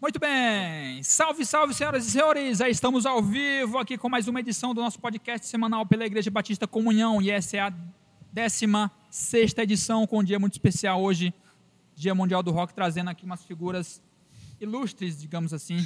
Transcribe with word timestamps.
Muito 0.00 0.18
bem. 0.18 1.02
Salve, 1.02 1.44
salve, 1.46 1.72
senhoras 1.72 2.06
e 2.06 2.10
senhores. 2.10 2.58
Já 2.58 2.68
estamos 2.68 3.06
ao 3.06 3.22
vivo 3.22 3.78
aqui 3.78 3.96
com 3.96 4.08
mais 4.08 4.28
uma 4.28 4.40
edição 4.40 4.74
do 4.74 4.80
nosso 4.82 4.98
podcast 5.00 5.46
semanal 5.46 5.86
pela 5.86 6.04
Igreja 6.04 6.30
Batista 6.30 6.66
Comunhão. 6.66 7.22
E 7.22 7.30
essa 7.30 7.56
é 7.56 7.60
a 7.60 7.72
16 8.32 9.54
edição, 9.58 10.06
com 10.06 10.18
um 10.18 10.24
dia 10.24 10.38
muito 10.38 10.52
especial 10.52 11.00
hoje, 11.02 11.32
Dia 11.94 12.14
Mundial 12.14 12.42
do 12.42 12.50
Rock, 12.50 12.74
trazendo 12.74 13.08
aqui 13.08 13.24
umas 13.24 13.42
figuras 13.44 14.02
ilustres, 14.60 15.18
digamos 15.20 15.54
assim. 15.54 15.76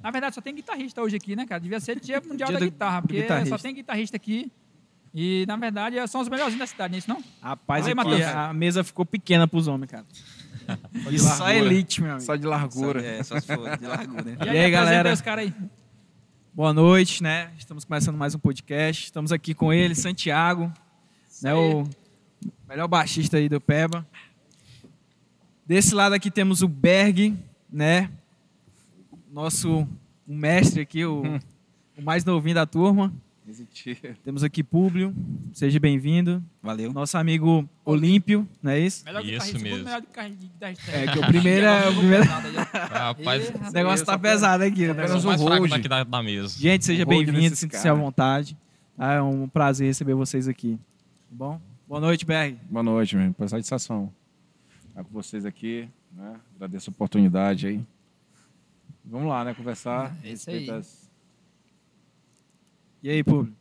Na 0.00 0.10
verdade, 0.10 0.34
só 0.34 0.40
tem 0.40 0.54
guitarrista 0.54 1.02
hoje 1.02 1.16
aqui, 1.16 1.34
né, 1.34 1.44
cara? 1.46 1.60
Devia 1.60 1.80
ser 1.80 1.98
Dia 1.98 2.20
Mundial 2.26 2.48
Dia 2.50 2.58
da 2.60 2.64
do- 2.66 2.70
Guitarra, 2.70 3.02
porque 3.02 3.26
só 3.46 3.58
tem 3.58 3.74
guitarrista 3.74 4.16
aqui. 4.16 4.52
E, 5.12 5.44
na 5.46 5.56
verdade, 5.56 5.96
são 6.08 6.20
os 6.20 6.28
melhorzinhos 6.28 6.58
da 6.60 6.66
cidade, 6.66 6.90
não 6.92 6.96
é 6.96 6.98
isso 6.98 7.08
não? 7.08 7.22
Rapaz, 7.40 7.86
aí, 7.86 7.92
aqui 7.92 7.96
Matheus. 7.96 8.22
a 8.22 8.52
mesa 8.52 8.82
ficou 8.84 9.04
pequena 9.06 9.46
pros 9.48 9.66
homens, 9.68 9.90
cara. 9.90 10.04
E 11.10 11.18
só 11.18 11.28
largura. 11.44 11.54
elite, 11.54 12.02
meu 12.02 12.10
amigo. 12.12 12.24
Só 12.24 12.36
de 12.36 12.46
largura. 12.46 13.04
É, 13.04 13.22
só 13.22 13.38
se 13.40 13.46
for 13.46 13.76
de 13.76 13.86
largura. 13.86 14.24
E 14.30 14.48
aí, 14.48 14.56
E 14.56 14.58
aí, 14.60 14.70
galera? 14.70 15.12
os 15.12 15.20
caras 15.20 15.44
aí. 15.46 15.54
Boa 16.52 16.72
noite, 16.72 17.22
né? 17.22 17.50
Estamos 17.58 17.84
começando 17.84 18.16
mais 18.16 18.34
um 18.34 18.38
podcast. 18.38 19.04
Estamos 19.04 19.32
aqui 19.32 19.54
com 19.54 19.72
ele, 19.72 19.94
Santiago, 19.94 20.72
né? 21.42 21.52
aí. 21.52 21.56
O 21.56 21.88
melhor 22.68 22.88
baixista 22.88 23.36
aí 23.36 23.48
do 23.48 23.60
Peba. 23.60 24.06
Desse 25.66 25.94
lado 25.94 26.12
aqui 26.14 26.30
temos 26.30 26.62
o 26.62 26.68
Berg, 26.68 27.36
né? 27.72 28.10
Nosso 29.32 29.88
o 30.26 30.34
mestre 30.34 30.80
aqui, 30.80 31.04
o, 31.04 31.22
o 31.98 32.02
mais 32.02 32.24
novinho 32.24 32.54
da 32.54 32.66
turma. 32.66 33.12
Temos 34.24 34.42
aqui 34.42 34.62
Públio, 34.64 35.14
seja 35.52 35.78
bem-vindo. 35.78 36.42
Valeu. 36.62 36.92
Nosso 36.94 37.18
amigo 37.18 37.68
Olímpio, 37.84 38.48
não 38.62 38.72
é 38.72 38.80
isso? 38.80 39.04
Melhor 39.04 39.22
Isso 39.24 39.46
segundo 39.46 39.62
mesmo. 39.62 39.84
melhor 39.84 40.00
guitarrista. 40.00 40.90
É, 40.90 41.06
que 41.12 41.18
o 41.18 41.26
primeiro 41.26 41.66
é- 41.66 41.88
o 41.90 41.94
primeiro- 41.96 42.24
Rapaz, 42.24 43.48
Ih, 43.50 43.52
O 43.68 43.72
negócio 43.72 44.06
tá 44.06 44.18
pesado 44.18 44.64
aqui. 44.64 44.86
o 44.88 44.94
negócio. 44.94 45.20
sou 45.20 45.30
mais 45.30 45.42
fraco 45.42 45.68
daqui 45.68 45.88
da, 45.88 46.04
da 46.04 46.22
mesa. 46.22 46.58
Gente, 46.58 46.86
seja 46.86 47.04
bem-vindo, 47.04 47.54
sinta-se 47.54 47.86
à 47.86 47.92
vontade. 47.92 48.56
Tá? 48.96 49.12
É 49.14 49.20
um 49.22 49.46
prazer 49.46 49.88
receber 49.88 50.14
vocês 50.14 50.48
aqui. 50.48 50.78
Tá 51.28 51.36
bom? 51.36 51.60
Boa 51.86 52.00
noite, 52.00 52.24
Berg. 52.24 52.58
Boa 52.70 52.82
noite, 52.82 53.14
meu. 53.14 53.34
Foi 53.34 53.46
satisfação 53.46 54.10
estar 54.88 55.04
com 55.04 55.10
vocês 55.12 55.44
aqui. 55.44 55.86
Né? 56.16 56.34
Agradeço 56.56 56.88
a 56.88 56.92
oportunidade 56.92 57.66
aí. 57.66 57.84
Vamos 59.04 59.28
lá, 59.28 59.44
né? 59.44 59.52
Conversar. 59.52 60.16
É 60.24 60.30
isso 60.32 60.50
respeito 60.50 60.72
aí. 60.72 61.03
E 63.04 63.10
aí, 63.10 63.22
Públio? 63.22 63.52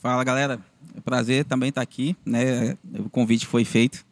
Fala, 0.00 0.24
galera. 0.24 0.58
É 0.94 0.98
um 0.98 1.02
prazer 1.02 1.44
também 1.44 1.68
estar 1.68 1.82
aqui, 1.82 2.16
né? 2.24 2.74
O 2.98 3.10
convite 3.10 3.46
foi 3.46 3.64
feito. 3.66 4.02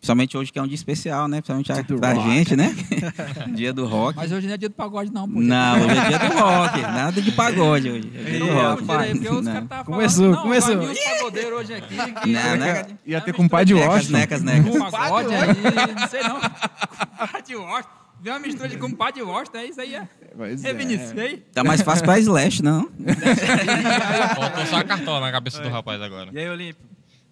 Principalmente 0.00 0.36
hoje, 0.36 0.50
que 0.50 0.58
é 0.58 0.62
um 0.62 0.66
dia 0.66 0.74
especial, 0.74 1.28
né? 1.28 1.40
Principalmente 1.42 1.70
a- 1.72 1.98
pra 1.98 2.12
rock. 2.14 2.28
gente, 2.30 2.56
né? 2.56 2.74
dia 3.54 3.72
do 3.72 3.86
rock. 3.86 4.16
Mas 4.16 4.32
hoje 4.32 4.46
não 4.48 4.54
é 4.54 4.56
dia 4.56 4.68
do 4.68 4.74
pagode, 4.74 5.12
não, 5.12 5.30
pô. 5.30 5.38
Não, 5.40 5.76
hoje 5.76 5.98
é 5.98 6.08
dia 6.08 6.18
do 6.18 6.34
rock. 6.38 6.80
Nada 6.80 7.22
de 7.22 7.32
pagode 7.32 7.90
hoje. 7.90 8.12
É 8.16 8.22
dia 8.30 8.38
do 8.40 8.46
rock. 8.52 8.84
Aí, 8.90 9.12
porque 9.12 9.28
Não. 9.30 9.62
estavam 9.62 9.84
Começou, 9.84 10.16
falando, 10.24 10.34
não, 10.36 10.42
começou. 10.42 10.76
vai 10.78 10.86
vir 10.86 10.92
os 10.92 11.04
pagodeiros 11.04 11.52
hoje 11.60 11.74
aqui. 11.74 11.94
Que 11.96 12.32
Não, 12.32 12.56
né? 12.56 12.86
Ia 13.06 13.20
ter 13.20 13.32
com 13.34 13.44
o 13.44 13.48
pai 13.48 13.64
de 13.64 13.74
Necas, 13.74 13.88
Washington. 13.94 14.18
necas, 14.18 14.42
necas. 14.42 14.70
Com 14.78 14.90
pagode 14.90 15.34
aí, 15.34 15.94
não 16.00 16.08
sei 16.08 16.22
não. 16.22 16.40
Compadre 17.20 17.42
de 17.46 17.54
Washington. 17.56 17.99
Vê 18.20 18.30
uma 18.30 18.38
mistura 18.38 18.68
de 18.68 18.76
compadre 18.76 19.14
de 19.14 19.22
Washington, 19.22 19.58
é 19.58 19.66
isso 19.66 19.80
aí. 19.80 19.94
É, 19.94 20.08
Mas 20.36 20.64
é 20.64 20.74
Vinícius, 20.74 21.12
vê 21.12 21.20
aí. 21.22 21.36
Tá 21.38 21.64
mais 21.64 21.80
fácil 21.80 22.04
pra 22.04 22.18
Slash, 22.18 22.62
não? 22.62 22.90
Faltou 24.36 24.66
só 24.66 24.76
a 24.76 24.84
cartola 24.84 25.20
na 25.20 25.32
cabeça 25.32 25.62
do 25.62 25.68
rapaz 25.68 26.00
agora. 26.02 26.30
E 26.32 26.38
aí, 26.38 26.48
Olímpio? 26.48 26.84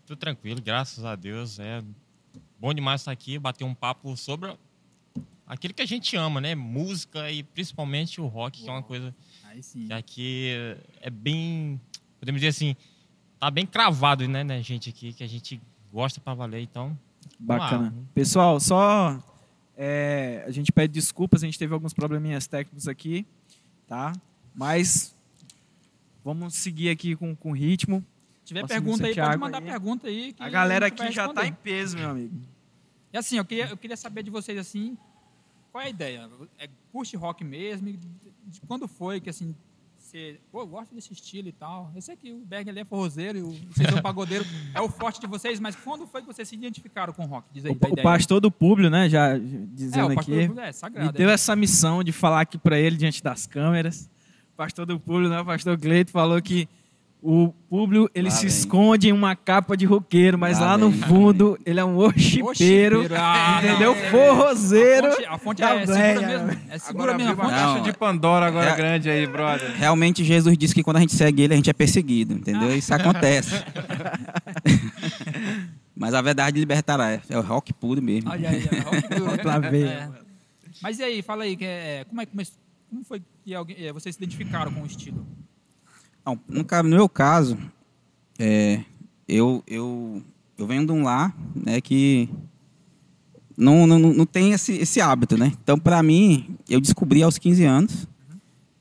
Tudo 0.07 0.19
tranquilo, 0.19 0.63
graças 0.63 1.05
a 1.05 1.15
Deus. 1.15 1.59
É 1.59 1.83
bom 2.59 2.73
demais 2.73 3.03
estar 3.03 3.13
aqui, 3.13 3.39
bater 3.39 3.65
um 3.65 3.75
papo 3.75 4.17
sobre 4.17 4.57
aquilo 5.47 5.75
que 5.75 5.83
a 5.83 5.87
gente 5.87 6.17
ama, 6.17 6.41
né? 6.41 6.55
Música 6.55 7.31
e 7.31 7.43
principalmente 7.43 8.21
o 8.21 8.27
rock, 8.27 8.63
que 8.63 8.69
é 8.69 8.73
uma 8.73 8.83
coisa 8.83 9.15
Aí 9.45 9.63
sim. 9.63 9.87
que 9.87 9.93
aqui 9.93 10.77
é 11.01 11.11
bem, 11.11 11.81
podemos 12.19 12.41
dizer 12.41 12.49
assim, 12.49 12.75
tá 13.39 13.51
bem 13.51 13.67
cravado, 13.67 14.27
né, 14.27 14.43
né, 14.43 14.63
gente 14.63 14.91
aqui, 14.91 15.13
que 15.13 15.23
a 15.23 15.29
gente 15.29 15.61
gosta 15.93 16.21
pra 16.21 16.35
valer, 16.35 16.63
então. 16.63 16.99
Bacana. 17.39 17.95
Pessoal, 18.15 18.59
só 18.59 19.19
é, 19.81 20.43
a 20.45 20.51
gente 20.51 20.73
pede 20.73 20.93
desculpas, 20.93 21.45
a 21.45 21.47
gente 21.47 21.57
teve 21.57 21.73
alguns 21.73 21.95
probleminhas 21.95 22.49
técnicos 22.49 22.89
aqui, 22.89 23.25
tá? 23.87 24.13
Mas 24.53 25.15
vamos 26.25 26.55
seguir 26.55 26.91
aqui 26.91 27.15
com, 27.15 27.37
com 27.37 27.53
ritmo. 27.53 28.05
Se 28.41 28.47
tiver 28.47 28.63
Nossa, 28.63 28.75
pergunta 28.75 29.07
aí, 29.07 29.15
pode 29.15 29.21
Santiago 29.21 29.41
mandar 29.41 29.59
aí. 29.59 29.65
pergunta 29.65 30.09
aí. 30.09 30.33
que 30.33 30.43
A 30.43 30.49
galera 30.49 30.89
vai 30.89 31.07
aqui 31.07 31.15
já 31.15 31.29
tá 31.29 31.43
responder. 31.43 31.47
em 31.47 31.53
peso, 31.53 31.97
meu 31.97 32.11
amigo. 32.11 32.35
E 33.13 33.17
assim, 33.17 33.39
eu 33.39 33.45
queria, 33.45 33.67
eu 33.69 33.77
queria 33.77 33.97
saber 33.97 34.25
de 34.25 34.31
vocês 34.31 34.59
assim, 34.59 34.99
qual 35.71 35.81
é 35.81 35.87
a 35.87 35.91
ideia? 35.91 36.29
É, 36.59 36.69
curte 36.91 37.17
rock 37.17 37.45
mesmo? 37.45 37.93
De 37.93 38.61
quando 38.67 38.89
foi 38.89 39.21
que 39.21 39.31
assim, 39.31 39.55
você, 40.09 40.41
pô, 40.51 40.61
eu 40.63 40.67
gosto 40.67 40.95
desse 40.95 41.13
estilo 41.13 41.49
e 41.49 41.53
tal. 41.53 41.91
Eu 41.95 42.01
sei 42.01 42.17
que 42.17 42.33
o 42.33 42.39
Berg 42.45 42.69
ali 42.71 42.81
é 42.81 42.85
forrozeiro 42.85 43.39
e 43.39 43.43
o, 43.43 43.51
vocês 43.71 43.89
são 43.91 44.01
pagodeiro, 44.01 44.45
é 44.75 44.81
o 44.81 44.89
forte 44.89 45.21
de 45.21 45.27
vocês, 45.27 45.61
mas 45.61 45.77
quando 45.77 46.07
foi 46.07 46.21
que 46.23 46.27
vocês 46.27 46.49
se 46.49 46.55
identificaram 46.55 47.13
com 47.13 47.25
o 47.25 47.27
rock? 47.27 47.47
Diz 47.53 47.65
aí, 47.65 47.71
O, 47.73 47.75
o 47.75 48.03
pastor 48.03 48.41
do 48.41 48.51
Públio, 48.51 48.89
né, 48.91 49.09
já 49.09 49.37
é, 49.37 49.39
dizendo 49.39 50.13
o 50.13 50.15
pastor 50.15 50.35
aqui, 50.39 50.49
do- 50.49 50.61
é 50.61 50.73
sagrado. 50.73 51.07
me 51.07 51.13
deu 51.13 51.29
essa 51.31 51.55
missão 51.55 52.03
de 52.03 52.13
falar 52.13 52.41
aqui 52.41 52.57
para 52.59 52.79
ele 52.79 52.97
diante 52.97 53.23
das 53.23 53.47
câmeras. 53.47 54.09
O 54.55 54.57
pastor 54.57 54.87
do 54.87 54.99
Públio, 54.99 55.29
né, 55.29 55.41
o 55.41 55.45
pastor 55.45 55.77
Gleito, 55.77 56.11
falou 56.11 56.41
que 56.43 56.69
o 57.21 57.53
Públio, 57.69 58.09
ele 58.15 58.29
Lá 58.29 58.35
se 58.35 58.43
vem. 58.43 58.49
esconde 58.49 59.09
em 59.09 59.13
uma 59.13 59.35
capa 59.35 59.77
de 59.77 59.85
roqueiro, 59.85 60.39
mas 60.39 60.59
Lá 60.59 60.67
lá, 60.67 60.79
no 60.79 60.91
vem, 60.91 61.01
fundo 61.03 61.59
ele 61.67 61.81
é 61.81 61.85
um 61.85 61.97
Worshippeiro, 61.97 63.07
ah, 63.17 63.61
entendeu? 63.63 63.95
não, 63.95 64.01
é. 64.01 64.11
Forrozeiro. 64.11 65.07
A 65.09 65.11
fonte, 65.11 65.27
a 65.27 65.39
fonte 65.39 65.61
da 65.61 65.75
é 65.75 65.87
segura 65.87 66.27
mesmo. 66.27 66.61
É 66.71 66.79
segura 66.79 67.19
mesmo. 67.19 67.35
uma 67.35 67.51
caixa 67.51 67.81
de 67.81 67.93
Pandora 67.93 68.47
agora 68.47 68.71
é- 68.71 68.77
grande 68.77 69.11
aí, 69.11 69.27
brother. 69.27 69.73
Realmente, 69.77 70.23
Jesus 70.23 70.57
disse 70.57 70.75
que 70.75 70.83
quando 70.83 70.99
a 70.99 71.01
gente 71.01 71.15
segue 71.15 71.43
ele, 71.43 71.55
a 71.55 71.57
gente 71.57 71.69
é 71.69 71.73
perseguido, 71.73 72.35
entendeu? 72.35 72.75
Isso 72.77 72.95
acontece. 72.95 73.55
Mas 75.95 76.15
a 76.15 76.23
verdade 76.23 76.61
libertará. 76.61 77.21
É 77.29 77.37
o 77.37 77.43
rock 77.43 77.73
puro 77.75 78.01
mesmo. 78.01 78.31
Olha 78.31 78.49
aí, 78.49 78.63
é 78.63 78.81
rock 78.81 79.71
vem. 79.71 79.85
É. 79.85 80.09
Mas 80.81 81.01
e 81.01 81.03
aí, 81.03 81.23
fala 81.23 81.43
aí, 81.43 81.57
que 81.57 81.65
é, 81.65 82.05
como, 82.09 82.21
é, 82.21 82.27
como 82.27 83.05
foi 83.05 83.21
que 83.45 83.53
alguém, 83.53 83.85
é, 83.85 83.93
vocês 83.93 84.15
se 84.15 84.23
identificaram 84.23 84.73
com 84.73 84.83
o 84.83 84.87
estilo? 84.87 85.27
Não, 86.29 86.39
no, 86.49 86.83
no 86.83 86.97
meu 86.97 87.09
caso, 87.09 87.57
é, 88.39 88.81
eu, 89.27 89.63
eu, 89.67 90.23
eu 90.59 90.67
venho 90.67 90.85
de 90.85 90.93
um 90.93 91.03
lar 91.05 91.35
né, 91.55 91.81
que 91.81 92.29
não, 93.57 93.87
não, 93.87 93.99
não 93.99 94.27
tem 94.27 94.53
esse, 94.53 94.73
esse 94.77 95.01
hábito, 95.01 95.37
né? 95.39 95.53
Então, 95.63 95.79
para 95.79 96.03
mim, 96.03 96.57
eu 96.69 96.81
descobri 96.81 97.23
aos 97.23 97.39
15 97.39 97.65
anos. 97.65 98.09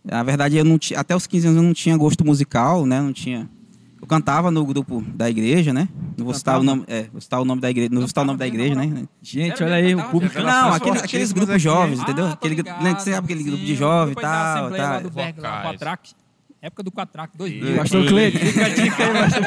Na 0.03 0.23
verdade, 0.23 0.55
eu 0.57 0.63
não 0.65 0.77
ti- 0.77 0.95
até 0.95 1.15
os 1.15 1.25
15 1.25 1.47
anos 1.47 1.57
eu 1.57 1.63
não 1.63 1.73
tinha 1.73 1.95
gosto 1.97 2.25
musical, 2.25 2.85
né? 2.85 3.01
Não 3.01 3.11
tinha... 3.13 3.49
Eu 3.99 4.05
cantava 4.07 4.51
no 4.51 4.63
grupo 4.63 5.01
da 5.15 5.27
igreja, 5.29 5.73
né? 5.73 5.89
Não 6.15 6.23
vou 6.25 6.33
citar 6.33 6.59
o 6.59 6.63
nome, 6.63 6.83
é, 6.87 7.07
vou 7.11 7.19
citar 7.19 7.41
o 7.41 7.45
nome 7.45 7.59
da 7.59 7.69
igreja, 7.69 7.89
não 7.91 8.01
vou 8.01 8.07
citar 8.07 8.23
o 8.23 8.27
nome 8.27 8.37
da 8.37 8.45
igreja, 8.47 8.75
né? 8.75 9.07
Gente, 9.23 9.63
olha 9.63 9.73
aí, 9.75 9.95
o 9.95 10.03
público. 10.09 10.39
Não, 10.39 10.71
aquele, 10.73 10.97
aqueles 10.99 11.31
grupos 11.31 11.59
jovens, 11.61 11.99
Ah, 11.99 12.03
entendeu? 12.03 12.27
tô 12.27 12.33
Aquele, 12.33 12.55
ligado, 12.55 12.83
né, 12.83 12.93
você 12.93 13.11
sabe 13.11 13.25
aquele 13.25 13.43
grupo 13.43 13.63
de 13.65 13.75
jovem 13.75 14.11
e 14.13 14.15
tal, 14.15 14.69
lá 14.69 14.77
tal. 14.77 15.01
do 15.01 15.09
Berg, 15.09 15.39
lá, 15.41 15.49
Vocais. 15.49 15.71
Quatrac. 15.75 16.11
Época 16.67 16.83
do 16.83 16.91
Quatrac, 16.91 17.35
2000. 17.37 17.75
Pastor 17.77 18.05
Cleito, 18.07 18.39
fica 18.39 18.65
a 18.65 18.69
dica 18.69 19.03
aí, 19.05 19.13
pastor 19.13 19.43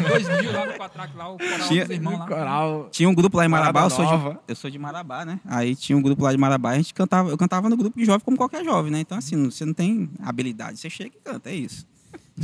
Em 0.00 0.08
2000, 0.08 0.52
lá 0.52 0.66
no 0.66 1.16
lá, 1.16 1.28
o 1.32 1.38
coral 1.38 1.68
Tinha- 1.68 1.84
dos 1.86 1.94
irmãos 1.96 2.18
lá. 2.18 2.26
Coral. 2.26 2.88
Tinha 2.90 3.08
um 3.08 3.14
grupo 3.14 3.36
lá 3.36 3.44
em 3.44 3.48
Marabá, 3.48 3.84
eu 3.84 3.90
sou, 3.90 4.04
de, 4.04 4.38
eu 4.48 4.56
sou 4.56 4.70
de 4.70 4.78
Marabá, 4.78 5.24
né? 5.24 5.38
Aí 5.46 5.76
tinha 5.76 5.96
um 5.96 6.02
grupo 6.02 6.22
lá 6.24 6.32
de 6.32 6.38
Marabá, 6.38 6.70
a 6.70 6.76
gente 6.76 6.92
cantava, 6.92 7.30
eu 7.30 7.38
cantava 7.38 7.68
no 7.70 7.76
grupo 7.76 7.96
de 7.98 8.04
jovem 8.04 8.20
como 8.24 8.36
qualquer 8.36 8.64
jovem, 8.64 8.90
né? 8.90 8.98
Então, 9.00 9.16
assim, 9.16 9.44
você 9.50 9.64
não 9.64 9.72
tem 9.72 10.10
habilidade, 10.20 10.78
você 10.78 10.90
chega 10.90 11.10
e 11.16 11.20
canta, 11.30 11.48
é 11.50 11.54
isso. 11.54 11.86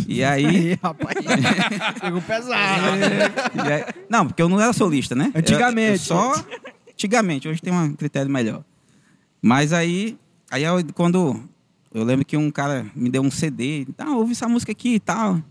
E 0.06 0.22
aí. 0.24 0.46
Aí, 0.46 0.78
rapaz. 0.82 1.16
Pegou 2.00 2.22
pesado. 2.22 2.52
e 3.68 3.72
aí- 3.72 3.84
não, 4.08 4.26
porque 4.28 4.40
eu 4.40 4.48
não 4.48 4.60
era 4.60 4.72
solista, 4.72 5.14
né? 5.16 5.32
Eu- 5.34 5.40
Antigamente. 5.40 5.92
eu 6.10 6.16
só. 6.16 6.32
Antigamente, 6.92 7.48
hoje 7.48 7.60
tem 7.60 7.72
um 7.72 7.94
critério 7.94 8.30
melhor. 8.30 8.62
Mas 9.42 9.72
aí, 9.72 10.16
aí 10.50 10.62
eu- 10.62 10.84
quando. 10.94 11.42
Eu 11.98 12.04
lembro 12.04 12.24
que 12.24 12.36
um 12.36 12.50
cara 12.50 12.86
me 12.94 13.10
deu 13.10 13.22
um 13.22 13.30
CD, 13.30 13.86
ah, 13.98 14.16
ouve 14.16 14.32
essa 14.32 14.48
música 14.48 14.72
aqui 14.72 14.94
e 14.94 15.00
tal. 15.00 15.42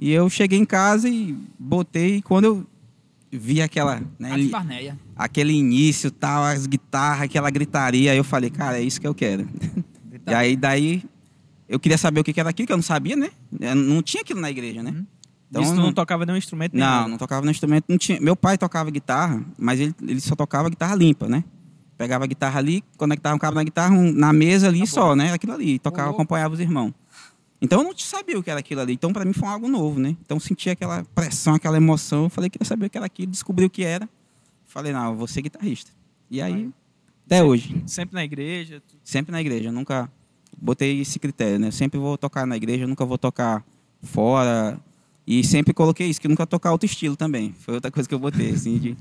E 0.00 0.10
eu 0.12 0.28
cheguei 0.30 0.58
em 0.58 0.64
casa 0.64 1.08
e 1.08 1.36
botei, 1.58 2.16
e 2.16 2.22
quando 2.22 2.44
eu 2.44 2.66
vi 3.32 3.60
aquela. 3.60 4.00
Né, 4.18 4.48
Barneia. 4.48 4.98
aquele 5.16 5.52
início, 5.52 6.10
tal, 6.10 6.44
as 6.44 6.66
guitarras, 6.66 7.22
aquela 7.22 7.50
gritaria, 7.50 8.12
aí 8.12 8.18
eu 8.18 8.24
falei, 8.24 8.50
cara, 8.50 8.78
é 8.78 8.82
isso 8.82 9.00
que 9.00 9.06
eu 9.06 9.14
quero. 9.14 9.48
E 10.26 10.34
aí, 10.34 10.56
daí, 10.56 11.02
eu 11.68 11.80
queria 11.80 11.98
saber 11.98 12.20
o 12.20 12.24
que 12.24 12.38
era 12.38 12.50
aquilo, 12.50 12.66
que 12.66 12.72
eu 12.72 12.76
não 12.76 12.82
sabia, 12.82 13.16
né? 13.16 13.30
Eu 13.58 13.74
não 13.74 14.02
tinha 14.02 14.22
aquilo 14.22 14.40
na 14.40 14.50
igreja, 14.50 14.82
né? 14.82 14.94
Então, 15.50 15.62
Isso 15.62 15.74
tu 15.74 15.80
não 15.80 15.92
tocava 15.92 16.26
nenhum 16.26 16.36
instrumento 16.36 16.74
nenhum. 16.74 16.86
não, 16.86 17.08
não 17.08 17.18
tocava 17.18 17.44
no 17.44 17.50
instrumento. 17.50 17.86
Não 17.88 17.96
tinha. 17.96 18.20
Meu 18.20 18.36
pai 18.36 18.58
tocava 18.58 18.90
guitarra, 18.90 19.42
mas 19.58 19.80
ele, 19.80 19.94
ele 20.02 20.20
só 20.20 20.36
tocava 20.36 20.68
guitarra 20.68 20.94
limpa, 20.94 21.26
né? 21.26 21.42
Pegava 21.98 22.24
a 22.24 22.26
guitarra 22.26 22.58
ali, 22.60 22.82
conectava 22.96 23.34
um 23.34 23.38
cabo 23.38 23.56
na 23.56 23.64
guitarra, 23.64 23.92
um- 23.94 24.12
na 24.12 24.32
mesa 24.32 24.68
ali 24.68 24.86
só, 24.86 25.14
né? 25.16 25.32
Aquilo 25.32 25.52
ali. 25.52 25.78
Tocava, 25.80 26.10
acompanhava 26.10 26.54
os 26.54 26.60
irmãos. 26.60 26.94
Então 27.60 27.80
eu 27.80 27.88
não 27.88 27.98
sabia 27.98 28.38
o 28.38 28.42
que 28.42 28.48
era 28.50 28.60
aquilo 28.60 28.80
ali. 28.80 28.92
Então 28.92 29.12
para 29.12 29.24
mim 29.24 29.32
foi 29.32 29.48
algo 29.48 29.68
novo, 29.68 29.98
né? 29.98 30.16
Então 30.24 30.36
eu 30.36 30.40
senti 30.40 30.70
aquela 30.70 31.04
pressão, 31.14 31.54
aquela 31.54 31.76
emoção. 31.76 32.24
Eu 32.24 32.30
falei, 32.30 32.48
queria 32.48 32.64
saber 32.64 32.86
o 32.86 32.90
que 32.90 32.96
era 32.96 33.06
aquilo, 33.06 33.30
descobri 33.32 33.64
o 33.64 33.70
que 33.70 33.82
era. 33.82 34.08
Falei, 34.64 34.92
não, 34.92 35.10
eu 35.10 35.16
vou 35.16 35.26
ser 35.26 35.42
guitarrista. 35.42 35.90
E 36.30 36.40
aí 36.40 36.70
Até 37.26 37.42
hoje. 37.42 37.82
Sempre 37.86 38.14
na 38.14 38.24
igreja. 38.24 38.80
Sempre 39.04 39.32
na 39.32 39.40
igreja. 39.40 39.68
Eu 39.68 39.72
nunca 39.72 40.10
botei 40.56 41.00
esse 41.00 41.18
critério, 41.18 41.58
né? 41.58 41.66
Eu 41.68 41.72
sempre 41.72 41.98
vou 41.98 42.16
tocar 42.16 42.46
na 42.46 42.56
igreja, 42.56 42.86
nunca 42.86 43.04
vou 43.04 43.18
tocar 43.18 43.62
fora. 44.02 44.78
E 45.30 45.44
sempre 45.44 45.74
coloquei 45.74 46.06
isso, 46.08 46.18
que 46.18 46.26
eu 46.26 46.30
nunca 46.30 46.46
tocar 46.46 46.72
outro 46.72 46.86
estilo 46.86 47.14
também. 47.14 47.52
Foi 47.58 47.74
outra 47.74 47.90
coisa 47.90 48.08
que 48.08 48.14
eu 48.14 48.18
botei, 48.18 48.50
assim, 48.52 48.78
de, 48.78 48.96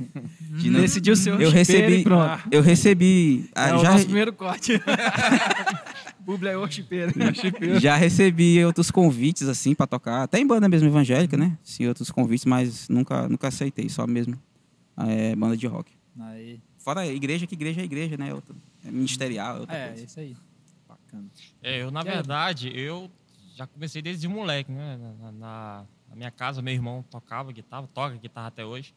de 0.59 0.69
não- 0.69 0.81
Decidiu 0.81 1.15
ser 1.15 1.39
eu 1.39 1.50
recebi, 1.50 2.03
pronto. 2.03 2.44
eu 2.51 2.62
recebi, 2.62 3.50
ah, 3.56 3.69
É 3.69 3.74
o 3.75 3.79
já, 3.79 3.91
nosso 3.91 4.03
primeiro 4.06 4.33
corte. 4.33 4.74
Bubla 6.19 6.50
é 6.50 6.57
worshipero. 6.57 7.13
já 7.79 7.95
recebi 7.95 8.63
outros 8.65 8.91
convites 8.91 9.47
assim 9.47 9.74
para 9.74 9.88
tocar, 9.88 10.24
até 10.24 10.38
em 10.39 10.45
banda 10.45 10.68
mesmo 10.68 10.89
evangélica, 10.89 11.38
né? 11.38 11.57
Sim, 11.63 11.88
outros 11.88 12.12
convites, 12.12 12.44
mas 12.45 12.89
nunca, 12.89 13.29
nunca 13.29 13.47
aceitei, 13.47 13.88
só 13.88 14.06
mesmo 14.06 14.38
é, 14.97 15.33
banda 15.33 15.56
de 15.56 15.65
rock. 15.68 15.91
Aí. 16.19 16.59
Fora 16.77 17.01
a 17.01 17.07
igreja, 17.07 17.47
que 17.47 17.56
igreja 17.56 17.79
é 17.81 17.85
igreja, 17.85 18.18
né? 18.18 18.33
Outra- 18.33 18.53
É 18.85 18.91
ministerial, 18.91 19.56
é 19.56 19.59
outra 19.62 19.75
É, 19.77 19.88
coisa. 19.89 20.03
isso 20.06 20.19
aí. 20.19 20.35
Bacana. 20.89 21.25
É, 21.63 21.81
eu, 21.83 21.91
na 21.91 22.03
verdade, 22.03 22.69
eu 22.77 23.09
já 23.56 23.65
comecei 23.65 24.01
desde 24.01 24.27
moleque, 24.27 24.71
né? 24.71 24.97
Na, 24.97 25.13
na- 25.13 25.31
na 25.31 25.85
minha 26.17 26.31
casa, 26.31 26.61
meu 26.61 26.73
irmão 26.73 27.03
tocava 27.09 27.51
guitarra, 27.51 27.87
toca 27.93 28.15
guitarra 28.17 28.47
até 28.47 28.65
hoje. 28.65 28.93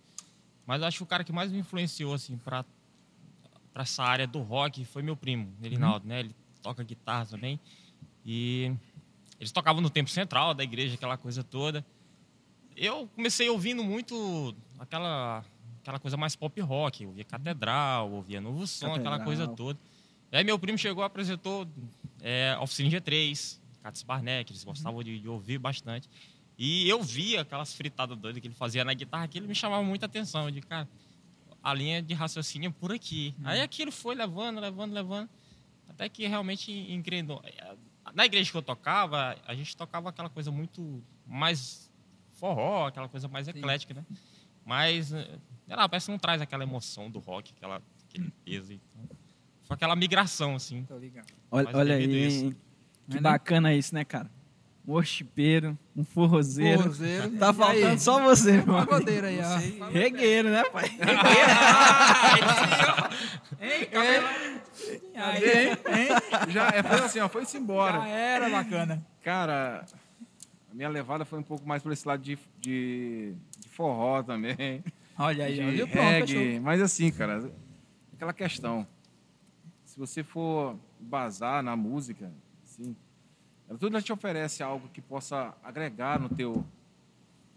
Mas 0.67 0.81
eu 0.81 0.89
acho 0.89 0.97
que 0.99 1.03
o 1.03 1.07
cara 1.07 1.23
que 1.23 1.33
mais 1.33 1.53
me 1.53 1.59
influenciou, 1.59 2.15
assim, 2.15 2.37
pra, 2.39 2.65
pra 3.73 3.83
essa 3.83 4.03
área 4.03 4.27
do 4.27 4.41
rock 4.41 4.85
foi 4.85 5.03
meu 5.03 5.17
primo, 5.17 5.53
Elinaldo, 5.63 6.07
né? 6.07 6.21
Ele 6.21 6.35
toca 6.63 6.83
guitarra 6.83 7.27
também. 7.27 7.61
E 8.25 8.73
eles 9.39 9.53
tocavam 9.53 9.81
no 9.81 9.91
tempo 9.91 10.11
central 10.11 10.55
da 10.55 10.63
igreja, 10.63 10.95
aquela 10.95 11.17
coisa 11.17 11.43
toda. 11.43 11.85
Eu 12.77 13.09
comecei 13.15 13.49
ouvindo 13.49 13.83
muito 13.83 14.55
aquela, 14.79 15.45
aquela 15.81 15.99
coisa 15.99 16.17
mais 16.17 16.37
pop 16.37 16.61
rock. 16.61 17.03
Eu 17.03 17.09
ouvia 17.11 17.25
Catedral, 17.25 18.11
ouvia 18.11 18.41
Novo 18.41 18.67
Som, 18.67 18.87
aquela 18.95 19.19
Catedral. 19.19 19.25
coisa 19.25 19.49
toda. 19.49 19.79
E 20.33 20.37
aí 20.37 20.45
meu 20.45 20.59
primo 20.59 20.79
chegou 20.79 21.03
e 21.03 21.07
apresentou 21.07 21.67
é, 22.21 22.57
Oficina 22.61 22.89
G3, 22.91 23.59
Cates 23.83 24.03
Barnet, 24.03 24.45
que 24.45 24.53
eles 24.53 24.63
gostavam 24.63 25.03
de, 25.03 25.19
de 25.19 25.29
ouvir 25.29 25.59
bastante. 25.59 26.09
E 26.63 26.87
eu 26.87 27.03
via 27.03 27.41
aquelas 27.41 27.73
fritadas 27.73 28.19
doidas 28.19 28.39
que 28.39 28.47
ele 28.47 28.55
fazia 28.55 28.85
na 28.85 28.93
guitarra, 28.93 29.25
aquilo 29.25 29.49
me 29.49 29.55
chamava 29.55 29.83
muita 29.83 30.05
atenção. 30.05 30.51
Disse, 30.51 30.67
cara, 30.67 30.87
a 31.63 31.73
linha 31.73 32.03
de 32.03 32.13
raciocínio 32.13 32.69
é 32.69 32.71
por 32.71 32.93
aqui. 32.93 33.35
Aí 33.43 33.63
aquilo 33.63 33.91
foi 33.91 34.15
levando, 34.15 34.61
levando, 34.61 34.93
levando, 34.93 35.31
até 35.89 36.07
que 36.07 36.27
realmente 36.27 36.71
engrenou. 36.71 37.43
Na 38.13 38.27
igreja 38.27 38.51
que 38.51 38.57
eu 38.59 38.63
tocava, 38.63 39.39
a 39.47 39.55
gente 39.55 39.75
tocava 39.75 40.11
aquela 40.11 40.29
coisa 40.29 40.51
muito 40.51 41.03
mais 41.27 41.91
forró, 42.33 42.89
aquela 42.89 43.09
coisa 43.09 43.27
mais 43.27 43.49
eclética, 43.49 43.95
né? 43.95 44.05
Mas, 44.63 45.15
eh, 45.15 45.39
sei 45.67 45.77
lá, 45.77 45.89
parece 45.89 46.07
que 46.07 46.13
não 46.13 46.19
traz 46.19 46.43
aquela 46.43 46.63
emoção 46.63 47.11
do 47.11 47.21
rock, 47.21 47.55
aquela, 47.57 47.81
aquele 48.07 48.31
peso. 48.45 48.75
Então, 48.75 49.17
foi 49.63 49.77
aquela 49.77 49.97
migração, 49.97 50.57
assim. 50.57 50.85
Tô 50.85 50.99
ligado. 50.99 51.33
Olha, 51.51 51.71
olha 51.75 51.95
aí, 51.95 52.27
isso. 52.27 52.55
Que 53.09 53.15
né? 53.15 53.21
bacana 53.23 53.73
isso, 53.75 53.95
né, 53.95 54.05
cara? 54.05 54.31
Um 54.91 54.95
worshipero, 54.95 55.79
um 55.97 56.03
forrozeiro. 56.05 56.83
Forrozeiro. 56.83 57.31
Tá 57.39 57.51
E 57.51 57.55
faltando 57.55 57.87
aí? 57.87 57.99
só 58.01 58.21
você, 58.25 58.51
amigo. 58.55 58.87
godeira 58.87 59.29
aí, 59.29 59.39
ó. 59.41 59.87
Regueiro, 59.89 60.51
né, 60.51 60.65
pai? 60.65 60.91
Aí, 65.15 65.45
hein? 65.45 65.79
Já, 66.49 66.69
é, 66.69 66.83
foi 66.83 66.99
assim, 66.99 67.21
ó, 67.21 67.29
foi-se 67.29 67.53
Já 67.53 67.59
embora. 67.59 68.09
era 68.09 68.49
bacana. 68.49 69.07
Cara, 69.23 69.85
a 70.71 70.75
minha 70.75 70.89
levada 70.89 71.25
foi 71.25 71.39
um 71.39 71.43
pouco 71.43 71.69
mais 71.69 71.83
por 71.83 71.93
esse 71.93 72.07
lado 72.09 72.23
de, 72.23 72.37
de, 72.59 73.35
de 73.61 73.69
forró 73.69 74.23
também. 74.23 74.83
Olha 75.19 75.45
aí, 75.45 75.55
de 75.55 75.63
ó. 75.63 75.71
Viu? 75.71 75.89
Pronto. 75.89 76.63
Mas 76.63 76.81
assim, 76.81 77.11
cara, 77.13 77.49
aquela 78.15 78.33
questão. 78.33 78.87
Se 79.85 79.99
você 79.99 80.23
for 80.25 80.77
basar 80.99 81.63
na 81.63 81.77
música, 81.77 82.33
assim, 82.65 82.97
ela 83.71 83.79
tudo 83.79 83.95
ela 83.97 84.03
te 84.03 84.13
oferece 84.13 84.63
algo 84.63 84.87
que 84.89 85.01
possa 85.01 85.55
agregar 85.65 86.21
no 86.21 86.29
teu. 86.29 86.63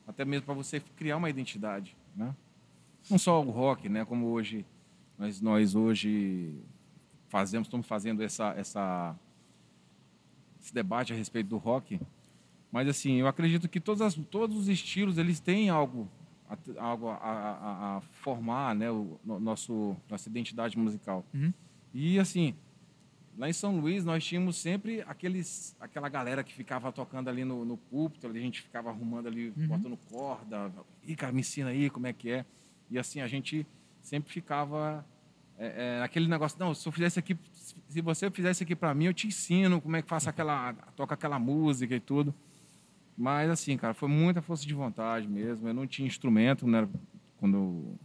Até 0.08 0.24
mesmo 0.24 0.46
para 0.46 0.54
você 0.54 0.80
criar 0.80 1.18
uma 1.18 1.30
identidade, 1.30 1.96
né? 2.16 2.34
Não 3.10 3.18
só 3.18 3.42
o 3.42 3.50
rock, 3.50 3.90
né? 3.90 4.06
Como 4.06 4.28
hoje, 4.28 4.66
nós, 5.18 5.42
nós 5.42 5.76
hoje 5.76 6.54
fazemos, 7.30 7.68
estamos 7.68 7.88
fazendo 7.88 8.22
essa, 8.24 8.54
essa, 8.56 9.16
esse 10.62 10.74
debate 10.74 11.12
a 11.12 11.16
respeito 11.16 11.48
do 11.48 11.58
rock. 11.58 12.00
Mas 12.72 12.88
assim, 12.88 13.16
eu 13.16 13.28
acredito 13.28 13.68
que 13.68 13.80
todas 13.80 14.02
as, 14.02 14.16
todos 14.30 14.56
os 14.58 14.68
estilos 14.68 15.18
eles 15.18 15.40
têm 15.40 15.70
algo 15.70 16.08
algo 16.78 17.10
a, 17.10 17.16
a- 17.18 17.98
a 17.98 18.02
formar, 18.02 18.76
né, 18.76 18.92
o 18.92 19.20
no- 19.26 19.40
nosso 19.40 19.96
nossa 20.10 20.30
identidade 20.30 20.78
musical. 20.78 21.26
Uhum. 21.34 21.52
E 21.94 22.20
assim, 22.20 22.54
lá 23.38 23.50
em 23.50 23.54
São 23.54 23.80
Luís 23.80 24.04
nós 24.06 24.24
tínhamos 24.24 24.58
sempre 24.58 25.02
aqueles 25.08 25.76
aquela 25.80 26.10
galera 26.10 26.44
que 26.44 26.54
ficava 26.54 26.92
tocando 26.92 27.30
ali 27.30 27.44
no, 27.44 27.66
no 27.66 27.78
púlpito, 27.78 28.28
ali 28.28 28.40
a 28.40 28.44
gente 28.44 28.62
ficava 28.62 28.90
arrumando 28.90 29.28
ali, 29.28 29.52
botando 29.52 29.98
corda, 30.10 30.72
e 31.04 31.16
cara, 31.16 31.32
me 31.32 31.42
ensina 31.42 31.70
aí 31.70 31.90
como 31.90 32.08
é 32.08 32.14
que 32.14 32.30
é. 32.30 32.46
E 32.90 33.00
assim 33.00 33.22
a 33.22 33.28
gente 33.28 33.66
sempre 34.02 34.32
ficava 34.32 35.06
é, 35.58 35.98
é, 36.00 36.04
aquele 36.04 36.28
negócio, 36.28 36.60
não, 36.60 36.74
se 36.74 36.88
eu 36.88 36.92
fizesse 36.92 37.20
aqui, 37.20 37.38
se 37.88 38.02
você 38.02 38.30
fizesse 38.30 38.64
aqui 38.64 38.76
para 38.76 38.94
mim, 38.94 39.06
eu 39.06 39.14
te 39.14 39.28
ensino 39.28 39.80
como 39.80 39.96
é 39.96 40.02
que 40.02 40.08
faça 40.08 40.30
aquela, 40.30 40.74
toca 40.96 41.14
aquela 41.14 41.40
música 41.40 41.96
e 41.96 42.00
tudo. 42.00 42.34
Mas 43.18 43.50
assim, 43.50 43.78
cara, 43.78 43.94
foi 43.94 44.10
muita 44.10 44.42
força 44.42 44.66
de 44.66 44.74
vontade 44.74 45.28
mesmo. 45.28 45.68
Eu 45.68 45.74
não 45.74 45.86
tinha 45.86 46.08
instrumento, 46.08 46.68
né? 46.68 46.88
Quando, 47.38 47.96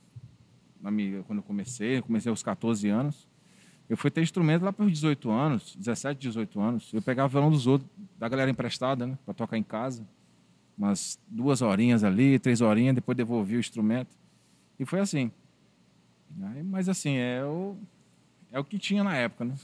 na 0.80 0.90
minha, 0.90 1.22
quando 1.22 1.38
eu 1.38 1.42
comecei, 1.42 1.98
eu 1.98 2.02
comecei 2.02 2.28
aos 2.28 2.42
14 2.42 2.88
anos. 2.88 3.27
Eu 3.88 3.96
fui 3.96 4.10
ter 4.10 4.22
instrumento 4.22 4.62
lá 4.64 4.72
pelos 4.72 4.92
18 4.92 5.30
anos, 5.30 5.74
17, 5.76 6.20
18 6.20 6.60
anos. 6.60 6.92
Eu 6.92 7.00
pegava 7.00 7.26
o 7.26 7.30
violão 7.30 7.50
dos 7.50 7.66
outros, 7.66 7.88
da 8.18 8.28
galera 8.28 8.50
emprestada, 8.50 9.06
né? 9.06 9.18
Para 9.24 9.32
tocar 9.32 9.56
em 9.56 9.62
casa. 9.62 10.06
Umas 10.76 11.18
duas 11.26 11.62
horinhas 11.62 12.04
ali, 12.04 12.38
três 12.38 12.60
horinhas, 12.60 12.94
depois 12.94 13.16
devolvia 13.16 13.56
o 13.56 13.60
instrumento. 13.60 14.14
E 14.78 14.84
foi 14.84 15.00
assim. 15.00 15.32
Aí, 16.40 16.62
mas 16.62 16.88
assim, 16.88 17.16
é 17.16 17.42
o, 17.44 17.76
é 18.52 18.60
o 18.60 18.64
que 18.64 18.78
tinha 18.78 19.02
na 19.02 19.16
época, 19.16 19.46
né? 19.46 19.54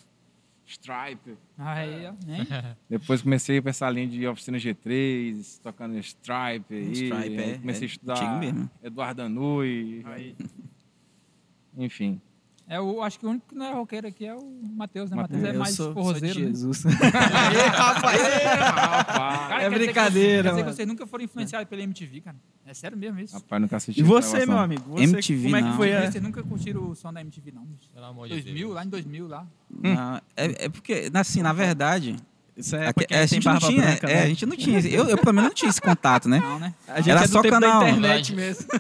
Stripe. 0.67 1.37
Aí, 1.59 2.07
ó. 2.07 2.11
Hein? 2.27 2.47
Depois 2.89 3.21
comecei 3.21 3.61
para 3.61 3.71
essa 3.71 3.89
linha 3.91 4.09
de 4.09 4.27
oficina 4.27 4.57
G3, 4.57 5.61
tocando 5.63 5.99
Stripe. 5.99 6.75
aí, 6.75 6.93
Stripe, 6.93 7.13
aí 7.13 7.37
é- 7.37 7.59
comecei 7.59 7.83
é 7.83 7.85
a 7.85 7.93
estudar. 7.93 8.43
Eduardo 8.83 9.23
Danui. 9.23 10.03
Enfim. 11.77 12.21
É 12.67 12.81
o, 12.81 13.03
acho 13.03 13.19
que 13.21 13.27
o 13.27 13.29
único 13.31 13.47
que 13.49 13.55
não 13.55 13.67
é 13.67 13.73
roqueiro 13.75 14.07
aqui 14.09 14.25
é 14.27 14.35
o 14.35 14.43
Matheus, 14.75 15.11
né? 15.11 15.17
Matheus. 15.17 15.39
Matheus 15.43 15.55
é 15.55 15.59
mais 15.59 15.75
sou, 15.75 15.87
sou 15.87 15.95
de 15.95 16.01
forrozeiro. 16.01 16.41
né? 16.41 16.47
Jesus. 16.47 16.85
Rapaz! 17.77 18.21
Cara, 18.23 19.55
É 19.55 19.59
quer 19.59 19.59
dizer 19.59 19.71
que- 19.71 19.85
brincadeira, 19.85 20.43
Quer 20.43 20.49
dizer 20.49 20.61
que 20.61 20.63
mano. 20.65 20.73
vocês 20.77 20.89
nunca 20.89 21.07
foram 21.07 21.25
influenciados 21.25 21.69
pela 21.69 21.83
MTV, 21.83 22.21
cara. 22.23 22.37
É 22.67 22.73
sério 22.75 22.97
mesmo 22.97 23.21
isso? 23.21 23.35
Rapaz, 23.35 23.61
nunca 23.61 23.77
assisti 23.77 24.01
E 24.01 24.03
você, 24.03 24.47
meu 24.47 24.57
amigo? 24.59 24.83
Você, 24.93 25.03
MTV 25.05 25.43
como 25.45 25.57
é 25.57 25.63
que 25.63 25.69
não. 25.69 25.77
foi 25.77 25.93
a... 25.93 26.11
Vocês 26.11 26.25
nunca 26.25 26.43
curtiram 26.43 26.89
o 26.91 26.95
som 26.95 27.13
da 27.13 27.21
MTV, 27.21 27.53
não? 27.53 27.65
bicho? 27.65 27.91
Pelo 27.93 28.07
amor 28.07 28.29
de 28.29 28.35
2000, 28.35 28.55
Deus. 28.67 28.75
lá 28.75 28.85
em 28.85 28.89
2000, 28.89 29.29
lá. 29.29 29.47
Não, 29.71 30.17
é, 30.37 30.65
é 30.65 30.69
porque, 30.71 31.11
assim, 31.13 31.43
na 31.43 31.53
verdade, 31.53 32.17
Isso 32.57 32.77
é 32.77 32.87
a, 32.89 32.95
pra 32.95 33.05
quem 33.05 33.17
a 33.17 33.21
tem 33.21 33.27
gente 33.29 33.47
não 33.49 33.59
tinha, 33.59 33.83
branca, 33.83 34.09
é, 34.09 34.15
né? 34.15 34.23
a 34.23 34.27
gente 34.29 34.47
não 34.47 34.57
tinha, 34.57 34.79
eu, 34.81 35.07
eu 35.09 35.19
pelo 35.19 35.35
menos 35.35 35.49
não 35.51 35.55
tinha 35.55 35.69
esse 35.69 35.81
contato, 35.81 36.29
né? 36.29 36.39
Não, 36.39 36.59
né? 36.61 36.73
A 36.87 36.99
gente 37.01 37.11
Era 37.11 37.25
é 37.25 37.27
do 37.27 37.33
só 37.33 37.43
tempo 37.43 37.55
canal. 37.55 37.81
da 37.81 37.91
internet 37.91 38.33
mesmo. 38.33 38.65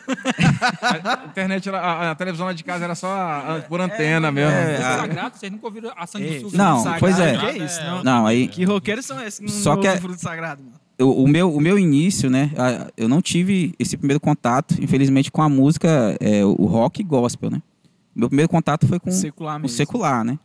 A 0.70 1.24
internet, 1.26 1.70
a, 1.70 2.10
a 2.10 2.14
televisão 2.14 2.46
lá 2.46 2.52
de 2.52 2.62
casa 2.64 2.84
era 2.84 2.94
só 2.94 3.08
a- 3.08 3.56
a- 3.56 3.60
por 3.62 3.80
antena 3.80 4.30
mesmo. 4.30 4.50
é, 4.52 4.76
a- 4.76 4.98
Sagrado, 4.98 5.36
vocês 5.36 5.50
nunca 5.52 5.66
ouviram 5.66 5.90
a 5.90 6.02
Ei, 6.02 6.06
sanguessuga? 6.06 6.56
Não, 6.56 6.78
Sagrado, 6.78 7.00
pois 7.00 7.18
é. 7.18 7.36
Que 7.38 7.58
isso, 7.64 7.80
não? 7.84 8.04
Não, 8.04 8.26
aí 8.26 8.48
Que 8.48 8.64
roqueiros 8.64 9.04
são 9.04 9.20
esses 9.20 9.52
Só 9.52 9.76
que 9.76 9.86
é- 9.86 9.96
fruto 9.96 10.20
sagrado, 10.20 10.62
mano? 10.62 10.76
o, 11.00 11.24
o 11.24 11.28
meu, 11.28 11.52
o 11.52 11.60
meu 11.60 11.78
início, 11.78 12.30
né? 12.30 12.50
Eu 12.96 13.08
não 13.08 13.20
tive 13.20 13.74
esse 13.78 13.96
primeiro 13.96 14.20
contato, 14.20 14.74
infelizmente, 14.80 15.30
com 15.32 15.42
a 15.42 15.48
música, 15.48 16.16
é, 16.20 16.44
o 16.44 16.66
rock 16.66 17.02
gospel, 17.02 17.50
né? 17.50 17.60
Meu 18.14 18.28
primeiro 18.28 18.48
contato 18.48 18.86
foi 18.86 19.00
com 19.00 19.10
Secular 19.10 19.60
o 19.64 19.68
secular, 19.68 20.22
né? 20.24 20.38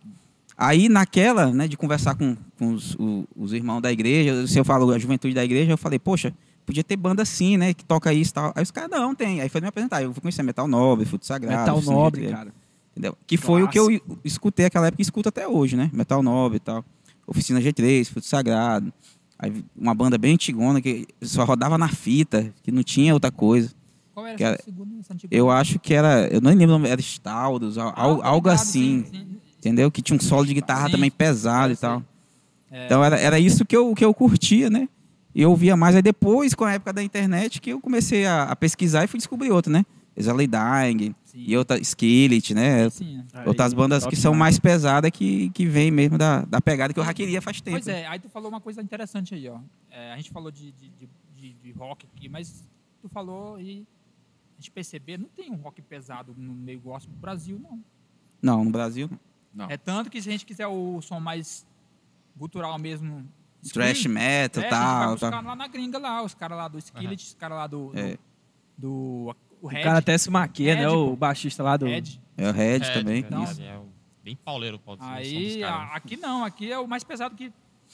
Aí, 0.61 0.89
naquela, 0.89 1.53
né, 1.53 1.69
de 1.69 1.77
conversar 1.77 2.15
com, 2.15 2.35
com 2.57 2.73
os, 2.73 2.93
o- 2.95 3.25
os 3.33 3.53
irmãos 3.53 3.79
da 3.79 3.89
igreja, 3.91 4.45
se 4.45 4.59
eu 4.59 4.65
falo 4.65 4.91
a 4.91 4.99
juventude 4.99 5.33
da 5.33 5.43
igreja, 5.45 5.71
eu 5.71 5.77
falei, 5.77 5.97
poxa, 5.97 6.33
podia 6.65 6.83
ter 6.83 6.97
banda 6.97 7.21
assim, 7.21 7.55
né, 7.55 7.73
que 7.73 7.85
toca 7.85 8.11
isso 8.13 8.31
e 8.31 8.33
tal. 8.33 8.51
Aí 8.53 8.61
os 8.63 8.69
caras, 8.69 8.89
não, 8.89 9.15
tem. 9.15 9.39
Aí 9.39 9.47
foi 9.47 9.61
me 9.61 9.67
apresentar. 9.67 10.03
Eu 10.03 10.11
fui 10.13 10.19
conhecer 10.21 10.43
Metal 10.43 10.67
Nobre, 10.67 11.05
Fruto 11.05 11.25
Sagrado. 11.25 11.57
Metal 11.59 11.81
nobre, 11.93 12.23
G3, 12.27 12.31
cara. 12.31 12.53
Entendeu? 12.91 13.17
Que 13.25 13.37
foi 13.37 13.63
o 13.63 13.69
que 13.69 13.79
eu 13.79 13.87
escutei 14.25 14.65
naquela 14.65 14.87
época 14.87 15.01
e 15.01 15.03
escuto 15.03 15.29
até 15.29 15.47
hoje, 15.47 15.77
né? 15.77 15.89
Metal 15.93 16.21
Nobre 16.21 16.57
e 16.57 16.59
tal. 16.59 16.83
Oficina 17.25 17.61
G3, 17.61 18.05
Fruto 18.09 18.27
Sagrado. 18.27 18.91
Aí 19.37 19.63
uma 19.73 19.95
banda 19.95 20.17
bem 20.17 20.33
antigona 20.33 20.81
que 20.81 21.07
só 21.21 21.45
rodava 21.45 21.77
na 21.77 21.87
fita, 21.87 22.53
que 22.61 22.69
não 22.73 22.83
tinha 22.83 23.13
outra 23.13 23.31
coisa. 23.31 23.71
Qual 24.13 24.27
era 24.27 24.43
era- 24.43 24.61
segunda? 24.61 24.89
Eu 25.31 25.49
acho 25.49 25.79
que 25.79 25.93
era, 25.93 26.27
eu 26.27 26.41
não 26.41 26.49
lembro, 26.51 26.75
o 26.75 26.79
nome, 26.79 26.89
era 26.89 26.99
Staldos, 26.99 27.77
al- 27.77 27.93
Ah, 27.95 28.01
algo 28.27 28.49
ligado, 28.49 28.61
assim. 28.61 29.05
sim, 29.05 29.17
sim. 29.17 29.37
Entendeu? 29.59 29.91
Que 29.91 30.01
tinha 30.01 30.15
um 30.17 30.19
solo 30.19 30.45
de 30.45 30.53
guitarra 30.53 30.85
Sim. 30.87 30.93
também 30.93 31.11
pesado 31.11 31.73
e 31.73 31.77
tal. 31.77 32.01
É. 32.71 32.85
Então 32.85 33.03
era, 33.03 33.19
era 33.19 33.39
isso 33.39 33.65
que 33.65 33.75
eu, 33.75 33.93
que 33.93 34.03
eu 34.05 34.13
curtia, 34.13 34.69
né? 34.69 34.87
E 35.35 35.41
eu 35.41 35.49
ouvia 35.51 35.75
mais. 35.75 35.95
Aí 35.95 36.01
depois, 36.01 36.53
com 36.55 36.63
a 36.65 36.73
época 36.73 36.93
da 36.93 37.03
internet, 37.03 37.59
que 37.61 37.69
eu 37.71 37.79
comecei 37.81 38.25
a, 38.25 38.43
a 38.43 38.55
pesquisar 38.55 39.03
e 39.03 39.07
fui 39.07 39.17
descobrir 39.17 39.51
outro, 39.51 39.71
né? 39.71 39.85
Exalei 40.15 40.47
Dying 40.47 41.13
Sim. 41.23 41.43
e 41.47 41.55
outra 41.57 41.79
Skillet, 41.79 42.53
né? 42.53 42.89
Sim. 42.89 43.23
Outras 43.45 43.71
Aí, 43.71 43.77
bandas 43.77 44.05
que 44.05 44.15
são 44.15 44.33
mais 44.33 44.59
pesadas 44.59 45.11
que, 45.11 45.49
que 45.51 45.65
vem 45.65 45.91
mesmo 45.91 46.17
da, 46.17 46.41
da 46.45 46.59
pegada 46.59 46.93
que 46.93 46.99
eu 46.99 47.05
já 47.05 47.13
queria 47.13 47.41
faz 47.41 47.61
tempo. 47.61 47.77
Pois 47.77 47.87
é, 47.87 48.05
aí 48.07 48.19
tu 48.19 48.27
falou 48.29 48.49
uma 48.49 48.59
coisa 48.59 48.81
interessante 48.81 49.33
aí, 49.35 49.47
ó. 49.47 49.59
É, 49.91 50.11
a 50.13 50.17
gente 50.17 50.31
falou 50.31 50.51
de, 50.51 50.71
de, 50.71 50.89
de, 50.89 51.09
de- 51.37 51.53
de 51.53 51.71
rock 51.71 52.05
aqui, 52.15 52.27
mas 52.27 52.63
tu 53.01 53.07
falou 53.07 53.59
e 53.61 53.85
a 54.57 54.61
gente 54.61 54.71
perceber, 54.71 55.17
não 55.17 55.27
tem 55.29 55.49
um 55.51 55.55
rock 55.55 55.81
pesado 55.81 56.35
no 56.37 56.53
meio 56.53 56.79
gospel 56.81 57.13
do 57.13 57.19
Brasil, 57.19 57.59
não. 57.61 57.79
Não, 58.41 58.65
no 58.65 58.71
Brasil, 58.71 59.07
Não. 59.09 59.19
É 59.69 59.77
tanto 59.77 60.09
que 60.09 60.21
se 60.21 60.29
a 60.29 60.31
gente 60.31 60.45
quiser 60.45 60.67
o 60.67 61.01
som 61.01 61.19
mais 61.19 61.65
gutural 62.37 62.77
mesmo, 62.79 63.27
thrash 63.73 63.99
scream, 63.99 64.13
metal 64.13 64.63
é, 64.63 64.67
e 64.67 64.69
tal. 64.69 65.11
buscar 65.11 65.31
tal. 65.31 65.43
lá 65.43 65.55
na 65.55 65.67
gringa 65.67 65.97
lá, 65.97 66.21
os 66.23 66.33
caras 66.33 66.57
lá 66.57 66.67
do 66.67 66.77
Skillet, 66.77 67.21
os 67.23 67.33
caras 67.35 67.57
lá 67.57 67.67
do, 67.67 67.89
do, 67.91 67.99
É. 67.99 68.17
do- 68.77 69.35
o 69.61 69.65
O 69.65 69.67
Red, 69.67 69.83
cara 69.83 69.97
até 69.99 70.17
se 70.17 70.29
maquia, 70.29 70.73
né? 70.75 70.81
Red, 70.81 70.87
O 70.87 71.09
pô. 71.09 71.15
baixista 71.17 71.61
lá 71.63 71.75
do. 71.75 71.85
Red. 71.85 72.03
É 72.37 72.49
o 72.49 72.53
Red 72.53 72.75
É, 72.77 72.93
também. 72.93 73.15
de 73.23 73.29
verdade, 73.29 73.51
isso. 73.51 73.61
é 73.63 73.77
o- 73.77 73.89
bem 74.23 74.35
pauleiro 74.37 74.77
o 74.77 74.79
pau 74.79 74.95
do 74.95 75.03
som 75.03 75.09
dos 75.09 75.17
Aí, 75.17 75.59
caras. 75.59 75.89
aqui 75.95 76.15
não, 76.17 76.45
aqui 76.45 76.71
é 76.71 76.79
o 76.79 76.87
mais 76.87 77.03
pesado 77.03 77.35
que 77.35 77.51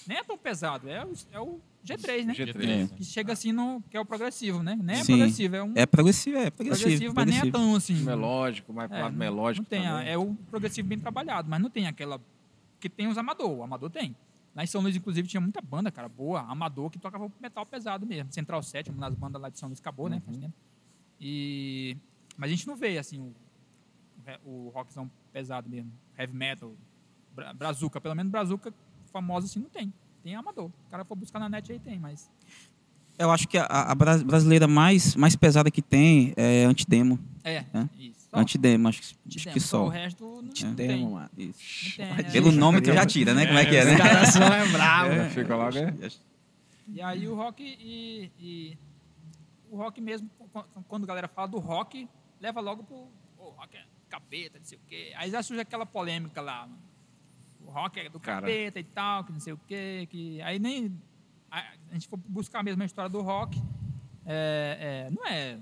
nem 0.07 0.17
é 0.17 0.23
tão 0.23 0.37
pesado, 0.37 0.89
é 0.89 1.05
o, 1.05 1.13
é 1.31 1.39
o 1.39 1.59
G3, 1.85 2.25
né? 2.25 2.33
G3. 2.33 2.89
Que 2.95 3.03
chega 3.03 3.33
assim 3.33 3.51
no 3.51 3.81
que 3.89 3.95
é 3.95 3.99
o 3.99 4.05
progressivo, 4.05 4.61
né? 4.63 4.77
Nem 4.81 4.97
é 4.97 5.03
Sim. 5.03 5.13
progressivo, 5.17 5.55
é 5.55 5.63
um 5.63 5.73
É 5.75 5.85
progressivo, 5.85 6.37
é 6.37 6.49
progressivo. 6.51 6.83
progressivo, 6.89 7.13
mas 7.15 7.25
nem 7.25 7.35
é 7.37 7.39
progressivo. 7.41 7.57
tão 7.69 7.75
assim. 7.75 7.93
Melódico, 8.03 8.73
mais 8.73 8.91
É, 8.91 9.01
lado 9.01 9.11
não- 9.11 9.19
melódico 9.19 9.63
Não 9.63 9.69
tem, 9.69 9.87
a- 9.87 10.03
é 10.03 10.17
o 10.17 10.33
progressivo 10.49 10.87
bem 10.87 10.99
trabalhado, 10.99 11.49
mas 11.49 11.61
não 11.61 11.69
tem 11.69 11.87
aquela. 11.87 12.19
Que 12.79 12.89
tem 12.89 13.07
os 13.07 13.17
amador. 13.17 13.49
O 13.51 13.63
amador 13.63 13.89
tem. 13.89 14.15
Lá 14.55 14.63
em 14.63 14.67
São 14.67 14.81
Luís, 14.81 14.95
inclusive, 14.95 15.27
tinha 15.27 15.41
muita 15.41 15.61
banda, 15.61 15.91
cara, 15.91 16.07
boa, 16.07 16.41
amador, 16.41 16.89
que 16.89 16.97
tocava 16.97 17.29
metal 17.41 17.65
pesado 17.65 18.05
mesmo. 18.05 18.31
Central 18.31 18.63
7, 18.63 18.89
uma 18.89 19.01
das 19.09 19.13
bandas 19.15 19.41
lá 19.41 19.49
de 19.49 19.59
São 19.59 19.67
Luís 19.69 19.79
acabou, 19.79 20.07
né? 20.09 20.21
Uhum. 20.27 20.49
E... 21.19 21.97
Mas 22.37 22.49
a 22.49 22.53
gente 22.53 22.67
não 22.67 22.75
vê, 22.75 22.97
assim, 22.97 23.19
o, 24.45 24.49
o 24.67 24.69
rockzão 24.69 25.09
pesado 25.31 25.69
mesmo. 25.69 25.91
Heavy 26.17 26.33
metal, 26.35 26.73
bra, 27.33 27.53
brazuca. 27.53 27.99
Pelo 28.01 28.15
menos 28.15 28.31
brazuca 28.31 28.73
famosa 29.15 29.45
assim 29.45 29.59
não 29.59 29.69
tem. 29.69 29.93
Tem 30.23 30.35
amador. 30.35 30.65
O 30.65 30.89
cara 30.91 31.05
for 31.05 31.15
buscar 31.15 31.39
na 31.39 31.47
net 31.47 31.71
aí 31.71 31.79
tem, 31.79 31.97
mas... 31.97 32.29
Eu 33.17 33.31
acho 33.31 33.47
que 33.47 33.57
a, 33.57 33.63
a 33.65 33.95
bra- 33.95 34.17
brasileira 34.17 34.67
mais, 34.67 35.15
mais 35.15 35.37
pesada 35.37 35.71
que 35.71 35.81
tem 35.81 36.33
é 36.35 36.65
Antidemo. 36.65 37.17
É, 37.45 37.63
É? 37.73 37.87
isso. 37.97 38.27
Só. 38.29 38.37
Antidemo, 38.39 38.89
acho, 38.89 38.99
que- 38.99 39.05
acho 39.07 39.17
Antidemo. 39.25 39.53
que 39.53 39.59
Só. 39.61 39.85
O 39.85 39.87
resto 39.87 40.25
não, 40.25 40.41
não 40.41 40.49
tem. 40.49 40.65
Antidemo, 40.67 41.11
mano. 41.11 41.29
Isso. 41.37 41.59
Não 41.97 42.15
tem, 42.17 42.25
é. 42.25 42.31
Pelo 42.31 42.51
nome 42.51 42.81
tu 42.81 42.91
já 42.91 43.05
tira, 43.05 43.33
né? 43.33 43.45
Como 43.45 43.57
é 43.57 43.65
que 43.65 43.73
é, 43.77 43.85
né? 43.85 43.91
Os 43.93 43.97
caras 44.01 44.29
são 44.33 44.43
é 44.43 44.67
bravo. 44.67 45.11
É, 45.13 45.29
Fica 45.29 45.55
logo, 45.55 45.77
é. 45.77 45.93
E 46.89 47.01
aí 47.01 47.25
o 47.29 47.35
rock 47.35 47.63
e, 47.63 48.29
e- 48.37 48.77
o 49.71 49.77
rock 49.77 50.01
mesmo, 50.01 50.29
qu- 50.51 50.65
quando 50.89 51.05
a 51.05 51.07
galera 51.07 51.27
fala 51.29 51.47
do 51.47 51.57
rock, 51.59 52.09
leva 52.41 52.59
logo 52.59 52.83
pro 52.83 53.07
o 53.37 53.49
rock 53.51 53.77
é 53.77 53.85
capeta, 54.09 54.59
não 54.59 54.65
sei 54.65 54.77
o 54.77 54.81
quê. 54.89 55.13
Aí 55.15 55.31
já 55.31 55.41
surge 55.41 55.61
aquela 55.61 55.85
polêmica 55.85 56.41
lá. 56.41 56.61
mano. 56.67 56.77
Rock 57.75 57.99
é 57.99 58.09
do 58.09 58.19
Cara. 58.19 58.41
capeta 58.41 58.79
e 58.79 58.83
tal, 58.83 59.23
que 59.25 59.31
não 59.33 59.39
sei 59.39 59.53
o 59.53 59.57
quê. 59.67 60.07
Que, 60.09 60.41
aí 60.41 60.57
nem. 60.59 60.97
A, 61.51 61.59
a 61.89 61.93
gente 61.93 62.07
for 62.07 62.17
buscar 62.17 62.63
mesmo 62.63 62.81
a 62.81 62.85
história 62.85 63.09
do 63.09 63.21
rock. 63.21 63.61
é, 64.25 65.05
é, 65.07 65.09
não 65.11 65.25
é. 65.27 65.59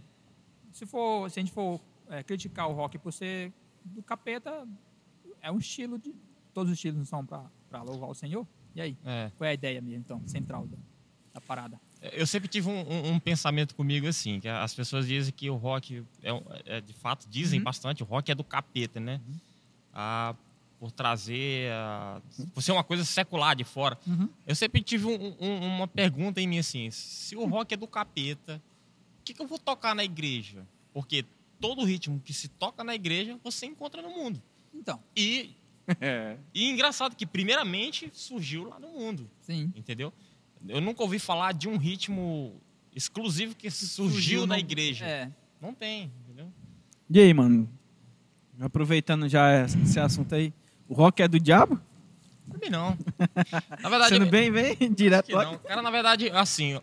Se, 0.71 0.85
for, 0.85 1.29
se 1.29 1.39
a 1.39 1.43
gente 1.43 1.51
for 1.51 1.79
é, 2.09 2.21
criticar 2.23 2.69
o 2.69 2.73
rock 2.73 2.97
por 2.97 3.11
ser 3.11 3.51
do 3.83 4.01
capeta, 4.03 4.67
é 5.41 5.51
um 5.51 5.57
estilo 5.57 5.97
de. 5.97 6.13
Todos 6.53 6.71
os 6.71 6.77
estilos 6.77 6.97
não 6.99 7.05
são 7.05 7.25
para 7.25 7.81
louvar 7.83 8.09
o 8.09 8.13
Senhor. 8.13 8.45
E 8.75 8.81
aí? 8.81 8.97
É. 9.05 9.31
Qual 9.37 9.47
é 9.47 9.51
a 9.51 9.53
ideia 9.53 9.81
mesmo, 9.81 9.99
então, 10.05 10.21
central 10.27 10.67
da, 10.67 10.77
da 11.33 11.41
parada? 11.41 11.79
Eu 12.11 12.27
sempre 12.27 12.47
tive 12.47 12.69
um, 12.69 12.79
um- 12.81 13.13
um 13.13 13.19
pensamento 13.19 13.73
comigo 13.75 14.07
assim, 14.07 14.39
que 14.39 14.47
as 14.47 14.73
pessoas 14.75 15.07
dizem 15.07 15.33
que 15.33 15.49
o 15.49 15.55
rock 15.55 16.03
é, 16.21 16.75
é, 16.77 16.81
de 16.81 16.93
fato 16.93 17.27
dizem 17.29 17.59
Uhum. 17.59 17.63
bastante, 17.63 18.03
o 18.03 18.05
rock 18.05 18.31
é 18.31 18.35
do 18.35 18.43
capeta, 18.43 18.99
né? 18.99 19.19
Ah, 19.93 20.35
por 20.83 20.91
trazer, 20.91 21.71
ah, 21.71 22.21
por 22.53 22.61
ser 22.61 22.73
uma 22.73 22.83
coisa 22.83 23.05
secular 23.05 23.55
de 23.55 23.63
fora. 23.63 23.97
Uhum. 24.05 24.27
Eu 24.45 24.53
sempre 24.53 24.81
tive 24.81 25.05
um- 25.05 25.33
um- 25.39 25.65
uma 25.77 25.87
pergunta 25.87 26.41
em 26.41 26.47
mim 26.47 26.57
assim, 26.59 26.91
se 26.91 27.37
o 27.37 27.45
rock 27.45 27.73
é 27.73 27.77
do 27.77 27.87
capeta, 27.87 28.61
o 29.21 29.23
que, 29.23 29.33
que 29.33 29.41
eu 29.41 29.47
vou 29.47 29.57
tocar 29.57 29.95
na 29.95 30.03
igreja? 30.03 30.67
Porque 30.93 31.23
todo 31.57 31.85
ritmo 31.85 32.19
que 32.19 32.33
se 32.33 32.49
toca 32.49 32.83
na 32.83 32.93
igreja 32.93 33.39
você 33.41 33.65
encontra 33.65 34.01
no 34.01 34.09
mundo. 34.09 34.43
Então, 34.73 34.99
E, 35.15 35.51
É. 36.01 36.35
e 36.53 36.69
engraçado 36.69 37.15
que 37.15 37.25
primeiramente 37.25 38.11
surgiu 38.13 38.67
lá 38.67 38.77
no 38.77 38.89
mundo 38.89 39.29
sim. 39.39 39.71
entendeu? 39.77 40.11
Eu 40.67 40.81
nunca 40.81 41.01
ouvi 41.01 41.17
falar 41.17 41.53
de 41.53 41.69
um 41.69 41.77
ritmo 41.77 42.59
exclusivo 42.93 43.55
que 43.55 43.71
surgiu, 43.71 44.45
na 44.45 44.55
no- 44.55 44.59
igreja. 44.59 45.05
É. 45.05 45.31
Não 45.61 45.73
tem, 45.73 46.11
entendeu? 46.25 46.51
E 47.09 47.19
aí, 47.21 47.33
mano? 47.33 47.69
Aproveitando 48.59 49.29
já 49.29 49.63
esse 49.63 49.97
assunto 49.97 50.35
aí. 50.35 50.53
O 50.93 50.95
rock 50.95 51.23
é 51.23 51.27
do 51.27 51.39
diabo? 51.39 51.81
Pra 52.47 52.59
mim 52.59 52.69
não. 52.69 52.95
Na 53.81 53.89
verdade, 53.89 54.09
Sendo 54.13 54.27
bem, 54.27 54.51
bem 54.51 54.75
direto. 54.93 55.31
não. 55.31 55.57
Cara, 55.57 55.81
na 55.81 55.89
verdade, 55.89 56.29
assim, 56.29 56.79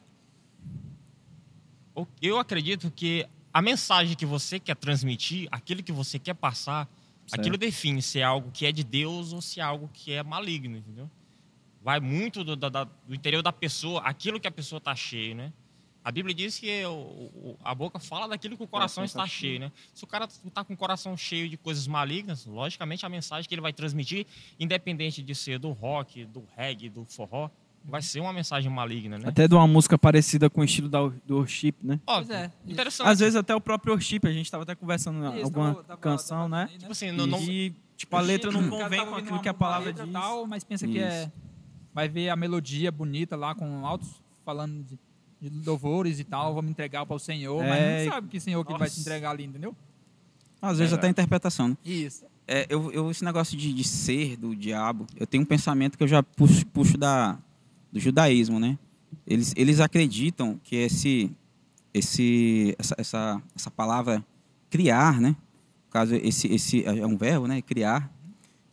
eu 2.20 2.38
acredito 2.38 2.90
que 2.90 3.24
a 3.54 3.62
mensagem 3.62 4.16
que 4.16 4.26
você 4.26 4.58
quer 4.58 4.74
transmitir, 4.74 5.46
aquilo 5.52 5.80
que 5.80 5.92
você 5.92 6.18
quer 6.18 6.34
passar, 6.34 6.88
Certo. 7.24 7.40
aquilo 7.40 7.56
define 7.56 8.02
se 8.02 8.18
é 8.18 8.24
algo 8.24 8.50
que 8.50 8.66
é 8.66 8.72
de 8.72 8.82
Deus 8.82 9.32
ou 9.32 9.40
se 9.40 9.60
é 9.60 9.62
algo 9.62 9.88
que 9.92 10.12
é 10.12 10.22
maligno, 10.24 10.76
entendeu? 10.78 11.08
Vai 11.80 12.00
muito 12.00 12.42
do, 12.42 12.56
da- 12.56 12.82
do 12.84 13.14
interior 13.14 13.40
da 13.42 13.52
pessoa, 13.52 14.00
aquilo 14.02 14.40
que 14.40 14.48
a 14.48 14.50
pessoa 14.50 14.78
está 14.78 14.96
cheio, 14.96 15.36
né? 15.36 15.52
A 16.02 16.10
Bíblia 16.10 16.34
diz 16.34 16.58
que 16.58 16.82
o- 16.86 16.90
o- 16.92 17.56
a 17.62 17.74
boca 17.74 17.98
fala 17.98 18.26
daquilo 18.26 18.56
que 18.56 18.62
o 18.62 18.66
coração 18.66 19.04
está 19.04 19.26
cheio, 19.26 19.60
né? 19.60 19.72
Se 19.92 20.02
o 20.02 20.06
cara 20.06 20.24
está 20.24 20.64
com 20.64 20.72
o 20.72 20.76
coração 20.76 21.14
cheio 21.16 21.48
de 21.48 21.56
coisas 21.58 21.86
malignas, 21.86 22.46
logicamente 22.46 23.04
a 23.04 23.08
mensagem 23.08 23.46
que 23.46 23.54
ele 23.54 23.60
vai 23.60 23.72
transmitir, 23.72 24.26
independente 24.58 25.22
de 25.22 25.34
ser 25.34 25.58
do 25.58 25.72
rock, 25.72 26.24
do 26.24 26.42
reggae, 26.56 26.88
do 26.88 27.04
forró, 27.04 27.50
vai 27.84 28.00
ser 28.02 28.20
uma 28.20 28.32
mensagem 28.32 28.70
maligna, 28.70 29.18
né? 29.18 29.28
Até 29.28 29.46
de 29.46 29.54
uma 29.54 29.66
música 29.66 29.98
parecida 29.98 30.48
com 30.48 30.62
o 30.62 30.64
estilo 30.64 30.88
da, 30.88 31.00
do 31.26 31.36
worship, 31.36 31.74
né? 31.82 32.00
Ó, 32.06 32.16
Pois 32.16 32.30
é, 32.30 32.46
isso. 32.64 32.72
interessante. 32.72 33.06
Às 33.06 33.18
vezes 33.20 33.36
até 33.36 33.54
o 33.54 33.60
próprio 33.60 33.92
worship, 33.92 34.20
a 34.24 34.32
gente 34.32 34.46
estava 34.46 34.62
até 34.62 34.74
conversando 34.74 35.24
em 35.24 35.36
Isso, 35.36 35.44
alguma 35.44 35.68
tava- 35.74 35.84
tava- 35.84 36.00
canção, 36.00 36.48
tava 36.50 36.64
né? 36.64 36.68
aí, 36.72 36.78
Tipo 36.78 36.92
assim, 36.92 37.10
não, 37.12 37.26
não- 37.26 37.40
E, 37.42 37.74
tipo, 37.96 38.16
a 38.16 38.20
letra 38.20 38.50
não 38.50 38.68
convém 38.70 39.04
com 39.04 39.14
aquilo 39.16 39.40
que 39.40 39.48
a 39.48 39.54
palavra 39.54 39.92
diz. 39.92 40.10
Tal, 40.10 40.46
mas 40.46 40.64
pensa 40.64 40.86
que 40.86 40.98
é. 40.98 41.30
Vai 41.92 42.08
ver 42.08 42.28
a 42.30 42.36
melodia 42.36 42.90
bonita 42.92 43.34
lá 43.36 43.54
com 43.54 43.84
altos 43.86 44.08
falando 44.44 44.82
de, 44.84 44.98
de 45.40 45.48
louvores 45.64 46.20
e 46.20 46.24
tal, 46.24 46.54
vamos 46.54 46.70
entregar 46.70 47.06
para 47.06 47.16
o 47.16 47.18
Senhor, 47.18 47.62
É, 47.64 47.68
mas 47.68 48.04
não 48.06 48.12
sabe 48.14 48.28
que 48.28 48.38
Senhor 48.40 48.64
que 48.64 48.72
ele 48.72 48.78
vai 48.78 48.90
te 48.90 49.00
entregar 49.00 49.30
ali, 49.30 49.44
entendeu? 49.44 49.74
Às 50.60 50.78
vezes 50.78 50.92
até 50.92 51.06
a 51.06 51.10
interpretação, 51.10 51.68
né? 51.68 51.76
Isso. 51.84 52.24
É, 52.46 52.66
eu, 52.68 52.92
eu- 52.92 53.10
esse 53.10 53.24
negócio 53.24 53.56
de, 53.56 53.72
de 53.72 53.84
ser 53.84 54.36
do 54.36 54.54
diabo, 54.54 55.06
eu 55.16 55.26
tenho 55.26 55.42
um 55.42 55.46
pensamento 55.46 55.96
que 55.96 56.04
eu 56.04 56.08
já 56.08 56.22
puxo, 56.22 56.66
puxo 56.66 56.98
da, 56.98 57.38
do 57.90 57.98
judaísmo, 57.98 58.58
né? 58.60 58.78
Eles, 59.26 59.54
eles 59.56 59.80
acreditam 59.80 60.60
que 60.62 60.76
esse, 60.76 61.30
esse, 61.94 62.74
essa, 62.78 62.94
essa, 62.98 63.42
essa 63.56 63.70
palavra 63.70 64.24
criar, 64.68 65.20
né? 65.20 65.30
No 65.30 65.90
caso, 65.92 66.14
esse, 66.16 66.46
esse 66.48 66.84
é 66.84 67.06
um 67.06 67.16
verbo, 67.16 67.46
né? 67.46 67.62
Criar. 67.62 68.12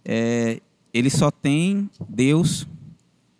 É, 0.04 0.60
ele 0.94 1.10
só 1.10 1.32
tem 1.32 1.90
Deus 2.10 2.68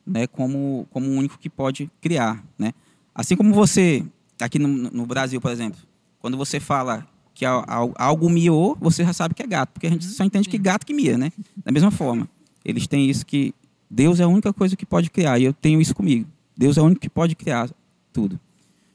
né, 0.06 0.26
como, 0.28 0.88
como 0.92 1.08
o 1.08 1.14
único 1.16 1.38
que 1.38 1.50
pode 1.50 1.92
criar, 2.00 2.44
né? 2.58 2.74
Assim 3.18 3.36
como 3.36 3.52
você, 3.52 4.06
aqui 4.40 4.60
no, 4.60 4.68
no 4.68 5.06
Brasil, 5.08 5.42
por 5.42 5.52
exemplo, 5.52 5.80
quando 6.20 6.38
você 6.38 6.60
fala 6.60 7.06
que 7.34 7.44
al- 7.44 7.66
al- 7.68 7.94
algo 7.98 8.30
miou, 8.30 8.78
você 8.80 9.04
já 9.04 9.12
sabe 9.12 9.34
que 9.34 9.42
é 9.42 9.48
gato, 9.48 9.72
porque 9.74 9.88
a 9.88 9.90
gente 9.90 10.06
só 10.06 10.24
entende 10.24 10.48
que 10.48 10.58
gato 10.58 10.86
que 10.86 10.94
mia, 10.94 11.18
né? 11.18 11.32
Da 11.66 11.72
mesma 11.72 11.90
forma, 11.90 12.30
eles 12.64 12.86
têm 12.86 13.10
isso 13.10 13.26
que 13.26 13.54
Deus 13.90 14.20
é 14.20 14.24
a 14.24 14.28
única 14.28 14.54
coisa 14.54 14.76
que 14.76 14.86
pode 14.86 15.10
criar, 15.10 15.40
e 15.40 15.46
eu 15.46 15.54
tenho 15.54 15.82
isso 15.82 15.96
comigo. 15.96 16.28
Deus 16.56 16.78
é 16.78 16.82
o 16.82 16.86
único 16.86 17.02
que 17.02 17.10
pode 17.10 17.36
criar 17.36 17.70
tudo. 18.14 18.40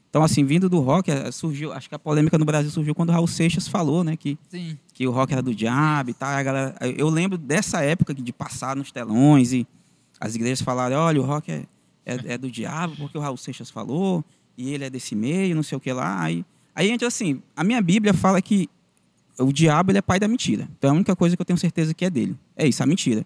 Então, 0.09 0.23
assim, 0.23 0.45
vindo 0.45 0.69
do 0.69 0.79
rock, 0.79 1.09
eh, 1.09 1.31
surgiu, 1.31 1.73
acho 1.73 1.89
que 1.89 1.95
a 1.95 1.99
polêmica 1.99 2.37
no 2.37 2.45
Brasil 2.45 2.69
surgiu 2.69 2.93
quando 2.93 3.09
o 3.09 3.11
Raul 3.11 3.25
Seixas 3.27 3.67
falou, 3.67 4.03
né, 4.03 4.15
que 4.15 4.37
Sim. 4.47 4.77
que 4.93 5.05
o 5.07 5.11
rock 5.11 5.33
era 5.33 5.41
do 5.41 5.53
diabo 5.55 6.11
e 6.11 6.13
tal. 6.13 6.29
a 6.29 6.43
galera, 6.43 6.75
eu 6.95 7.09
lembro 7.09 7.35
dessa 7.37 7.81
época 7.81 8.13
de 8.13 8.31
passar 8.31 8.75
nos 8.75 8.91
telões 8.91 9.51
e 9.51 9.65
as 10.19 10.35
igrejas 10.35 10.61
falaram, 10.61 10.97
olha, 10.97 11.19
o 11.19 11.25
rock 11.25 11.51
é, 11.51 11.63
é, 12.05 12.33
é 12.33 12.37
do 12.37 12.49
diabo 12.49 12.95
porque 12.97 13.17
o 13.17 13.21
Raul 13.21 13.37
Seixas 13.37 13.69
falou 13.69 14.23
e 14.57 14.73
ele 14.73 14.83
é 14.83 14.89
desse 14.89 15.15
meio, 15.15 15.55
não 15.55 15.63
sei 15.63 15.77
o 15.77 15.81
que 15.81 15.91
lá. 15.91 16.21
Aí, 16.21 16.45
aí 16.75 16.89
entra 16.89 17.07
assim, 17.07 17.41
a 17.55 17.63
minha 17.63 17.81
Bíblia 17.81 18.13
fala 18.13 18.41
que 18.41 18.69
o 19.39 19.51
diabo 19.51 19.91
ele 19.91 19.97
é 19.97 20.01
pai 20.01 20.19
da 20.19 20.27
mentira. 20.27 20.67
Então 20.77 20.91
a 20.91 20.93
única 20.93 21.15
coisa 21.15 21.35
que 21.35 21.41
eu 21.41 21.45
tenho 21.45 21.57
certeza 21.57 21.93
que 21.93 22.05
é 22.05 22.09
dele. 22.09 22.37
É 22.55 22.67
isso, 22.67 22.83
a 22.83 22.85
mentira. 22.85 23.25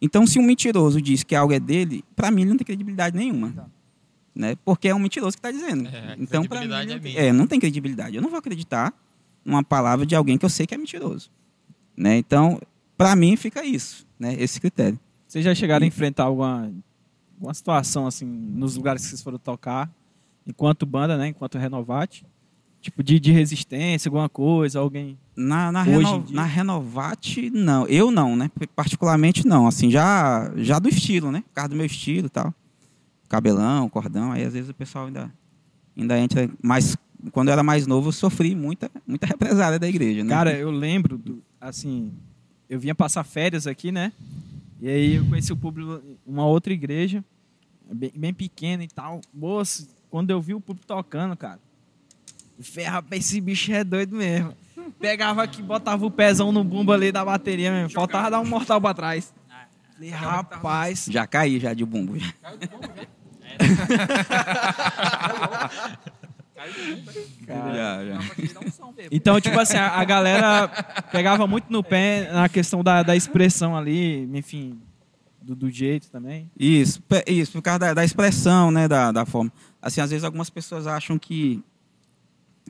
Então 0.00 0.26
se 0.26 0.38
um 0.38 0.42
mentiroso 0.42 1.02
diz 1.02 1.22
que 1.22 1.34
algo 1.34 1.52
é 1.52 1.60
dele, 1.60 2.04
para 2.14 2.30
mim 2.30 2.42
ele 2.42 2.50
não 2.50 2.56
tem 2.56 2.66
credibilidade 2.66 3.16
nenhuma. 3.16 3.52
Tá. 3.52 3.66
Né? 4.34 4.56
Porque 4.64 4.88
é 4.88 4.94
um 4.94 4.98
mentiroso 5.00 5.36
que 5.36 5.40
está 5.40 5.50
dizendo. 5.50 5.88
É, 5.88 6.16
então 6.18 6.44
para 6.44 6.60
mim 6.60 6.92
é 6.92 6.98
tem, 6.98 7.16
é, 7.16 7.32
não 7.32 7.46
tem 7.46 7.58
credibilidade. 7.58 8.14
Eu 8.14 8.22
não 8.22 8.30
vou 8.30 8.38
acreditar 8.38 8.94
numa 9.44 9.64
palavra 9.64 10.04
de 10.06 10.14
alguém 10.14 10.38
que 10.38 10.44
eu 10.44 10.50
sei 10.50 10.66
que 10.66 10.74
é 10.74 10.78
mentiroso. 10.78 11.30
Né? 11.96 12.18
Então, 12.18 12.60
para 12.96 13.16
mim 13.16 13.34
fica 13.36 13.64
isso, 13.64 14.06
né? 14.18 14.36
Esse 14.38 14.60
critério. 14.60 14.98
Vocês 15.26 15.44
já 15.44 15.54
chegaram 15.54 15.84
a 15.84 15.86
enfrentar 15.86 16.24
alguma, 16.24 16.72
alguma 17.38 17.54
situação, 17.54 18.06
assim, 18.06 18.26
nos 18.26 18.76
lugares 18.76 19.02
que 19.02 19.08
vocês 19.08 19.22
foram 19.22 19.38
tocar, 19.38 19.88
enquanto 20.46 20.84
banda, 20.84 21.16
né? 21.16 21.28
Enquanto 21.28 21.56
Renovate? 21.56 22.26
Tipo, 22.80 23.02
de, 23.02 23.18
de 23.18 23.32
resistência, 23.32 24.08
alguma 24.08 24.28
coisa, 24.28 24.78
alguém. 24.78 25.18
Na, 25.36 25.70
na, 25.72 25.82
reno- 25.82 25.98
na 26.34 26.44
Renovate, 26.44 27.50
não. 27.50 27.86
Eu 27.86 28.10
não, 28.10 28.36
né? 28.36 28.50
Particularmente 28.74 29.46
não. 29.46 29.66
Assim, 29.66 29.90
já, 29.90 30.52
já 30.56 30.78
do 30.78 30.88
estilo, 30.88 31.32
né? 31.32 31.42
Por 31.48 31.54
causa 31.54 31.68
do 31.70 31.76
meu 31.76 31.86
estilo 31.86 32.26
e 32.26 32.30
tal. 32.30 32.54
Cabelão, 33.28 33.88
cordão. 33.88 34.32
Aí 34.32 34.44
às 34.44 34.52
vezes 34.52 34.70
o 34.70 34.74
pessoal 34.74 35.06
ainda, 35.06 35.30
ainda 35.96 36.18
entra. 36.18 36.48
Mas 36.62 36.96
quando 37.32 37.48
eu 37.48 37.52
era 37.52 37.62
mais 37.64 37.86
novo, 37.86 38.08
eu 38.08 38.12
sofri 38.12 38.54
muita, 38.54 38.90
muita 39.06 39.26
represália 39.26 39.78
da 39.78 39.88
igreja, 39.88 40.22
né? 40.24 40.30
Cara, 40.30 40.52
eu 40.56 40.70
lembro, 40.70 41.18
do- 41.18 41.42
assim, 41.60 42.12
eu 42.70 42.78
vinha 42.78 42.94
passar 42.94 43.24
férias 43.24 43.66
aqui, 43.66 43.90
né? 43.92 44.12
E 44.80 44.88
aí 44.88 45.14
eu 45.16 45.24
conheci 45.26 45.52
o 45.52 45.56
público, 45.56 46.00
uma 46.24 46.46
outra 46.46 46.72
igreja, 46.72 47.24
bem, 47.92 48.12
bem 48.14 48.32
pequena 48.32 48.84
e 48.84 48.88
tal. 48.88 49.20
Moço, 49.34 49.88
quando 50.10 50.30
eu 50.30 50.40
vi 50.40 50.54
o 50.54 50.60
público 50.60 50.86
tocando, 50.86 51.36
cara, 51.36 51.58
rapaz, 52.86 53.24
esse 53.24 53.40
bicho 53.40 53.72
é 53.72 53.82
doido 53.82 54.16
mesmo. 54.16 54.54
Pegava 54.98 55.42
aqui, 55.42 55.62
botava 55.62 56.06
o 56.06 56.10
pezão 56.10 56.52
no 56.52 56.64
bumbo 56.64 56.92
ali 56.92 57.12
da 57.12 57.24
bateria 57.24 57.70
mesmo. 57.70 57.90
Faltava 57.90 58.30
dar 58.30 58.40
um 58.40 58.46
mortal 58.46 58.80
pra 58.80 58.94
trás. 58.94 59.34
Falei, 59.94 60.10
rapaz. 60.10 61.06
Já 61.10 61.26
caí 61.26 61.58
já 61.58 61.74
de 61.74 61.84
bumbo. 61.84 62.16
já. 62.18 62.32
Já, 67.74 68.04
já. 68.04 68.18
Então, 69.12 69.40
tipo 69.40 69.58
assim, 69.58 69.76
a, 69.76 69.88
a 70.00 70.04
galera 70.04 70.68
pegava 71.10 71.46
muito 71.46 71.70
no 71.72 71.82
pé 71.82 72.30
na 72.32 72.48
questão 72.48 72.82
da, 72.84 73.02
da 73.02 73.16
expressão 73.16 73.76
ali, 73.76 74.24
enfim, 74.36 74.78
do, 75.40 75.54
do 75.54 75.70
jeito 75.70 76.10
também. 76.10 76.50
Isso, 76.58 77.00
pe- 77.02 77.24
isso, 77.26 77.52
por 77.52 77.62
causa 77.62 77.78
da, 77.78 77.94
da 77.94 78.04
expressão, 78.04 78.70
né, 78.70 78.86
da, 78.88 79.10
da 79.12 79.24
forma. 79.24 79.52
Assim, 79.80 80.00
às 80.00 80.10
vezes 80.10 80.24
algumas 80.24 80.50
pessoas 80.50 80.86
acham 80.86 81.18
que, 81.18 81.62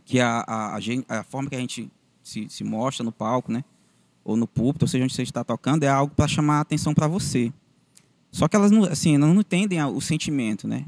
que 0.04 0.20
a, 0.20 0.44
a, 0.46 0.74
a, 0.76 0.80
gen- 0.80 1.04
a 1.08 1.22
forma 1.24 1.48
que 1.48 1.56
a 1.56 1.60
gente 1.60 1.90
se, 2.22 2.46
se 2.48 2.62
mostra 2.64 3.02
no 3.04 3.10
palco, 3.12 3.50
né, 3.50 3.64
ou 4.24 4.36
no 4.36 4.46
púlpito, 4.46 4.84
ou 4.84 4.88
seja, 4.88 5.04
onde 5.04 5.14
você 5.14 5.22
está 5.22 5.42
tocando, 5.42 5.82
é 5.84 5.88
algo 5.88 6.14
para 6.14 6.28
chamar 6.28 6.58
a 6.58 6.60
atenção 6.60 6.92
para 6.94 7.06
você. 7.08 7.52
Só 8.30 8.46
que 8.46 8.54
elas 8.54 8.70
não, 8.70 8.84
assim, 8.84 9.16
elas 9.16 9.28
não 9.30 9.40
entendem 9.40 9.80
a- 9.80 9.88
o 9.88 10.00
sentimento, 10.00 10.68
né? 10.68 10.84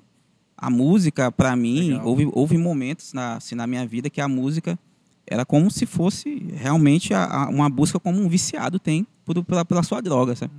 A 0.61 0.69
música, 0.69 1.33
para 1.33 1.57
mim, 1.57 1.93
Legal. 1.93 2.07
houve, 2.07 2.29
houve 2.33 2.59
momentos 2.59 3.13
na, 3.13 3.37
assim, 3.37 3.55
na 3.55 3.67
minha 3.67 3.87
vida 3.87 4.11
que 4.11 4.21
a 4.21 4.29
música 4.29 4.79
era 5.27 5.47
como 5.47 5.71
se 5.71 5.87
fosse 5.87 6.47
realmente 6.55 7.15
a- 7.15 7.25
a- 7.25 7.49
uma 7.49 7.71
busca 7.71 7.99
como 7.99 8.21
um 8.21 8.29
viciado 8.29 8.79
tem 8.79 9.07
por, 9.25 9.43
pela, 9.45 9.65
pela 9.65 9.83
sua 9.83 10.03
droga, 10.03 10.37
sabe? 10.37 10.53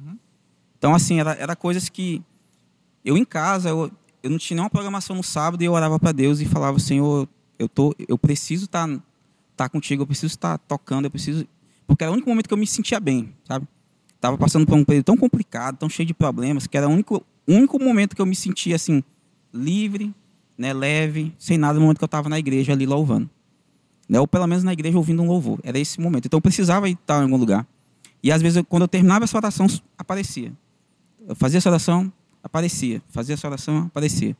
Então, 0.77 0.95
assim, 0.95 1.19
era, 1.19 1.33
era 1.33 1.55
coisas 1.55 1.89
que 1.89 2.23
eu 3.05 3.15
em 3.17 3.25
casa, 3.25 3.69
eu, 3.69 3.91
eu 4.23 4.29
não 4.29 4.37
tinha 4.37 4.55
nenhuma 4.55 4.69
programação 4.69 5.15
no 5.15 5.23
sábado 5.23 5.61
e 5.61 5.65
eu 5.65 5.73
orava 5.73 5.99
para 5.99 6.11
Deus 6.11 6.39
e 6.39 6.45
falava, 6.45 6.79
Senhor, 6.79 7.27
eu, 7.59 7.69
tô, 7.69 7.93
eu 8.07 8.17
preciso 8.17 8.65
estar 8.65 8.89
tá, 9.55 9.69
contigo, 9.69 10.01
eu 10.01 10.07
preciso 10.07 10.33
estar 10.33 10.57
tocando, 10.57 11.05
eu 11.05 11.11
preciso... 11.11 11.45
Porque 11.85 12.03
era 12.03 12.11
o 12.11 12.13
único 12.13 12.29
momento 12.29 12.47
que 12.47 12.53
eu 12.53 12.57
me 12.57 12.65
sentia 12.65 12.99
bem, 12.99 13.33
sabe? 13.47 13.67
Tava 14.19 14.37
passando 14.37 14.65
por 14.65 14.75
um 14.75 14.83
período 14.83 15.05
tão 15.05 15.17
complicado, 15.17 15.77
tão 15.77 15.89
cheio 15.89 16.07
de 16.07 16.13
problemas, 16.13 16.65
que 16.65 16.77
era 16.77 16.87
o 16.87 16.91
único, 16.91 17.23
o 17.45 17.53
único 17.53 17.77
momento 17.77 18.15
que 18.15 18.21
eu 18.21 18.25
me 18.25 18.35
sentia, 18.35 18.75
assim, 18.75 19.03
livre, 19.53 20.13
né, 20.57 20.73
leve, 20.73 21.33
sem 21.39 21.57
nada, 21.57 21.75
no 21.75 21.81
momento 21.81 21.97
que 21.97 22.03
eu 22.03 22.07
estava 22.07 22.29
na 22.29 22.37
igreja 22.39 22.73
ali 22.73 22.85
louvando. 22.85 23.29
Né? 24.07 24.19
Ou 24.19 24.27
pelo 24.27 24.45
menos 24.47 24.63
na 24.63 24.73
igreja 24.73 24.97
ouvindo 24.97 25.21
um 25.21 25.27
louvor. 25.27 25.59
Era 25.63 25.79
esse 25.79 25.99
momento. 25.99 26.25
Então 26.25 26.37
eu 26.37 26.41
precisava 26.41 26.89
estar 26.89 27.19
em 27.19 27.23
algum 27.23 27.37
lugar. 27.37 27.65
E 28.21 28.31
às 28.31 28.41
vezes, 28.41 28.57
eu- 28.57 28.63
quando 28.65 28.83
eu 28.83 28.87
terminava 28.87 29.23
essa 29.23 29.37
oração, 29.37 29.67
aparecia. 29.97 30.51
Eu 31.27 31.35
fazia 31.35 31.57
essa 31.57 31.69
oração, 31.69 32.11
aparecia. 32.43 33.01
Fazia 33.09 33.33
essa 33.33 33.47
oração, 33.47 33.77
aparecia. 33.85 34.35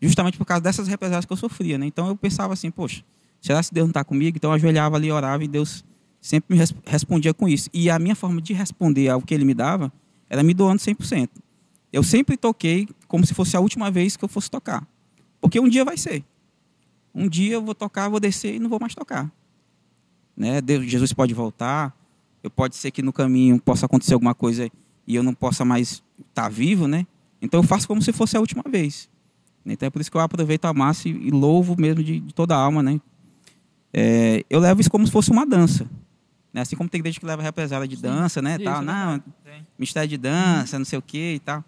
Justamente 0.00 0.38
por 0.38 0.44
causa 0.44 0.62
dessas 0.62 0.86
represálias 0.88 1.24
que 1.24 1.32
eu 1.32 1.36
sofria. 1.36 1.76
Né? 1.76 1.86
Então 1.86 2.06
eu 2.08 2.16
pensava 2.16 2.52
assim, 2.52 2.70
poxa, 2.70 3.02
será 3.40 3.62
que 3.62 3.72
Deus 3.74 3.86
não 3.86 3.90
está 3.90 4.04
comigo? 4.04 4.36
Então 4.36 4.50
eu 4.50 4.54
ajoelhava 4.54 4.96
ali, 4.96 5.10
orava 5.10 5.42
e 5.44 5.48
Deus 5.48 5.84
sempre 6.20 6.54
me 6.54 6.58
res- 6.58 6.74
respondia 6.86 7.34
com 7.34 7.48
isso. 7.48 7.68
E 7.74 7.90
a 7.90 7.98
minha 7.98 8.14
forma 8.14 8.40
de 8.40 8.52
responder 8.52 9.08
ao 9.08 9.20
que 9.20 9.34
Ele 9.34 9.44
me 9.44 9.54
dava 9.54 9.92
era 10.30 10.42
me 10.42 10.54
doando 10.54 10.80
100%. 10.80 11.28
Eu 11.96 12.02
sempre 12.02 12.36
toquei 12.36 12.86
como 13.08 13.24
se 13.24 13.32
fosse 13.32 13.56
a 13.56 13.60
última 13.60 13.90
vez 13.90 14.18
que 14.18 14.24
eu 14.24 14.28
fosse 14.28 14.50
tocar. 14.50 14.86
Porque 15.40 15.58
um 15.58 15.66
dia 15.66 15.82
vai 15.82 15.96
ser. 15.96 16.22
Um 17.14 17.26
dia 17.26 17.54
eu 17.54 17.62
vou 17.62 17.74
tocar, 17.74 18.10
vou 18.10 18.20
descer 18.20 18.54
e 18.54 18.58
não 18.58 18.68
vou 18.68 18.78
mais 18.78 18.94
tocar. 18.94 19.32
Né? 20.36 20.60
Deus, 20.60 20.84
Jesus 20.84 21.14
pode 21.14 21.32
voltar. 21.32 21.96
Eu 22.42 22.50
pode 22.50 22.76
ser 22.76 22.90
que 22.90 23.00
no 23.00 23.14
caminho 23.14 23.58
possa 23.58 23.86
acontecer 23.86 24.12
alguma 24.12 24.34
coisa 24.34 24.70
e 25.06 25.14
eu 25.14 25.22
não 25.22 25.32
possa 25.32 25.64
mais 25.64 26.02
estar 26.28 26.50
vivo, 26.50 26.86
né? 26.86 27.06
Então 27.40 27.60
eu 27.60 27.64
faço 27.64 27.88
como 27.88 28.02
se 28.02 28.12
fosse 28.12 28.36
a 28.36 28.40
última 28.40 28.62
vez. 28.68 29.08
Então 29.64 29.86
é 29.86 29.90
por 29.90 30.02
isso 30.02 30.10
que 30.10 30.18
eu 30.18 30.20
aproveito 30.20 30.66
a 30.66 30.74
massa 30.74 31.08
e, 31.08 31.30
louvo 31.30 31.80
mesmo 31.80 32.04
de, 32.04 32.20
de 32.20 32.34
toda 32.34 32.54
a 32.54 32.58
alma, 32.58 32.82
né? 32.82 33.00
É, 33.90 34.44
eu 34.50 34.60
levo 34.60 34.82
isso 34.82 34.90
como 34.90 35.06
se 35.06 35.10
fosse 35.10 35.30
uma 35.30 35.46
dança. 35.46 35.88
Né? 36.52 36.60
Assim 36.60 36.76
como 36.76 36.90
tem 36.90 36.98
igreja 36.98 37.18
que 37.18 37.24
leva 37.24 37.42
represália 37.42 37.88
de 37.88 37.96
dança, 37.96 38.42
né? 38.42 38.56
Isso, 38.56 38.64
tal. 38.64 38.82
Não, 38.82 39.22
mistério 39.78 40.10
de 40.10 40.18
dança, 40.18 40.78
não 40.78 40.84
sei 40.84 40.98
o 40.98 41.02
que 41.02 41.36
e 41.36 41.38
tal. 41.38 41.64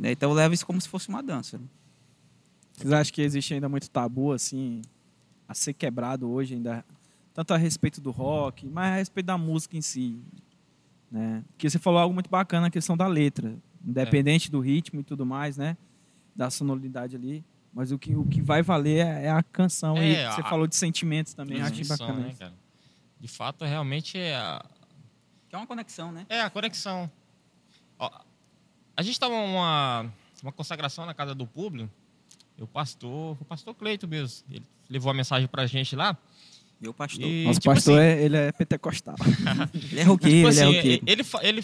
Né? 0.00 0.12
Então 0.12 0.30
eu 0.30 0.34
levo 0.34 0.54
isso 0.54 0.64
como 0.66 0.80
se 0.80 0.88
fosse 0.88 1.10
uma 1.10 1.22
dança. 1.22 1.60
Vocês 2.72 2.90
acham 2.90 3.12
que 3.12 3.20
existe 3.20 3.52
ainda 3.52 3.68
muito 3.68 3.90
tabu, 3.90 4.32
assim, 4.32 4.80
a 5.46 5.52
ser 5.52 5.74
quebrado 5.74 6.30
hoje 6.30 6.54
ainda? 6.54 6.82
Tanto 7.34 7.52
a 7.52 7.58
respeito 7.58 8.00
do 8.00 8.10
rock, 8.10 8.66
mas 8.66 8.92
a 8.92 8.96
respeito 8.96 9.26
da 9.26 9.36
música 9.36 9.76
em 9.76 9.82
si. 9.82 10.18
Né? 11.10 11.44
Porque 11.48 11.68
você 11.68 11.78
falou 11.78 12.00
algo 12.00 12.14
muito 12.14 12.30
bacana, 12.30 12.68
a 12.68 12.70
questão 12.70 12.96
da 12.96 13.06
letra. 13.06 13.54
Independente 13.84 14.50
do 14.50 14.58
ritmo 14.60 15.00
e 15.00 15.04
tudo 15.04 15.26
mais, 15.26 15.58
né? 15.58 15.76
Da 16.34 16.48
sonoridade 16.50 17.16
ali. 17.16 17.44
Mas 17.72 17.92
o 17.92 17.98
que, 17.98 18.16
o 18.16 18.24
que 18.24 18.40
vai 18.40 18.62
valer 18.62 19.06
é 19.06 19.24
é 19.26 19.30
a 19.30 19.42
canção. 19.42 19.96
É, 19.98 20.08
e 20.12 20.32
você 20.32 20.40
a- 20.40 20.44
falou 20.44 20.66
de 20.66 20.76
sentimentos 20.76 21.34
também, 21.34 21.60
acho 21.60 21.86
bacana. 21.86 22.12
né? 22.40 22.52
De 23.20 23.28
fato, 23.28 23.64
realmente 23.66 24.16
é 24.18 24.34
a, 24.34 24.64
Que 25.48 25.54
é 25.54 25.58
uma 25.58 25.66
conexão, 25.66 26.10
né? 26.10 26.24
é 26.28 26.40
a 26.40 26.48
conexão. 26.50 27.10
A 29.00 29.02
gente 29.02 29.14
estava 29.14 29.32
uma 29.32 30.12
uma 30.42 30.52
consagração 30.52 31.06
na 31.06 31.14
casa 31.14 31.34
do 31.34 31.46
Públio. 31.46 31.90
E 32.58 32.62
o 32.62 32.66
pastor, 32.66 33.34
o 33.40 33.44
pastor 33.46 33.74
Cleito 33.74 34.06
mesmo, 34.06 34.44
ele 34.50 34.66
levou 34.90 35.10
a 35.10 35.14
mensagem 35.14 35.48
pra 35.48 35.66
gente 35.66 35.96
lá. 35.96 36.14
Meu 36.78 36.92
pastor. 36.92 37.24
E, 37.24 37.44
Nosso 37.44 37.60
tipo 37.60 37.74
pastor, 37.74 37.98
assim, 37.98 38.06
é, 38.06 38.22
ele 38.22 38.36
é 38.36 38.52
pentecostal. 38.52 39.14
Ele 39.90 40.00
é 40.00 40.02
roqueiro, 40.02 40.12
tipo 40.12 40.28
ele 40.28 40.46
é 40.46 40.48
assim, 40.48 40.64
roqueiro. 40.64 40.86
ele, 40.86 41.02
ele, 41.06 41.24
fala, 41.24 41.44
ele 41.44 41.60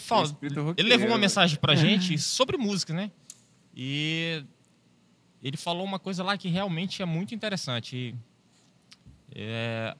roqueiro, 0.55 0.88
levou 0.88 1.09
uma 1.09 1.18
mensagem 1.18 1.59
pra 1.59 1.75
gente 1.77 2.16
sobre 2.16 2.57
música, 2.57 2.94
né? 2.94 3.11
E 3.75 4.42
ele 5.42 5.59
falou 5.59 5.85
uma 5.85 5.99
coisa 5.99 6.25
lá 6.25 6.38
que 6.38 6.49
realmente 6.49 7.03
é 7.03 7.05
muito 7.05 7.35
interessante. 7.35 8.14
É, 9.35 9.94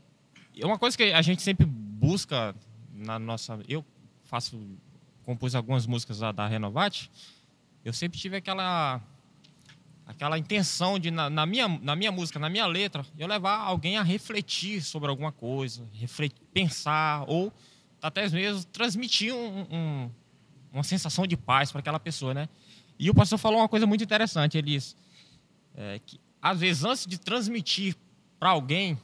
é 0.59 0.67
uma 0.67 0.79
coisa 0.79 0.97
que 0.97 1.05
a 1.05 1.21
gente 1.21 1.43
sempre 1.43 1.67
busca 1.67 2.55
na 2.95 3.19
nossa. 3.19 3.59
Eu 3.69 3.85
faço, 4.25 4.59
compus 5.27 5.57
algumas 5.57 5.87
músicas 5.87 6.21
da, 6.21 6.31
da 6.31 6.47
Renovate. 6.47 7.11
Eu 7.85 7.93
sempre 7.93 8.19
tive 8.19 8.37
aquela 8.37 9.03
aquela 10.07 10.39
intenção 10.39 11.01
de 11.01 11.11
na, 11.11 11.29
na 11.29 11.45
minha 11.45 11.67
na 11.67 11.97
minha 11.97 12.13
música, 12.13 12.39
na 12.39 12.49
minha 12.49 12.65
letra, 12.65 13.05
eu 13.19 13.27
levar 13.27 13.59
alguém 13.59 13.97
a 13.99 14.03
refletir 14.05 14.81
sobre 14.81 15.11
alguma 15.11 15.33
coisa, 15.33 15.85
refletir, 15.93 16.41
pensar 16.55 17.25
ou 17.27 17.53
até 18.01 18.29
mesmo 18.31 18.65
transmitir 18.67 19.35
um- 19.35 19.67
um- 19.69 20.11
uma 20.73 20.85
sensação 20.85 21.27
de 21.27 21.37
paz 21.37 21.73
para 21.73 21.81
aquela 21.81 21.99
pessoa, 21.99 22.33
né? 22.33 22.49
E 22.99 23.11
o 23.11 23.15
pastor 23.15 23.37
falou 23.39 23.59
uma 23.59 23.69
coisa 23.69 23.85
muito 23.87 24.05
interessante. 24.05 24.57
Ele 24.57 24.71
disse 24.73 24.95
é, 25.75 26.01
que 26.07 26.21
às 26.41 26.61
vezes 26.61 26.85
antes 26.85 27.05
de 27.07 27.19
transmitir 27.19 27.97
para 28.39 28.51
alguém, 28.51 28.97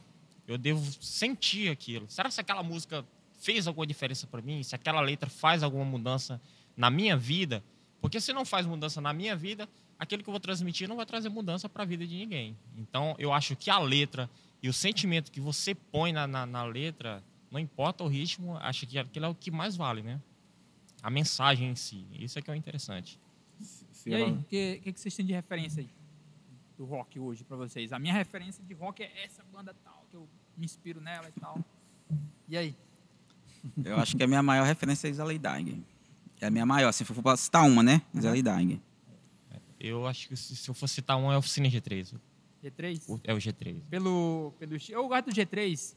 eu 0.47 0.57
devo 0.57 0.81
sentir 1.03 1.69
aquilo. 1.69 2.05
Será 2.09 2.29
que 2.29 2.39
aquela 2.39 2.63
música 2.63 3.05
fez 3.43 3.67
alguma 3.67 3.85
diferença 3.85 4.25
para 4.25 4.41
mim? 4.41 4.63
Se 4.63 4.73
aquela 4.73 5.01
letra 5.01 5.29
faz 5.29 5.63
alguma 5.63 5.83
mudança 5.83 6.41
na 6.75 6.89
minha 6.89 7.17
vida? 7.17 7.63
Porque 8.01 8.19
se 8.19 8.31
não 8.33 8.45
faz 8.45 8.65
mudança 8.65 9.01
na 9.01 9.11
minha 9.13 9.35
vida, 9.35 9.67
aquilo 9.99 10.23
que 10.23 10.29
eu 10.29 10.33
vou 10.33 10.39
transmitir 10.39 10.87
não 10.87 10.95
vai 10.95 11.05
trazer 11.05 11.29
mudança 11.29 11.67
para 11.67 11.83
a 11.83 11.85
vida 11.85 12.07
de 12.07 12.15
ninguém. 12.15 12.57
Então, 12.77 13.15
eu 13.19 13.33
acho 13.33 13.55
que 13.55 13.69
a 13.69 13.79
letra 13.79 14.29
e 14.61 14.69
o 14.69 14.73
sentimento 14.73 15.31
que 15.31 15.41
você 15.41 15.75
põe 15.75 16.13
na, 16.13 16.25
na, 16.25 16.45
na 16.45 16.63
letra, 16.63 17.23
não 17.51 17.59
importa 17.59 18.03
o 18.03 18.07
ritmo, 18.07 18.57
acho 18.57 18.87
que 18.87 18.97
aquilo 18.97 19.25
é 19.25 19.29
o 19.29 19.35
que 19.35 19.51
mais 19.51 19.75
vale, 19.75 20.01
né? 20.01 20.21
A 21.01 21.09
mensagem 21.09 21.69
em 21.69 21.75
si. 21.75 22.05
Isso 22.13 22.39
é 22.39 22.41
que 22.41 22.49
é 22.49 22.53
o 22.53 22.55
interessante. 22.55 23.19
Se 23.59 24.09
E 24.09 24.15
aí, 24.15 24.31
o 24.31 24.43
que, 24.43 24.79
que, 24.83 24.93
que 24.93 24.99
vocês 24.99 25.13
têm 25.15 25.25
de 25.25 25.33
referência 25.33 25.81
aí 25.81 25.89
do 26.77 26.85
rock 26.85 27.19
hoje 27.19 27.43
pra 27.43 27.57
vocês? 27.57 27.91
A 27.91 27.99
minha 27.99 28.13
referência 28.13 28.63
de 28.63 28.73
rock 28.73 29.03
é 29.03 29.25
essa 29.25 29.43
banda 29.51 29.75
tal, 29.83 30.05
que 30.09 30.15
eu 30.15 30.27
me 30.57 30.65
inspiro 30.65 31.01
nela 31.01 31.27
e 31.27 31.39
tal. 31.39 31.59
E 32.47 32.57
aí? 32.57 32.75
Eu 33.83 33.97
acho 33.97 34.15
que 34.17 34.23
a 34.23 34.27
minha 34.27 34.43
maior 34.43 34.65
referência 34.65 35.07
é 35.07 35.11
Isa 35.11 35.23
Leidag. 35.23 35.83
É 36.41 36.47
a 36.47 36.51
minha 36.51 36.65
maior, 36.65 36.91
se 36.91 37.05
for 37.05 37.21
pra 37.21 37.37
citar 37.37 37.63
uma, 37.65 37.81
né? 37.83 38.01
Isa 38.13 38.31
Leidag. 38.31 38.81
Eu 39.79 40.07
acho 40.07 40.27
que 40.29 40.35
se 40.37 40.69
eu 40.69 40.73
fosse 40.73 40.95
citar 40.95 41.17
um, 41.17 41.31
é 41.31 41.35
a 41.35 41.37
Oficina 41.37 41.67
G3. 41.69 42.13
G3? 42.63 43.01
O- 43.09 43.19
É 43.23 43.33
o 43.33 43.37
G3. 43.37 43.81
Pelo, 43.89 44.53
pelo, 44.57 44.77
eu 44.89 45.07
gosto 45.07 45.25
do 45.25 45.31
G3 45.31 45.95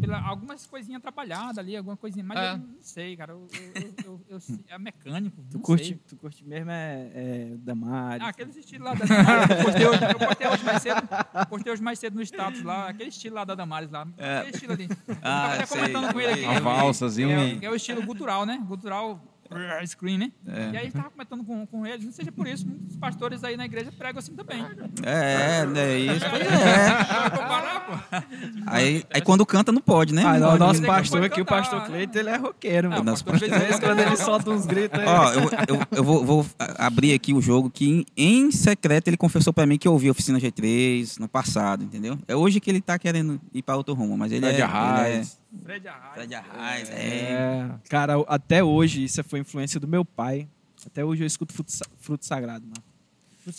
pela, 0.00 0.20
algumas 0.20 0.66
coisinhas 0.66 1.00
trabalhadas 1.02 1.58
ali, 1.58 1.76
alguma 1.76 1.96
coisinha, 1.96 2.24
mas 2.24 2.38
É. 2.38 2.52
eu 2.52 2.58
não 2.58 2.68
sei, 2.80 3.16
cara. 3.16 3.32
Eu, 3.32 3.46
eu, 3.52 3.82
eu, 3.82 3.94
eu- 4.04 4.20
eu- 4.48 4.58
é 4.68 4.78
mecânico. 4.78 5.36
Tu 5.50 5.56
não 5.56 5.62
curte, 5.62 5.84
sei. 5.86 6.00
tu 6.08 6.16
curte 6.16 6.44
mesmo 6.44 6.70
é, 6.70 7.10
é 7.14 7.56
Damares. 7.58 8.22
Ah, 8.24 8.28
aquele 8.28 8.50
estilo 8.58 8.84
lá 8.84 8.94
da 8.94 9.04
Damares. 9.04 9.50
Eu 9.50 9.64
postei, 9.64 9.86
hoje, 9.86 10.00
eu 10.04 10.18
postei 10.28 10.48
hoje 10.48 10.64
mais 10.64 10.82
cedo. 10.82 11.08
Postei 11.48 11.72
hoje 11.72 11.82
mais 11.82 11.98
cedo 11.98 12.14
no 12.14 12.22
status 12.22 12.62
lá, 12.62 12.88
aquele 12.88 13.08
estilo 13.10 13.34
lá 13.36 13.44
da 13.44 13.54
Damares 13.54 13.90
lá. 13.90 14.02
Aquele 14.02 14.50
estilo 14.54 14.72
ali. 14.72 14.88
Eu 15.06 15.16
Ah, 15.22 15.48
tava 15.48 15.54
até 15.54 15.66
comentando 15.66 16.12
com 16.12 16.20
ele 16.20 16.32
aqui. 16.32 16.42
Eu 16.42 16.50
Uma 16.50 16.54
vi. 16.58 16.64
valsazinha. 16.64 17.38
É, 17.60 17.64
é 17.64 17.70
o 17.70 17.74
estilo 17.74 18.02
gutural, 18.04 18.44
né? 18.46 18.62
Gutural 18.66 19.16
brrr, 19.16 19.37
screen, 19.86 20.18
né? 20.18 20.32
É. 20.46 20.52
E 20.52 20.68
aí 20.68 20.76
a 20.76 20.82
gente 20.84 20.92
tava 20.92 21.10
comentando 21.10 21.44
com, 21.44 21.66
com 21.66 21.86
ele, 21.86 22.04
não 22.04 22.12
seja 22.12 22.30
por 22.32 22.46
isso, 22.46 22.66
muitos 22.66 22.96
pastores 22.96 23.44
aí 23.44 23.56
na 23.56 23.64
igreja 23.64 23.92
pregam 23.96 24.18
assim 24.18 24.34
também. 24.34 24.64
É, 25.04 25.66
é 25.76 25.98
isso. 25.98 26.26
Pois 26.30 26.42
é. 26.42 27.78
Pô. 27.88 28.18
Aí, 28.66 29.02
aí 29.10 29.22
quando 29.22 29.46
canta 29.46 29.72
não 29.72 29.80
pode, 29.80 30.12
né? 30.12 30.22
Ah, 30.24 30.38
Não 30.38 30.54
o 30.54 30.58
nosso 30.58 30.82
pastor 30.82 31.24
aqui, 31.24 31.40
o 31.40 31.44
pastor 31.44 31.80
né? 31.80 31.86
Cleito, 31.86 32.18
ele 32.18 32.28
é 32.28 32.36
roqueiro, 32.36 32.90
mano. 32.90 33.02
Nosso 33.02 33.24
pastor, 33.24 33.44
às 33.44 33.50
vezes, 33.50 33.62
Às 33.62 33.68
vezes, 33.68 33.80
quando 33.80 34.00
ele 34.00 34.16
solta 34.16 34.50
uns 34.50 34.66
gritos 34.66 34.98
aí. 35.00 35.06
Ó, 35.06 35.32
eu, 35.32 35.40
eu, 35.68 35.86
eu 35.92 36.04
vou, 36.04 36.24
vou 36.24 36.46
abrir 36.76 37.14
aqui 37.14 37.32
o 37.32 37.40
jogo 37.40 37.70
que 37.70 37.88
em, 37.88 38.06
em 38.16 38.50
secreto 38.50 39.08
ele 39.08 39.16
confessou 39.16 39.52
pra 39.52 39.64
mim 39.64 39.78
que 39.78 39.88
ouviu 39.88 40.10
Oficina 40.10 40.38
G3 40.38 41.18
no 41.18 41.28
passado, 41.28 41.82
entendeu? 41.82 42.18
É 42.28 42.36
hoje 42.36 42.60
que 42.60 42.70
ele 42.70 42.80
tá 42.80 42.98
querendo 42.98 43.40
ir 43.54 43.62
pra 43.62 43.76
outro 43.76 43.94
rumo, 43.94 44.18
mas 44.18 44.32
ele 44.32 44.46
Fred 44.46 44.60
é... 44.60 45.22
Fred 45.62 45.88
Arraes. 45.88 46.14
Fred 46.14 46.34
Arraes, 46.34 46.90
é. 46.90 46.94
É, 46.94 47.70
cara, 47.88 48.14
até 48.26 48.62
hoje, 48.62 49.02
isso 49.04 49.22
foi 49.24 49.40
influência 49.40 49.80
do 49.80 49.88
meu 49.88 50.04
pai. 50.04 50.48
Até 50.86 51.04
hoje 51.04 51.22
eu 51.22 51.26
escuto 51.26 51.52
Fruto, 51.54 51.72
Fruto 51.98 52.24
Sagrado, 52.26 52.64
mano. 52.66 52.82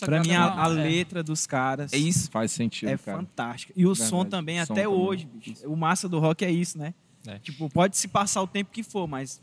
Pra 0.00 0.20
mim, 0.20 0.30
a, 0.32 0.44
a 0.44 0.66
letra 0.68 1.20
dos 1.22 1.46
caras 1.46 1.92
É 1.92 1.96
isso. 1.96 2.30
Faz 2.30 2.52
sentido, 2.52 2.90
é 2.90 2.96
cara. 2.96 3.18
fantástica. 3.18 3.72
E 3.76 3.84
o 3.84 3.88
Verdade, 3.92 4.08
som 4.08 4.24
também, 4.24 4.64
som 4.64 4.72
até 4.72 4.84
também. 4.84 4.98
hoje, 4.98 5.26
bicho. 5.26 5.68
O 5.68 5.76
massa 5.76 6.08
do 6.08 6.20
rock 6.20 6.44
é 6.44 6.50
isso, 6.50 6.78
né? 6.78 6.94
É. 7.26 7.38
Tipo, 7.40 7.68
pode 7.68 7.96
se 7.96 8.06
passar 8.06 8.40
o 8.40 8.46
tempo 8.46 8.70
que 8.70 8.82
for, 8.84 9.08
mas 9.08 9.42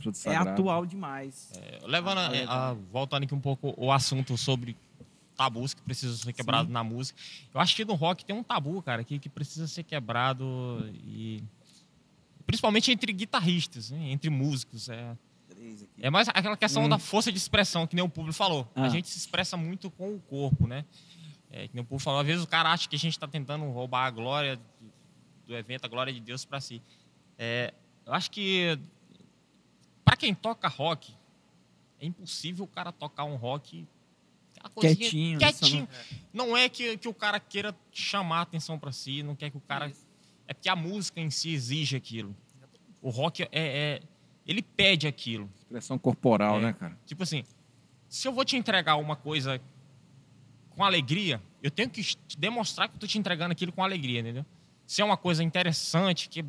Fruto 0.00 0.18
é 0.26 0.36
atual 0.36 0.86
demais. 0.86 1.50
É, 1.56 1.80
levando, 1.86 2.18
a- 2.18 2.70
a- 2.70 2.74
voltando 2.90 3.24
aqui 3.24 3.34
um 3.34 3.40
pouco 3.40 3.74
o 3.76 3.92
assunto 3.92 4.36
sobre 4.38 4.74
tabus 5.36 5.74
que 5.74 5.82
precisam 5.82 6.16
ser 6.16 6.32
quebrados 6.32 6.72
na 6.72 6.82
música. 6.82 7.18
Eu 7.52 7.60
acho 7.60 7.76
que 7.76 7.84
no 7.84 7.94
rock 7.94 8.24
tem 8.24 8.34
um 8.34 8.42
tabu, 8.42 8.80
cara, 8.82 9.04
que, 9.04 9.18
que 9.18 9.28
precisa 9.28 9.66
ser 9.66 9.82
quebrado 9.82 10.44
e 11.06 11.42
principalmente 12.46 12.90
entre 12.90 13.12
guitarristas, 13.12 13.90
né, 13.90 14.10
entre 14.10 14.30
músicos. 14.30 14.88
É, 14.88 15.16
é 15.98 16.10
mais 16.10 16.28
aquela 16.28 16.56
questão 16.56 16.88
da 16.88 16.98
força 16.98 17.30
de 17.32 17.38
expressão, 17.38 17.86
que 17.86 17.94
nem 17.94 18.04
o 18.04 18.08
público 18.08 18.36
falou. 18.36 18.68
Ah. 18.74 18.84
A 18.84 18.88
gente 18.88 19.08
se 19.08 19.18
expressa 19.18 19.56
muito 19.56 19.90
com 19.90 20.14
o 20.14 20.20
corpo, 20.20 20.66
né? 20.66 20.84
É, 21.50 21.68
que 21.68 21.74
nem 21.74 21.82
o 21.82 21.86
público 21.86 22.02
falou. 22.02 22.20
Às 22.20 22.26
vezes 22.26 22.42
o 22.42 22.46
cara 22.46 22.70
acha 22.72 22.88
que 22.88 22.96
a 22.96 22.98
gente 22.98 23.12
está 23.12 23.26
tentando 23.28 23.64
roubar 23.70 24.06
a 24.06 24.10
glória 24.10 24.60
do 25.46 25.54
evento, 25.56 25.84
a 25.84 25.88
glória 25.88 26.12
de 26.12 26.20
Deus 26.20 26.44
para 26.44 26.60
si. 26.60 26.82
É, 27.38 27.72
eu 28.04 28.12
acho 28.12 28.30
que 28.30 28.78
para 30.04 30.16
quem 30.16 30.34
toca 30.34 30.68
rock, 30.68 31.14
é 32.00 32.06
impossível 32.06 32.64
o 32.64 32.68
cara 32.68 32.92
tocar 32.92 33.24
um 33.24 33.36
rock 33.36 33.86
coisinha- 34.74 34.96
Quietinho, 34.96 35.38
né, 35.38 35.52
quietinho. 35.52 35.88
Não 36.32 36.56
é 36.56 36.68
que, 36.68 36.96
que 36.98 37.08
o 37.08 37.14
cara 37.14 37.38
queira 37.38 37.74
chamar 37.92 38.38
a 38.38 38.42
atenção 38.42 38.78
para 38.78 38.92
si, 38.92 39.22
não 39.22 39.34
quer 39.34 39.50
que 39.50 39.56
o 39.56 39.60
cara. 39.60 39.92
É 40.46 40.54
porque 40.54 40.68
a 40.68 40.76
música 40.76 41.20
em 41.20 41.30
si 41.30 41.52
exige 41.52 41.96
aquilo. 41.96 42.34
O 43.00 43.10
rock 43.10 43.42
é, 43.42 43.48
é- 43.52 44.00
ele 44.46 44.62
pede 44.62 45.06
aquilo. 45.06 45.50
Expressão 45.56 45.98
corporal, 45.98 46.58
É. 46.58 46.62
né, 46.62 46.72
cara? 46.72 46.98
Tipo 47.06 47.22
assim, 47.22 47.44
se 48.08 48.28
eu 48.28 48.32
vou 48.32 48.44
te 48.44 48.56
entregar 48.56 48.96
uma 48.96 49.16
coisa 49.16 49.60
com 50.70 50.84
alegria, 50.84 51.40
eu 51.62 51.70
tenho 51.70 51.88
que 51.88 52.02
te 52.02 52.38
demonstrar 52.38 52.88
que 52.88 52.96
eu 52.96 53.00
tô 53.00 53.06
te 53.06 53.18
entregando 53.18 53.52
aquilo 53.52 53.72
com 53.72 53.82
alegria, 53.82 54.20
entendeu? 54.20 54.44
Se 54.86 55.00
é 55.00 55.04
uma 55.04 55.16
coisa 55.16 55.42
interessante, 55.42 56.28
que 56.28 56.44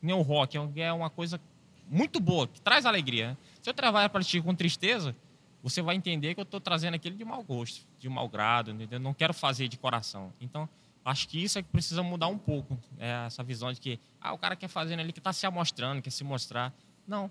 nem 0.00 0.14
o 0.14 0.22
rock, 0.22 0.56
é 0.56 0.80
é 0.82 0.92
uma 0.92 1.10
coisa 1.10 1.40
muito 1.88 2.20
boa, 2.20 2.46
que 2.46 2.60
traz 2.60 2.86
alegria. 2.86 3.30
né? 3.30 3.36
Se 3.62 3.68
eu 3.68 3.74
trabalhar 3.74 4.08
para 4.10 4.22
ti 4.22 4.40
com 4.40 4.54
tristeza, 4.54 5.16
você 5.62 5.82
vai 5.82 5.96
entender 5.96 6.34
que 6.34 6.40
eu 6.40 6.44
estou 6.44 6.60
trazendo 6.60 6.94
aquilo 6.94 7.16
de 7.16 7.24
mau 7.24 7.42
gosto, 7.42 7.86
de 7.98 8.08
mau 8.08 8.28
grado, 8.28 8.70
entendeu? 8.70 9.00
Não 9.00 9.12
quero 9.12 9.34
fazer 9.34 9.66
de 9.68 9.76
coração. 9.76 10.32
Então, 10.40 10.68
acho 11.04 11.28
que 11.28 11.42
isso 11.42 11.58
é 11.58 11.62
que 11.62 11.68
precisa 11.68 12.02
mudar 12.02 12.28
um 12.28 12.38
pouco. 12.38 12.78
É 12.98 13.26
essa 13.26 13.42
visão 13.42 13.72
de 13.72 13.80
que 13.80 14.00
ah, 14.20 14.32
o 14.32 14.38
cara 14.38 14.56
quer 14.56 14.68
fazer 14.68 14.98
ali, 14.98 15.12
que 15.12 15.18
está 15.18 15.32
se 15.32 15.46
amostrando, 15.46 16.02
quer 16.02 16.10
se 16.10 16.24
mostrar. 16.24 16.74
Não. 17.06 17.30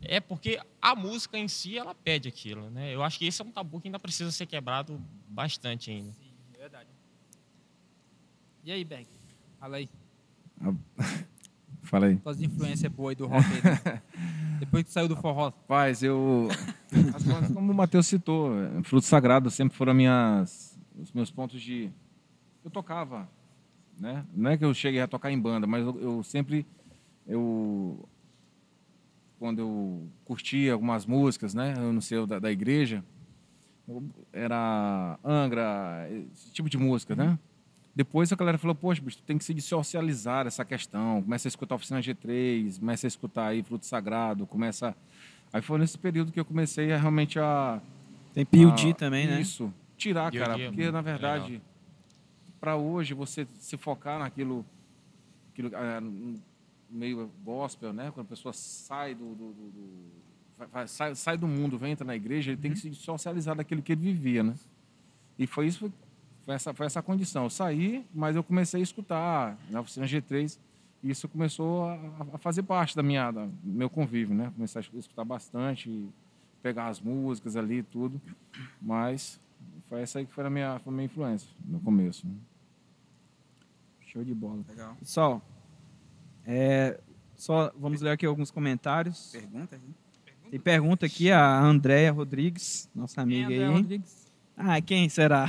É 0.00 0.20
porque 0.20 0.60
a 0.80 0.94
música 0.94 1.36
em 1.36 1.48
si, 1.48 1.76
ela 1.76 1.94
pede 1.94 2.28
aquilo, 2.28 2.70
né? 2.70 2.94
Eu 2.94 3.02
acho 3.02 3.18
que 3.18 3.26
esse 3.26 3.42
é 3.42 3.44
um 3.44 3.50
tabu 3.50 3.80
que 3.80 3.88
ainda 3.88 3.98
precisa 3.98 4.30
ser 4.30 4.46
quebrado 4.46 5.00
bastante 5.28 5.90
ainda. 5.90 6.12
Sim, 6.12 6.32
é 6.54 6.58
verdade. 6.58 6.88
E 8.64 8.72
aí, 8.72 8.84
Beck? 8.84 9.08
Fala 9.58 9.76
aí. 9.78 9.88
Fala 11.82 12.06
aí. 12.06 12.18
Suas 12.22 12.42
influências 12.42 12.92
boas 12.92 13.10
aí 13.10 13.16
do 13.16 13.26
rock 13.26 13.44
aí. 13.46 13.62
né? 13.62 14.02
Depois 14.60 14.84
que 14.84 14.92
saiu 14.92 15.08
do 15.08 15.16
forró. 15.16 15.46
Rapaz, 15.46 16.02
eu. 16.02 16.48
As 17.14 17.24
coisas, 17.24 17.52
como 17.52 17.72
o 17.72 17.74
Matheus 17.74 18.06
citou, 18.06 18.52
é, 18.60 18.82
Fruto 18.82 19.06
Sagrado 19.06 19.50
sempre 19.50 19.76
foram 19.76 19.94
minhas, 19.94 20.78
os 20.98 21.12
meus 21.12 21.30
pontos 21.30 21.60
de. 21.62 21.90
Eu 22.68 22.70
tocava, 22.70 23.26
né? 23.98 24.26
Não 24.34 24.50
é 24.50 24.58
que 24.58 24.64
eu 24.64 24.74
cheguei 24.74 25.00
a 25.00 25.08
tocar 25.08 25.32
em 25.32 25.40
banda, 25.40 25.66
mas 25.66 25.86
eu, 25.86 25.98
eu 25.98 26.22
sempre. 26.22 26.66
Eu. 27.26 28.06
Quando 29.38 29.60
eu 29.60 30.06
curtia 30.26 30.74
algumas 30.74 31.06
músicas, 31.06 31.54
né? 31.54 31.72
Eu 31.78 31.94
não 31.94 32.02
sei, 32.02 32.26
da, 32.26 32.38
da 32.38 32.52
igreja, 32.52 33.02
era 34.32 35.18
Angra, 35.24 36.10
esse 36.34 36.52
tipo 36.52 36.68
de 36.68 36.76
música, 36.76 37.16
né? 37.16 37.38
Depois 37.94 38.30
a 38.32 38.36
galera 38.36 38.58
falou, 38.58 38.74
poxa, 38.74 39.00
bicho, 39.00 39.16
tu 39.16 39.22
tem 39.22 39.38
que 39.38 39.44
se 39.44 39.58
socializar 39.62 40.46
essa 40.46 40.64
questão. 40.64 41.22
Começa 41.22 41.48
a 41.48 41.50
escutar 41.50 41.74
a 41.74 41.76
Oficina 41.76 42.00
G3, 42.00 42.78
começa 42.78 43.06
a 43.06 43.08
escutar 43.08 43.46
aí 43.46 43.62
Fruto 43.62 43.86
Sagrado, 43.86 44.46
começa... 44.46 44.94
Aí 45.52 45.62
foi 45.62 45.78
nesse 45.78 45.96
período 45.98 46.30
que 46.30 46.38
eu 46.38 46.44
comecei 46.44 46.92
a 46.92 46.98
realmente 46.98 47.38
a... 47.38 47.80
Tem 48.34 48.44
PUD 48.44 48.90
a- 48.90 48.94
também, 48.94 49.26
né? 49.26 49.40
Isso, 49.40 49.72
tirar, 49.96 50.30
cara. 50.30 50.58
Porque, 50.58 50.90
na 50.90 50.98
é 50.98 51.02
verdade, 51.02 51.62
para 52.60 52.76
hoje, 52.76 53.14
você 53.14 53.46
se 53.58 53.76
focar 53.76 54.18
naquilo... 54.18 54.64
aquilo, 55.52 55.70
no 56.00 56.40
meio 56.90 57.30
gospel, 57.44 57.92
né? 57.92 58.10
Quando 58.12 58.26
a 58.26 58.28
pessoa 58.28 58.52
sai 58.52 59.14
do... 59.14 59.34
do- 59.34 59.52
do- 59.52 59.70
do- 59.70 60.66
vai- 60.72 60.88
sai, 60.88 61.14
sai 61.14 61.36
do 61.36 61.46
mundo, 61.46 61.78
vem 61.78 61.92
entrar 61.92 62.06
na 62.06 62.16
igreja, 62.16 62.50
ele 62.52 62.60
tem 62.60 62.72
que 62.72 62.78
se 62.78 62.94
socializar 62.94 63.54
daquilo 63.54 63.82
que 63.82 63.92
ele 63.92 64.00
vivia, 64.02 64.42
né? 64.42 64.54
E 65.38 65.46
foi 65.46 65.66
isso, 65.66 65.92
foi 66.44 66.54
essa, 66.54 66.74
foi 66.74 66.86
essa 66.86 67.02
condição. 67.02 67.44
Eu 67.44 67.50
saí, 67.50 68.04
mas 68.14 68.34
eu 68.34 68.42
comecei 68.42 68.80
a 68.80 68.82
escutar 68.82 69.56
na 69.70 69.80
oficina 69.80 70.06
G3 70.06 70.58
e 71.02 71.10
isso 71.10 71.28
começou 71.28 71.84
a, 71.84 71.94
a 72.34 72.38
fazer 72.38 72.64
parte 72.64 72.96
da 72.96 73.02
minha, 73.04 73.30
da, 73.30 73.44
do 73.46 73.52
meu 73.62 73.88
convívio, 73.88 74.34
né? 74.34 74.50
Comecei 74.54 74.80
a 74.82 74.98
escutar 74.98 75.24
bastante, 75.24 76.08
pegar 76.60 76.88
as 76.88 76.98
músicas 77.00 77.54
ali 77.54 77.78
e 77.78 77.82
tudo, 77.84 78.20
mas 78.82 79.38
foi 79.88 80.00
essa 80.02 80.18
aí 80.18 80.26
que 80.26 80.32
foi 80.32 80.44
a 80.44 80.50
minha, 80.50 80.78
foi 80.80 80.92
a 80.92 80.96
minha 80.96 81.06
influência 81.06 81.48
no 81.64 81.80
começo. 81.80 82.26
né? 82.26 82.34
Show 84.06 84.24
de 84.24 84.34
bola. 84.34 84.64
Legal. 84.68 84.94
Pessoal, 84.96 85.42
é, 86.46 86.98
só 87.36 87.72
vamos 87.78 88.00
ler 88.00 88.10
aqui 88.10 88.26
alguns 88.26 88.50
comentários. 88.50 89.30
Pergunta. 89.32 89.80
Tem 90.50 90.58
pergunta 90.60 91.04
aqui, 91.06 91.30
a 91.30 91.60
Andréia 91.60 92.10
Rodrigues, 92.10 92.88
nossa 92.94 93.22
Quem 93.26 93.42
é 93.42 93.44
amiga 93.44 93.54
André 93.62 93.66
aí. 93.68 93.72
Rodrigues? 93.82 94.28
Ah, 94.56 94.80
quem 94.80 95.08
será? 95.08 95.46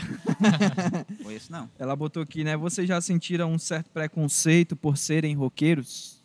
Conheço 1.23 1.52
não. 1.52 1.69
Ela 1.80 1.95
botou 1.95 2.21
aqui, 2.21 2.43
né? 2.43 2.56
Vocês 2.56 2.88
já 2.88 2.99
sentiram 3.02 3.52
um 3.52 3.58
certo 3.58 3.89
preconceito 3.89 4.75
por 4.75 4.97
serem 4.97 5.36
roqueiros? 5.36 6.23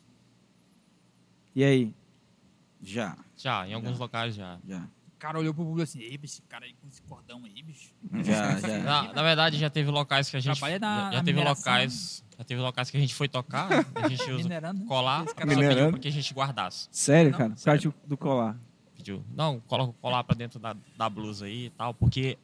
E 1.55 1.62
aí? 1.64 1.94
Já, 2.83 3.16
Já, 3.37 3.66
em 3.66 3.72
alguns 3.72 3.98
locais 3.98 4.35
já. 4.35 4.59
já. 4.68 4.87
O 5.25 5.27
cara 5.27 5.39
olhou 5.39 5.55
pro 5.55 5.65
público 5.65 5.83
assim, 5.83 6.01
ei, 6.01 6.19
bicho, 6.19 6.35
esse 6.35 6.43
cara 6.43 6.67
aí 6.67 6.75
com 6.75 6.87
esse 6.87 7.01
cordão 7.01 7.43
aí, 7.45 7.63
bicho. 7.63 7.95
Já, 8.23 8.59
já. 8.61 8.79
Na, 8.83 9.13
na 9.15 9.23
verdade, 9.23 9.57
já 9.59 9.71
teve 9.71 9.91
locais 9.91 10.29
que 10.29 10.37
a 10.37 10.41
gente. 10.41 10.59
Trabalha 10.59 10.79
na- 10.79 10.97
já, 10.97 11.05
já 11.13 11.17
na 11.19 11.25
teve 11.25 11.39
mineração. 11.39 11.73
locais. 11.73 12.25
Já 12.39 12.45
teve 12.45 12.61
locais 12.61 12.91
que 12.91 12.97
a 12.97 13.01
gente 13.01 13.15
foi 13.15 13.27
tocar, 13.29 13.69
a 13.95 14.09
gente 14.09 14.23
usa 14.31 14.43
Minerando. 14.43 14.81
né? 14.81 14.87
colar, 14.87 15.23
a 15.23 15.25
cara 15.25 15.35
pessoa 15.35 15.47
pediu 15.47 15.59
Minerando. 15.69 15.91
para 15.93 16.01
que 16.01 16.09
a 16.09 16.13
gente 16.13 16.35
guardasse. 16.35 16.89
Sério, 16.91 17.31
Não, 17.31 17.39
cara? 17.39 17.51
Por 17.51 17.59
sério. 17.59 17.93
causa 17.93 18.07
do 18.09 18.17
colar. 18.19 18.61
Pediu, 18.97 19.25
não, 19.35 19.61
coloca 19.61 19.91
o 19.91 19.95
colar 19.95 20.25
para 20.25 20.37
dentro 20.37 20.59
da, 20.59 20.77
da 20.97 21.09
blusa 21.09 21.47
aí 21.47 21.67
e 21.67 21.71
tal, 21.71 21.95
porque 21.95 22.37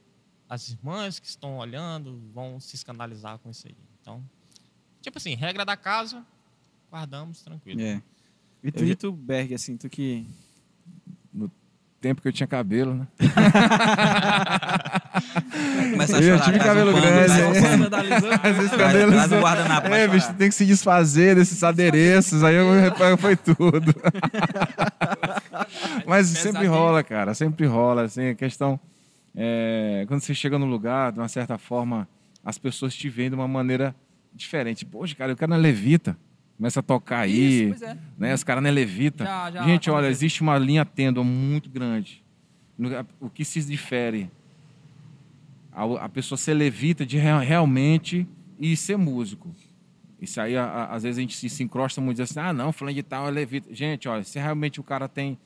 as 0.49 0.71
irmãs 0.71 1.19
que 1.19 1.27
estão 1.27 1.59
olhando 1.59 2.19
vão 2.33 2.59
se 2.61 2.77
escandalizar 2.77 3.39
com 3.39 3.51
isso 3.51 3.67
aí. 3.69 3.77
Então, 4.01 4.23
tipo 5.03 5.19
assim, 5.19 5.35
regra 5.35 5.65
da 5.67 5.77
casa, 5.77 6.25
guardamos 6.91 7.43
tranquilo. 7.43 7.81
É. 7.81 8.01
E 8.63 8.71
tu, 8.73 8.85
Eu 8.85 8.89
e 8.89 8.95
tu, 8.97 9.13
Berg, 9.13 9.53
assim, 9.55 9.77
tu 9.77 9.89
que... 9.91 10.27
Tempo 12.01 12.23
que 12.23 12.29
eu 12.29 12.33
tinha 12.33 12.47
cabelo, 12.47 12.95
né? 12.95 13.07
Começa 15.93 16.17
a 16.17 16.21
Eu 16.21 16.39
chorar. 16.39 16.45
tive 16.45 16.59
traz 16.59 16.71
cabelo 16.71 16.91
um 16.91 16.95
grande, 17.01 17.29
né? 17.29 17.61
pano. 17.71 17.91
Traz- 19.13 19.33
um 19.33 19.41
guardanapo, 19.41 19.89
É, 19.89 20.09
bicho, 20.09 20.33
tem 20.35 20.49
que 20.49 20.55
se 20.55 20.65
desfazer 20.65 21.35
desses 21.37 21.63
adereços, 21.63 22.43
aí 22.43 22.55
eu 22.55 22.67
foi 23.19 23.37
tudo. 23.37 23.95
Mas 26.07 26.27
sempre 26.29 26.67
rola, 26.67 27.03
cara, 27.03 27.35
sempre 27.35 27.67
rola, 27.67 28.03
assim, 28.05 28.29
a 28.31 28.35
questão, 28.35 28.81
é, 29.37 30.05
quando 30.09 30.21
você 30.23 30.35
chega 30.35 30.59
no 30.59 30.65
lugar, 30.67 31.13
de 31.13 31.19
uma 31.19 31.29
certa 31.29 31.59
forma, 31.59 32.09
as 32.45 32.57
pessoas 32.57 32.95
te 32.95 33.09
veem 33.11 33.29
de 33.29 33.35
uma 33.35 33.49
maneira 33.49 33.95
diferente. 34.35 34.87
Poxa, 34.87 35.15
cara, 35.15 35.33
o 35.33 35.37
cara 35.37 35.55
é 35.55 35.59
levita, 35.59 36.17
Começa 36.61 36.81
a 36.81 36.83
tocar 36.83 37.21
aí, 37.21 37.71
Isso, 37.71 37.83
é. 37.87 37.97
né? 38.19 38.35
Os 38.35 38.45
caras 38.45 38.63
não 38.63 38.69
é 38.69 38.71
levita. 38.71 39.25
Já- 39.25 39.51
já 39.51 39.63
Gente, 39.63 39.89
olha, 39.89 40.01
aconteceu. 40.01 40.11
existe 40.11 40.43
uma 40.43 40.59
linha 40.59 40.85
tênue 40.85 41.25
muito 41.25 41.71
grande. 41.71 42.23
O 43.19 43.31
que 43.31 43.47
se 43.47 43.63
difere? 43.65 44.31
A, 45.73 45.85
a 46.05 46.09
pessoa 46.11 46.37
ser 46.37 46.53
levita 46.53 47.07
de 47.07 47.17
rea- 47.17 47.39
realmente 47.39 48.27
e 48.59 48.77
ser 48.77 48.99
músico. 48.99 49.51
Isso 50.21 50.39
aí, 50.39 50.55
a- 50.55 50.65
a- 50.67 50.95
às 50.95 51.03
vezes, 51.03 51.17
a 51.17 51.23
gente 51.23 51.35
se, 51.35 51.49
se 51.49 51.63
encrosta 51.63 51.99
muito 51.99 52.19
e 52.19 52.23
diz 52.23 52.31
assim, 52.31 52.41
ah, 52.47 52.53
não, 52.53 52.73
falando 52.73 52.95
de 52.95 53.03
tal 53.03 53.27
é 53.27 53.31
levita. 53.31 53.75
Gente, 53.75 54.07
olha, 54.07 54.23
se 54.23 54.39
realmente 54.39 54.79
o 54.81 54.83
cara 54.83 55.09
tem, 55.09 55.39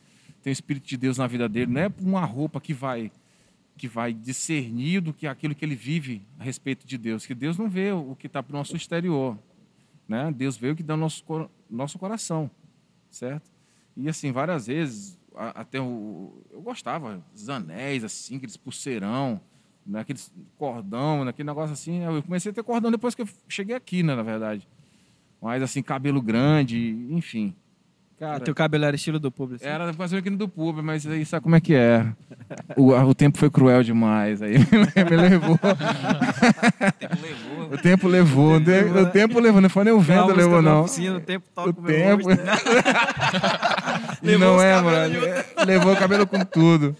tem 0.42 0.50
o 0.50 0.52
Espírito 0.52 0.88
de 0.88 0.96
Deus 0.96 1.16
na 1.16 1.28
vida 1.28 1.48
dele, 1.48 1.70
não 1.70 1.80
é 1.80 1.92
uma 2.00 2.24
roupa 2.24 2.60
que 2.60 2.74
vai 2.74 3.12
que 3.76 3.86
vai 3.88 4.12
discernir 4.12 5.00
do 5.00 5.12
que 5.12 5.26
aquilo 5.28 5.52
que 5.54 5.64
ele 5.64 5.74
vive 5.76 6.22
a 6.40 6.44
respeito 6.44 6.84
de 6.86 6.96
Deus. 6.98 7.24
Que 7.26 7.34
Deus 7.34 7.56
não 7.58 7.68
vê 7.68 7.90
o 7.92 8.16
que 8.16 8.28
está 8.28 8.40
para 8.42 8.54
o 8.54 8.58
nosso 8.58 8.76
exterior. 8.76 9.36
Né? 10.08 10.32
Deus 10.34 10.56
vê 10.56 10.70
o 10.70 10.76
que 10.76 10.82
dá 10.82 10.96
no 10.96 11.02
nosso, 11.02 11.24
nosso 11.70 11.98
coração. 11.98 12.50
Certo? 13.10 13.50
E 13.96 14.08
assim, 14.08 14.32
várias 14.32 14.66
vezes, 14.66 15.18
até 15.34 15.80
o, 15.80 16.32
eu 16.50 16.60
gostava 16.60 17.22
dos 17.32 17.48
anéis, 17.48 18.04
assim, 18.04 18.36
aqueles 18.36 18.56
pulseirão, 18.56 19.40
né? 19.86 20.00
aqueles 20.00 20.32
cordão, 20.58 21.22
aquele 21.22 21.46
negócio 21.46 21.72
assim. 21.72 22.02
Eu 22.02 22.22
comecei 22.22 22.50
a 22.50 22.54
ter 22.54 22.62
cordão 22.62 22.90
depois 22.90 23.14
que 23.14 23.22
eu 23.22 23.28
cheguei 23.48 23.76
aqui, 23.76 24.02
né, 24.02 24.14
na 24.14 24.22
verdade. 24.22 24.66
Mas 25.40 25.62
assim, 25.62 25.82
cabelo 25.82 26.22
grande, 26.22 27.06
enfim. 27.10 27.54
Cara, 28.18 28.40
Teu 28.40 28.54
cabelo 28.54 28.84
era 28.84 28.94
estilo 28.94 29.18
do 29.18 29.30
público. 29.30 29.62
assim? 29.62 29.72
era 29.72 29.92
mais 29.92 30.12
ou 30.12 30.22
menos 30.22 30.38
do 30.38 30.48
público, 30.48 30.86
mas 30.86 31.04
aí 31.06 31.24
sabe 31.26 31.42
como 31.42 31.56
é 31.56 31.60
que 31.60 31.74
é. 31.74 32.06
O, 32.76 32.92
o 32.92 33.14
tempo 33.14 33.36
foi 33.36 33.50
cruel 33.50 33.82
demais, 33.82 34.40
aí 34.40 34.54
me 35.10 35.16
levou. 35.16 35.58
O 35.64 36.92
tempo 36.92 37.16
levou, 37.20 37.43
o 37.72 37.78
tempo, 37.78 38.08
o 38.08 39.06
tempo 39.10 39.38
levou, 39.40 39.60
não 39.60 39.68
foi 39.70 39.84
nem 39.84 39.92
o 39.92 40.00
vento 40.00 40.32
levou, 40.34 40.60
não. 40.62 40.82
oficina, 40.82 41.16
o 41.16 41.20
tempo 41.20 41.46
toca 41.54 41.70
O 41.70 41.82
o 41.82 41.86
tempo. 41.86 42.24
rosto. 42.28 42.42
E 44.22 44.26
Levou 44.26 44.48
não 44.56 44.62
é, 44.62 44.80
mano. 44.80 45.24
é, 45.26 45.64
Levou 45.64 45.92
o 45.92 45.96
cabelo 45.96 46.26
com 46.26 46.44
tudo. 46.44 46.96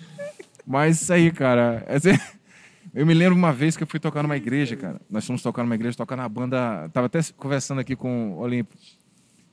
Mas 0.66 1.00
isso 1.00 1.12
aí, 1.12 1.30
cara. 1.30 1.84
é 1.88 1.96
assim, 1.96 2.10
Eu 2.94 3.04
me 3.04 3.12
lembro 3.14 3.34
uma 3.36 3.52
vez 3.52 3.76
que 3.76 3.82
eu 3.82 3.86
fui 3.88 3.98
tocar 3.98 4.22
numa 4.22 4.36
igreja, 4.36 4.76
cara. 4.76 5.00
Nós 5.10 5.26
fomos 5.26 5.42
tocar 5.42 5.64
numa 5.64 5.74
igreja, 5.74 5.96
tocar 5.96 6.14
na 6.16 6.28
banda. 6.28 6.88
Tava 6.92 7.06
até 7.06 7.18
conversando 7.36 7.80
aqui 7.80 7.96
com 7.96 8.34
o 8.34 8.38
Olimpo. 8.38 8.72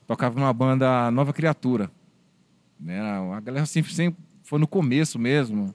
Tocava 0.06 0.40
numa 0.40 0.54
banda 0.54 1.10
Nova 1.10 1.34
Criatura. 1.34 1.90
Né? 2.80 3.00
A 3.02 3.40
galera 3.40 3.66
sempre, 3.66 3.92
sempre 3.94 4.20
foi 4.44 4.60
no 4.60 4.68
começo 4.68 5.18
mesmo. 5.18 5.74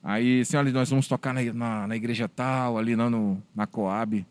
Aí, 0.00 0.42
assim, 0.42 0.56
olha, 0.56 0.70
nós 0.70 0.88
vamos 0.88 1.08
tocar 1.08 1.32
na, 1.34 1.42
na, 1.52 1.86
na 1.88 1.96
igreja 1.96 2.28
tal, 2.28 2.78
ali 2.78 2.94
lá 2.94 3.10
no, 3.10 3.42
na 3.52 3.66
Coab. 3.66 4.24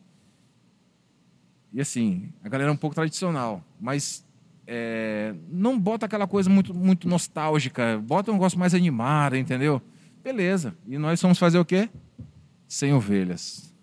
E 1.76 1.82
assim, 1.82 2.30
a 2.42 2.48
galera 2.48 2.70
é 2.70 2.74
um 2.74 2.78
pouco 2.78 2.96
tradicional, 2.96 3.62
mas 3.82 4.26
é, 4.66 5.36
não 5.50 5.78
bota 5.78 6.06
aquela 6.06 6.26
coisa 6.26 6.50
muito, 6.50 6.74
muito 6.74 7.06
nostálgica, 7.06 8.02
bota 8.02 8.32
um 8.32 8.36
negócio 8.36 8.58
mais 8.58 8.74
animado, 8.74 9.36
entendeu? 9.36 9.82
Beleza. 10.24 10.74
E 10.88 10.98
nós 10.98 11.20
fomos 11.20 11.38
fazer 11.38 11.60
o 11.60 11.66
quê? 11.66 11.90
Sem 12.66 12.94
ovelhas. 12.94 13.76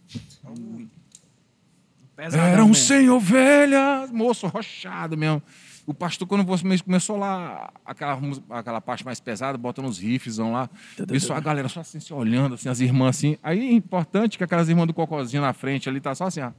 Pesadão 2.17 2.47
Eram 2.47 2.69
mesmo. 2.69 2.75
sem 2.83 3.11
ovelhas, 3.11 4.11
moço 4.11 4.47
rochado 4.47 5.15
mesmo. 5.15 5.43
O 5.87 5.93
pastor, 5.93 6.27
quando 6.27 6.45
você 6.45 6.65
começou 6.79 7.19
lá, 7.19 7.71
aquela, 7.85 8.19
aquela 8.49 8.81
parte 8.81 9.05
mais 9.05 9.21
pesada, 9.21 9.59
botando 9.59 9.85
os 9.85 9.99
riffzão 9.99 10.51
lá, 10.51 10.71
e 11.13 11.21
só 11.21 11.35
a 11.35 11.41
galera 11.41 11.69
só 11.69 11.81
assim, 11.81 12.01
se 12.01 12.15
olhando, 12.15 12.55
assim, 12.55 12.71
as 12.71 12.81
irmãs 12.81 13.19
assim. 13.19 13.37
Aí 13.43 13.61
é 13.61 13.73
importante 13.73 14.39
que 14.39 14.45
aquelas 14.45 14.71
irmãs 14.71 14.87
do 14.87 14.95
cocôzinho 14.95 15.43
na 15.43 15.53
frente 15.53 15.91
ali 15.91 16.01
tá 16.01 16.15
só 16.15 16.25
assim, 16.25 16.41
ó. 16.41 16.53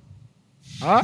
Ó, 0.81 1.01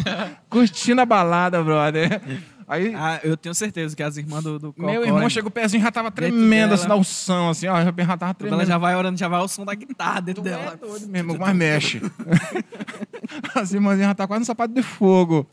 curtindo 0.50 1.02
a 1.02 1.06
balada, 1.06 1.64
brother. 1.64 2.22
Aí, 2.68 2.94
Ah, 2.96 3.20
eu 3.24 3.36
tenho 3.36 3.56
certeza 3.56 3.96
que 3.96 4.04
as 4.04 4.16
irmãs 4.18 4.44
do, 4.44 4.60
do 4.60 4.76
meu 4.78 5.04
irmão 5.04 5.28
chega 5.28 5.48
o 5.48 5.52
pezinho 5.52 5.82
já 5.82 5.92
tava 5.92 6.12
tremendo, 6.12 6.62
dela. 6.70 6.74
assim, 6.76 6.88
na 6.88 6.96
unção, 6.96 7.50
assim, 7.50 7.68
ó, 7.68 7.78
já 7.84 7.92
já 7.98 8.18
tava 8.18 8.34
tremendo. 8.36 8.54
ela 8.62 8.66
já 8.66 8.78
vai 8.78 8.96
orando, 8.96 9.18
já 9.18 9.28
vai 9.28 9.42
o 9.42 9.48
som 9.48 9.66
da 9.66 9.74
guitarra 9.74 10.20
dentro 10.22 10.44
Tu 10.44 10.50
é 10.50 10.52
dela. 10.52 10.78
doido 10.78 11.08
mesmo, 11.08 11.36
mas 11.40 11.56
mexe. 11.56 12.00
As 13.56 13.74
irmãzinhas 13.74 14.10
já 14.10 14.16
tá 14.16 14.28
quase 14.28 14.40
no 14.42 14.46
sapato 14.46 14.74
de 14.74 14.84
fogo. 14.84 15.48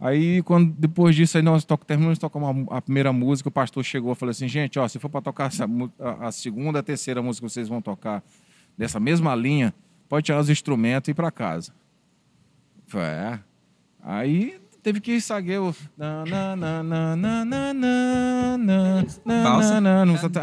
Aí, 0.00 0.42
quando, 0.42 0.72
depois 0.78 1.14
disso, 1.14 1.36
aí 1.36 1.42
nós 1.42 1.66
terminamos 1.86 2.16
de 2.16 2.20
tocar 2.20 2.38
uma- 2.38 2.76
a 2.76 2.80
primeira 2.80 3.12
música, 3.12 3.48
o 3.48 3.52
pastor 3.52 3.84
chegou 3.84 4.12
e 4.12 4.14
falou 4.14 4.30
assim, 4.30 4.48
gente, 4.48 4.78
ó, 4.78 4.88
se 4.88 4.98
for 4.98 5.08
para 5.10 5.20
tocar 5.20 5.48
essa 5.48 5.66
a, 6.00 6.28
a 6.28 6.32
segunda, 6.32 6.78
a 6.78 6.82
terceira 6.82 7.20
música 7.22 7.46
que 7.46 7.52
vocês 7.52 7.68
vão 7.68 7.82
tocar 7.82 8.22
dessa 8.78 8.98
mesma 8.98 9.34
linha, 9.34 9.74
pode 10.08 10.24
tirar 10.26 10.40
os 10.40 10.48
instrumentos 10.48 11.08
e 11.08 11.10
ir 11.10 11.14
para 11.14 11.30
casa. 11.30 11.72
Falei, 12.86 13.06
é. 13.08 13.40
Aí 14.02 14.60
teve 14.82 15.00
que 15.00 15.20
saguear 15.20 15.62
o. 15.62 15.74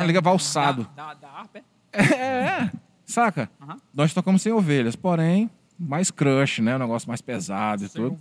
Liga 0.05 0.21
valsado. 0.21 0.87
Da, 0.95 1.09
harpa, 1.27 1.59
é? 1.91 2.01
É, 2.01 2.71
saca? 3.05 3.49
Nós 3.93 4.13
tocamos 4.13 4.41
sem 4.41 4.51
ovelhas, 4.51 4.95
porém, 4.95 5.49
mais 5.77 6.09
crush, 6.09 6.61
né? 6.61 6.75
Um 6.75 6.79
negócio 6.79 7.07
mais 7.07 7.21
pesado 7.21 7.83
e 7.83 7.89
tudo. 7.89 8.17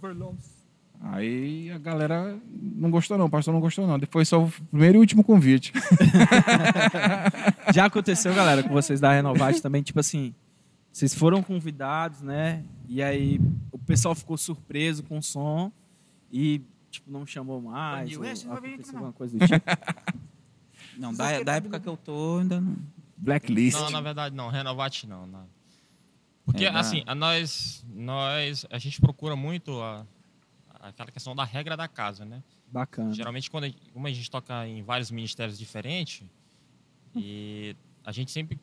Aí 1.00 1.70
a 1.70 1.78
galera 1.78 2.36
não 2.50 2.90
gostou, 2.90 3.16
não, 3.16 3.26
o 3.26 3.30
pastor 3.30 3.54
não 3.54 3.60
gostou, 3.60 3.86
não. 3.86 3.98
Depois 3.98 4.28
só 4.28 4.42
o 4.42 4.50
primeiro 4.70 4.98
e 4.98 5.00
último 5.00 5.22
convite. 5.22 5.72
Já 7.72 7.84
aconteceu, 7.84 8.34
galera, 8.34 8.64
com 8.64 8.70
vocês 8.70 8.98
da 8.98 9.12
Renovate 9.12 9.62
também, 9.62 9.82
tipo 9.82 10.00
assim, 10.00 10.34
vocês 10.98 11.14
foram 11.14 11.42
convidados, 11.42 12.20
né? 12.22 12.64
E 12.88 13.02
aí 13.02 13.40
o 13.70 13.78
pessoal 13.78 14.14
ficou 14.14 14.36
surpreso 14.36 15.02
com 15.04 15.18
o 15.18 15.22
som 15.22 15.70
e, 16.32 16.60
tipo, 16.90 17.10
não 17.10 17.24
chamou 17.26 17.60
mais. 17.60 18.16
Ou 18.16 18.24
É, 18.24 18.34
você 18.34 18.46
não 18.46 18.52
vai 18.54 18.60
vir 18.62 18.66
aqui, 18.68 18.74
aconteceu 18.74 18.94
não. 18.94 19.00
alguma 19.06 19.12
coisa 19.12 19.38
do 19.38 19.46
tipo. 19.46 19.64
Não, 20.96 21.14
da, 21.14 21.42
da 21.44 21.54
época 21.54 21.78
que 21.78 21.88
eu 21.88 21.96
tô, 21.96 22.38
ainda 22.40 22.60
não. 22.60 22.76
Blacklist. 23.16 23.78
Não, 23.78 23.90
na 23.90 24.00
verdade 24.00 24.34
não, 24.34 24.48
Renovate 24.48 25.06
não. 25.06 25.28
não. 25.28 25.46
Porque 26.44 26.64
É, 26.64 26.68
assim, 26.70 27.04
a 27.06 27.14
nós, 27.14 27.84
nós, 27.94 28.66
a 28.68 28.78
gente 28.78 29.00
procura 29.00 29.36
muito 29.36 29.80
a, 29.80 30.04
aquela 30.80 31.10
questão 31.12 31.36
da 31.36 31.44
regra 31.44 31.76
da 31.76 31.86
casa, 31.86 32.24
né? 32.24 32.42
Bacana. 32.72 33.12
Geralmente, 33.14 33.48
quando 33.48 33.64
a, 33.64 33.66
gente- 33.68 33.90
como 33.92 34.06
a 34.08 34.10
gente 34.10 34.28
toca 34.28 34.66
em 34.66 34.82
vários 34.82 35.10
ministérios 35.12 35.56
diferentes, 35.56 36.26
e 37.14 37.76
a 38.04 38.10
gente 38.10 38.32
sempre 38.32 38.58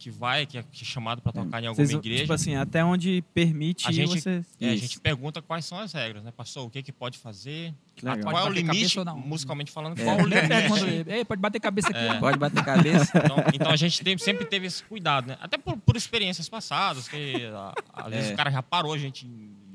que 0.00 0.10
vai, 0.10 0.46
que 0.46 0.56
é 0.56 0.60
é 0.62 0.64
chamado 0.84 1.20
para 1.20 1.30
tocar 1.30 1.62
em 1.62 1.66
alguma 1.66 1.86
Vocês, 1.86 1.90
igreja, 1.98 2.22
tipo 2.22 2.32
assim, 2.32 2.56
até 2.56 2.82
onde 2.82 3.22
permite 3.34 3.86
A 3.86 3.92
gente- 3.92 4.08
vocês. 4.18 4.46
é, 4.58 4.70
a 4.70 4.74
gente 4.76 4.98
pergunta 4.98 5.42
quais 5.42 5.66
são 5.66 5.78
as 5.78 5.92
regras, 5.92 6.24
né? 6.24 6.32
Pastor, 6.34 6.66
o 6.66 6.70
que, 6.70 6.82
que 6.82 6.90
pode 6.90 7.18
fazer? 7.18 7.74
Que 7.94 8.06
legal. 8.06 8.32
Qual 8.32 8.46
é 8.46 8.48
o 8.48 8.52
limite, 8.52 8.66
cabeça 8.78 8.98
ou 9.00 9.04
não? 9.04 9.18
musicalmente 9.18 9.70
falando, 9.70 10.00
É. 10.00 10.02
qual 10.02 10.18
é 10.18 10.22
o 10.22 10.34
É, 10.34 10.68
quando- 10.68 10.86
limite? 10.86 11.10
Ei, 11.10 11.22
pode 11.24 11.40
bater 11.42 11.60
cabeça 11.60 11.88
aqui. 11.90 11.98
ó. 12.16 12.18
Pode 12.18 12.38
bater 12.38 12.64
cabeça. 12.64 13.12
Então, 13.22 13.36
então 13.54 13.70
a 13.70 13.76
gente 13.76 14.02
tem- 14.02 14.16
sempre 14.16 14.46
teve 14.46 14.66
esse 14.68 14.82
cuidado, 14.84 15.26
né? 15.26 15.36
Até 15.38 15.58
por, 15.58 15.76
por 15.76 15.94
experiências 15.96 16.48
passadas, 16.48 17.06
que 17.06 17.34
às 17.92 18.10
vezes 18.10 18.30
É. 18.30 18.32
o 18.32 18.36
cara 18.38 18.50
já 18.50 18.62
parou 18.62 18.94
a 18.94 18.98
gente. 18.98 19.28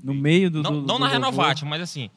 No 0.03 0.13
meio 0.13 0.49
do. 0.49 0.63
não, 0.63 0.71
do, 0.71 0.77
não 0.87 0.95
do 0.97 0.99
na 1.05 1.07
Renovate, 1.07 1.63
mas 1.65 1.81
assim, 1.81 2.09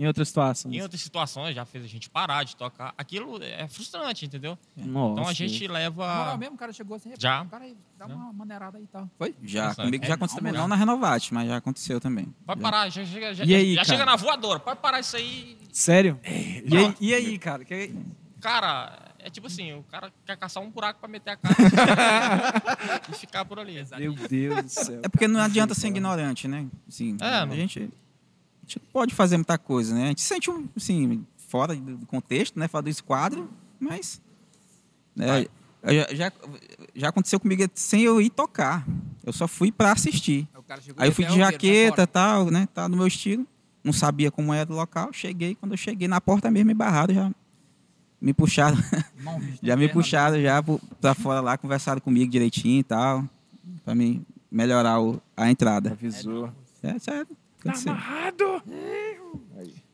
Em 0.00 0.06
outras 0.06 0.28
situações. 0.28 0.74
em 0.74 0.80
outras 0.80 1.00
situações 1.02 1.54
já 1.54 1.64
fez 1.66 1.84
a 1.84 1.86
gente 1.86 2.08
parar 2.08 2.42
de 2.42 2.56
tocar. 2.56 2.94
Aquilo 2.96 3.38
é 3.42 3.68
frustrante, 3.68 4.24
entendeu? 4.24 4.58
Nossa. 4.74 5.12
Então 5.12 5.28
a 5.28 5.32
gente 5.34 5.60
Moral 5.68 5.74
leva. 5.82 6.36
mesmo, 6.38 6.54
o 6.54 6.58
cara 6.58 6.72
chegou 6.72 6.96
assim, 6.96 7.12
Já. 7.18 7.44
cara 7.44 7.64
aí, 7.64 7.76
dá 7.98 8.06
uma 8.06 8.32
maneirada 8.32 8.78
aí 8.78 8.84
e 8.84 8.86
tal. 8.86 9.10
Foi? 9.18 9.34
Já, 9.44 9.66
Nossa, 9.68 9.82
comigo 9.84 10.02
é, 10.02 10.08
já 10.08 10.14
aconteceu 10.14 10.38
também, 10.38 10.52
moral. 10.52 10.68
não 10.68 10.74
na 10.74 10.76
Renovate, 10.76 11.34
mas 11.34 11.46
já 11.48 11.56
aconteceu 11.58 12.00
também. 12.00 12.34
Pode 12.46 12.60
Já. 12.60 12.70
parar, 12.70 12.88
já, 12.88 13.04
chega, 13.04 13.34
já, 13.34 13.44
E 13.44 13.54
aí, 13.54 13.74
já 13.74 13.82
cara? 13.84 13.88
chega 13.88 14.06
na 14.06 14.16
voadora. 14.16 14.58
Pode 14.58 14.80
parar 14.80 15.00
isso 15.00 15.16
aí. 15.16 15.58
Sério? 15.70 16.18
É. 16.22 16.62
E 16.64 16.76
aí, 16.76 16.94
e 16.98 17.14
aí, 17.14 17.38
cara? 17.38 17.62
Que- 17.64 17.94
Cara, 18.40 18.98
é 19.18 19.28
tipo 19.28 19.48
assim: 19.48 19.74
o 19.74 19.82
cara 19.82 20.10
quer 20.24 20.34
caçar 20.34 20.62
um 20.62 20.70
buraco 20.70 20.98
pra 20.98 21.06
meter 21.10 21.32
a 21.32 21.36
cara 21.36 21.54
e 23.10 23.12
ficar 23.14 23.44
por 23.44 23.58
ali. 23.58 23.74
Meu 23.98 24.14
Deus 24.14 24.62
do 24.62 24.68
céu. 24.70 25.00
É 25.02 25.08
porque 25.10 25.28
não 25.28 25.40
adianta 25.40 25.74
ser 25.74 25.88
ignorante, 25.88 26.48
né? 26.48 26.66
Assim, 26.88 27.18
É, 27.20 27.26
a, 27.40 27.44
não- 27.44 27.54
gente, 27.54 27.90
a 28.62 28.66
gente 28.66 28.78
pode 28.92 29.14
fazer 29.14 29.36
muita 29.36 29.58
coisa, 29.58 29.94
né? 29.94 30.04
A 30.04 30.08
gente 30.08 30.20
se 30.20 30.28
sente, 30.28 30.50
um, 30.50 30.68
assim, 30.76 31.24
fora 31.48 31.74
do 31.74 32.06
contexto, 32.06 32.58
né? 32.58 32.68
Fora 32.68 32.82
do 32.82 32.88
esquadro, 32.90 33.48
mas... 33.78 34.20
né, 35.16 35.26
já, 35.84 36.14
já, 36.14 36.32
já 36.94 37.08
aconteceu 37.08 37.40
comigo 37.40 37.64
sem 37.74 38.02
eu 38.02 38.20
ir 38.20 38.30
tocar. 38.30 38.86
Eu 39.24 39.32
só 39.32 39.48
fui 39.48 39.72
pra 39.72 39.92
assistir. 39.92 40.46
Aí 40.96 41.08
eu 41.08 41.12
fui 41.12 41.24
de 41.24 41.30
deu, 41.34 41.44
"Roqueiro, 41.44 41.44
sai 41.44 41.52
jaqueta 41.52 41.90
fora." 41.96 42.02
e 42.02 42.06
tal, 42.06 42.50
né? 42.50 42.68
Tá 42.74 42.88
no 42.88 42.96
meu 42.96 43.06
estilo. 43.06 43.46
Não 43.82 43.92
sabia 43.92 44.30
como 44.30 44.52
era 44.52 44.70
o 44.70 44.76
local. 44.76 45.10
Cheguei, 45.12 45.54
quando 45.54 45.72
eu 45.72 45.78
cheguei 45.78 46.06
na 46.06 46.20
porta 46.20 46.50
mesmo, 46.50 46.66
me 46.68 46.74
barraram, 46.74 47.14
já 47.14 47.30
me 48.20 48.34
puxaram. 48.34 48.76
Já 49.62 49.74
me 49.76 49.86
perna 49.86 49.92
puxaram 49.94 50.42
já 50.42 50.62
pro- 50.62 50.80
pra 51.00 51.14
fora 51.14 51.40
lá, 51.40 51.56
conversaram 51.56 52.00
comigo 52.00 52.30
direitinho 52.30 52.80
e 52.80 52.82
tal. 52.84 53.24
Pra 53.84 53.94
mim 53.94 54.24
melhorar 54.50 55.00
o- 55.00 55.20
a 55.34 55.50
entrada. 55.50 55.92
Avisou. 55.92 56.52
É 56.82 56.98
sério. 56.98 57.34
Tá 57.62 57.70
aconteceu. 57.70 57.92
amarrado! 57.92 58.62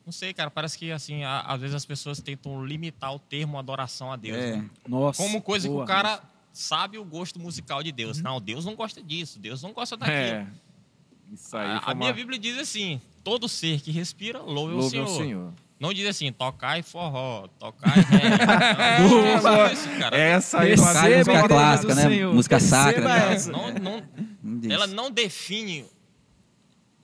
Não 0.04 0.12
sei, 0.12 0.32
cara. 0.32 0.50
Parece 0.50 0.78
que, 0.78 0.92
assim, 0.92 1.24
a- 1.24 1.40
às 1.40 1.60
vezes 1.60 1.74
as 1.74 1.84
pessoas 1.84 2.20
tentam 2.20 2.64
limitar 2.64 3.12
o 3.14 3.18
termo 3.18 3.58
adoração 3.58 4.12
a 4.12 4.16
Deus. 4.16 4.36
É. 4.36 4.56
né? 4.58 4.70
Nossa. 4.86 5.20
Como 5.22 5.42
coisa 5.42 5.66
boa. 5.68 5.84
que 5.84 5.90
o 5.90 5.94
cara 5.94 6.20
sabe 6.52 6.96
o 6.96 7.04
gosto 7.04 7.40
musical 7.40 7.82
de 7.82 7.90
Deus. 7.90 8.22
Não, 8.22 8.40
Deus 8.40 8.64
não 8.64 8.76
gosta 8.76 9.02
disso. 9.02 9.38
Deus 9.40 9.62
não 9.62 9.72
gosta 9.72 9.96
daquilo. 9.96 10.16
É. 10.16 10.46
Isso 11.32 11.56
aí 11.56 11.66
A, 11.66 11.78
a 11.90 11.94
minha 11.94 12.10
uma... 12.10 12.14
Bíblia 12.16 12.38
diz 12.38 12.56
assim: 12.56 13.00
todo 13.24 13.48
ser 13.48 13.80
que 13.80 13.90
respira, 13.90 14.38
louve, 14.40 14.74
o 14.74 14.76
Louve 14.76 14.90
Senhor. 14.90 15.08
ao 15.08 15.16
Senhor. 15.16 15.52
Não 15.78 15.92
diz 15.92 16.06
assim, 16.06 16.32
tocar 16.32 16.78
e 16.78 16.82
forró, 16.82 17.48
tocar 17.58 17.98
e 17.98 18.00
reggae. 18.00 18.38
Essa 20.16 20.60
aí 20.60 20.74
vai- 20.76 21.16
Música 21.18 21.48
clássica, 21.48 21.94
né? 21.94 22.26
Música 22.26 22.60
sacra, 22.60 23.02
né? 23.02 23.36
Não, 23.50 23.72
não, 23.74 24.70
ela 24.72 24.86
não 24.86 25.10
define 25.10 25.84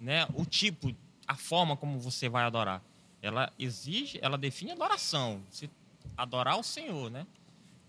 né, 0.03 0.27
o 0.35 0.45
tipo, 0.45 0.95
a 1.27 1.35
forma 1.37 1.77
como 1.77 1.99
você 1.99 2.29
vai 2.29 2.45
adorar. 2.45 2.83
Ela 3.23 3.53
exige, 3.59 4.19
ela 4.21 4.37
define 4.37 4.73
adoração. 4.73 5.41
Se 5.49 5.71
adorar 6.17 6.59
o 6.59 6.63
Senhor, 6.63 7.11
né? 7.11 7.27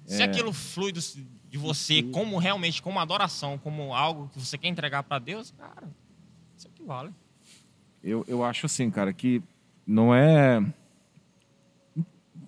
Se 0.06 0.22
É. 0.22 0.26
aquilo 0.26 0.54
flui 0.54 0.92
do- 0.92 1.00
de 1.50 1.58
você 1.58 2.04
como 2.04 2.38
realmente 2.38 2.82
como 2.82 3.00
adoração, 3.00 3.58
como 3.58 3.94
algo 3.96 4.30
que 4.30 4.40
você 4.40 4.58
quer 4.58 4.68
entregar 4.68 5.02
para 5.04 5.18
Deus, 5.20 5.52
cara, 5.58 5.90
isso 6.56 6.68
é 6.68 6.70
o 6.70 6.74
que 6.74 6.84
vale. 6.84 7.12
Eu, 8.04 8.24
eu 8.28 8.44
acho 8.44 8.66
assim, 8.66 8.92
cara, 8.92 9.12
que 9.14 9.42
não 9.88 10.14
é. 10.14 10.62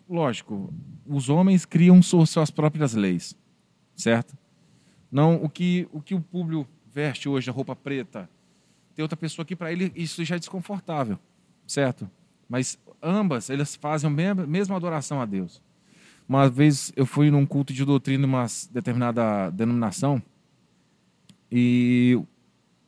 Lógico, 0.07 0.71
os 1.05 1.29
homens 1.29 1.65
criam 1.65 2.01
su- 2.01 2.25
suas 2.25 2.51
próprias 2.51 2.93
leis, 2.93 3.35
certo? 3.95 4.37
Não 5.11 5.35
o 5.43 5.49
que 5.49 5.87
o 5.91 6.01
que 6.01 6.13
o 6.13 6.21
público 6.21 6.67
veste 6.91 7.27
hoje, 7.27 7.49
a 7.49 7.53
roupa 7.53 7.75
preta, 7.75 8.29
tem 8.95 9.03
outra 9.03 9.17
pessoa 9.17 9.45
que 9.45 9.55
para 9.55 9.71
ele 9.71 9.91
isso 9.95 10.23
já 10.23 10.37
é 10.37 10.39
desconfortável, 10.39 11.19
certo? 11.67 12.09
Mas 12.47 12.79
ambas 13.03 13.49
elas 13.49 13.75
fazem 13.75 14.09
a 14.09 14.35
mesma, 14.47 14.75
adoração 14.75 15.21
a 15.21 15.25
Deus. 15.25 15.61
Uma 16.27 16.49
vez 16.49 16.91
eu 16.95 17.05
fui 17.05 17.29
num 17.29 17.45
culto 17.45 17.73
de 17.73 17.83
doutrina 17.83 18.25
de 18.25 18.33
uma 18.33 18.45
determinada 18.71 19.51
denominação 19.51 20.21
e 21.51 22.13
o 22.15 22.25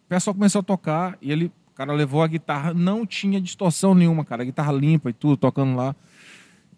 pessoal 0.10 0.34
começou 0.34 0.60
a 0.60 0.64
tocar 0.64 1.18
e 1.22 1.32
ele, 1.32 1.52
o 1.68 1.72
cara 1.74 1.94
levou 1.94 2.24
a 2.24 2.28
guitarra, 2.28 2.74
não 2.74 3.06
tinha 3.06 3.40
distorção 3.40 3.94
nenhuma, 3.94 4.26
cara, 4.26 4.42
a 4.42 4.46
guitarra 4.46 4.72
limpa 4.72 5.10
e 5.10 5.14
tudo, 5.14 5.38
tocando 5.38 5.76
lá. 5.76 5.96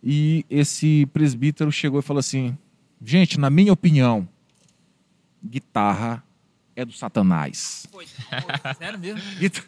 E 0.04 0.46
esse 0.50 1.06
presbítero 1.14 1.72
chegou 1.72 2.00
e 2.00 2.04
falou 2.04 2.20
assim: 2.20 2.58
gente, 3.04 3.40
na 3.40 3.50
minha 3.50 3.72
opinião, 3.72 4.28
guitarra 5.44 6.24
é 6.80 6.86
do 6.86 6.94
Satanás. 6.94 7.86
Foi. 7.92 8.06
Sério 8.78 8.98
mesmo? 9.00 9.22
Guita- 9.40 9.64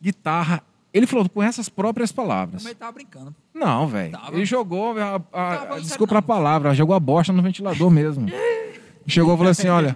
Guitarra. 0.00 0.62
Ele 0.92 1.06
falou 1.06 1.28
com 1.28 1.42
essas 1.42 1.68
próprias 1.68 2.10
palavras. 2.10 2.62
Como 2.62 2.68
ele 2.68 2.74
tava 2.74 2.92
brincando. 2.92 3.34
Não, 3.52 3.86
velho. 3.86 4.12
Tava. 4.12 4.34
Ele 4.34 4.44
jogou, 4.46 4.94
a, 4.98 5.20
a- 5.32 5.66
não 5.70 5.80
desculpa 5.80 6.12
sério, 6.14 6.18
a 6.18 6.22
palavra, 6.22 6.74
jogou 6.74 6.94
a 6.96 7.00
bosta 7.00 7.32
no 7.32 7.42
ventilador 7.42 7.90
mesmo. 7.90 8.26
Chegou 9.08 9.34
e 9.34 9.36
falou 9.36 9.50
assim: 9.52 9.68
olha, 9.68 9.94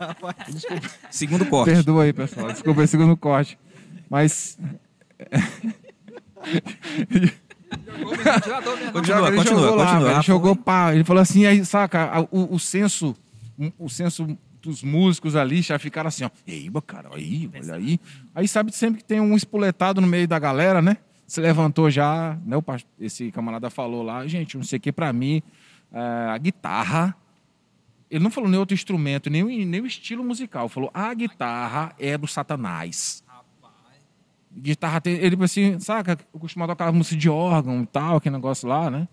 Segundo 1.11 1.45
corte. 1.47 1.73
perdoa 1.73 2.05
aí, 2.05 2.13
pessoal, 2.13 2.53
desculpa 2.53 2.81
aí, 2.83 2.87
segundo 2.87 3.17
corte. 3.17 3.59
Mas 4.09 4.57
Jogou 7.87 8.17
no 8.17 8.23
ventilador 8.23 8.77
mesmo. 8.77 8.93
Continua, 8.93 9.29
ele 9.29 9.37
continua, 9.37 9.61
jogou 9.61 9.75
lá, 9.77 9.85
continua. 9.87 10.05
velho, 10.09 10.17
ele 10.17 10.23
jogou 10.23 10.57
pá. 10.57 10.95
Ele 10.95 11.05
falou 11.05 11.21
assim, 11.23 11.47
aí, 11.47 11.65
saca, 11.65 12.05
a- 12.05 12.21
o, 12.31 12.55
o 12.55 12.59
senso, 12.59 13.17
o 13.79 13.89
senso 13.89 14.39
dos 14.63 14.83
músicos 14.83 15.35
ali 15.37 15.63
já 15.63 15.79
ficaram 15.79 16.09
assim, 16.09 16.25
ó. 16.25 16.31
Ei, 16.47 16.71
cara, 16.87 17.09
aí, 17.15 17.51
olha 17.55 17.75
aí. 17.75 18.01
Aí 18.35 18.47
sabe 18.49 18.73
sempre 18.73 18.99
que 18.99 19.05
tem 19.05 19.21
um 19.21 19.35
espoletado 19.37 20.01
no 20.01 20.07
meio 20.07 20.29
da 20.29 20.39
galera, 20.39 20.81
né? 20.83 20.99
Se 21.27 21.41
levantou 21.41 21.91
já, 21.91 22.37
né? 22.45 22.57
O, 22.57 22.65
esse 22.99 23.31
camarada 23.31 23.71
falou 23.71 24.03
lá, 24.03 24.27
gente, 24.27 24.57
não 24.57 24.65
sei 24.65 24.79
o 24.79 24.81
que, 24.81 24.93
pra 24.93 25.13
mim, 25.13 25.43
é, 25.93 25.99
a 26.31 26.37
guitarra. 26.39 27.17
Ele 28.11 28.23
não 28.25 28.31
falou 28.31 28.51
nem 28.51 28.59
outro 28.59 28.75
instrumento, 28.75 29.31
nem, 29.31 29.43
o- 29.43 29.47
nem 29.67 29.81
o 29.81 29.87
estilo 29.87 30.25
musical. 30.25 30.69
Falou, 30.69 30.91
a 30.93 31.15
guitarra 31.15 31.95
é 31.99 32.19
do 32.19 32.27
Satanás. 32.27 33.23
Guitarra 34.53 35.01
tem. 35.01 35.15
Ele, 35.15 35.37
assim, 35.45 35.79
saca? 35.79 36.19
Eu 36.35 36.41
costumo 36.41 36.67
tocar 36.67 36.93
música 36.93 37.17
de 37.17 37.31
órgão 37.31 37.83
e 37.83 37.87
tal, 37.87 38.17
aquele 38.17 38.35
negócio 38.35 38.69
lá, 38.69 38.91
né? 38.91 39.07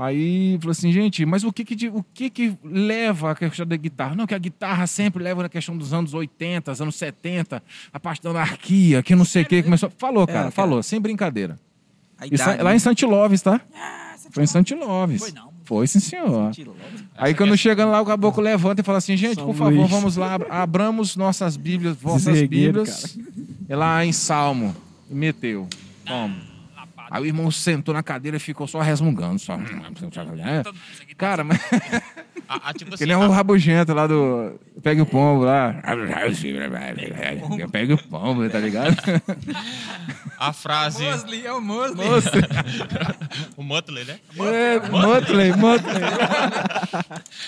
Aí 0.00 0.56
falou 0.60 0.70
assim, 0.70 0.92
gente, 0.92 1.26
mas 1.26 1.42
o 1.42 1.52
que 1.52 1.64
que, 1.64 1.88
o 1.88 2.04
que 2.14 2.30
que 2.30 2.56
leva 2.62 3.32
a 3.32 3.34
questão 3.34 3.66
da 3.66 3.76
guitarra? 3.76 4.14
Não, 4.14 4.28
que 4.28 4.34
a 4.34 4.38
guitarra 4.38 4.86
sempre 4.86 5.20
leva 5.24 5.42
na 5.42 5.48
questão 5.48 5.76
dos 5.76 5.92
anos 5.92 6.14
80, 6.14 6.70
anos 6.80 6.94
70, 6.94 7.60
a 7.92 7.98
parte 7.98 8.22
da 8.22 8.30
anarquia, 8.30 9.02
que 9.02 9.16
não 9.16 9.24
sei 9.24 9.42
o 9.42 9.46
que. 9.46 9.60
Começou... 9.60 9.90
Falou, 9.98 10.24
cara, 10.24 10.38
cara. 10.38 10.50
falou, 10.52 10.82
sem 10.84 11.00
brincadeira. 11.00 11.58
A 12.16 12.26
Isso 12.26 12.34
idade, 12.36 12.62
lá 12.62 12.70
né? 12.70 12.76
em 12.76 12.78
Santiloves, 12.78 13.42
tá? 13.42 13.60
Foi 14.30 14.44
em 14.44 14.46
Santiloves. 14.46 15.20
Foi 15.20 15.32
não. 15.32 15.48
Foi, 15.64 15.86
sim, 15.86 16.00
senhor. 16.00 16.50
Aí 17.16 17.34
quando 17.34 17.56
chegando 17.56 17.90
lá, 17.90 18.00
o 18.00 18.06
caboclo 18.06 18.42
levanta 18.42 18.80
e 18.80 18.84
fala 18.84 18.98
assim, 18.98 19.16
gente, 19.16 19.34
São 19.34 19.46
por 19.46 19.54
favor, 19.54 19.74
Luís. 19.80 19.90
vamos 19.90 20.16
lá, 20.16 20.34
ab- 20.34 20.46
abramos 20.48 21.14
nossas 21.16 21.56
bíblias, 21.56 21.96
vossas 21.96 22.34
Regueiro, 22.38 22.84
bíblias. 22.84 23.18
É 23.68 23.74
lá 23.76 24.02
em 24.04 24.12
Salmo. 24.12 24.74
E 25.10 25.14
meteu. 25.14 25.66
Toma. 26.06 26.47
Aí 27.10 27.22
o 27.22 27.26
irmão 27.26 27.50
sentou 27.50 27.94
na 27.94 28.02
cadeira 28.02 28.36
e 28.36 28.40
ficou 28.40 28.66
só 28.66 28.80
resmungando. 28.80 29.38
Só. 29.38 29.54
É. 29.54 31.14
Cara, 31.16 31.44
mas 31.44 31.58
A, 32.48 32.70
a, 32.70 32.72
tipo 32.72 32.94
assim, 32.94 33.04
ele 33.04 33.12
é 33.12 33.16
um 33.16 33.28
rabugento 33.28 33.92
lá 33.92 34.06
do. 34.06 34.58
Pega 34.82 35.02
o 35.02 35.06
pombo 35.06 35.44
lá. 35.44 35.82
Pega 37.70 37.94
o 37.94 37.98
pombo, 37.98 38.48
tá 38.48 38.58
ligado? 38.58 38.96
a, 40.38 40.48
a 40.48 40.52
frase, 40.54 41.04
Mosley, 41.04 41.46
é 41.46 41.52
o 41.52 41.60
Mosley. 41.60 42.08
o 43.54 43.62
Muttley, 43.62 44.04
né? 44.06 44.18
É, 44.38 44.80
Motley, 44.88 45.52
Motley. 45.52 46.00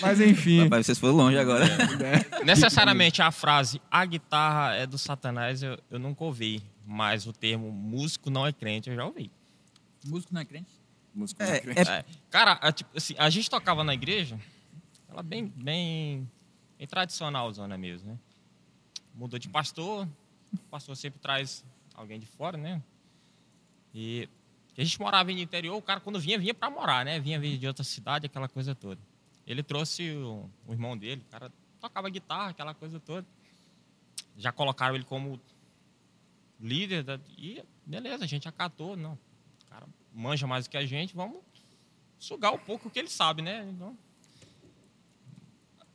Mas 0.01 0.21
enfim. 0.21 0.65
Rapaz, 0.65 0.85
vocês 0.85 0.99
foram 0.99 1.15
longe 1.15 1.37
agora. 1.39 1.65
Necessariamente 2.45 3.23
a 3.23 3.31
frase 3.31 3.81
a 3.89 4.05
guitarra 4.05 4.75
é 4.75 4.85
do 4.85 4.99
Satanás 4.99 5.63
eu, 5.63 5.79
eu 5.89 5.97
nunca 5.97 6.23
ouvi, 6.23 6.61
mas 6.85 7.25
o 7.25 7.33
termo 7.33 7.71
músico 7.71 8.29
não 8.29 8.45
é 8.45 8.53
crente 8.53 8.89
eu 8.89 8.95
já 8.95 9.05
ouvi. 9.05 9.31
Músico 10.05 10.33
não 10.33 10.41
é 10.41 10.45
crente? 10.45 10.71
Música 11.13 11.43
É, 11.43 11.59
crente. 11.59 11.79
é- 11.89 11.99
É, 11.99 12.05
cara, 12.29 12.53
a, 12.53 12.71
tipo, 12.71 12.95
assim, 12.97 13.15
a 13.17 13.29
gente 13.29 13.49
tocava 13.49 13.83
na 13.83 13.93
igreja, 13.93 14.39
ela 15.09 15.21
bem, 15.21 15.45
bem, 15.47 16.29
bem 16.77 16.87
tradicional, 16.87 17.51
zona 17.53 17.77
mesmo, 17.77 18.11
né? 18.11 18.19
Mudou 19.13 19.37
de 19.37 19.49
pastor, 19.49 20.07
o 20.53 20.57
pastor 20.69 20.95
sempre 20.95 21.19
traz 21.19 21.63
alguém 21.93 22.19
de 22.19 22.25
fora, 22.25 22.57
né? 22.57 22.81
E 23.93 24.27
a 24.77 24.83
gente 24.83 24.99
morava 24.99 25.31
no 25.31 25.37
interior, 25.39 25.75
o 25.75 25.81
cara 25.81 25.99
quando 25.99 26.19
vinha, 26.19 26.39
vinha 26.39 26.53
para 26.53 26.69
morar, 26.69 27.03
né? 27.05 27.19
Vinha 27.19 27.39
vir 27.39 27.57
de 27.57 27.67
outra 27.67 27.83
cidade, 27.83 28.25
aquela 28.25 28.47
coisa 28.47 28.73
toda. 28.73 28.99
Ele 29.45 29.61
trouxe 29.61 30.11
o, 30.11 30.49
o 30.65 30.71
irmão 30.71 30.97
dele, 30.97 31.21
o 31.27 31.31
cara 31.31 31.51
tocava 31.79 32.09
guitarra, 32.09 32.51
aquela 32.51 32.73
coisa 32.73 32.99
toda. 32.99 33.27
Já 34.37 34.51
colocaram 34.51 34.95
ele 34.95 35.03
como 35.03 35.39
líder 36.59 37.03
da, 37.03 37.19
e 37.37 37.61
beleza, 37.85 38.23
a 38.23 38.27
gente 38.27 38.47
acatou, 38.47 38.95
não. 38.95 39.17
Cara 40.11 40.21
manja 40.21 40.47
mais 40.47 40.65
do 40.65 40.69
que 40.69 40.77
a 40.77 40.85
gente, 40.85 41.15
vamos 41.15 41.39
sugar 42.19 42.53
um 42.53 42.57
pouco 42.57 42.87
o 42.87 42.91
que 42.91 42.99
ele 42.99 43.09
sabe, 43.09 43.41
né? 43.41 43.67
Então, 43.69 43.97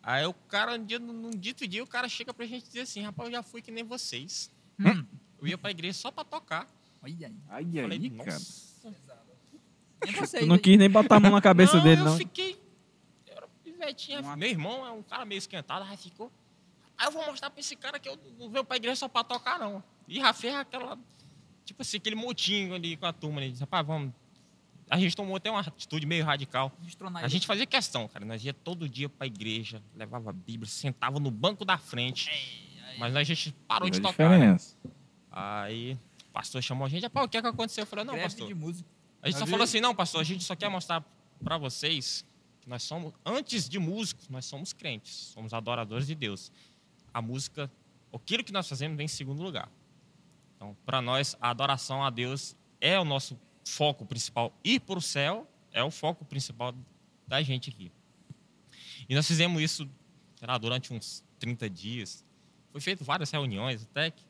aí 0.02 0.24
o 0.26 0.34
cara, 0.34 0.74
um 0.74 0.84
dia, 0.84 0.98
num 0.98 1.30
dito 1.30 1.66
dia, 1.66 1.82
o 1.82 1.86
cara 1.86 2.08
chega 2.08 2.32
pra 2.34 2.46
gente 2.46 2.66
dizer 2.66 2.80
assim, 2.80 3.02
rapaz, 3.02 3.28
eu 3.28 3.36
já 3.36 3.42
fui 3.42 3.62
que 3.62 3.70
nem 3.70 3.84
vocês. 3.84 4.50
Eu 5.38 5.46
ia 5.46 5.58
pra 5.58 5.70
igreja 5.70 5.98
só 5.98 6.10
pra 6.10 6.24
tocar. 6.24 6.66
Olha 7.02 7.28
aí. 7.28 7.34
Ai, 7.48 7.64
Falei, 7.82 7.98
aí, 7.98 8.10
cara. 8.10 8.32
nossa. 8.32 8.66
Vocês 10.02 10.42
Tu 10.42 10.46
não 10.46 10.58
quis 10.58 10.78
nem 10.78 10.90
botar 10.90 11.16
a 11.16 11.20
mão 11.20 11.30
na 11.32 11.40
cabeça 11.40 11.76
não, 11.76 11.82
dele, 11.84 12.00
eu 12.00 12.04
não. 12.06 12.16
fiquei. 12.16 12.60
Eu 13.26 13.36
era 13.36 13.48
pivetinha. 13.62 14.36
Meu 14.36 14.48
irmão 14.48 14.86
é 14.86 14.90
um 14.90 15.02
cara 15.02 15.24
meio 15.24 15.38
esquentado, 15.38 15.84
aí 15.84 15.96
ficou. 15.96 16.30
Aí 16.98 17.06
eu 17.06 17.12
vou 17.12 17.24
mostrar 17.26 17.50
pra 17.50 17.60
esse 17.60 17.76
cara 17.76 17.98
que 17.98 18.08
eu 18.08 18.18
não 18.38 18.48
venho 18.48 18.64
pra 18.64 18.76
igreja 18.76 18.96
só 18.96 19.08
pra 19.08 19.22
tocar, 19.22 19.58
não. 19.58 19.82
E 20.08 20.16
já 20.16 20.32
fez 20.32 20.54
aquela. 20.54 20.98
Tipo 21.66 21.82
assim, 21.82 21.96
aquele 21.96 22.14
motinho 22.14 22.74
ali 22.74 22.96
com 22.96 23.06
a 23.06 23.12
turma. 23.12 23.42
Ele 23.42 23.50
disse, 23.50 23.62
rapaz, 23.62 23.84
vamos. 23.84 24.14
A 24.88 25.00
gente 25.00 25.16
tomou 25.16 25.34
até 25.34 25.50
uma 25.50 25.60
atitude 25.60 26.06
meio 26.06 26.24
radical. 26.24 26.72
A 27.16 27.28
gente 27.28 27.44
fazia 27.44 27.66
questão, 27.66 28.06
cara. 28.06 28.24
Nós 28.24 28.44
ia 28.44 28.54
todo 28.54 28.88
dia 28.88 29.08
pra 29.08 29.26
igreja, 29.26 29.82
levava 29.96 30.30
a 30.30 30.32
Bíblia, 30.32 30.70
sentava 30.70 31.18
no 31.18 31.30
banco 31.30 31.64
da 31.64 31.76
frente. 31.76 32.30
Mas 32.96 33.16
a 33.16 33.24
gente 33.24 33.52
parou 33.66 33.90
de 33.90 34.00
tocar. 34.00 34.30
né? 34.30 34.36
diferença. 34.36 34.76
Aí 35.30 35.98
o 36.28 36.32
pastor 36.32 36.62
chamou 36.62 36.86
a 36.86 36.88
gente. 36.88 37.02
Rapaz, 37.02 37.26
o 37.26 37.28
que 37.28 37.36
é 37.36 37.42
que 37.42 37.48
aconteceu? 37.48 37.82
Eu 37.82 37.86
falei, 37.86 38.04
não, 38.04 38.14
Greve 38.14 38.28
pastor. 38.28 38.46
de 38.46 38.54
música. 38.54 38.88
A 39.20 39.28
gente 39.28 39.38
só 39.40 39.46
falou 39.46 39.64
assim, 39.64 39.80
não, 39.80 39.92
pastor, 39.92 40.20
a 40.20 40.24
gente 40.24 40.44
só 40.44 40.54
quer 40.54 40.68
mostrar 40.68 41.04
para 41.42 41.58
vocês 41.58 42.24
que 42.60 42.68
nós 42.68 42.84
somos, 42.84 43.12
antes 43.24 43.68
de 43.68 43.78
músicos, 43.78 44.28
nós 44.28 44.44
somos 44.44 44.72
crentes, 44.72 45.12
somos 45.34 45.52
adoradores 45.52 46.06
de 46.06 46.14
Deus. 46.14 46.52
A 47.12 47.20
música, 47.20 47.68
aquilo 48.14 48.44
que 48.44 48.52
nós 48.52 48.68
fazemos 48.68 48.96
vem 48.96 49.06
em 49.06 49.08
segundo 49.08 49.42
lugar. 49.42 49.68
Então, 50.56 50.76
para 50.84 51.00
nós, 51.02 51.36
a 51.40 51.50
adoração 51.50 52.02
a 52.04 52.10
Deus 52.10 52.56
é 52.80 52.98
o 52.98 53.04
nosso 53.04 53.38
foco 53.64 54.04
principal. 54.06 54.52
Ir 54.64 54.80
para 54.80 54.98
o 54.98 55.02
céu 55.02 55.46
é 55.72 55.82
o 55.82 55.90
foco 55.90 56.24
principal 56.24 56.74
da 57.26 57.42
gente 57.42 57.70
aqui. 57.70 57.92
E 59.08 59.14
nós 59.14 59.26
fizemos 59.26 59.60
isso, 59.62 59.88
sei 60.36 60.48
lá, 60.48 60.56
durante 60.58 60.92
uns 60.92 61.22
30 61.38 61.68
dias. 61.68 62.24
Foi 62.72 62.80
feito 62.80 63.04
várias 63.04 63.30
reuniões, 63.30 63.82
até 63.82 64.10
que, 64.10 64.24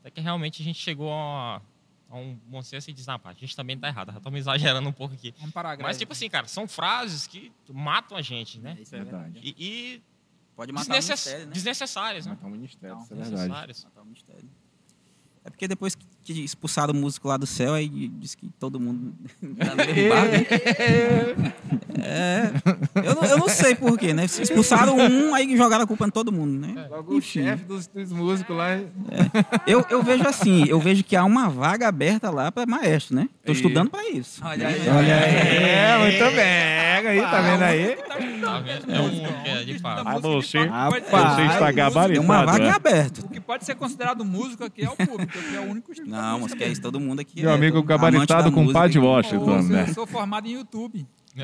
até 0.00 0.10
que 0.10 0.20
realmente 0.20 0.62
a 0.62 0.64
gente 0.64 0.78
chegou 0.78 1.12
a, 1.12 1.60
a 2.08 2.16
um 2.16 2.34
bom 2.46 2.62
senso 2.62 2.90
e 2.90 2.92
disse, 2.92 3.08
não, 3.08 3.18
pá, 3.18 3.30
a 3.30 3.34
gente 3.34 3.54
também 3.56 3.78
tá 3.78 3.88
errado, 3.88 4.12
já 4.12 4.18
estamos 4.18 4.38
exagerando 4.38 4.88
um 4.88 4.92
pouco 4.92 5.14
aqui. 5.14 5.34
Vamos 5.38 5.52
parar 5.52 5.70
a 5.72 5.74
greve. 5.76 5.88
Mas, 5.88 5.98
tipo 5.98 6.12
assim, 6.12 6.28
cara, 6.28 6.46
são 6.46 6.68
frases 6.68 7.26
que 7.26 7.52
matam 7.72 8.16
a 8.16 8.22
gente, 8.22 8.60
né? 8.60 8.76
É, 8.78 8.82
isso 8.82 8.94
é 8.94 8.98
Verdade. 9.02 9.40
E, 9.42 9.54
e 9.58 10.02
Pode 10.54 10.72
matar 10.72 10.84
desnecess- 10.92 11.24
ministério, 11.26 11.46
né? 11.46 11.52
desnecessárias, 11.52 12.26
né? 12.26 12.32
Matar 12.32 12.46
o 12.46 12.50
ministério, 12.50 12.96
Não, 12.96 13.02
isso 13.02 13.12
é 13.12 13.16
verdade. 13.16 13.84
Matar 13.84 14.02
o 14.02 14.04
ministério. 14.04 14.50
É 15.44 15.50
porque 15.50 15.66
depois 15.66 15.96
que- 16.24 16.44
expulsaram 16.44 16.92
o 16.92 16.96
músico 16.96 17.28
lá 17.28 17.36
do 17.36 17.46
céu, 17.46 17.74
aí 17.74 17.88
disse 17.88 18.36
que 18.36 18.48
todo 18.58 18.80
mundo 18.80 19.14
tá? 19.58 19.72
É, 22.04 22.50
eu, 22.96 23.14
não, 23.14 23.22
eu 23.24 23.38
não 23.38 23.48
sei 23.48 23.74
porquê, 23.74 24.12
né? 24.12 24.24
Expulsaram 24.24 24.96
um, 24.96 25.34
aí 25.34 25.56
jogaram 25.56 25.84
a 25.84 25.86
culpa 25.86 26.06
em 26.06 26.10
todo 26.10 26.32
mundo, 26.32 26.66
né? 26.66 26.86
Logo 26.90 27.14
o 27.16 27.20
chefe 27.20 27.64
dos, 27.64 27.86
dos 27.86 28.10
músicos 28.10 28.56
lá. 28.56 28.78
Eu, 29.66 29.84
eu 29.88 30.02
vejo 30.02 30.26
assim, 30.26 30.64
eu 30.66 30.80
vejo 30.80 31.04
que 31.04 31.14
há 31.14 31.24
uma 31.24 31.48
vaga 31.48 31.88
aberta 31.88 32.30
lá 32.30 32.50
para 32.50 32.66
maestro, 32.66 33.14
né? 33.14 33.28
Tô 33.44 33.52
E- 33.52 33.54
estudando 33.54 33.90
para 33.90 34.08
isso. 34.10 34.40
Olha 34.44 34.68
aí. 34.68 34.88
Olha 34.88 35.16
aí. 35.16 35.36
É, 35.36 35.98
muito 35.98 36.36
bem. 36.36 36.82
Aí, 37.12 37.20
tá 37.20 37.40
vendo 37.40 37.62
aí? 37.62 37.96
Tá 37.96 38.60
vendo? 38.60 38.92
É 38.92 39.00
um 39.00 39.42
que 39.42 39.48
é 39.50 39.64
de 39.64 39.78
fato. 39.78 40.02
Ah, 40.06 40.18
você- 40.18 40.58
você 40.58 40.58
está 40.58 41.66
Tem 41.66 41.74
gabaritado. 41.74 42.24
uma 42.24 42.44
vaga 42.44 42.64
é. 42.64 42.70
aberta. 42.70 43.20
O 43.24 43.28
que 43.28 43.40
pode 43.40 43.64
ser 43.64 43.74
considerado 43.74 44.24
músico 44.24 44.64
aqui 44.64 44.84
é 44.84 44.90
o 44.90 44.96
público, 44.96 45.32
que 45.32 45.56
é 45.56 45.60
o 45.60 45.70
único 45.70 45.92
estúdio. 45.92 46.11
Não, 46.12 46.40
mas 46.40 46.52
que 46.52 46.62
é 46.62 46.68
isso, 46.68 46.82
todo 46.82 47.00
mundo 47.00 47.20
aqui 47.20 47.40
Meu 47.40 47.50
é 47.50 47.54
amigo 47.54 47.82
gabaritado 47.82 48.52
com 48.52 48.64
música 48.64 48.84
aqui. 48.84 48.98
Washington, 48.98 49.56
eu, 49.56 49.62
né? 49.62 49.86
sou 49.94 50.06
formado 50.06 50.46
em 50.46 50.52
YouTube. 50.52 51.06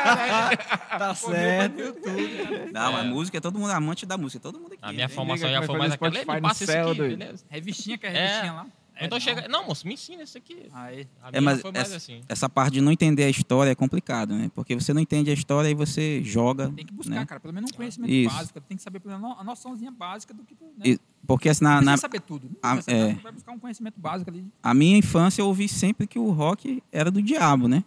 Tá 0.00 1.14
Formado 1.14 1.36
certo. 1.36 1.74
no 1.76 1.80
YouTube. 1.86 2.70
Não, 2.72 2.92
mas 2.92 3.06
música 3.06 3.38
é 3.38 3.40
todo 3.40 3.58
mundo 3.58 3.70
amante 3.70 4.06
da 4.06 4.16
música, 4.16 4.40
todo 4.40 4.58
mundo 4.58 4.72
aqui. 4.74 4.78
A 4.82 4.92
minha 4.92 5.08
formação 5.08 5.50
já 5.50 5.62
foi 5.62 5.74
é 5.74 5.78
mais 5.78 5.92
aquela. 5.92 6.10
Me 6.10 6.18
no 6.18 6.42
passa 6.42 6.64
isso 6.64 6.72
aqui, 6.72 6.94
beleza. 6.98 7.44
Revistinha, 7.48 7.98
que 7.98 8.06
é 8.06 8.10
É. 8.10 8.26
revistinha 8.26 8.52
lá. 8.52 8.66
É, 8.94 9.06
Então 9.06 9.16
não. 9.16 9.20
chega. 9.20 9.48
Não, 9.48 9.66
moço, 9.66 9.86
me 9.86 9.94
ensina 9.94 10.22
isso 10.22 10.36
aqui. 10.36 10.68
Aí. 10.72 11.06
A 11.22 11.28
É, 11.28 11.30
minha 11.32 11.42
mas 11.42 11.60
foi 11.62 11.72
mais 11.72 11.86
essa, 11.88 11.96
assim. 11.96 12.20
essa 12.28 12.48
parte 12.48 12.74
de 12.74 12.80
não 12.80 12.92
entender 12.92 13.24
a 13.24 13.30
história 13.30 13.70
é 13.70 13.74
complicado, 13.74 14.34
né? 14.34 14.50
Porque 14.54 14.74
você 14.74 14.92
não 14.92 15.00
entende 15.00 15.30
a 15.30 15.34
história 15.34 15.68
e 15.70 15.74
você 15.74 16.22
joga. 16.22 16.70
Tem 16.70 16.84
que 16.84 16.92
buscar, 16.92 17.14
né? 17.14 17.26
cara, 17.26 17.40
pelo 17.40 17.54
menos 17.54 17.70
um 17.72 17.74
conhecimento 17.76 18.10
Isso. 18.12 18.34
básico. 18.34 18.60
Tem 18.60 18.76
que 18.76 18.82
saber 18.82 19.00
pelo 19.00 19.18
menos 19.18 19.36
a 19.38 19.44
noçãozinha 19.44 19.90
básica 19.90 20.34
do 20.34 20.42
que 20.44 20.54
tu. 20.54 20.64
Né? 20.76 20.98
Porque 21.26 21.48
assim, 21.48 21.64
na, 21.64 21.76
não 21.76 21.82
na- 21.92 21.96
saber 21.96 22.20
tudo. 22.20 22.48
Não 22.48 22.70
a- 22.70 22.82
saber, 22.82 22.96
é. 22.96 23.14
vai 23.14 23.32
buscar 23.32 23.52
um 23.52 23.58
conhecimento 23.58 23.98
básico 23.98 24.30
ali. 24.30 24.44
a 24.62 24.74
minha 24.74 24.96
infância 24.98 25.40
eu 25.42 25.46
ouvi 25.46 25.68
sempre 25.68 26.06
que 26.06 26.18
o 26.18 26.30
rock 26.30 26.82
era 26.92 27.10
do 27.10 27.22
diabo, 27.22 27.68
né? 27.68 27.82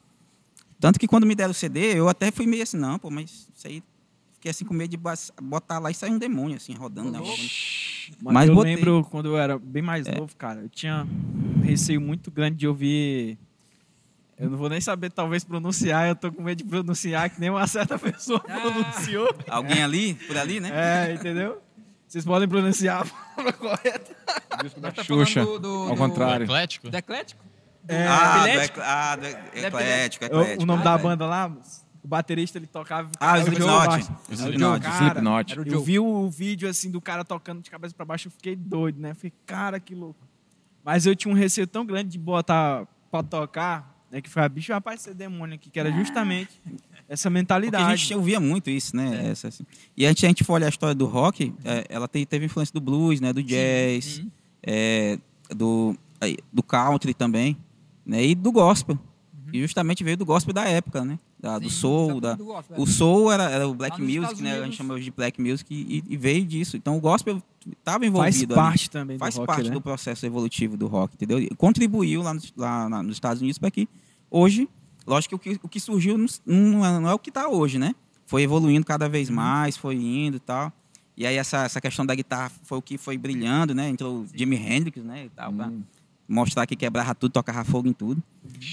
Tanto 0.80 0.99
que 0.99 1.08
quando 1.08 1.26
me 1.26 1.34
deram 1.36 1.51
o 1.51 1.54
CD, 1.54 1.97
eu 1.97 2.10
até 2.10 2.30
fui 2.32 2.45
meio 2.45 2.64
assim, 2.64 2.78
não, 2.78 2.99
pô, 2.99 3.10
mas 3.10 3.47
isso 3.56 3.68
aí. 3.68 3.82
Fiquei 4.44 4.52
assim 4.52 4.66
com 4.66 4.74
medo 4.74 4.89
de 4.89 5.00
botar 5.41 5.80
lá 5.80 5.89
e 5.89 5.94
sair 5.94 6.12
um 6.12 6.18
demônio, 6.18 6.58
assim, 6.58 6.74
rodando, 6.74 7.12
né? 7.12 7.20
Mas, 7.22 8.12
Mas 8.22 8.50
eu 8.50 8.56
botei. 8.56 8.76
lembro 8.76 9.08
quando 9.10 9.28
eu 9.30 9.38
era 9.38 9.58
bem 9.58 9.82
mais 9.82 10.06
É. 10.06 10.18
novo, 10.18 10.36
cara, 10.36 10.60
eu 10.60 10.68
tinha 10.68 11.08
um 11.58 11.62
receio 11.62 12.02
muito 12.02 12.30
grande 12.30 12.58
de 12.58 12.68
ouvir. 12.68 13.38
Eu 14.38 14.50
não 14.50 14.58
vou 14.58 14.68
nem 14.68 14.82
saber, 14.82 15.12
talvez, 15.14 15.46
pronunciar, 15.46 16.10
eu 16.10 16.16
tô 16.18 16.30
com 16.30 16.44
medo 16.44 16.58
de 16.58 16.66
pronunciar, 16.66 17.30
que 17.30 17.39
nem 17.39 17.50
uma 17.52 17.66
certa 17.68 17.98
pessoa 17.98 18.44
Ah. 18.50 18.60
pronunciou. 18.60 19.34
Alguém 19.48 19.82
ali, 19.82 20.16
por 20.16 20.36
ali, 20.38 20.60
né? 20.60 20.72
É, 20.74 21.14
entendeu? 21.14 21.62
Vocês 22.06 22.26
podem 22.26 22.46
pronunciar 22.50 23.04
a 23.04 23.06
palavra 23.06 23.54
correta. 23.80 24.16
Disco 24.62 24.82
da 24.82 24.91
tá 24.91 25.04
Xuxa. 25.06 25.46
do- 25.46 25.58
do- 25.58 25.70
Ao 25.84 25.89
do- 25.91 25.96
contrário. 25.96 26.44
Eclético? 26.44 26.89
Do 26.89 26.98
Eclético? 26.98 27.41
É, 27.88 28.06
ah, 28.08 28.44
do 28.46 28.82
ah, 28.82 29.16
do 29.16 29.26
eclético, 29.58 30.26
o- 30.26 30.28
eclético. 30.28 30.64
o 30.64 30.66
nome 30.66 30.82
Ah, 30.82 30.84
da 30.84 30.98
velho. 30.98 31.10
banda 31.10 31.26
lá, 31.26 31.50
o 32.04 32.08
baterista 32.08 32.58
ele 32.58 32.68
tocava. 32.68 33.10
Ah, 33.20 33.34
o 33.34 33.38
eu 33.38 33.45
vi 33.45 33.51
Slipknot. 33.51 34.12
O 34.30 34.34
Slipknot. 34.34 34.86
Slipknot. 34.88 35.58
Eu 35.72 35.82
vi 35.84 35.99
o 35.99 36.30
vídeo 36.30 36.68
assim 36.70 36.91
do 36.91 36.99
cara 36.99 37.24
tocando 37.24 37.62
de 37.62 37.70
cabeça 37.72 37.93
pra 37.95 38.06
baixo, 38.06 38.28
eu 38.28 38.32
fiquei 38.32 38.56
doido, 38.56 38.99
né? 38.99 39.14
Fiquei, 39.14 39.34
cara, 39.45 39.80
que 39.80 39.95
louco. 39.95 40.20
Mas 40.84 41.06
eu 41.06 41.16
tinha 41.16 41.34
um 41.34 41.38
receio 41.38 41.66
tão 41.66 41.86
grande 41.86 42.10
de 42.10 42.20
botar 42.20 42.86
pra 43.10 43.24
tocar, 43.24 44.06
né? 44.12 44.20
Que 44.22 44.30
foi, 44.30 44.47
bicho, 44.49 44.68
vai 44.70 44.78
aparecer 44.80 45.14
demônio 45.14 45.56
aqui, 45.56 45.70
que 45.70 45.80
era 45.80 45.89
justamente 45.93 46.62
essa 47.08 47.30
Porque 47.30 47.34
mentalidade. 47.39 47.84
a 47.86 47.95
gente 47.95 48.14
ouvia 48.14 48.39
muito 48.39 48.70
isso, 48.70 48.93
né? 48.95 49.30
Essa, 49.30 49.47
assim. 49.47 49.64
E 49.95 50.06
a 50.06 50.10
gente, 50.10 50.26
a 50.26 50.30
gente 50.30 50.43
for 50.43 50.54
olhar 50.54 50.66
a 50.66 50.70
história 50.70 50.93
do 50.93 51.06
rock, 51.06 51.54
é, 51.64 51.86
ela 51.88 52.08
te- 52.08 52.26
teve 52.26 52.45
influência 52.45 52.74
do 52.74 52.82
blues, 52.82 53.22
né? 53.22 53.32
Do 53.32 53.41
jazz, 53.41 54.04
sim. 54.06 54.32
é, 54.62 55.18
do, 55.49 55.95
aí, 56.20 56.36
do 56.51 56.62
country 56.62 57.14
também, 57.14 57.56
né? 58.06 58.22
E 58.26 58.36
do 58.36 58.51
gospel. 58.51 58.99
E 59.54 59.62
justamente 59.62 60.04
veio 60.04 60.18
do 60.18 60.26
gospel 60.26 60.51
da 60.54 60.64
época, 60.68 61.06
né? 61.06 61.20
Da- 61.39 61.60
do 61.60 61.70
Sim, 61.70 61.76
soul, 61.76 62.08
sabe 62.08 62.22
da, 62.22 62.34
do 62.34 62.45
gospel, 62.45 62.80
o 62.80 62.84
é. 62.84 62.86
soul 62.88 63.32
era, 63.32 63.43
era 63.51 63.68
o 63.68 63.74
black 63.76 64.01
music, 64.01 64.41
né? 64.41 64.60
A 64.60 64.64
gente 64.66 64.76
chama 64.76 64.95
hoje 64.95 65.04
de 65.06 65.12
black 65.12 65.39
music 65.39 65.68
e, 65.74 66.04
e 66.12 66.18
veio 66.18 66.43
disso. 66.43 66.76
Então 66.76 66.97
o 66.97 66.99
gospel 66.99 67.39
estava 67.78 67.99
Faz 67.99 68.08
envolvido 68.10 68.54
ali. 68.56 68.62
parte 68.64 68.89
também 68.89 69.18
faz 69.20 69.36
do 69.36 69.41
rock, 69.41 69.47
parte 69.47 69.68
né? 69.70 69.74
do 69.76 69.80
processo 69.82 70.26
evolutivo 70.26 70.76
do 70.76 70.88
rock, 70.88 71.14
entendeu? 71.14 71.39
E 71.39 71.49
Contribuiu 71.56 72.24
lá, 72.24 72.34
nos- 72.34 72.51
lá 72.58 72.89
na- 72.89 73.04
nos 73.04 73.16
Estados 73.16 73.41
Unidos 73.41 73.60
para 73.60 73.70
que 73.70 73.88
hoje, 74.32 74.68
lógico 75.06 75.38
que 75.38 75.51
o 75.51 75.56
que, 75.58 75.66
o 75.66 75.70
que 75.70 75.80
surgiu 75.80 76.18
não, 76.18 76.26
não 76.47 76.84
é, 76.86 76.99
não 76.99 77.10
é 77.10 77.14
o 77.14 77.20
que 77.20 77.30
está 77.30 77.47
hoje, 77.47 77.78
né? 77.78 77.93
Foi 78.26 78.41
evoluindo 78.41 78.84
cada 78.86 79.08
vez 79.08 79.30
Uhum. 79.30 79.36
mais, 79.36 79.78
foi 79.78 79.95
indo 79.95 80.38
e 80.38 80.39
tal. 80.39 80.74
E 81.16 81.28
aí 81.28 81.36
essa, 81.36 81.64
essa 81.66 81.80
questão 81.80 82.04
da 82.04 82.16
guitarra 82.16 82.51
foi 82.64 82.80
o 82.80 82.82
que 82.82 82.97
foi 82.97 83.20
brilhando, 83.20 83.76
né? 83.76 83.88
Entrou 83.88 84.22
o 84.22 84.28
Jimi 84.34 84.56
Hendrix, 84.56 85.04
né? 85.04 85.26
E 85.26 85.30
tal, 85.30 85.54
pra 85.54 85.70
mostrar 86.28 86.65
que 86.65 86.76
quebrava 86.76 87.13
tudo, 87.15 87.32
tocava 87.32 87.63
fogo 87.63 87.88
em 87.88 87.93
tudo. 87.93 88.21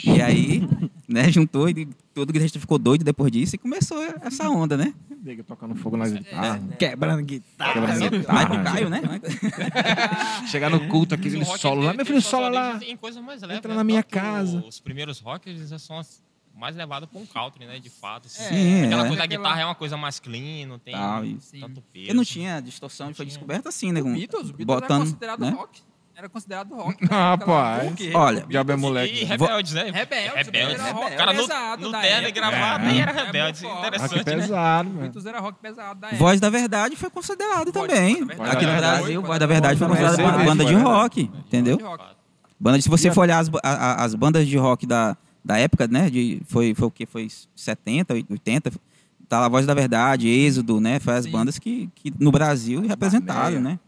E 0.05 0.21
aí, 0.23 0.63
né, 1.09 1.31
juntou 1.31 1.69
e 1.69 1.87
todo 2.15 2.33
guitarrista 2.33 2.59
ficou 2.61 2.79
doido 2.79 3.05
depois 3.05 3.31
disso 3.33 3.55
e 3.57 3.59
começou 3.59 4.03
essa 4.23 4.49
onda, 4.49 4.77
né? 4.77 4.95
Nega 5.23 5.45
tocando 5.45 5.75
fogo 5.75 5.97
nas 5.97 6.13
guitarras. 6.13 6.63
Quebrando 6.79 7.23
guitarra. 7.23 7.73
Quebrando 7.75 7.99
Vai 8.01 8.47
pro 8.47 8.57
guitarra. 8.59 8.63
Caio, 8.73 8.89
né? 8.89 9.01
Chegar 10.51 10.71
no 10.71 10.89
culto, 10.89 11.15
o 11.15 11.19
rock, 11.45 11.61
solo 11.61 11.83
lá. 11.83 11.89
ele- 11.91 11.97
Meu 11.97 12.03
ele 12.03 12.07
filho, 12.07 12.23
se 12.23 12.29
lá. 12.51 12.81
Em 12.83 12.97
coisa 12.97 13.21
mais 13.21 13.43
leve, 13.43 13.55
Entra 13.55 13.71
né? 13.73 13.77
na 13.77 13.85
minha 13.85 14.03
casa. 14.03 14.65
Os 14.67 14.81
primeiros 14.81 15.19
rock, 15.21 15.49
eles 15.49 15.69
já 15.69 15.79
são 15.79 15.99
as 15.99 16.23
mais 16.57 16.75
levados 16.77 17.09
para 17.09 17.21
um 17.21 17.27
country, 17.27 17.65
né? 17.67 17.79
De 17.79 17.89
fato. 17.91 18.27
assim. 18.27 18.43
Sim, 18.45 18.85
Aquela 18.87 19.03
é. 19.05 19.07
coisa 19.07 19.19
da 19.19 19.25
Aquela- 19.25 19.43
guitarra 19.43 19.61
é 19.61 19.65
uma 19.65 19.75
coisa 19.75 19.97
mais 19.97 20.19
clean, 20.19 20.67
não 20.67 20.79
tem 20.79 20.95
e- 20.95 21.61
tanto 21.61 21.81
peso. 21.93 22.07
Porque 22.07 22.15
não 22.15 22.25
tinha 22.25 22.61
distorção 22.61 23.11
e 23.11 23.15
foi 23.15 23.25
tinha. 23.27 23.35
descoberto 23.37 23.69
assim, 23.69 23.93
né? 23.93 24.03
com- 24.03 24.13
Beatles, 24.15 24.51
o 24.51 24.53
Beatles 24.53 24.67
botando, 24.67 24.91
era 24.91 24.99
considerado 25.01 25.41
né? 25.41 25.51
rock. 25.51 25.81
Era 26.21 26.29
considerado 26.29 26.75
rock. 26.75 26.99
Ah, 27.11 27.31
Naquela 27.39 27.73
rapaz. 27.73 27.99
Olha, 28.15 28.45
Diabo 28.47 28.73
é 28.73 28.75
E 28.75 28.79
moleque. 28.79 29.25
rebeldes, 29.25 29.73
né? 29.73 29.85
Rebeldes, 29.85 30.35
Rebeldes. 30.35 30.79
era 30.81 30.93
rock 30.93 31.15
O 31.15 31.17
cara 31.17 31.33
no, 31.33 31.41
pesado 31.49 31.83
no 31.83 32.01
terno 32.01 32.29
e 32.29 32.31
gravata 32.31 32.85
É. 32.85 32.93
e 32.95 33.01
era 33.01 33.13
rebelde. 33.13 33.67
Ah, 33.67 33.79
Interessante, 33.79 34.17
né? 34.17 34.25
pesado, 34.37 34.89
velho. 34.91 35.01
Beatles 35.01 35.27
era 35.27 35.41
rock 35.41 35.59
pesado 35.63 35.99
da 36.01 36.07
época. 36.09 36.23
Voz 36.23 36.39
da 36.41 36.51
Verdade 36.51 36.97
foi 36.97 37.09
considerado 37.09 37.73
Voz 37.73 37.89
também. 37.89 38.17
Aqui 38.51 38.67
no 38.67 38.77
Brasil. 38.77 39.23
Voz 39.23 39.39
da 39.41 39.47
Verdade 39.47 39.79
foi 39.79 39.89
considerada 39.89 40.17
Verdade. 40.19 40.45
banda 40.45 40.65
de 40.67 40.75
rock, 40.75 41.23
entendeu? 41.47 41.77
De 41.79 41.83
rock. 41.85 42.05
Banda, 42.61 42.79
se 42.83 42.89
você 42.91 43.11
for 43.11 43.23
olhar 43.23 43.39
as, 43.39 43.51
as 43.65 44.15
bandas 44.15 44.47
de 44.47 44.59
rock 44.59 44.87
da, 44.87 45.17
da 45.43 45.57
época, 45.59 45.89
né? 45.89 46.11
De, 46.11 46.43
foi, 46.45 46.75
foi 46.75 46.87
o 46.87 46.91
que? 46.91 47.07
Foi 47.07 47.27
70, 47.57 48.13
80. 48.29 48.73
Tá 49.27 49.41
lá 49.41 49.47
a 49.47 49.49
Voz 49.49 49.65
da 49.65 49.73
Verdade, 49.73 50.29
Êxodo, 50.29 50.81
né? 50.83 51.01
Foi 51.01 51.15
as 51.15 51.25
Sim. 51.25 51.31
bandas 51.31 51.59
que, 51.59 51.89
que 51.95 52.13
no 52.21 52.31
Brasil 52.31 52.83
representaram, 52.87 53.59
né? 53.59 53.79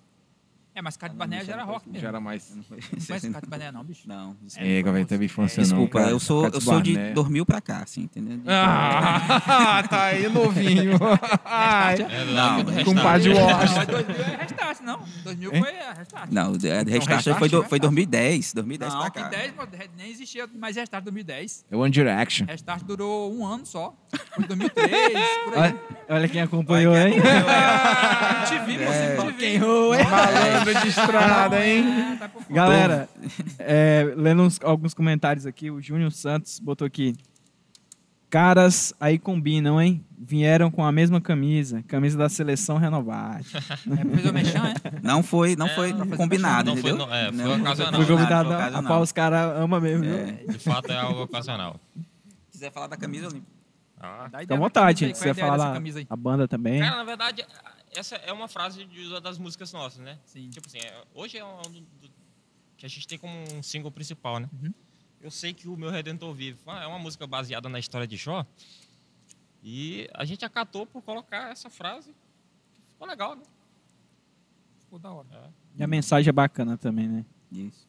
É, 0.75 0.81
mas 0.81 0.97
Cade 0.97 1.15
Barnea 1.15 1.45
já 1.45 1.53
era 1.53 1.65
rock 1.65 1.87
mesmo. 1.87 2.01
Já 2.01 2.09
era 2.09 2.19
mais. 2.21 2.51
Não 2.57 2.65
conhece 2.65 3.31
Cade 3.31 3.47
Barnea 3.47 3.71
não, 3.71 3.85
bicho? 3.85 4.09
Não, 4.09 4.35
É, 4.57 4.83
velho, 4.83 5.25
infância 5.25 5.61
não. 5.61 5.69
desculpa, 5.69 6.01
eu 6.01 6.19
sou, 6.19 6.47
eu 6.49 6.61
sou 6.63 6.81
de 6.81 6.95
Barnea. 6.95 7.15
2000 7.15 7.45
pra 7.47 7.61
cá, 7.61 7.83
assim, 7.83 8.03
entendeu? 8.05 8.41
Ah, 8.47 9.83
tá 9.91 10.05
aí 10.05 10.29
novinho. 10.31 10.93
É, 10.95 12.25
Não, 12.33 12.61
é 12.61 12.63
restart. 12.63 12.85
compadre 12.85 13.35
Não, 13.35 13.43
Washington. 13.47 13.75
mas 13.77 13.87
2000 13.87 14.17
é 14.25 14.37
restart, 14.41 14.81
não. 14.81 15.01
2000 15.25 15.51
foi 15.51 15.79
a 15.81 15.93
restart. 15.93 16.31
Não, 16.31 16.49
o 16.53 16.53
Restart 16.55 16.89
Restart 16.89 17.39
foi, 17.39 17.49
do- 17.51 17.63
é 17.65 17.69
foi 17.69 17.79
2010, 17.79 18.53
2010 18.55 18.95
Não, 18.95 19.01
pra 19.03 19.11
cá. 19.11 19.29
10, 19.29 19.53
pô, 19.53 19.63
nem 19.99 20.11
existia 20.11 20.49
mais 20.55 20.77
Restart 20.77 21.05
2010. 21.05 21.67
É 21.71 21.77
One 21.77 21.91
Direction. 21.91 22.47
Restart 22.47 22.83
durou 22.85 23.31
um 23.35 23.45
ano 23.47 23.67
só. 23.67 23.95
Foi 24.35 24.45
2003, 24.47 24.91
por 25.45 25.55
aí. 25.55 25.61
Olha, 25.61 25.81
olha 26.09 26.29
quem 26.29 26.41
acompanhou, 26.41 26.97
hein? 26.97 27.15
MTV, 27.17 28.87
pô, 28.87 28.93
sempre 28.93 29.55
MTV. 29.57 30.05
Malandro 30.11 30.72
de 30.72 30.72
estrada, 30.87 31.65
hein? 31.67 31.85
É, 32.13 32.17
tá. 32.17 32.31
Galera, 32.51 33.09
é, 33.59 34.13
lendo 34.17 34.43
uns- 34.43 34.59
alguns 34.63 34.95
comentários 34.95 35.47
aqui, 35.47 35.71
o 35.71 35.81
Júnior 35.81 36.13
Santos 36.13 36.59
botou 36.61 36.87
aqui. 36.87 37.15
Caras 38.31 38.95
aí 38.99 39.19
combinam, 39.19 39.79
hein? 39.81 40.03
Vieram 40.19 40.71
com 40.71 40.83
a 40.83 40.91
mesma 40.91 41.21
camisa, 41.21 41.83
camisa 41.87 42.17
da 42.17 42.31
seleção 42.31 42.79
renovada. 42.79 43.45
É, 43.87 44.97
é? 44.97 45.01
Não 45.03 45.23
foi, 45.23 45.55
não 45.55 45.69
foi 45.69 45.93
não 45.93 46.07
foi 46.07 46.17
combinado, 46.17 46.71
não 46.71 46.77
foi- 46.81 46.91
entendeu? 46.93 47.07
não, 47.07 47.15
é, 47.15 47.27
foi 47.31 47.37
Não 47.37 47.61
ocasional. 47.61 47.93
Fui 47.95 48.07
Foi 48.07 48.17
convidado, 48.17 48.49
foi 48.49 48.55
a 48.57 48.59
ocasional. 48.61 48.85
qual 48.91 49.03
os 49.03 49.13
caras 49.13 49.57
amam 49.59 49.81
mesmo, 49.83 50.05
viu? 50.05 50.15
É. 50.15 50.33
De 50.49 50.59
fato, 50.61 50.91
é 50.91 50.97
algo 50.99 51.23
ocasional. 51.25 51.77
Se 51.95 52.53
quiser 52.53 52.73
falar 52.73 52.87
da 52.87 52.97
camisa, 52.97 53.27
eu 53.27 53.31
limpo. 53.33 53.47
Ah. 54.01 54.31
Fica 54.41 54.55
à 54.55 54.57
vontade, 54.59 54.99
se 54.99 55.05
é 55.05 55.09
a 55.09 55.13
quiser 55.13 55.35
falar 55.35 55.57
da 55.59 55.73
camisa 55.75 55.99
aí? 55.99 56.07
a 56.09 56.17
banda 56.17 56.49
também. 56.49 56.81
Cara, 56.81 56.97
na 56.97 57.05
verdade, 57.05 57.45
essa 57.95 58.17
é 58.17 58.33
uma 58.33 58.49
frase 58.49 58.85
de 58.85 59.07
uma 59.09 59.21
das 59.21 59.39
músicas 59.39 59.73
nossas, 59.73 59.99
né? 59.99 60.19
Sim. 60.25 60.49
Tipo 60.51 60.67
assim, 60.67 60.79
é- 60.79 61.05
hoje 61.15 61.39
é 61.39 61.45
um 61.45 61.63
do, 61.63 61.81
do- 61.81 62.11
que 62.77 62.87
a 62.87 62.89
gente 62.89 63.07
tem 63.07 63.19
como 63.19 63.33
um 63.55 63.63
single 63.63 63.91
principal, 63.91 64.39
né? 64.41 64.49
Uhum. 64.53 64.73
Eu 65.21 65.31
sei 65.31 65.55
que 65.55 65.69
o 65.69 65.77
Meu 65.77 65.91
Redentor 65.91 66.35
Vive 66.35 66.59
ah, 66.67 66.83
é 66.83 66.87
uma 66.87 66.99
música 66.99 67.27
baseada 67.27 67.69
na 67.69 67.79
história 67.79 68.07
de 68.07 68.17
Jó. 68.17 68.45
E 69.63 70.09
a 70.15 70.25
gente 70.25 70.45
acatou 70.45 70.85
por 70.85 71.01
colocar 71.03 71.51
essa 71.53 71.71
frase. 71.71 72.13
Ficou 72.89 73.07
legal, 73.07 73.37
né? 73.37 73.43
Ficou 74.81 74.99
da 74.99 75.13
hora. 75.13 75.53
E 75.77 75.83
a 75.83 75.87
mensagem 75.87 76.29
é 76.29 76.33
bacana 76.33 76.77
também, 76.77 77.07
né? 77.09 77.25
Isso. 77.53 77.87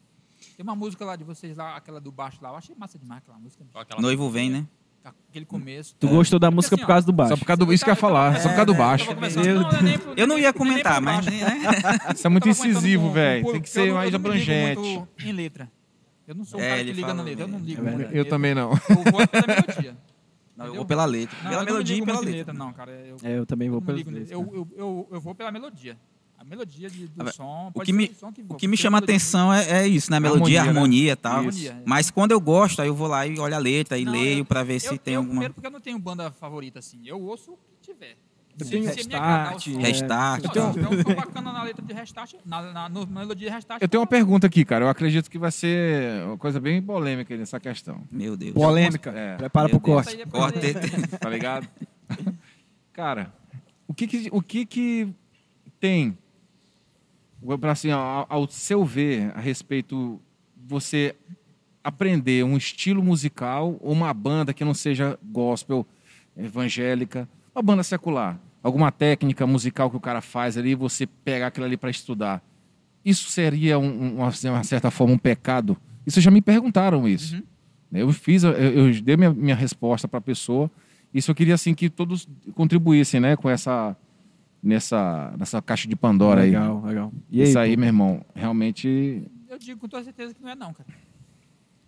Tem 0.56 0.62
uma 0.62 0.76
música 0.76 1.04
lá 1.04 1.16
de 1.16 1.24
vocês 1.24 1.56
lá, 1.56 1.74
aquela 1.76 2.00
do 2.00 2.12
baixo 2.12 2.38
lá. 2.40 2.50
Eu 2.50 2.56
achei 2.56 2.74
massa 2.76 2.98
demais 2.98 3.22
aquela 3.22 3.38
música. 3.38 3.64
Aquela- 3.74 4.00
Noivo 4.00 4.30
vem, 4.30 4.48
né? 4.50 4.68
Aquele 5.28 5.44
começo. 5.44 5.94
Tu 5.98 6.08
gostou 6.08 6.38
da 6.38 6.50
música 6.50 6.74
assim, 6.76 6.82
por 6.82 6.86
causa 6.88 7.06
do 7.06 7.12
baixo. 7.12 7.30
Só 7.30 7.36
por 7.36 7.44
causa 7.44 7.64
do. 7.64 7.72
Isso 7.72 7.84
que 7.84 7.90
eu 7.90 7.92
ia 7.92 7.96
falar, 7.96 8.34
só 8.40 8.48
por 8.48 8.54
causa 8.56 8.66
do 8.66 8.74
baixo. 8.74 9.04
Tava 9.06 9.14
conversando- 9.16 9.60
não, 9.60 9.70
é 9.70 9.82
nem 9.82 9.98
Eu 10.16 10.26
não 10.26 10.38
ia 10.38 10.52
comentar, 10.52 11.00
mas. 11.00 11.24
baixo. 11.24 11.30
Né? 11.30 11.58
Isso 12.14 12.26
é 12.26 12.30
muito 12.30 12.48
incisivo, 12.48 13.10
velho. 13.10 13.44
Tem 13.52 13.60
que 13.60 13.68
eu 13.68 13.72
ser 13.72 13.92
mais 13.92 14.12
eu 14.12 14.18
não 14.18 14.30
me 14.30 14.36
ligo 14.38 14.50
abrangente. 14.52 14.80
muito 14.80 15.08
em 15.24 15.32
letra. 15.32 15.70
Eu 16.26 16.34
não 16.34 16.44
sou 16.44 16.58
um 16.58 16.62
É, 16.62 16.68
cara 16.68 16.80
ele 16.80 16.90
que 16.90 16.96
liga 16.96 17.12
na 17.14 17.22
letra. 17.22 17.44
Eu 17.44 17.48
não 17.48 17.58
ligo. 17.58 17.86
É 17.86 17.92
Eu 17.92 17.98
letra. 17.98 18.24
também 18.24 18.54
não. 18.54 18.70
Eu 18.72 19.12
vou 19.12 19.28
pela 19.28 19.46
melodia. 19.46 19.96
Não, 20.56 20.66
eu 20.66 20.74
vou 20.74 20.84
pela 20.86 21.04
letra. 21.04 21.36
Não, 21.42 21.50
pela 21.50 21.62
eu 21.62 21.66
melodia 21.66 21.96
e 21.96 22.02
pela 22.02 22.20
letra. 22.20 22.52
Não, 22.54 22.72
cara. 22.72 22.92
Eu, 22.92 23.16
É, 23.22 23.38
eu 23.38 23.44
também 23.44 23.68
eu 23.68 23.80
vou 23.80 23.82
eu, 23.96 24.24
eu, 24.30 24.68
eu, 24.76 25.08
eu 25.10 25.20
vou 25.20 25.34
pela 25.34 25.50
melodia. 25.50 25.98
A 26.46 26.50
melodia 26.50 26.90
de- 26.90 27.08
do 27.08 27.32
som. 27.32 27.70
O 27.74 27.80
que, 27.80 27.92
me, 27.92 28.14
som 28.14 28.32
que 28.32 28.44
o 28.48 28.54
que 28.54 28.68
me 28.68 28.76
chama 28.76 28.98
a 28.98 29.00
atenção 29.00 29.52
é, 29.52 29.82
é 29.82 29.88
isso, 29.88 30.10
né? 30.10 30.20
Melodia, 30.20 30.60
Harmonia, 30.60 30.72
né? 30.72 30.78
harmonia 30.78 31.12
e 31.12 31.16
tal. 31.16 31.36
Harmonia, 31.38 31.70
é. 31.72 31.82
Mas 31.86 32.10
quando 32.10 32.32
eu 32.32 32.40
gosto, 32.40 32.80
aí 32.82 32.88
eu 32.88 32.94
vou 32.94 33.06
lá 33.08 33.26
e 33.26 33.38
olho 33.38 33.54
a 33.54 33.58
letra 33.58 33.96
e 33.98 34.04
Não, 34.04 34.12
leio 34.12 34.38
eu- 34.40 34.44
pra 34.44 34.62
ver 34.62 34.78
se 34.80 34.88
eu, 34.88 34.98
tem 34.98 35.14
eu, 35.14 35.20
alguma. 35.20 35.32
Primeiro 35.34 35.54
porque 35.54 35.66
eu 35.66 35.70
não 35.70 35.80
tenho 35.80 35.98
banda 35.98 36.30
favorita 36.30 36.78
assim. 36.78 37.00
Eu 37.04 37.20
ouço 37.20 37.52
o 37.52 37.56
que 37.56 37.92
tiver. 37.92 38.16
Eu 38.56 38.68
tenho 38.68 38.84
Restart, 38.84 39.64
som- 39.64 39.80
é, 39.80 39.82
Restart. 39.82 40.42
Tenho- 40.52 40.66
se 40.66 40.72
tiver 40.74 40.88
um 40.88 41.02
som 41.02 41.14
bacana 41.16 41.52
na 41.52 41.62
letra 41.64 41.84
de 41.84 41.92
restart, 41.92 42.34
na, 42.46 42.62
na, 42.72 42.88
na 42.88 43.06
melodia 43.06 43.48
de 43.48 43.52
restart. 43.54 43.82
Eu 43.82 43.88
tenho 43.88 44.00
uma 44.00 44.04
eu- 44.04 44.08
pergunta 44.08 44.46
aqui, 44.46 44.64
cara. 44.64 44.84
Eu 44.84 44.88
acredito 44.88 45.28
que 45.28 45.38
vai 45.38 45.50
ser 45.50 46.22
uma 46.24 46.38
coisa 46.38 46.60
bem 46.60 46.80
polêmica 46.80 47.36
nessa 47.36 47.58
questão. 47.58 48.02
Meu 48.12 48.36
Deus. 48.36 48.52
Polêmica. 48.52 49.10
É. 49.10 49.36
Prepara 49.36 49.66
Meu 49.68 49.80
pro 49.80 49.92
Deus. 49.92 50.04
corte. 50.06 50.26
Corte. 50.30 50.58
Tá 51.18 51.28
ligado? 51.28 51.68
Cara, 52.92 53.32
o 53.88 53.94
que 53.94 54.06
que, 54.06 54.28
o 54.30 54.40
que, 54.40 54.64
que 54.64 55.08
tem, 55.80 56.16
assim, 57.70 57.90
ao, 57.90 58.26
ao 58.28 58.48
seu 58.48 58.84
ver, 58.84 59.32
a 59.34 59.40
respeito 59.40 60.20
você 60.66 61.14
aprender 61.82 62.42
um 62.44 62.56
estilo 62.56 63.02
musical 63.02 63.76
ou 63.80 63.92
uma 63.92 64.12
banda 64.14 64.54
que 64.54 64.64
não 64.64 64.72
seja 64.72 65.18
gospel, 65.22 65.86
evangélica, 66.36 67.28
uma 67.54 67.62
banda 67.62 67.82
secular, 67.82 68.40
alguma 68.62 68.90
técnica 68.90 69.46
musical 69.46 69.90
que 69.90 69.96
o 69.96 70.00
cara 70.00 70.20
faz 70.20 70.56
ali, 70.56 70.74
você 70.74 71.06
pegar 71.06 71.48
aquilo 71.48 71.66
ali 71.66 71.76
para 71.76 71.90
estudar. 71.90 72.42
Isso 73.04 73.30
seria, 73.30 73.78
um, 73.78 73.84
um, 73.84 74.14
uma, 74.16 74.32
uma 74.44 74.64
certa 74.64 74.90
forma, 74.90 75.12
um 75.12 75.18
pecado? 75.18 75.76
Isso 76.06 76.20
já 76.20 76.30
me 76.30 76.40
perguntaram 76.40 77.06
isso. 77.06 77.42
Eu 77.92 78.10
fiz, 78.12 78.42
eu, 78.42 78.52
eu 78.52 79.02
dei 79.02 79.16
minha, 79.16 79.32
minha 79.32 79.54
resposta 79.54 80.08
para 80.08 80.18
a 80.18 80.22
pessoa. 80.22 80.70
Isso 81.12 81.30
eu 81.30 81.34
queria 81.34 81.54
assim 81.54 81.74
que 81.74 81.88
todos 81.88 82.26
contribuíssem, 82.54 83.20
né, 83.20 83.36
com 83.36 83.48
essa 83.48 83.96
nessa 84.64 85.34
nessa 85.38 85.60
caixa 85.62 85.86
de 85.86 85.94
Pandora 85.96 86.40
aí. 86.42 86.50
Legal, 86.50 86.82
legal. 86.84 87.12
E 87.30 87.42
aí, 87.42 87.48
Isso 87.48 87.58
aí, 87.58 87.76
meu 87.76 87.86
irmão, 87.86 88.24
realmente 88.34 89.22
Eu 89.48 89.58
digo 89.58 89.80
com 89.80 89.88
toda 89.88 90.02
certeza 90.04 90.34
que 90.34 90.42
não 90.42 90.50
é 90.50 90.54
não, 90.54 90.72
cara. 90.72 90.88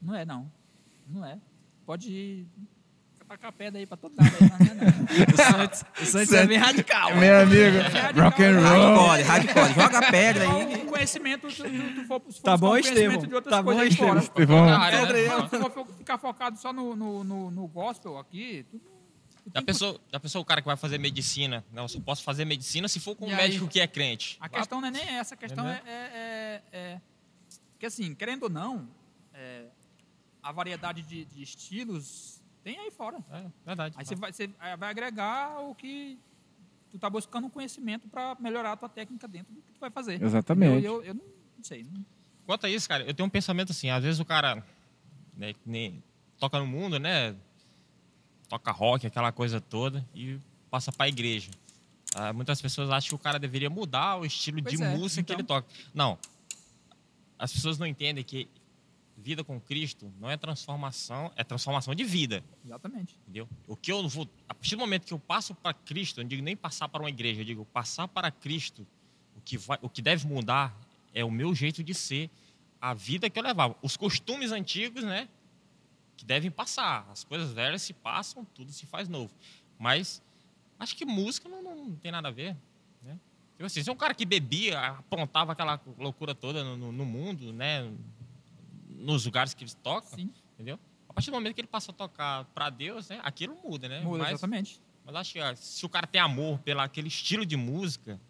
Não 0.03 0.15
é 0.15 0.25
não. 0.25 0.51
Não 1.09 1.25
é. 1.25 1.39
Pode 1.85 2.11
ir 2.11 2.47
tacar 3.29 3.49
a 3.51 3.53
pedra 3.53 3.81
aí 3.81 3.87
pra 3.87 3.97
todo 3.97 4.15
lado. 4.17 4.31
É, 4.41 4.75
não. 4.75 5.67
o 6.01 6.07
Santos 6.07 6.33
é 6.33 6.47
bem 6.47 6.59
radical. 6.59 7.17
meu 7.17 7.41
amigo, 7.41 7.59
É 7.79 7.81
radical, 7.81 8.25
rock 8.25 8.43
and 8.45 8.47
é 8.47 8.61
roll. 8.61 9.07
Hardcore, 9.09 9.23
hardcore. 9.25 9.75
Joga 9.75 9.99
a 9.99 10.11
pedra 10.13 10.45
aí. 10.53 10.75
O 10.75 10.87
conhecimento, 10.87 11.49
tu, 11.49 11.55
tu, 11.65 11.95
tu 11.97 12.05
for, 12.07 12.23
se 12.31 12.41
Tá 12.43 12.57
bom, 12.57 12.69
conhecimento 12.69 13.01
Estevão? 13.03 13.27
de 13.27 13.35
outras 13.35 13.53
Tá 13.57 13.63
bom, 13.63 13.73
coisas 13.73 13.89
Estevão? 13.89 14.09
fora. 14.13 14.21
Estevão. 14.25 14.69
Área, 14.69 15.13
né? 15.13 15.27
Não, 15.29 15.49
se 15.49 15.59
for 15.59 15.87
ficar 15.99 16.19
focado 16.19 16.57
só 16.59 16.73
no, 16.73 16.95
no, 16.95 17.25
no, 17.25 17.51
no 17.51 17.67
gospel 17.67 18.17
aqui, 18.17 18.65
tu, 18.71 18.79
tu 18.79 18.91
Já 19.55 19.61
que- 19.61 19.67
pensou, 19.67 20.01
já 20.13 20.21
pensou 20.21 20.43
o 20.43 20.45
cara 20.45 20.61
que 20.61 20.67
vai 20.67 20.77
fazer 20.77 20.99
medicina? 20.99 21.65
Não, 21.73 21.83
eu 21.85 21.89
só 21.89 22.01
posso 22.01 22.23
fazer 22.23 22.45
medicina 22.45 22.89
se 22.89 22.99
for 23.01 23.15
com 23.17 23.27
E 23.27 23.29
um 23.29 23.37
aí? 23.37 23.37
médico 23.37 23.69
que 23.69 23.81
é 23.81 23.87
crente. 23.87 24.37
A 24.41 24.49
questão 24.49 24.81
não 24.81 24.89
é 24.89 24.91
nem 24.91 25.03
essa, 25.09 25.35
a 25.35 25.39
questão 25.39 25.69
é, 25.69 25.83
é, 25.87 25.91
é, 25.91 26.63
é- 26.79 27.01
Porque 27.73 27.87
assim, 27.87 28.15
querendo 28.15 28.45
ou 28.45 28.51
não, 28.51 28.89
é, 29.35 29.67
a 30.43 30.51
variedade 30.53 31.03
de, 31.03 31.25
de 31.27 31.43
estilos 31.43 32.41
tem 32.65 32.79
aí 32.79 32.91
fora. 32.91 33.19
É, 33.31 33.45
verdade. 33.65 33.95
Aí 33.99 34.05
você 34.05 34.15
vai, 34.17 34.33
você 34.33 34.49
vai 34.79 34.91
agregar 34.91 35.61
o 35.61 35.75
que 35.75 36.19
tu 36.91 36.99
tá 36.99 37.09
buscando 37.11 37.47
um 37.47 37.51
conhecimento 37.51 38.09
para 38.09 38.37
melhorar 38.41 38.73
a 38.73 38.77
tua 38.77 38.89
técnica 38.89 39.29
dentro 39.29 39.53
do 39.55 39.61
que 39.63 39.73
tu 39.73 39.79
vai 39.81 39.91
fazer. 39.91 40.21
Exatamente. 40.23 40.85
Eu, 40.85 41.03
eu, 41.03 41.05
eu 41.05 41.15
não 41.15 41.23
sei. 41.63 41.85
Não, 41.85 42.05
Quanto 42.47 42.65
a 42.67 42.71
isso, 42.71 42.89
cara, 42.89 43.05
eu 43.05 43.13
tenho 43.15 43.27
um 43.27 43.31
pensamento 43.31 43.71
assim, 43.73 43.91
às 43.91 44.03
vezes 44.03 44.21
o 44.21 44.25
cara 44.25 44.65
né, 45.37 45.53
que 45.53 45.61
nem 45.67 46.03
toca 46.39 46.59
no 46.59 46.67
mundo, 46.67 46.99
né? 46.99 47.35
Toca 48.49 48.71
rock, 48.71 49.07
aquela 49.07 49.33
coisa 49.33 49.61
toda, 49.61 50.07
e 50.15 50.39
passa 50.71 50.93
pra 50.93 51.09
igreja. 51.09 51.51
Ah, 52.15 52.33
muitas 52.33 52.63
pessoas 52.63 52.89
acham 52.91 53.09
que 53.11 53.15
o 53.15 53.19
cara 53.19 53.39
deveria 53.39 53.69
mudar 53.69 54.17
o 54.17 54.25
estilo 54.25 54.63
Pois 54.63 54.77
de 54.77 54.83
é, 54.83 54.97
música 54.97 55.23
que 55.23 55.43
então. 55.43 55.57
ele 55.57 55.63
toca. 55.63 55.69
Não. 55.93 56.19
As 57.39 57.53
pessoas 57.53 57.79
não 57.79 57.87
entendem 57.87 58.25
que 58.25 58.49
vida 59.17 59.43
com 59.43 59.61
Cristo 59.61 60.13
não 60.21 60.31
é 60.31 60.37
transformação, 60.37 61.33
é 61.37 61.43
transformação 61.43 61.95
de 61.95 62.05
vida. 62.05 62.45
exatamente. 62.65 63.17
Entendeu? 63.23 63.49
O 63.67 63.77
que 63.77 63.91
eu 63.91 64.07
vou. 64.09 64.29
A 64.49 64.55
partir 64.55 64.77
do 64.77 64.81
momento 64.81 65.07
que 65.07 65.13
eu 65.13 65.19
passo 65.19 65.55
para 65.55 65.75
Cristo, 65.75 66.21
eu 66.21 66.25
não 66.25 66.29
digo 66.29 66.43
nem 66.43 66.57
passar 66.57 66.89
para 66.89 67.03
uma 67.03 67.09
igreja, 67.11 67.41
eu 67.41 67.45
digo 67.45 67.65
passar 67.67 68.07
para 68.09 68.31
Cristo, 68.31 68.87
o 69.37 69.41
que, 69.41 69.59
vai, 69.59 69.79
o 69.83 69.89
que 69.89 70.01
deve 70.01 70.27
mudar 70.27 70.75
é 71.13 71.25
o 71.25 71.31
meu 71.31 71.55
jeito 71.55 71.83
de 71.83 71.95
ser, 71.95 72.31
a 72.81 72.95
vida 72.95 73.29
que 73.29 73.39
eu 73.39 73.43
levava. 73.43 73.75
Os 73.83 73.97
costumes 73.97 74.53
antigos, 74.53 75.03
né? 75.03 75.29
Que 76.17 76.25
devem 76.25 76.51
passar. 76.51 77.07
As 77.11 77.25
coisas 77.25 77.53
velhas 77.53 77.83
se 77.83 77.93
passam, 77.93 78.45
tudo 78.55 78.73
se 78.73 78.87
faz 78.87 79.09
novo. 79.09 79.33
Mas 79.79 80.23
acho 80.79 80.97
que 80.97 81.05
música 81.05 81.49
não, 81.49 81.63
não 81.63 81.97
tem 81.97 82.11
nada 82.11 82.29
a 82.29 82.31
ver. 82.31 82.57
Né? 83.03 83.19
Tipo 83.53 83.65
assim, 83.67 83.83
se 83.83 83.89
é 83.91 83.93
um 83.93 83.97
cara 83.97 84.15
que 84.15 84.25
bebia, 84.25 84.81
apontava 84.81 85.53
aquela 85.53 85.81
loucura 85.99 86.35
toda 86.35 86.63
no, 86.65 86.77
no- 86.77 86.93
no 86.93 87.05
mundo, 87.05 87.53
né? 87.53 87.91
Nos 88.89 89.25
lugares 89.27 89.55
que 89.55 89.63
eles 89.65 89.75
tocam, 89.75 90.11
Sim, 90.19 90.31
entendeu? 90.55 90.79
A 91.09 91.13
partir 91.13 91.31
do 91.31 91.35
momento 91.35 91.55
que 91.55 91.61
ele 91.61 91.69
passa 91.69 91.91
a 91.91 91.95
tocar 91.95 92.45
para 92.47 92.71
Deus, 92.71 93.09
né, 93.09 93.21
aquilo 93.23 93.57
muda, 93.63 93.89
né? 93.89 94.01
muda, 94.01 94.19
mas, 94.25 94.33
exatamente. 94.33 94.81
mas 95.05 95.15
acho 95.17 95.33
que 95.35 95.41
ó, 95.41 95.55
se 95.55 95.85
o 95.87 95.89
cara 95.89 96.07
tem 96.07 96.21
amor 96.21 96.59
pelo 96.61 96.81
aquele 96.81 97.09
estilo 97.09 97.45
de 97.47 97.57
música, 97.57 98.21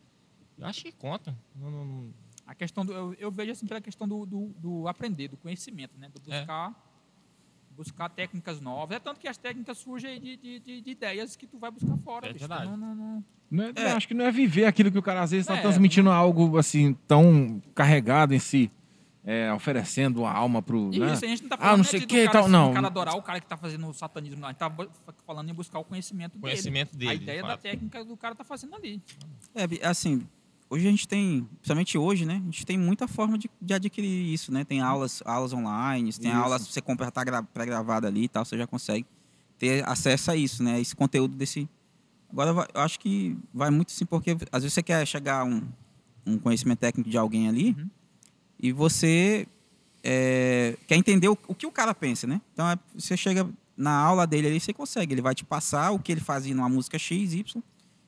eu 0.58 0.66
acho 0.66 0.82
que 0.82 0.92
conta. 0.92 1.36
Não- 1.54 1.70
não- 1.70 2.14
A 2.46 2.54
questão 2.54 2.84
do, 2.86 2.92
eu, 2.92 3.14
eu 3.14 3.30
vejo 3.30 3.50
assim 3.52 3.66
pela 3.66 3.80
questão 3.80 4.06
do, 4.06 4.24
do, 4.24 4.46
do 4.58 4.86
aprender, 4.88 5.28
do 5.28 5.36
conhecimento, 5.36 5.96
né? 5.98 6.08
Do 6.08 6.32
É. 6.32 6.44
buscar, 7.76 8.08
técnicas 8.08 8.60
novas. 8.60 8.96
É 8.96 9.00
tanto 9.00 9.20
que 9.20 9.28
as 9.28 9.36
técnicas 9.36 9.78
surgem 9.78 10.20
de, 10.20 10.36
de, 10.36 10.58
de, 10.60 10.80
de 10.80 10.90
ideias 10.90 11.36
que 11.36 11.46
tu 11.46 11.58
vai 11.58 11.70
buscar 11.70 11.96
fora. 11.98 12.26
É 12.28 12.32
bicho. 12.32 12.46
Verdade. 12.48 12.70
Não, 12.70 12.76
não, 12.76 12.94
não, 12.94 13.24
Não 13.50 13.64
é- 13.64 13.72
não, 13.72 13.96
acho 13.96 14.08
que 14.08 14.14
não 14.14 14.24
é 14.24 14.32
viver 14.32 14.64
aquilo 14.64 14.90
que 14.90 14.98
o 14.98 15.02
cara 15.02 15.22
às 15.22 15.30
vezes 15.30 15.44
está 15.46 15.56
É, 15.58 15.62
transmitindo 15.62 16.10
algo 16.10 16.56
assim 16.58 16.94
tão 17.06 17.62
carregado 17.74 18.34
em 18.34 18.38
si, 18.38 18.70
é, 19.24 19.52
oferecendo 19.52 20.24
a 20.24 20.32
alma 20.32 20.62
pro. 20.62 20.90
Isso, 20.90 21.00
né? 21.00 21.12
a 21.12 21.16
gente 21.16 21.42
não 21.42 21.48
tá 21.50 21.54
Ah, 21.56 21.58
falando 21.58 21.72
não 21.78 21.84
né, 21.84 21.90
sei 21.90 22.00
o 22.00 22.06
que 22.06 22.16
cara, 22.20 22.30
tal, 22.32 22.42
assim, 22.42 22.52
não. 22.52 22.68
do 22.68 22.74
cara 22.74 22.86
adorar 22.86 23.16
o 23.16 23.22
cara 23.22 23.40
que 23.40 23.46
tá 23.46 23.56
fazendo 23.56 23.88
o 23.88 23.92
satanismo. 23.92 24.40
Não. 24.40 24.48
A 24.48 24.50
gente 24.52 24.58
tá 24.58 24.68
bu- 24.68 24.88
falando 25.26 25.50
em 25.50 25.54
buscar 25.54 25.78
o 25.80 25.84
conhecimento, 25.84 26.38
Conhecimento 26.38 26.96
dele. 26.96 27.18
dele, 27.18 27.20
A 27.20 27.22
ideia 27.22 27.42
de 27.42 27.48
da 27.48 27.56
técnica 27.56 28.04
do 28.04 28.16
cara 28.16 28.34
tá 28.34 28.44
fazendo 28.44 28.74
ali. 28.76 29.02
É, 29.54 29.86
assim, 29.86 30.26
hoje 30.68 30.86
a 30.86 30.90
gente 30.90 31.06
tem, 31.08 31.44
principalmente 31.56 31.96
hoje, 31.98 32.24
né? 32.26 32.34
A 32.42 32.44
gente 32.46 32.64
tem 32.66 32.76
muita 32.78 33.06
forma 33.08 33.36
de, 33.38 33.48
de 33.60 33.74
adquirir 33.74 34.32
isso, 34.32 34.52
né? 34.52 34.64
Tem 34.64 34.80
aulas, 34.80 35.22
aulas 35.24 35.52
online, 35.52 36.12
tem 36.12 36.30
Isso. 36.30 36.40
aulas 36.40 36.66
que 36.66 36.72
você 36.72 36.80
compra, 36.80 37.10
tá 37.10 37.22
gra- 37.24 37.42
pré-gravada 37.42 38.08
ali 38.08 38.24
e 38.24 38.28
tal, 38.28 38.44
você 38.44 38.56
já 38.58 38.66
consegue 38.66 39.06
ter 39.58 39.88
acesso 39.88 40.30
a 40.30 40.36
isso, 40.36 40.62
né? 40.62 40.80
Esse 40.80 40.94
conteúdo 40.94 41.34
desse... 41.36 41.68
Agora, 42.30 42.68
eu 42.74 42.80
acho 42.80 42.98
que 42.98 43.36
vai 43.54 43.70
muito 43.70 43.92
sim, 43.92 44.04
porque 44.04 44.36
às 44.52 44.62
vezes 44.62 44.74
você 44.74 44.82
quer 44.82 45.06
chegar 45.06 45.40
a 45.40 45.44
um, 45.44 45.62
um 46.26 46.38
conhecimento 46.38 46.80
técnico 46.80 47.08
de 47.08 47.16
alguém 47.16 47.48
ali 47.48 47.74
Uhum. 47.78 47.88
e 48.60 48.72
você 48.72 49.46
é, 50.02 50.76
quer 50.86 50.96
entender 50.96 51.28
o, 51.28 51.38
o 51.48 51.54
que 51.54 51.66
o 51.66 51.70
cara 51.72 51.94
pensa, 51.94 52.26
né? 52.26 52.40
Então, 52.52 52.68
é- 52.68 52.78
você 52.94 53.16
chega 53.16 53.48
na 53.76 53.92
aula 53.96 54.26
dele 54.26 54.48
ali, 54.48 54.60
você 54.60 54.72
consegue. 54.72 55.14
Ele 55.14 55.22
vai 55.22 55.34
te 55.34 55.44
passar 55.44 55.90
o 55.92 55.98
que 55.98 56.10
ele 56.12 56.20
fazia 56.20 56.54
numa 56.54 56.68
música 56.68 56.98
X, 56.98 57.32
Y, 57.34 57.62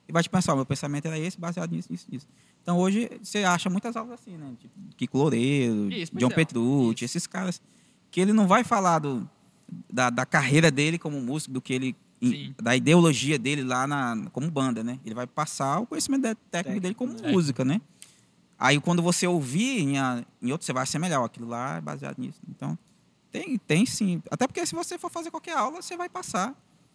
e 0.08 0.12
vai 0.12 0.22
te 0.22 0.30
pensar, 0.30 0.52
o 0.54 0.56
meu 0.56 0.66
pensamento 0.66 1.06
era 1.06 1.18
esse, 1.18 1.38
baseado 1.38 1.70
nisso, 1.72 1.88
nisso, 1.90 2.06
nisso. 2.10 2.26
Então, 2.62 2.78
hoje, 2.78 3.08
você 3.22 3.44
acha 3.44 3.70
muitas 3.70 3.96
aulas 3.96 4.20
assim, 4.20 4.36
né? 4.36 4.52
Tipo, 4.58 4.74
Kiko 4.96 5.18
Loureiro, 5.18 5.90
Isso, 5.92 6.12
John 6.16 6.28
é, 6.28 6.34
Petrucci, 6.34 7.04
esses 7.04 7.26
caras, 7.26 7.62
que 8.10 8.20
ele 8.20 8.32
não 8.32 8.46
vai 8.46 8.62
falar 8.62 8.98
do, 8.98 9.28
da, 9.90 10.10
da 10.10 10.26
carreira 10.26 10.70
dele 10.70 10.98
como 10.98 11.20
músico, 11.20 11.52
do 11.54 11.60
que 11.62 11.72
ele... 11.72 11.96
Sim. 12.20 12.52
Da 12.60 12.74
ideologia 12.74 13.38
dele 13.38 13.62
lá 13.62 13.86
na, 13.86 14.28
como 14.32 14.50
banda, 14.50 14.82
né? 14.82 14.98
Ele 15.04 15.14
vai 15.14 15.24
passar 15.26 15.78
o 15.78 15.86
conhecimento 15.86 16.22
de- 16.28 16.34
técnico 16.50 16.80
dele 16.80 16.94
como 16.94 17.14
É. 17.22 17.30
música, 17.30 17.64
né? 17.64 17.80
Aí 18.58 18.80
quando 18.80 19.00
você 19.00 19.24
ouvir 19.24 19.78
em, 19.80 19.98
a- 19.98 20.24
em 20.42 20.50
outro, 20.50 20.66
você 20.66 20.72
vai 20.72 20.82
assemelhar. 20.82 21.20
ó, 21.22 21.26
Aquilo 21.26 21.46
lá 21.46 21.76
é 21.76 21.80
baseado 21.80 22.18
nisso. 22.18 22.40
Então, 22.50 22.76
tem, 23.30 23.56
tem 23.56 23.86
sim. 23.86 24.20
Até 24.32 24.48
porque 24.48 24.66
se 24.66 24.74
você 24.74 24.98
for 24.98 25.08
fazer 25.12 25.30
qualquer 25.30 25.56
aula, 25.56 25.80
você 25.80 25.96
vai 25.96 26.08
passar. 26.08 26.54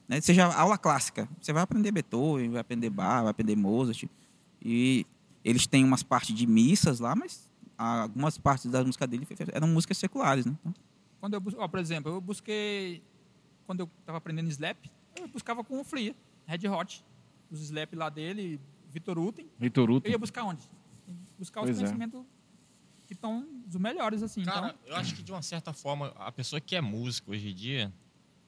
Né? 0.09 0.19
Seja 0.19 0.45
aula 0.53 0.77
clássica. 0.77 1.25
Você 1.41 1.53
vai 1.53 1.63
aprender 1.63 1.91
Beethoven, 1.93 2.49
vai 2.51 2.59
aprender 2.59 2.89
Bach, 2.89 3.21
vai 3.21 3.31
aprender 3.31 3.55
Mozart. 3.55 4.03
E 4.61 5.05
eles 5.43 5.67
têm 5.67 5.83
umas 5.83 6.03
partes 6.03 6.35
de 6.35 6.47
missas 6.47 6.99
lá, 6.99 7.15
mas 7.15 7.49
algumas 7.77 8.37
partes 8.37 8.71
da 8.71 8.83
música 8.83 9.05
dele 9.05 9.27
eram 9.51 9.67
músicas 9.67 9.97
seculares, 9.97 10.45
né? 10.45 10.55
Então, 10.61 10.73
Quando 11.19 11.33
eu, 11.35 11.43
ó, 11.57 11.67
por 11.67 11.79
exemplo, 11.79 12.11
eu 12.11 12.21
busquei. 12.21 13.03
Quando 13.65 13.81
eu 13.81 13.89
estava 13.99 14.17
aprendendo 14.17 14.49
slap, 14.49 14.77
eu 15.17 15.27
buscava 15.27 15.63
com 15.63 15.79
o 15.79 15.83
Flea, 15.83 16.15
Red 16.45 16.67
Hot. 16.67 17.03
Os 17.49 17.61
slap 17.61 17.93
lá 17.93 18.09
dele, 18.09 18.59
Vitor 18.89 19.17
Uten. 19.17 19.47
Vitor 19.57 19.89
Hugo. 19.89 20.05
Eu 20.05 20.11
ia 20.11 20.17
buscar 20.17 20.43
onde? 20.43 20.69
Buscar 21.37 21.61
os 21.61 21.65
Pois 21.65 21.77
é. 21.77 21.81
conhecimentos 21.81 22.23
que 23.07 23.13
estão 23.13 23.47
dos 23.65 23.75
melhores, 23.77 24.21
assim. 24.21 24.43
Cara, 24.43 24.75
então, 24.79 24.91
eu 24.91 24.95
acho 24.95 25.15
que 25.15 25.23
de 25.23 25.31
uma 25.31 25.41
certa 25.41 25.73
forma, 25.73 26.13
a 26.15 26.31
pessoa 26.31 26.59
que 26.61 26.75
é 26.75 26.81
músico 26.81 27.31
hoje 27.31 27.49
em 27.49 27.53
dia, 27.53 27.93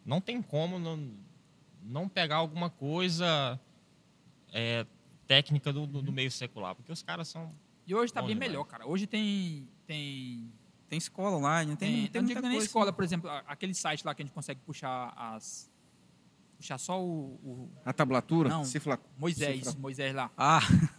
não 0.05 0.21
tem 0.21 0.41
como 0.41 0.77
não, 0.79 1.11
não 1.83 2.07
pegar 2.07 2.37
alguma 2.37 2.69
coisa 2.69 3.59
é, 4.53 4.85
técnica 5.27 5.71
do, 5.73 5.85
do, 5.87 6.01
do 6.01 6.11
meio 6.11 6.31
secular, 6.31 6.75
porque 6.75 6.91
os 6.91 7.01
caras 7.03 7.27
são. 7.27 7.53
E 7.87 7.93
hoje 7.93 8.11
tá 8.13 8.21
Bom 8.21 8.27
bem 8.27 8.35
demais. 8.35 8.51
melhor, 8.51 8.63
cara. 8.65 8.87
Hoje 8.87 9.05
tem. 9.07 9.67
Tem. 9.85 10.51
Tem 10.87 10.97
escola 10.99 11.35
online, 11.37 11.71
não 11.71 11.75
tem, 11.75 11.89
tem, 11.89 12.01
não 12.03 12.07
tem 12.11 12.21
não 12.21 12.27
digo 12.27 12.41
nem 12.41 12.51
coisa. 12.51 12.65
escola, 12.67 12.93
por 12.93 13.03
exemplo, 13.03 13.27
aquele 13.47 13.73
site 13.73 14.05
lá 14.05 14.13
que 14.13 14.21
a 14.21 14.25
gente 14.25 14.33
consegue 14.33 14.59
puxar 14.61 15.13
as. 15.17 15.69
Puxar 16.57 16.77
só 16.77 17.01
o. 17.03 17.39
o 17.43 17.69
A 17.83 17.91
tablatura? 17.91 18.49
Não. 18.49 18.63
Cifra... 18.63 18.99
Moisés, 19.17 19.65
Cifra- 19.65 19.79
Moisés 19.79 20.13
lá. 20.15 20.31
Ah, 20.37 20.59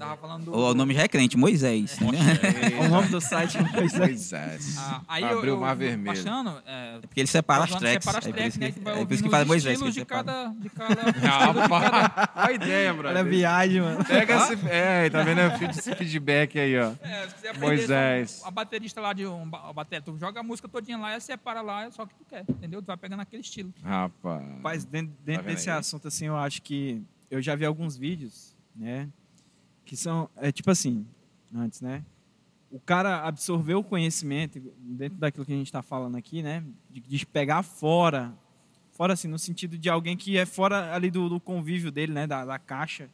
Tava 0.00 0.16
falando 0.16 0.44
do. 0.46 0.52
o 0.56 0.74
nome 0.74 0.94
já 0.94 1.02
é 1.02 1.08
crente, 1.08 1.36
Moisés. 1.36 1.98
né? 2.00 2.08
O 2.84 2.88
nome 2.88 3.08
do 3.08 3.20
site 3.20 3.58
é 3.58 3.62
Moisés. 3.62 4.76
Ah, 4.78 5.02
aí 5.06 5.22
Abriu 5.24 5.44
eu, 5.54 5.56
o 5.58 5.60
mar 5.60 5.76
vermelho. 5.76 6.06
baixando. 6.06 6.62
É, 6.66 6.96
É 6.96 7.00
porque 7.00 7.20
ele 7.20 7.26
separa 7.28 7.64
as 7.64 7.70
tracks. 7.70 8.04
separa 8.04 8.18
as 8.18 8.26
é 8.26 8.28
por 8.30 8.34
tracks, 8.36 8.54
isso 8.54 8.60
né? 8.60 8.72
que, 8.72 8.80
vai 8.80 9.00
é 9.00 9.04
por 9.04 9.12
isso 9.14 9.22
que 9.22 9.28
fala 9.30 9.42
os 9.42 9.48
Moisés. 9.48 9.80
que 9.82 9.90
de 9.90 10.04
cada, 10.04 10.48
de 10.48 10.68
cada, 10.70 11.12
de 11.12 11.20
cada... 11.20 12.30
Olha 12.36 12.46
a 12.48 12.52
ideia, 12.52 12.92
brother. 12.92 13.10
Olha 13.10 13.20
a 13.20 13.22
viagem, 13.22 13.80
mano. 13.82 14.04
Pega 14.04 14.36
esse. 14.36 14.58
É, 14.70 15.10
tá 15.10 15.22
vendo 15.22 15.40
esse 15.70 15.94
feedback 15.94 16.58
aí, 16.58 16.78
ó. 16.78 16.92
É, 17.02 17.28
se 17.28 17.34
quiser 17.34 17.48
aprender 17.50 17.66
Moisés. 17.66 18.42
A 18.44 18.50
baterista 18.50 19.00
lá 19.00 19.12
de 19.12 19.26
um 19.26 19.48
ba- 19.48 19.72
bater, 19.72 20.00
tu 20.02 20.16
joga 20.18 20.40
a 20.40 20.42
música 20.42 20.68
todinha 20.68 20.96
lá 20.98 21.16
e 21.16 21.20
separa 21.20 21.60
lá, 21.60 21.84
é 21.84 21.90
só 21.90 22.04
o 22.04 22.06
que 22.06 22.14
tu 22.14 22.24
quer, 22.24 22.44
entendeu? 22.48 22.80
Tu 22.82 22.86
vai 22.86 22.96
pegando 22.96 23.20
aquele 23.20 23.42
estilo. 23.42 23.72
Rapaz. 23.82 24.42
Mas 24.62 24.84
dentro, 24.84 25.12
dentro 25.24 25.44
Tá 25.44 25.50
desse 25.50 25.68
aí? 25.70 25.76
assunto, 25.78 26.08
assim, 26.08 26.26
eu 26.26 26.36
acho 26.36 26.62
que 26.62 27.02
eu 27.30 27.40
já 27.42 27.54
vi 27.54 27.64
alguns 27.64 27.96
vídeos, 27.96 28.54
né? 28.74 29.08
Que 29.90 29.96
são, 29.96 30.30
é 30.36 30.52
tipo 30.52 30.70
assim, 30.70 31.04
antes, 31.52 31.80
né? 31.80 32.04
O 32.70 32.78
cara 32.78 33.26
absorveu 33.26 33.80
o 33.80 33.82
conhecimento 33.82 34.60
dentro 34.78 35.18
daquilo 35.18 35.44
que 35.44 35.52
a 35.52 35.56
gente 35.56 35.66
está 35.66 35.82
falando 35.82 36.14
aqui, 36.14 36.44
né? 36.44 36.62
De, 36.88 37.00
de 37.00 37.26
pegar 37.26 37.64
fora, 37.64 38.32
fora 38.92 39.14
assim, 39.14 39.26
no 39.26 39.36
sentido 39.36 39.76
de 39.76 39.90
alguém 39.90 40.16
que 40.16 40.38
é 40.38 40.46
fora 40.46 40.94
ali 40.94 41.10
do, 41.10 41.28
do 41.28 41.40
convívio 41.40 41.90
dele, 41.90 42.12
né? 42.12 42.24
Da, 42.24 42.44
da 42.44 42.56
caixa 42.56 43.10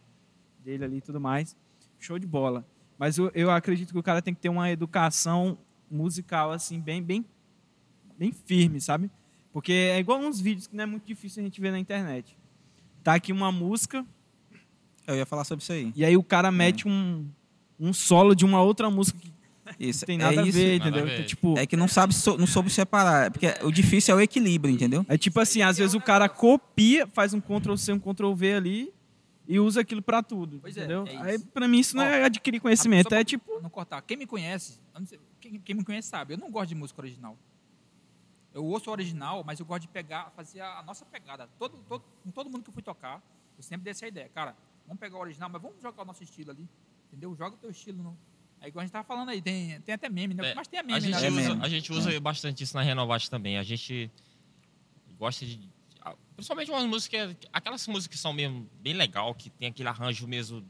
dele 0.63 0.85
ali 0.85 0.97
e 0.99 1.01
tudo 1.01 1.19
mais. 1.19 1.57
Show 1.99 2.19
de 2.19 2.27
bola. 2.27 2.63
Mas 2.99 3.17
eu, 3.17 3.33
eu 3.35 3.51
acredito 3.51 3.95
que 3.95 3.99
o 3.99 4.03
cara 4.03 4.21
tem 4.21 4.35
que 4.35 4.41
ter 4.43 4.51
uma 4.51 4.71
educação 4.71 5.57
musical, 5.91 6.53
assim, 6.53 6.79
bem, 6.79 7.03
bem, 7.03 7.25
bem 8.19 8.33
firme, 8.33 8.83
sabe? 8.83 9.11
Porque 9.51 9.73
é 9.73 9.99
igual 9.99 10.21
uns 10.21 10.39
vídeos 10.39 10.67
que 10.67 10.77
não 10.77 10.85
é 10.85 10.87
muito 10.87 11.07
difícil 11.07 11.41
a 11.41 11.45
gente 11.47 11.59
ver 11.59 11.71
na 11.71 11.79
internet. 11.79 12.37
Tá 13.03 13.15
aqui 13.15 13.33
uma 13.33 13.51
música, 13.51 14.05
Eu 15.07 15.17
ia 15.17 15.27
falar 15.27 15.45
sobre 15.45 15.63
isso 15.63 15.73
aí. 15.73 15.93
e 15.95 16.05
aí 16.05 16.17
o 16.17 16.23
cara 16.23 16.51
mete 16.51 16.87
um, 16.89 17.27
um 17.79 17.93
solo 17.93 18.35
de 18.35 18.45
uma 18.45 18.61
outra 18.63 18.91
música 18.91 19.19
que 19.19 19.33
Isso. 19.79 20.03
não 20.03 20.07
tem 20.07 20.17
é 20.17 20.23
nada 20.23 20.43
a 20.43 20.45
isso. 20.47 20.59
ver, 20.59 20.79
Nada 20.79 20.85
a 20.85 20.89
entendeu? 20.89 21.07
ver. 21.07 21.15
Então, 21.15 21.27
tipo, 21.27 21.59
É 21.59 21.67
que 21.67 21.77
não 21.77 21.89
sabe, 21.89 22.15
so- 22.15 22.37
não 22.39 22.47
soube 22.47 22.71
separar. 22.71 23.31
Porque 23.31 23.47
o 23.63 23.71
difícil 23.71 24.15
é 24.15 24.19
o 24.19 24.21
equilíbrio, 24.21 24.73
entendeu? 24.75 25.05
é 25.09 25.17
tipo 25.19 25.39
assim, 25.41 25.63
às 25.63 25.77
vezes 25.79 25.95
o 25.95 26.01
cara 26.01 26.29
copia, 26.29 27.07
faz 27.07 27.33
um 27.35 27.41
Ctrl 27.41 27.77
C, 27.77 27.93
um 27.93 27.99
Ctrl 27.99 28.33
V 28.35 28.55
ali 28.55 28.93
e 29.49 29.61
usa 29.61 29.81
aquilo 29.81 30.03
pra 30.03 30.23
tudo, 30.25 30.59
Pois 30.61 30.77
é, 30.77 30.81
entendeu? 30.81 31.05
é 31.07 31.15
isso. 31.15 31.23
aí 31.23 31.39
pra 31.39 31.69
mim 31.69 31.79
isso 31.79 31.97
não 31.97 32.03
Ó, 32.03 32.07
é 32.07 32.25
adquirir 32.25 32.59
conhecimento, 32.61 33.15
é 33.15 33.23
tipo, 33.23 33.61
Não 33.63 33.71
cortar. 33.71 34.03
Quem 34.03 34.17
me 34.17 34.27
conhece, 34.27 34.81
não 34.93 35.05
quem, 35.41 35.61
quem 35.61 35.75
me 35.77 35.85
conhece 35.85 36.09
sabe, 36.09 36.35
eu 36.35 36.39
não 36.39 36.51
gosto 36.51 36.69
de 36.71 36.75
música 36.75 37.01
original. 37.01 37.37
Eu 38.53 38.65
ouço 38.65 38.89
o 38.89 38.93
original, 38.93 39.45
mas 39.45 39.61
eu 39.61 39.67
gosto 39.67 39.83
de 39.83 39.89
pegar, 39.89 40.33
fazer 40.35 40.61
a 40.61 40.83
nossa 40.85 41.05
pegada. 41.05 41.49
Todo, 41.59 41.77
todo, 41.89 42.03
com 42.25 42.31
todo 42.31 42.49
mundo 42.51 42.63
que 42.63 42.71
eu 42.71 42.75
fui 42.75 42.83
tocar, 42.83 43.23
eu 43.57 43.63
sempre 43.63 43.85
dei 43.85 43.91
essa 43.91 44.07
ideia. 44.09 44.31
Cara, 44.35 44.57
vamos 44.87 45.01
pegar 45.01 45.17
o 45.17 45.21
original, 45.21 45.49
mas 45.51 45.61
vamos 45.61 45.81
jogar 45.83 46.03
o 46.03 46.05
nosso 46.05 46.23
estilo 46.23 46.51
ali. 46.51 46.69
Entendeu? 47.09 47.35
Joga 47.35 47.57
o 47.57 47.59
teu 47.59 47.71
estilo. 47.71 48.03
No... 48.03 48.19
É 48.61 48.69
igual 48.69 48.83
a 48.83 48.87
gente 48.87 48.93
tava 48.93 49.05
falando 49.05 49.29
aí, 49.29 49.41
tem, 49.43 49.81
tem 49.81 49.95
até 49.95 50.09
meme, 50.09 50.35
né? 50.35 50.51
É, 50.51 50.55
mas 50.55 50.69
tem 50.69 50.79
a 50.79 50.83
A 50.83 50.87
meme, 50.87 51.01
gente, 51.01 51.13
né? 51.13 51.27
É 51.27 51.31
usa, 51.31 51.41
mesmo. 51.41 51.65
a 51.65 51.69
gente 51.69 51.93
usa 51.93 52.21
bastante 52.21 52.65
isso 52.65 52.77
na 52.77 52.83
Renovate 52.83 53.31
também. 53.31 53.59
A 53.59 53.63
gente 53.63 54.11
gosta 55.19 55.45
de. 55.45 55.61
Principalmente 56.35 56.71
umas 56.71 56.85
músicas. 56.85 57.37
Aquelas 57.53 57.87
músicas 57.87 58.17
que 58.17 58.19
são 58.21 58.33
mesmo 58.33 58.69
bem 58.81 58.95
legal, 58.95 59.35
que 59.35 59.51
tem 59.51 59.69
aquele 59.69 59.89
arranjo 59.89 60.27
mesmo 60.27 60.65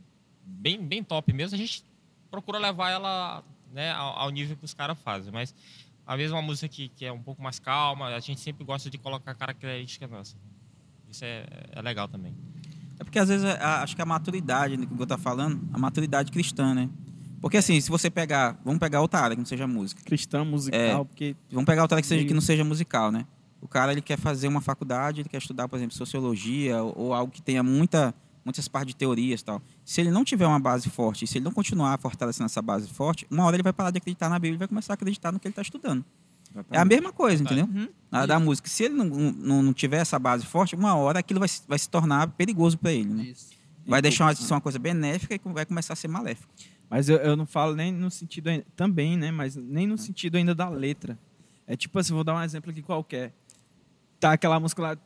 bem, 0.46 0.80
bem 0.84 1.02
top 1.02 1.32
mesmo, 1.32 1.54
a 1.54 1.58
gente 1.58 1.84
procura 2.30 2.58
levar 2.58 2.90
ela 2.90 3.44
né, 3.72 3.90
ao, 3.92 4.18
ao 4.18 4.30
nível 4.30 4.56
que 4.56 4.64
os 4.64 4.74
caras 4.74 4.98
fazem. 5.00 5.32
Mas 5.32 5.54
a 6.06 6.16
mesma 6.16 6.40
música 6.40 6.68
que, 6.68 6.88
que 6.88 7.04
é 7.04 7.12
um 7.12 7.22
pouco 7.22 7.42
mais 7.42 7.58
calma, 7.58 8.06
a 8.08 8.20
gente 8.20 8.40
sempre 8.40 8.64
gosta 8.64 8.88
de 8.88 8.96
colocar 8.96 9.34
característica 9.34 10.06
nossa. 10.06 10.36
Isso 11.08 11.24
é, 11.24 11.46
é 11.72 11.82
legal 11.82 12.08
também. 12.08 12.34
É 12.98 13.04
porque 13.04 13.18
às 13.18 13.28
vezes 13.28 13.44
é, 13.44 13.52
a- 13.60 13.82
acho 13.82 13.94
que 13.94 14.02
a 14.02 14.06
maturidade 14.06 14.76
né, 14.76 14.86
que 14.86 14.92
o 14.92 14.94
Hugo 14.94 15.06
tá 15.06 15.18
falando, 15.18 15.60
a 15.72 15.78
maturidade 15.78 16.30
cristã, 16.32 16.74
né? 16.74 16.88
Porque 17.40 17.58
assim, 17.58 17.80
se 17.80 17.90
você 17.90 18.08
pegar, 18.10 18.58
vamos 18.64 18.80
pegar 18.80 19.00
outra 19.02 19.20
área 19.20 19.36
que 19.36 19.40
não 19.40 19.46
seja 19.46 19.66
música. 19.66 20.02
cristã 20.02 20.44
musical, 20.44 21.04
porque 21.04 21.36
Vamos 21.50 21.66
pegar 21.66 21.82
outra 21.82 21.96
área 21.96 22.02
que, 22.02 22.08
seja, 22.08 22.24
que 22.26 22.34
não 22.34 22.40
seja 22.40 22.64
musical, 22.64 23.12
né? 23.12 23.26
O 23.60 23.68
cara 23.68 23.92
ele 23.92 24.00
quer 24.00 24.18
fazer 24.18 24.48
uma 24.48 24.60
faculdade, 24.60 25.20
ele 25.20 25.28
quer 25.28 25.38
estudar, 25.38 25.68
por 25.68 25.76
exemplo, 25.76 25.94
sociologia 25.94 26.82
ou, 26.82 26.94
ou 27.06 27.14
algo 27.14 27.30
que 27.32 27.42
tenha 27.42 27.62
muita, 27.62 28.14
muitas 28.44 28.66
partes 28.68 28.94
de 28.94 28.96
teorias 28.96 29.40
e 29.40 29.44
tal. 29.44 29.62
Se 29.84 30.00
ele 30.00 30.10
não 30.10 30.24
tiver 30.24 30.46
uma 30.46 30.58
base 30.58 30.88
forte, 30.88 31.24
e 31.24 31.28
se 31.28 31.38
ele 31.38 31.44
não 31.44 31.52
continuar 31.52 31.98
fortalecendo 31.98 32.46
essa 32.46 32.62
base 32.62 32.88
forte, 32.88 33.26
uma 33.30 33.44
hora 33.44 33.56
ele 33.56 33.62
vai 33.62 33.72
parar 33.72 33.90
de 33.90 33.98
acreditar 33.98 34.28
na 34.28 34.38
Bíblia 34.38 34.56
e 34.56 34.58
vai 34.58 34.68
começar 34.68 34.92
a 34.92 34.94
acreditar 34.94 35.30
no 35.32 35.38
que 35.38 35.46
ele 35.46 35.52
está 35.52 35.62
estudando. 35.62 36.04
É 36.70 36.78
a 36.78 36.84
mesma 36.84 37.12
coisa, 37.12 37.42
entendeu? 37.42 37.66
Na 38.10 38.18
área 38.18 38.28
da 38.28 38.38
música. 38.40 38.68
Se 38.68 38.84
ele 38.84 38.94
não, 38.94 39.04
não, 39.06 39.62
não 39.62 39.72
tiver 39.72 39.98
essa 39.98 40.18
base 40.18 40.44
forte, 40.46 40.74
uma 40.74 40.94
hora 40.94 41.18
aquilo 41.18 41.40
vai, 41.40 41.48
se- 41.48 41.62
vai 41.68 41.78
se 41.78 41.88
tornar 41.88 42.28
perigoso 42.28 42.78
para 42.78 42.92
ele, 42.92 43.08
né? 43.12 43.22
Isso. 43.24 43.50
Vai 43.86 44.02
deixar 44.02 44.34
de 44.34 44.40
ser 44.42 44.52
uma 44.52 44.60
coisa 44.60 44.78
benéfica 44.78 45.34
e 45.34 45.40
vai 45.52 45.64
começar 45.64 45.92
a 45.92 45.96
ser 45.96 46.08
maléfico. 46.08 46.52
Mas 46.90 47.08
eu, 47.08 47.16
eu 47.18 47.36
não 47.36 47.46
falo 47.46 47.74
nem 47.74 47.92
no 47.92 48.10
sentido 48.10 48.48
ainda, 48.48 48.64
também, 48.76 49.16
né? 49.16 49.30
Mas 49.30 49.56
nem 49.56 49.86
no 49.86 49.96
sentido 49.98 50.36
ainda 50.36 50.54
da 50.54 50.68
letra. 50.68 51.18
É 51.66 51.76
tipo 51.76 51.98
assim, 51.98 52.12
vou 52.14 52.22
dar 52.24 52.34
um 52.36 52.42
exemplo 52.42 52.70
aqui 52.70 52.80
qualquer. 52.82 53.32
Tá 54.18 54.32
aquela 54.32 54.58
música 54.58 54.80
lá. 54.80 54.96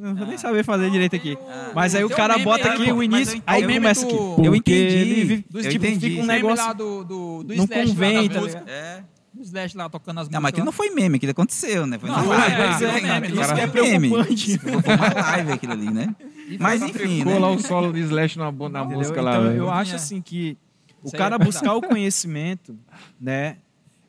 Não 0.00 0.14
vou 0.16 0.26
nem 0.26 0.36
saber 0.36 0.64
fazer 0.64 0.90
direito 0.90 1.14
aqui. 1.14 1.38
Mas 1.74 1.94
aí 1.94 2.02
o 2.04 2.08
cara 2.10 2.38
bota 2.38 2.68
aqui 2.72 2.90
o 2.92 3.02
início, 3.02 3.36
eu- 3.36 3.42
aí 3.46 3.62
começa 3.74 4.04
aqui. 4.06 4.16
eu 4.46 4.54
entendi, 4.54 4.78
ele 4.96 5.44
eu 5.54 5.62
tipo, 5.70 5.86
entendi. 5.86 6.10
fica 6.10 6.22
um 6.22 6.26
negócio. 6.26 6.66
lá 6.66 6.72
do, 6.72 7.04
do, 7.04 7.42
do 7.44 7.54
não 7.54 7.66
convém, 7.66 8.28
tá 8.28 8.40
ligado? 8.40 8.68
É. 8.68 9.04
Do 9.36 9.42
Slash 9.42 9.76
lá 9.76 9.88
tocando 9.88 10.18
as 10.18 10.28
músicas. 10.28 10.32
Não, 10.34 10.40
mas 10.40 10.48
aquilo 10.48 10.62
lá. 10.62 10.64
não 10.66 10.72
foi 10.72 10.90
meme, 10.90 11.16
aquilo 11.16 11.32
aconteceu, 11.32 11.86
né? 11.86 11.98
Foi 11.98 12.08
Não, 12.08 12.16
na 12.16 12.22
é, 12.24 12.26
live. 12.38 12.56
pois 12.56 12.82
é, 12.82 12.90
aquilo 12.90 13.12
meme, 13.12 13.28
isso 13.28 13.40
é 13.40 13.60
É 13.60 13.66
meme. 13.66 14.08
preocupante. 14.08 14.58
Foi 14.58 14.72
uma 14.94 15.14
live 15.22 15.52
aquilo 15.52 15.72
ali, 15.72 15.90
né? 15.90 16.16
E 16.48 16.58
Mas 16.58 16.82
enfim, 16.82 17.18
Ficou 17.18 17.32
né? 17.34 17.38
lá 17.38 17.50
o 17.50 17.58
solo 17.58 17.92
de 17.92 18.00
Slash 18.00 18.38
na, 18.38 18.50
na 18.50 18.84
música 18.84 19.20
então, 19.20 19.24
lá. 19.24 19.38
velho. 19.40 19.56
eu 19.56 19.70
acho 19.70 19.92
É. 19.92 19.96
assim 19.96 20.22
que 20.22 20.56
o 21.02 21.10
cara 21.12 21.36
é 21.36 21.38
buscar 21.38 21.74
o 21.74 21.82
conhecimento, 21.82 22.78
né? 23.20 23.58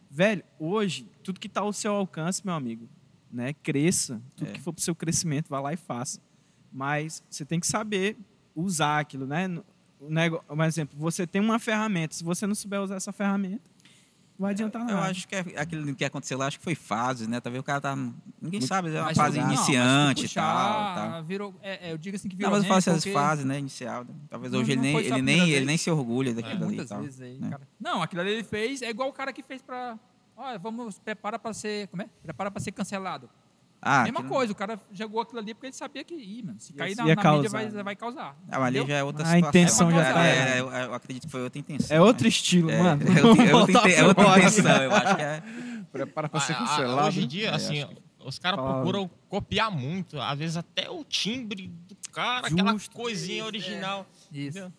Velho, 0.10 0.44
hoje, 0.60 1.06
tudo 1.24 1.40
que 1.40 1.50
tá 1.50 1.62
ao 1.62 1.74
seu 1.74 1.94
alcance, 1.94 2.42
meu 2.46 2.56
amigo, 2.56 2.88
né? 3.32 3.54
Cresça. 3.62 4.22
Tudo 4.36 4.50
É. 4.50 4.54
que 4.54 4.62
for 4.62 4.72
pro 4.74 4.82
seu 4.82 4.96
crescimento, 4.96 5.48
vá 5.50 5.60
lá 5.60 5.74
e 5.74 5.78
faça. 5.78 6.20
Mas 6.72 7.22
você 7.30 7.44
tem 7.46 7.60
que 7.60 7.68
saber 7.68 8.18
usar 8.56 9.00
aquilo, 9.00 9.26
né? 9.28 9.48
O. 10.00 10.54
Um 10.56 10.64
exemplo, 10.64 10.96
você 10.98 11.26
tem 11.26 11.42
uma 11.42 11.58
ferramenta. 11.60 12.14
Se 12.16 12.24
você 12.24 12.46
não 12.46 12.54
souber 12.56 12.82
usar 12.82 12.96
essa 12.96 13.12
ferramenta, 13.12 13.70
vai 14.40 14.52
adiantar 14.52 14.82
nada. 14.82 14.92
Eu 14.94 15.00
acho 15.00 15.28
que 15.28 15.36
é 15.36 15.40
aquilo 15.58 15.96
que 15.96 16.06
aconteceu 16.06 16.38
lá, 16.38 16.48
acho 16.48 16.58
que 16.60 16.64
foi 16.64 16.76
fase, 16.76 17.28
né? 17.28 17.40
Talvez 17.40 17.60
o 17.60 17.64
cara 17.64 17.82
tá. 17.82 17.96
Ninguém 18.42 18.62
sabe, 18.62 18.90
é 18.94 19.00
uma 19.00 19.06
Mas 19.08 19.18
fase 19.18 19.40
não, 19.40 19.48
iniciante 19.48 20.26
e 20.26 20.30
tal, 20.30 20.96
tal. 20.96 21.24
Virou, 21.24 21.56
é, 21.62 21.90
é, 21.90 21.92
eu 21.94 21.98
digo 21.98 22.16
assim 22.16 22.30
que 22.30 22.36
Não, 22.36 22.50
virou 22.50 22.52
mas 22.52 22.64
eu 22.64 22.68
falo 22.68 22.78
assim, 22.80 22.92
porque- 23.10 23.14
fases, 23.14 23.46
né? 23.46 23.60
Inicial. 23.60 24.04
né? 24.04 24.10
Talvez 24.30 24.52
Não, 24.54 24.60
hoje 24.60 24.72
ele 24.72 24.76
não 24.78 24.84
nem, 24.84 24.92
só 24.94 25.00
a 25.00 25.02
ele, 25.18 25.22
nem, 25.22 25.50
ele 25.50 25.66
nem 25.66 25.78
se 25.78 25.90
orgulha 25.90 26.30
É, 26.32 26.34
daquilo 26.34 26.56
ali 26.56 26.64
e 26.64 26.66
muitas 26.68 26.90
tal. 26.90 27.02
vezes 27.02 27.22
aí, 27.22 27.38
né? 27.40 27.50
cara. 27.50 27.62
Não, 27.80 28.02
aquilo 28.02 28.22
ali 28.22 28.32
ele 28.32 28.44
fez 28.44 28.82
é 28.82 28.90
igual 28.90 29.10
o 29.10 29.14
cara 29.14 29.32
que 29.34 29.42
fez 29.44 29.62
pra. 29.62 29.98
Olha, 30.36 30.60
vamos, 30.60 31.00
prepara 31.00 31.40
pra 31.40 31.52
ser. 31.54 31.88
Como 31.88 32.04
é? 32.04 32.10
Prepara 32.22 32.52
pra 32.52 32.62
ser 32.62 32.72
cancelado. 32.72 33.30
Ah, 33.90 34.04
Mesma 34.04 34.20
aquilo- 34.20 34.34
coisa, 34.36 34.52
o 34.52 34.56
cara 34.56 34.80
jogou 34.92 35.22
aquilo 35.22 35.40
ali 35.40 35.54
porque 35.54 35.68
ele 35.68 35.74
sabia 35.74 36.04
que, 36.04 36.14
ih, 36.14 36.44
mano, 36.44 36.60
se 36.60 36.74
cair 36.74 36.96
na, 36.96 37.06
ia 37.08 37.16
na 37.16 37.22
causar, 37.22 37.38
mídia 37.38 37.50
vai, 37.50 37.70
né? 37.70 37.84
vai 37.84 37.96
causar. 37.96 38.36
Ah, 38.52 38.60
mas 38.60 38.64
ali 38.68 38.86
já 38.88 38.94
é 38.96 39.04
outra 39.04 39.24
A 39.24 39.26
situação. 39.28 39.50
intenção 39.50 39.92
já 39.92 40.02
É, 40.02 40.14
tá 40.14 40.26
é, 40.26 40.36
errada. 40.36 40.50
é, 40.52 40.60
eu, 40.60 40.70
eu 40.90 40.94
acredito 40.94 41.24
que 41.26 41.32
foi 41.32 41.42
outra 41.44 41.60
intenção. 41.60 41.96
É 41.98 42.02
outro 42.02 42.24
né? 42.24 42.30
estilo, 42.30 42.70
É, 42.70 42.82
mano. 42.84 43.02
é 43.04 43.26
outra, 43.26 43.44
é 43.44 43.56
outra, 43.56 43.92
é 43.92 44.04
outra 44.04 44.38
intenção, 44.40 44.84
eu 44.84 44.92
acho 44.94 45.16
que 45.16 45.22
é. 45.22 45.44
Prepara 45.92 46.28
pra 46.30 46.40
ser 46.42 46.54
Ah, 46.54 46.56
ah, 46.64 46.68
cancelado. 46.68 47.08
hoje 47.08 47.24
em 47.24 47.28
dia, 47.28 47.50
É, 47.50 47.54
assim, 47.56 47.88
os 48.26 48.38
caras 48.38 48.60
procuram 48.60 49.10
copiar 49.30 49.72
muito, 49.72 50.20
às 50.20 50.38
vezes 50.38 50.58
até 50.58 50.90
o 50.90 51.04
timbre 51.06 51.72
do 51.88 51.96
cara, 52.12 52.48
aquela 52.48 52.74
Justo. 52.74 52.96
coisinha 52.96 53.38
Isso, 53.40 53.48
original. 53.48 54.06
Isso. 54.32 54.58
entendeu? 54.58 54.74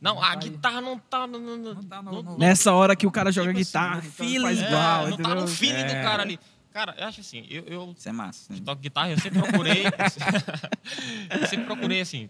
Não, 0.00 0.22
a 0.22 0.34
guitarra 0.36 0.80
não 0.80 0.96
tá 0.98 1.26
no, 1.26 1.38
no- 1.40 1.56
Não 1.74 1.82
tá 1.82 2.00
no- 2.02 2.12
no- 2.12 2.22
no- 2.22 2.38
Nessa 2.38 2.72
hora 2.72 2.94
que 2.94 3.04
o 3.06 3.10
cara 3.10 3.32
joga 3.32 3.48
Tipo 3.48 3.60
assim, 3.60 3.68
guitarra, 3.68 3.98
ele 3.98 4.40
faz 4.40 4.62
é, 4.62 4.66
igual, 4.66 5.02
não 5.02 5.08
entendeu? 5.14 5.34
tá 5.34 5.40
no 5.40 5.46
feeling 5.48 5.84
do 5.86 5.92
É. 5.92 6.02
cara 6.02 6.22
ali. 6.22 6.38
Cara, 6.72 6.94
eu 6.98 7.06
acho 7.06 7.20
assim, 7.20 7.46
eu, 7.50 7.64
eu 7.64 7.94
Isso 7.96 8.08
é 8.08 8.12
massa. 8.12 8.52
né? 8.52 8.60
toco 8.64 8.80
guitarra, 8.80 9.10
eu 9.10 9.18
sempre 9.18 9.40
procurei. 9.42 9.82
eu 11.40 11.46
sempre 11.46 11.64
procurei, 11.66 12.00
assim, 12.00 12.28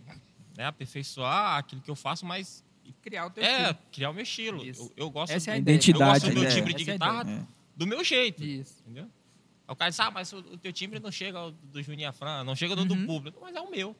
né, 0.56 0.64
aperfeiçoar 0.66 1.58
aquilo 1.58 1.80
que 1.80 1.90
eu 1.90 1.96
faço, 1.96 2.24
mas 2.26 2.64
Criar 3.02 3.26
o 3.26 3.30
teu 3.30 3.44
é, 3.44 3.60
estilo. 3.62 3.78
criar 3.92 4.10
o 4.10 4.14
meu 4.14 4.22
estilo. 4.22 4.64
Isso. 4.64 4.82
Eu, 4.96 5.04
eu 5.06 5.10
gosto, 5.10 5.32
Essa 5.32 5.50
é 5.50 5.54
a 5.54 5.56
do- 5.56 5.60
ideia. 5.60 5.74
eu 5.74 5.76
Identidade. 5.76 6.10
gosto 6.10 6.26
do 6.28 6.34
meu 6.34 6.42
Essa 6.44 6.48
é 6.48 6.52
a 6.52 6.56
timbre 6.58 6.74
de 6.74 6.82
ideia. 6.82 6.98
guitarra 6.98 7.30
É. 7.30 7.46
do 7.76 7.86
meu 7.86 8.02
jeito. 8.04 8.42
Isso. 8.44 8.82
Entendeu? 8.84 9.04
Aí 9.04 9.72
o 9.72 9.76
cara 9.76 9.90
diz, 9.90 10.00
ah, 10.00 10.10
mas 10.10 10.32
o, 10.32 10.38
o 10.38 10.56
teu 10.58 10.72
timbre 10.72 10.98
não 10.98 11.12
chega 11.12 11.38
ao 11.38 11.50
do 11.50 11.82
Juninho 11.82 12.08
Afran, 12.08 12.42
não 12.44 12.56
chega 12.56 12.72
ao 12.74 12.84
do 12.84 12.94
Uhum. 12.94 13.06
público, 13.06 13.38
mas 13.42 13.54
é 13.54 13.60
o 13.60 13.70
meu. 13.70 13.94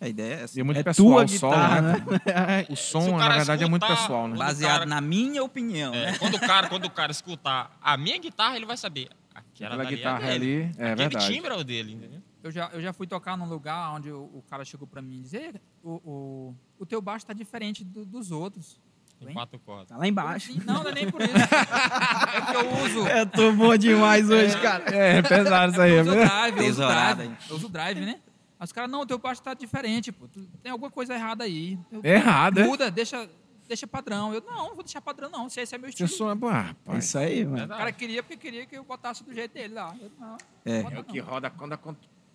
A 0.00 0.08
ideia 0.08 0.34
é 0.34 0.42
essa. 0.42 0.58
E 0.58 0.60
é 0.60 0.64
muito 0.64 0.78
É 0.78 0.82
pessoal 0.82 1.08
tua 1.08 1.24
o 1.24 1.28
solo, 1.28 1.52
guitarra, 1.52 1.80
né? 1.82 2.04
né? 2.26 2.66
O 2.68 2.76
som, 2.76 3.14
o 3.14 3.18
na 3.18 3.28
verdade, 3.30 3.64
é 3.64 3.68
muito 3.68 3.82
escutar 3.84 4.00
pessoal, 4.02 4.28
né? 4.28 4.36
Baseado 4.36 4.72
cara- 4.80 4.86
na 4.86 5.00
minha 5.00 5.42
opinião, 5.42 5.94
É, 5.94 6.12
né? 6.12 6.18
quando, 6.18 6.34
o 6.34 6.40
cara, 6.40 6.68
quando 6.68 6.84
o 6.84 6.90
cara 6.90 7.10
escutar 7.12 7.76
a 7.80 7.96
minha 7.96 8.18
guitarra, 8.18 8.56
ele 8.56 8.66
vai 8.66 8.76
saber, 8.76 9.08
Aquela 9.34 9.76
dali, 9.76 9.96
guitarra 9.96 10.26
é 10.26 10.38
dele. 10.38 10.52
ali, 10.54 10.62
é 10.78 10.92
Aquele 10.92 11.08
verdade. 11.08 11.32
timbre 11.32 11.50
é 11.50 11.56
o 11.56 11.64
dele, 11.64 11.92
entendeu? 11.94 12.22
Eu 12.42 12.50
já, 12.50 12.70
eu 12.74 12.80
já 12.82 12.92
fui 12.92 13.06
tocar 13.06 13.36
num 13.36 13.48
lugar 13.48 13.90
onde 13.94 14.10
o, 14.10 14.18
o 14.34 14.44
cara 14.48 14.64
chegou 14.64 14.86
pra 14.86 15.00
mim 15.02 15.16
e 15.16 15.20
dizer 15.22 15.60
o, 15.82 15.90
o, 16.04 16.54
o 16.78 16.86
teu 16.86 17.00
baixo 17.02 17.26
tá 17.26 17.32
diferente 17.32 17.82
do- 17.82 18.04
dos 18.04 18.30
outros. 18.30 18.78
Em 19.20 19.28
Hein? 19.28 19.32
quatro 19.32 19.58
cordas. 19.58 19.88
Tá 19.88 19.96
lá 19.96 20.06
embaixo. 20.06 20.52
Não, 20.66 20.82
não 20.84 20.90
é 20.90 20.94
nem 20.94 21.10
por 21.10 21.22
isso. 21.22 21.32
é 21.34 22.40
que 22.42 22.54
eu 22.56 22.84
uso. 22.84 23.08
Eu 23.08 23.26
tô 23.26 23.50
bom 23.52 23.74
demais 23.76 24.28
hoje, 24.30 24.56
cara. 24.60 24.84
É, 24.94 25.22
pesado 25.22 25.72
isso 25.72 25.80
aí. 25.80 25.92
Eu 25.94 26.02
uso 26.02 26.10
o 26.10 26.14
drive, 26.14 26.58
eu 26.58 26.68
uso 26.70 26.86
drive. 26.86 27.36
Eu 27.48 27.56
uso 27.56 27.66
o 27.66 27.70
drive, 27.70 28.00
né? 28.00 28.20
Mas 28.58 28.70
os 28.70 28.72
caras, 28.72 28.90
não, 28.90 29.00
o 29.02 29.06
teu 29.06 29.18
baixo 29.18 29.42
tá 29.42 29.52
diferente, 29.54 30.10
pô. 30.10 30.26
Tu- 30.28 30.48
tem 30.62 30.72
alguma 30.72 30.90
coisa 30.90 31.14
errada 31.14 31.44
aí. 31.44 31.78
Eu- 31.92 32.00
Errado, 32.02 32.58
é? 32.60 32.64
Muda, 32.64 32.90
deixa, 32.90 33.28
deixa 33.68 33.86
padrão. 33.86 34.32
Eu, 34.32 34.40
não, 34.40 34.68
não 34.68 34.74
vou 34.74 34.82
deixar 34.82 35.00
padrão, 35.02 35.28
não. 35.30 35.48
Se 35.50 35.60
esse 35.60 35.74
é 35.74 35.78
meu 35.78 35.90
estilo. 35.90 36.08
só... 36.08 36.30
Ah, 36.30 36.34
É 36.34 36.60
rapaz. 36.62 37.04
isso 37.04 37.18
aí, 37.18 37.44
mano. 37.44 37.64
O 37.64 37.76
cara 37.76 37.92
queria 37.92 38.22
porque 38.22 38.36
queria 38.38 38.64
que 38.64 38.76
eu 38.78 38.84
botasse 38.84 39.22
do 39.22 39.34
jeito 39.34 39.52
dele 39.52 39.74
lá. 39.74 39.94
Eu, 40.00 40.10
não, 40.18 40.36
É. 40.64 40.76
não 40.76 40.82
bota 40.84 40.96
É 40.96 41.00
o 41.00 41.04
que 41.04 41.20
não. 41.20 41.26
roda 41.28 41.50
quando 41.50 41.72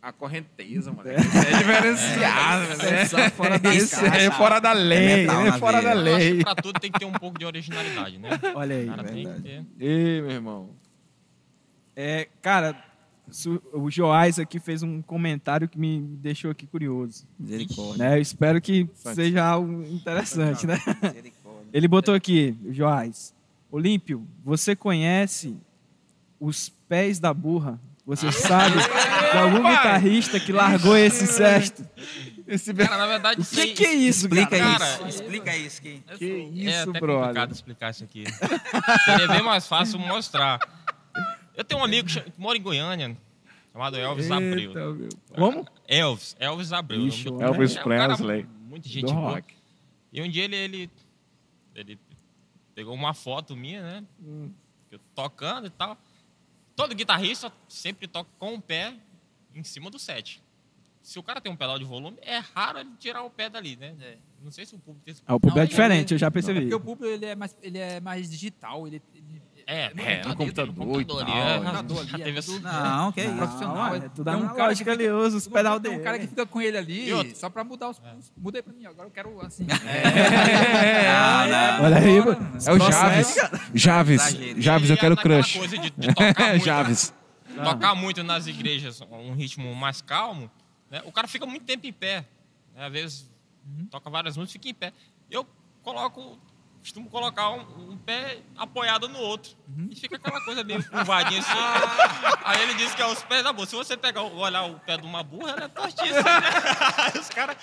a, 0.04 0.12
correnteza, 0.12 0.92
mano. 0.92 1.10
Isso 1.12 1.38
é 1.38 1.58
diferenciado, 1.58 2.78
né? 2.84 3.06
Só 3.06 3.18
fora 3.32 3.58
da 3.60 3.74
Isso 3.74 4.00
caixa. 4.00 4.18
é 4.18 4.32
fora 4.32 4.60
da 4.60 4.74
lei, 4.74 5.26
metal 5.26 5.46
é 5.46 5.52
fora 5.60 5.82
veia. 5.82 5.96
da 5.96 6.02
Eu 6.10 6.16
acho 6.16 6.26
que 6.26 6.32
lei. 6.34 6.44
pra 6.44 6.56
tudo 6.56 6.80
tem 6.80 6.92
que 6.92 7.00
ter 7.00 7.06
um 7.06 7.12
pouco 7.14 7.38
de 7.40 7.46
originalidade, 7.46 8.18
né? 8.20 8.30
Olha 8.56 8.76
aí. 8.76 8.86
Cara 8.88 9.04
tem 9.04 9.34
que 9.34 9.42
ter. 9.42 9.66
Ei, 9.80 10.22
meu 10.22 10.32
irmão. 10.32 10.70
É, 11.96 12.28
cara, 12.42 12.76
o 13.74 13.90
Joás 13.90 14.40
aqui 14.40 14.60
fez 14.60 14.84
um 14.84 15.02
comentário 15.02 15.68
que 15.68 15.80
me 15.80 16.02
deixou 16.02 16.52
aqui 16.52 16.68
curioso. 16.68 17.26
Misericórdia. 17.40 17.98
Né? 17.98 18.18
Eu 18.18 18.22
espero 18.22 18.62
que 18.62 18.88
seja 18.94 19.44
algo 19.44 19.84
interessante, 19.84 20.68
né? 20.68 20.78
Misericórdia. 21.02 21.70
Ele 21.74 21.88
botou 21.88 22.14
aqui, 22.14 22.56
Joás. 22.72 23.34
Olímpio, 23.72 24.28
você 24.44 24.76
conhece 24.76 25.56
os 26.40 26.70
pés 26.90 27.20
da 27.20 27.34
burra? 27.34 27.80
Você 28.06 28.32
sabe 28.32 28.76
de 28.76 29.38
algum 29.38 29.64
guitarrista 29.64 30.40
que 30.40 30.52
largou 30.52 30.98
esse 30.98 31.28
cesto? 31.28 31.88
Esse 32.48 32.74
Cara, 32.74 32.98
na 32.98 33.08
verdade, 33.08 33.42
O 33.42 33.46
que, 33.46 33.68
que 33.68 33.86
é 33.86 33.94
isso, 33.94 34.26
Explica 34.26 34.58
cara? 34.58 34.80
Cara, 34.80 35.08
isso. 35.08 35.22
Explica 35.22 35.56
isso. 35.56 35.82
Que... 35.82 36.04
Que 36.18 36.26
é 36.26 36.38
isso, 36.40 36.90
até 36.90 37.00
brother. 37.00 37.22
complicado 37.22 37.52
explicar 37.54 37.92
isso 37.92 38.04
aqui. 38.04 38.24
Seria 39.06 39.28
bem 39.28 39.42
mais 39.42 39.68
fácil 39.68 40.00
mostrar. 40.00 40.60
Eu 41.56 41.64
tenho 41.64 41.82
um 41.82 41.84
amigo 41.84 42.08
que 42.08 42.24
mora 42.38 42.58
em 42.58 42.62
Goiânia, 42.62 43.18
chamado 43.74 43.98
Elvis 43.98 44.32
Abreu. 44.32 44.70
Eita, 44.70 44.94
meu. 44.94 45.10
Como? 45.36 45.68
Elvis, 45.88 46.36
Elvis 46.40 46.74
Abreu. 46.74 47.08
Ixi, 47.08 47.26
nome 47.26 47.38
do 47.38 47.40
cara. 47.40 47.52
Elvis 47.56 47.76
É 47.76 47.80
um 47.80 47.84
Presley. 47.84 48.46
Muito 48.70 48.88
gente 48.88 49.14
boa. 49.14 49.32
rock. 49.32 49.54
E 50.14 50.22
um 50.22 50.30
dia 50.30 50.44
ele, 50.46 50.56
ele, 50.56 50.90
ele 51.76 52.00
pegou 52.76 52.94
uma 52.94 53.14
foto 53.14 53.56
minha, 53.56 53.82
né? 53.82 54.04
Eu 54.90 55.00
tocando 55.16 55.68
e 55.68 55.70
tal. 55.70 55.98
Todo 56.76 56.96
guitarrista 56.96 57.52
sempre 57.68 58.08
toca 58.08 58.30
com 58.40 58.56
o 58.56 58.62
pé 58.62 58.94
em 59.54 59.64
cima 59.64 59.90
do 59.90 60.00
set. 60.00 60.42
Se 61.02 61.18
o 61.18 61.24
cara 61.24 61.42
tem 61.42 61.52
um 61.52 61.56
pedal 61.56 61.80
de 61.80 61.86
volume, 61.86 62.18
é 62.22 62.38
raro 62.38 62.80
ele 62.80 62.90
tirar 63.00 63.24
o 63.24 63.30
pé 63.30 63.50
dali, 63.50 63.76
né? 63.76 63.96
É. 64.02 64.18
Não 64.44 64.52
sei 64.52 64.66
se 64.66 64.76
o 64.76 64.80
público 64.80 65.04
tem 65.04 65.12
esse 65.14 65.22
Ah, 65.26 65.36
o 65.36 65.40
público 65.40 65.58
Não, 65.58 65.64
é 65.64 65.68
diferente, 65.68 66.14
eu 66.14 66.18
já 66.18 66.28
É 66.28 66.30
percebi. 66.30 66.62
porque 66.62 66.76
o 66.76 66.80
público 66.80 67.06
ele 67.06 67.26
é 67.26 67.36
mais, 67.36 67.58
ele 67.62 67.78
é 67.78 68.00
mais 68.00 68.30
digital. 68.30 68.88
Ele- 68.88 69.02
É, 69.68 69.92
É, 69.96 70.22
no 70.28 70.36
computador 70.36 71.02
e 71.02 71.06
tal, 71.06 71.20
ali, 71.20 71.32
é. 71.32 71.36
é, 71.56 71.58
Computador 71.60 72.06
já 72.06 72.16
ali, 72.16 72.24
teve 72.24 72.40
é 72.40 72.60
Não, 72.60 73.12
que 73.12 73.22
é 73.22 73.26
isso. 73.26 73.36
profissional. 73.36 73.96
é 73.96 74.00
tudo 74.10 74.24
Tem 74.24 74.36
um 74.36 74.48
cara 74.56 74.76
que 74.76 74.90
ele 74.90 75.10
usa 75.12 75.38
os 75.38 75.48
pedal 75.48 75.80
Tem 75.80 75.92
dele. 75.92 76.02
um 76.02 76.04
cara 76.04 76.20
que 76.20 76.28
fica 76.28 76.46
com 76.46 76.62
ele 76.62 76.78
ali 76.78 77.36
só 77.36 77.50
pra 77.50 77.64
mudar 77.64 77.90
os. 77.90 77.98
os- 78.20 78.32
Mudei 78.38 78.62
pra 78.62 78.74
mim, 78.74 78.86
agora 78.86 79.08
eu 79.08 79.12
quero 79.12 79.40
assim. 79.46 79.66
Não, 81.02 81.48
não. 81.48 81.86
Olha 81.86 81.98
aí. 81.98 82.18
É 82.68 82.72
o 82.74 82.80
Javes. 82.92 83.36
Javes. 83.74 84.22
Exagero. 84.22 84.62
Javes, 84.62 84.90
eu 84.90 84.98
quero 84.98 85.16
crush. 85.18 85.58
muito, 85.58 86.64
Javes. 86.64 87.14
tocar 87.64 87.96
muito 87.96 88.24
nas 88.24 88.48
igrejas, 88.48 89.02
um 89.12 89.34
ritmo 89.34 89.74
mais 89.76 90.02
calmo, 90.02 90.50
né? 90.90 91.02
o 91.06 91.12
cara 91.12 91.28
fica 91.28 91.46
muito 91.46 91.66
tempo 91.66 91.86
em 91.86 91.94
pé. 91.94 92.26
né? 92.76 92.86
Às 92.86 92.92
vezes 92.92 93.32
toca 93.90 94.10
várias 94.10 94.36
músicas 94.38 94.56
e 94.56 94.58
fica 94.60 94.70
em 94.70 94.74
pé. 94.74 94.94
Eu 95.30 95.46
coloco, 95.84 96.38
costumo 96.82 97.10
colocar 97.10 97.52
um, 97.52 97.92
um 97.92 97.98
pé 97.98 98.40
apoiado 98.58 99.08
no 99.08 99.20
outro. 99.20 99.56
E 99.90 99.96
fica 99.96 100.16
aquela 100.18 100.42
coisa 100.44 100.64
meio 100.64 100.84
curvadinha 100.90 101.40
assim. 101.40 101.52
Aí 102.44 102.62
ele 102.64 102.74
disse 102.74 102.96
que 102.96 103.02
é 103.02 103.08
os 103.08 103.24
pés 103.24 103.44
da 103.44 103.54
burra. 103.54 103.68
Se 103.68 103.76
você 103.76 103.96
pegar, 103.96 104.24
olhar 104.24 104.64
o 104.64 104.80
pé 104.80 104.98
de 104.98 105.06
uma 105.06 105.24
burra, 105.24 105.52
ela 105.52 105.64
é 105.66 105.68
tortíssima. 105.68 106.22
né? 106.22 106.50
Aí 106.98 107.20
os 107.22 107.30
cara, 107.30 107.56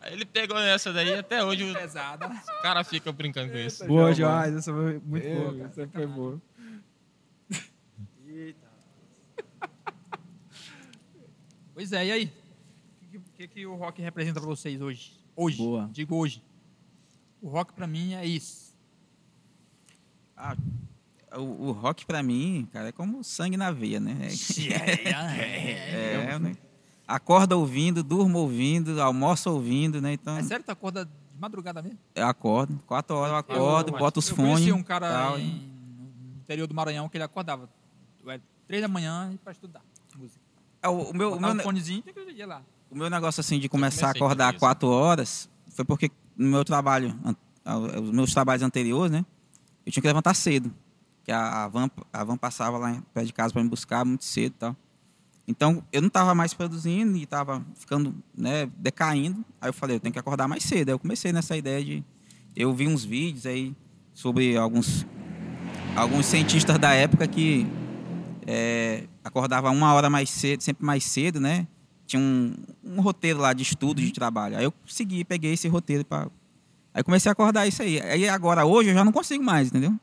aí 0.00 0.12
ele 0.12 0.24
pegou 0.24 0.58
nessa 0.58 0.92
daí 0.92 1.14
até 1.14 1.42
hoje 1.42 1.64
o 1.70 1.74
Pesada. 1.74 2.28
cara 2.62 2.84
fica 2.84 3.10
brincando 3.10 3.50
com 3.52 3.58
isso. 3.58 3.86
Boa, 3.86 4.14
Joás, 4.14 4.54
essa 4.54 4.72
foi 4.72 5.00
muito 5.04 5.28
boa. 5.28 5.66
Essa 5.66 5.88
foi 5.88 6.06
boa. 6.06 6.40
Pois 11.74 11.92
é, 11.92 12.06
e 12.06 12.12
aí? 12.12 12.32
O 13.02 13.08
que, 13.10 13.18
que, 13.36 13.48
que 13.48 13.66
o 13.66 13.74
rock 13.76 14.02
representa 14.02 14.40
pra 14.40 14.48
vocês 14.48 14.80
hoje? 14.80 15.12
Hoje. 15.36 15.58
Boa. 15.58 15.88
Digo 15.92 16.16
hoje. 16.16 16.42
O 17.40 17.48
rock 17.48 17.72
pra 17.72 17.86
mim 17.86 18.14
é 18.14 18.26
isso. 18.26 18.74
Ah, 20.36 20.56
o, 21.36 21.68
o 21.68 21.72
rock 21.72 22.06
pra 22.06 22.22
mim, 22.22 22.68
cara, 22.72 22.88
é 22.88 22.92
como 22.92 23.22
sangue 23.24 23.56
na 23.56 23.70
veia, 23.70 24.00
né? 24.00 24.28
É, 25.06 26.32
é, 26.34 26.38
né? 26.38 26.56
Acorda 27.06 27.56
ouvindo, 27.56 28.02
durmo 28.02 28.38
ouvindo, 28.38 29.00
almoço 29.00 29.50
ouvindo, 29.50 30.00
né? 30.00 30.12
Então, 30.12 30.36
É 30.36 30.42
sério, 30.42 30.64
tu 30.64 30.70
acorda 30.70 31.04
de 31.06 31.10
madrugada 31.40 31.80
mesmo? 31.82 31.98
eu 32.14 32.26
acordo. 32.26 32.78
Quatro 32.86 33.16
horas 33.16 33.30
eu 33.30 33.34
Eu- 33.34 33.38
acordo, 33.38 33.92
eu- 33.94 33.98
boto 33.98 34.20
os 34.20 34.28
eu 34.28 34.36
fones. 34.36 34.52
conheci 34.54 34.72
um 34.72 34.82
cara 34.82 35.08
tal, 35.10 35.38
em- 35.38 35.70
no 35.98 36.38
interior 36.40 36.66
do 36.66 36.74
Maranhão 36.74 37.08
que 37.08 37.16
ele 37.16 37.24
acordava 37.24 37.68
é, 38.26 38.40
três 38.66 38.82
da 38.82 38.88
manhã 38.88 39.30
e 39.32 39.38
pra 39.38 39.52
estudar 39.52 39.80
música. 40.16 40.40
É, 40.82 40.88
o, 40.88 41.10
o 41.10 41.14
meu, 41.16 41.32
o, 41.32 41.40
meu, 41.40 41.50
um 41.50 41.54
ne- 41.54 41.62
fonezinho 41.62 42.04
ia 42.36 42.46
lá. 42.46 42.62
o 42.90 42.96
meu 42.96 43.08
negócio 43.08 43.40
assim 43.40 43.58
de 43.58 43.68
começar 43.70 44.08
a 44.08 44.10
acordar 44.10 44.52
quatro 44.58 44.88
horas 44.88 45.48
foi 45.70 45.84
porque 45.86 46.10
no 46.38 46.48
meu 46.48 46.64
trabalho, 46.64 47.14
os 48.00 48.10
meus 48.12 48.32
trabalhos 48.32 48.62
anteriores, 48.62 49.10
né? 49.10 49.26
Eu 49.84 49.90
tinha 49.90 50.00
que 50.00 50.06
levantar 50.06 50.34
cedo. 50.34 50.72
Que 51.24 51.32
a, 51.32 51.68
van, 51.68 51.90
a 52.12 52.24
van 52.24 52.36
passava 52.36 52.78
lá 52.78 53.02
perto 53.12 53.26
de 53.26 53.32
casa 53.32 53.52
para 53.52 53.62
me 53.62 53.68
buscar 53.68 54.04
muito 54.04 54.24
cedo 54.24 54.52
e 54.52 54.58
tal. 54.58 54.76
Então, 55.46 55.82
eu 55.90 56.00
não 56.00 56.08
estava 56.08 56.34
mais 56.34 56.54
produzindo 56.54 57.16
e 57.16 57.24
estava 57.24 57.64
ficando, 57.74 58.14
né, 58.36 58.70
decaindo. 58.76 59.44
Aí 59.60 59.70
eu 59.70 59.72
falei, 59.72 59.96
eu 59.96 60.00
tenho 60.00 60.12
que 60.12 60.18
acordar 60.18 60.46
mais 60.46 60.62
cedo. 60.62 60.90
Aí 60.90 60.94
eu 60.94 60.98
comecei 60.98 61.32
nessa 61.32 61.56
ideia 61.56 61.84
de... 61.84 62.04
Eu 62.54 62.72
vi 62.74 62.86
uns 62.86 63.04
vídeos 63.04 63.46
aí 63.46 63.74
sobre 64.12 64.56
alguns, 64.56 65.06
alguns 65.96 66.26
cientistas 66.26 66.78
da 66.78 66.92
época 66.92 67.26
que 67.26 67.66
é, 68.46 69.04
acordava 69.24 69.70
uma 69.70 69.92
hora 69.94 70.10
mais 70.10 70.30
cedo, 70.30 70.62
sempre 70.62 70.84
mais 70.84 71.04
cedo, 71.04 71.40
né? 71.40 71.66
Tinha 72.08 72.20
um, 72.20 72.54
um 72.82 73.02
roteiro 73.02 73.38
lá 73.38 73.52
de 73.52 73.62
estudo, 73.62 74.00
de 74.00 74.10
trabalho. 74.12 74.56
Aí 74.56 74.64
eu 74.64 74.72
segui, 74.86 75.22
peguei 75.24 75.52
esse 75.52 75.68
roteiro 75.68 76.06
para... 76.06 76.28
Aí 76.94 77.02
comecei 77.02 77.28
a 77.28 77.32
acordar 77.34 77.66
isso 77.66 77.82
aí. 77.82 78.00
Aí 78.00 78.26
agora, 78.26 78.64
hoje, 78.64 78.88
eu 78.88 78.94
já 78.94 79.04
não 79.04 79.12
consigo 79.12 79.44
mais, 79.44 79.68
entendeu? 79.68 79.94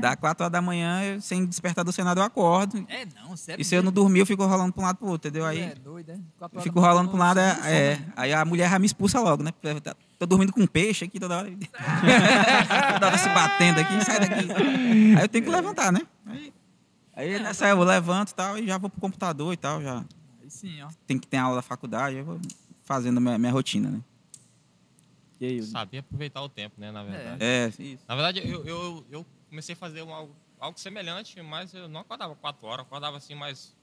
Dá 0.00 0.16
quatro 0.16 0.44
horas 0.44 0.52
da 0.52 0.62
manhã, 0.62 1.02
eu- 1.02 1.20
sem 1.20 1.44
despertador, 1.44 1.92
sem 1.92 2.04
nada, 2.04 2.20
eu 2.20 2.24
acordo. 2.24 2.86
É, 2.88 3.04
não, 3.06 3.36
sério. 3.36 3.60
E 3.60 3.64
se 3.64 3.74
eu 3.74 3.82
não 3.82 3.90
dormir, 3.90 4.20
eu 4.20 4.26
fico 4.26 4.44
rolando 4.46 4.72
para 4.72 4.82
um 4.82 4.86
lado 4.86 4.96
para 4.98 5.08
outro, 5.08 5.28
entendeu? 5.28 5.44
Aí 5.44 5.60
É 5.60 5.74
doido, 5.74 6.12
é? 6.12 6.60
Fico 6.60 6.80
rolando 6.80 7.10
para 7.10 7.16
um 7.16 7.20
lado, 7.20 7.40
é, 7.40 7.58
é, 7.64 7.96
né? 7.96 8.12
aí 8.16 8.32
a 8.32 8.44
mulher 8.44 8.70
já 8.70 8.78
me 8.78 8.86
expulsa 8.86 9.20
logo, 9.20 9.42
né? 9.42 9.52
Tô 10.18 10.26
dormindo 10.26 10.52
com 10.52 10.60
um 10.62 10.66
peixe 10.66 11.04
aqui 11.04 11.18
toda 11.18 11.38
hora. 11.38 11.50
toda 12.94 13.06
hora 13.06 13.18
se 13.18 13.28
batendo 13.28 13.80
aqui, 13.80 14.04
sai 14.04 14.20
daqui. 14.20 14.48
Aí 15.16 15.22
eu 15.24 15.28
tenho 15.28 15.44
que 15.44 15.50
levantar, 15.50 15.92
né? 15.92 16.00
Aí, 16.26 16.52
aí 17.14 17.38
nessa 17.40 17.68
eu 17.68 17.82
levanto 17.82 18.30
e 18.30 18.34
tal, 18.34 18.58
e 18.58 18.66
já 18.66 18.78
vou 18.78 18.88
pro 18.88 19.00
computador 19.00 19.52
e 19.52 19.56
tal, 19.56 19.82
já 19.82 20.04
sim, 20.52 20.82
ó. 20.82 20.88
tem 21.06 21.18
que 21.18 21.26
ter 21.26 21.38
aula 21.38 21.56
da 21.56 21.62
faculdade, 21.62 22.16
eu 22.16 22.24
vou 22.24 22.40
fazendo 22.82 23.18
a 23.18 23.20
minha, 23.20 23.38
minha 23.38 23.52
rotina, 23.52 23.90
né? 23.90 24.00
E 25.40 25.46
aí, 25.46 25.62
Saber 25.62 25.98
aproveitar 25.98 26.40
o 26.42 26.48
tempo, 26.48 26.80
né, 26.80 26.92
na 26.92 27.02
verdade. 27.02 27.42
É, 27.42 27.66
isso. 27.78 28.04
Na 28.06 28.14
verdade, 28.14 28.40
eu, 28.48 28.64
eu, 28.64 29.04
eu 29.10 29.26
comecei 29.48 29.72
a 29.72 29.76
fazer 29.76 30.02
um, 30.02 30.14
algo, 30.14 30.34
algo 30.60 30.78
semelhante, 30.78 31.40
mas 31.42 31.74
eu 31.74 31.88
não 31.88 32.00
acordava 32.00 32.34
quatro 32.36 32.66
horas, 32.66 32.78
eu 32.80 32.84
acordava 32.84 33.16
assim 33.16 33.34
mais 33.34 33.74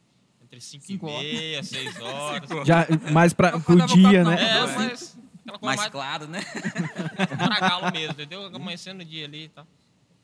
entre 0.42 0.62
cinco, 0.62 0.86
Cinco 0.86 1.10
e 1.10 1.12
meia, 1.12 1.64
seis 1.64 1.96
horas. 2.00 2.50
já 2.66 2.88
mais 3.12 3.34
pra, 3.34 3.52
pro 3.52 3.60
acordava 3.60 3.94
dia, 3.94 4.24
né? 4.24 4.42
É, 4.42 4.54
Não, 4.54 4.68
mas 4.78 5.18
Mais 5.62 5.80
mais 5.80 5.92
claro, 5.92 6.28
né? 6.28 6.40
para 7.38 7.60
galo 7.60 7.92
mesmo, 7.92 8.14
entendeu? 8.14 8.46
Amanhecendo 8.46 9.02
o 9.02 9.06
dia 9.06 9.26
ali 9.26 9.46
e 9.46 9.50
tal. 9.50 9.68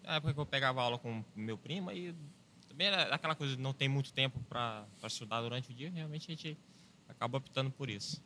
Na 0.03 0.15
época 0.15 0.33
que 0.33 0.39
eu 0.39 0.45
pegava 0.45 0.81
aula 0.81 0.97
com 0.97 1.19
o 1.19 1.25
meu 1.35 1.57
primo, 1.57 1.91
e 1.91 2.15
também 2.76 2.88
era 2.88 3.15
aquela 3.15 3.34
coisa 3.36 3.55
de 3.55 3.61
não 3.61 3.73
tem 3.73 3.88
muito 3.88 4.11
tempo 4.11 4.38
para 4.49 4.86
estudar 5.05 5.41
durante 5.41 5.71
o 5.71 5.73
dia, 5.73 5.89
realmente 5.89 6.30
a 6.30 6.36
gente 6.36 6.57
acaba 7.07 7.38
optando 7.38 7.71
por 7.71 7.89
isso. 7.89 8.21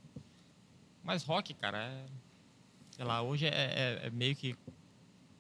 Mas 1.04 1.24
rock, 1.24 1.54
cara, 1.54 1.78
é, 1.78 2.06
sei 2.92 3.06
lá, 3.06 3.22
hoje 3.22 3.46
é, 3.46 3.50
é- 4.04 4.08
é 4.08 4.10
meio 4.10 4.36
que 4.36 4.56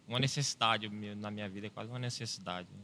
uma 0.08 0.20
necessidade 0.20 0.88
na 1.16 1.32
minha 1.32 1.50
vida, 1.50 1.68
é 1.68 1.70
quase 1.70 1.90
uma 1.90 2.00
necessidade. 2.00 2.68
né? 2.72 2.84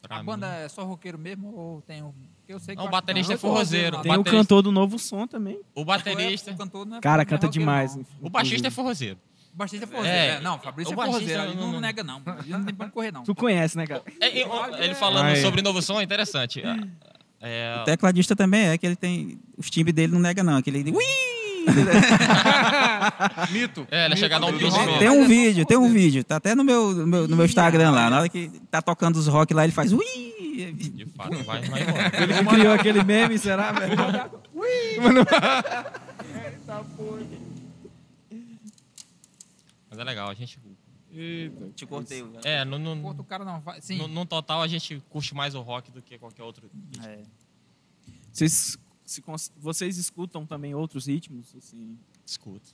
Pra 0.00 0.16
A 0.16 0.20
mim. 0.20 0.26
banda 0.26 0.46
é 0.46 0.68
só 0.68 0.84
roqueiro 0.84 1.18
mesmo 1.18 1.52
ou 1.56 1.82
tem 1.82 2.00
um. 2.04 2.14
Eu 2.46 2.60
sei 2.60 2.76
que 2.76 2.80
Não, 2.80 2.86
o 2.86 2.90
baterista 2.90 3.34
é 3.34 3.36
forrozeiro. 3.36 4.00
Tem 4.00 4.12
o 4.12 4.16
baterista- 4.18 4.30
cantor 4.42 4.62
do 4.62 4.70
novo 4.70 4.96
som 4.98 5.26
também. 5.26 5.60
O 5.74 5.84
baterista, 5.84 6.52
O 6.52 6.56
cantor 6.56 6.86
não 6.86 6.96
é- 6.98 7.00
Cara, 7.00 7.16
não 7.16 7.22
é 7.22 7.24
canta 7.26 7.48
demais. 7.48 7.96
não. 7.96 8.06
o 8.22 8.30
baixista 8.30 8.68
é 8.68 8.70
forrozeiro. 8.70 9.18
Baixista 9.52 9.84
é 9.84 9.88
forrozeiro. 9.88 10.16
É, 10.16 10.28
É, 10.36 10.40
não, 10.40 10.58
Fabrício 10.58 10.96
o 10.96 11.00
é 11.00 11.04
forrozeiro. 11.06 11.42
Ele 11.42 11.54
não- 11.54 11.62
não, 11.66 11.72
não- 11.72 11.80
nega, 11.80 12.02
não. 12.04 12.22
Ele 12.40 12.50
não 12.52 12.64
tem 12.64 12.74
pra 12.74 12.86
onde 12.86 12.94
correr, 12.94 13.12
não. 13.12 13.22
Tu 13.24 13.34
conhece, 13.34 13.76
né, 13.76 13.86
cara? 13.86 14.02
É, 14.20 14.38
ele 14.84 14.94
falando 14.94 15.26
Aí. 15.26 15.42
sobre 15.42 15.60
novo 15.62 15.82
som 15.82 16.00
é 16.00 16.04
interessante. 16.04 16.62
É, 17.40 17.78
O 17.80 17.84
tecladista 17.84 18.34
também 18.36 18.66
é, 18.68 18.78
que 18.78 18.86
ele 18.86 18.96
tem. 18.96 19.38
Os 19.56 19.68
timbres 19.70 19.94
dele 19.94 20.12
não 20.12 20.20
nega, 20.20 20.42
não. 20.42 20.56
Aquele. 20.56 20.90
Ui! 20.90 21.04
Mito. 23.50 23.86
é, 23.90 24.06
ele 24.06 24.14
é 24.14 24.16
chegado 24.16 24.44
a 24.44 24.48
um 24.48 24.52
Mito. 24.52 24.64
pitch 24.64 24.76
mesmo. 24.78 24.98
Tem 24.98 25.10
um 25.10 25.26
vídeo, 25.26 25.66
tem 25.66 25.76
um 25.76 25.92
vídeo. 25.92 26.24
Tá 26.24 26.36
até 26.36 26.54
no 26.54 26.64
meu, 26.64 26.92
no 26.92 27.06
meu, 27.06 27.28
no 27.28 27.36
meu 27.36 27.44
Instagram 27.44 27.90
lá. 27.90 28.08
Na 28.08 28.20
hora 28.20 28.28
que 28.28 28.48
tá 28.70 28.80
tocando 28.80 29.16
os 29.16 29.26
rock 29.26 29.52
lá, 29.52 29.64
ele 29.64 29.72
faz. 29.72 29.92
Ui! 29.92 30.04
De 30.74 31.06
fato, 31.16 31.36
vai, 31.44 31.60
vai 31.62 31.82
embora. 31.82 32.10
Ele 32.20 32.44
criou 32.46 32.72
aquele 32.72 33.04
meme, 33.04 33.38
será, 33.38 33.70
velho? 33.70 33.96
Mas 39.98 40.02
é 40.02 40.04
legal, 40.04 40.28
a 40.30 40.34
gente. 40.34 40.60
Eita. 41.10 41.70
Te 41.74 41.84
cortei. 41.86 42.22
velho. 42.22 42.40
É, 42.44 42.64
no, 42.64 42.78
no, 42.78 43.02
Corta 43.02 43.20
o 43.20 43.24
cara, 43.24 43.44
não. 43.44 43.60
Vai- 43.60 43.80
Sim. 43.80 43.98
no, 43.98 44.06
no 44.08 44.24
total 44.24 44.62
a 44.62 44.68
gente 44.68 45.02
curte 45.08 45.34
mais 45.34 45.54
o 45.56 45.60
rock 45.60 45.90
do 45.90 46.00
que 46.00 46.16
qualquer 46.18 46.44
outro. 46.44 46.70
ritmo. 46.72 47.04
É. 47.06 47.22
Vocês, 48.32 48.78
se 49.04 49.22
vocês 49.56 49.98
escutam 49.98 50.46
também 50.46 50.74
outros 50.74 51.06
ritmos? 51.06 51.54
Assim? 51.56 51.98
Escuta. 52.24 52.70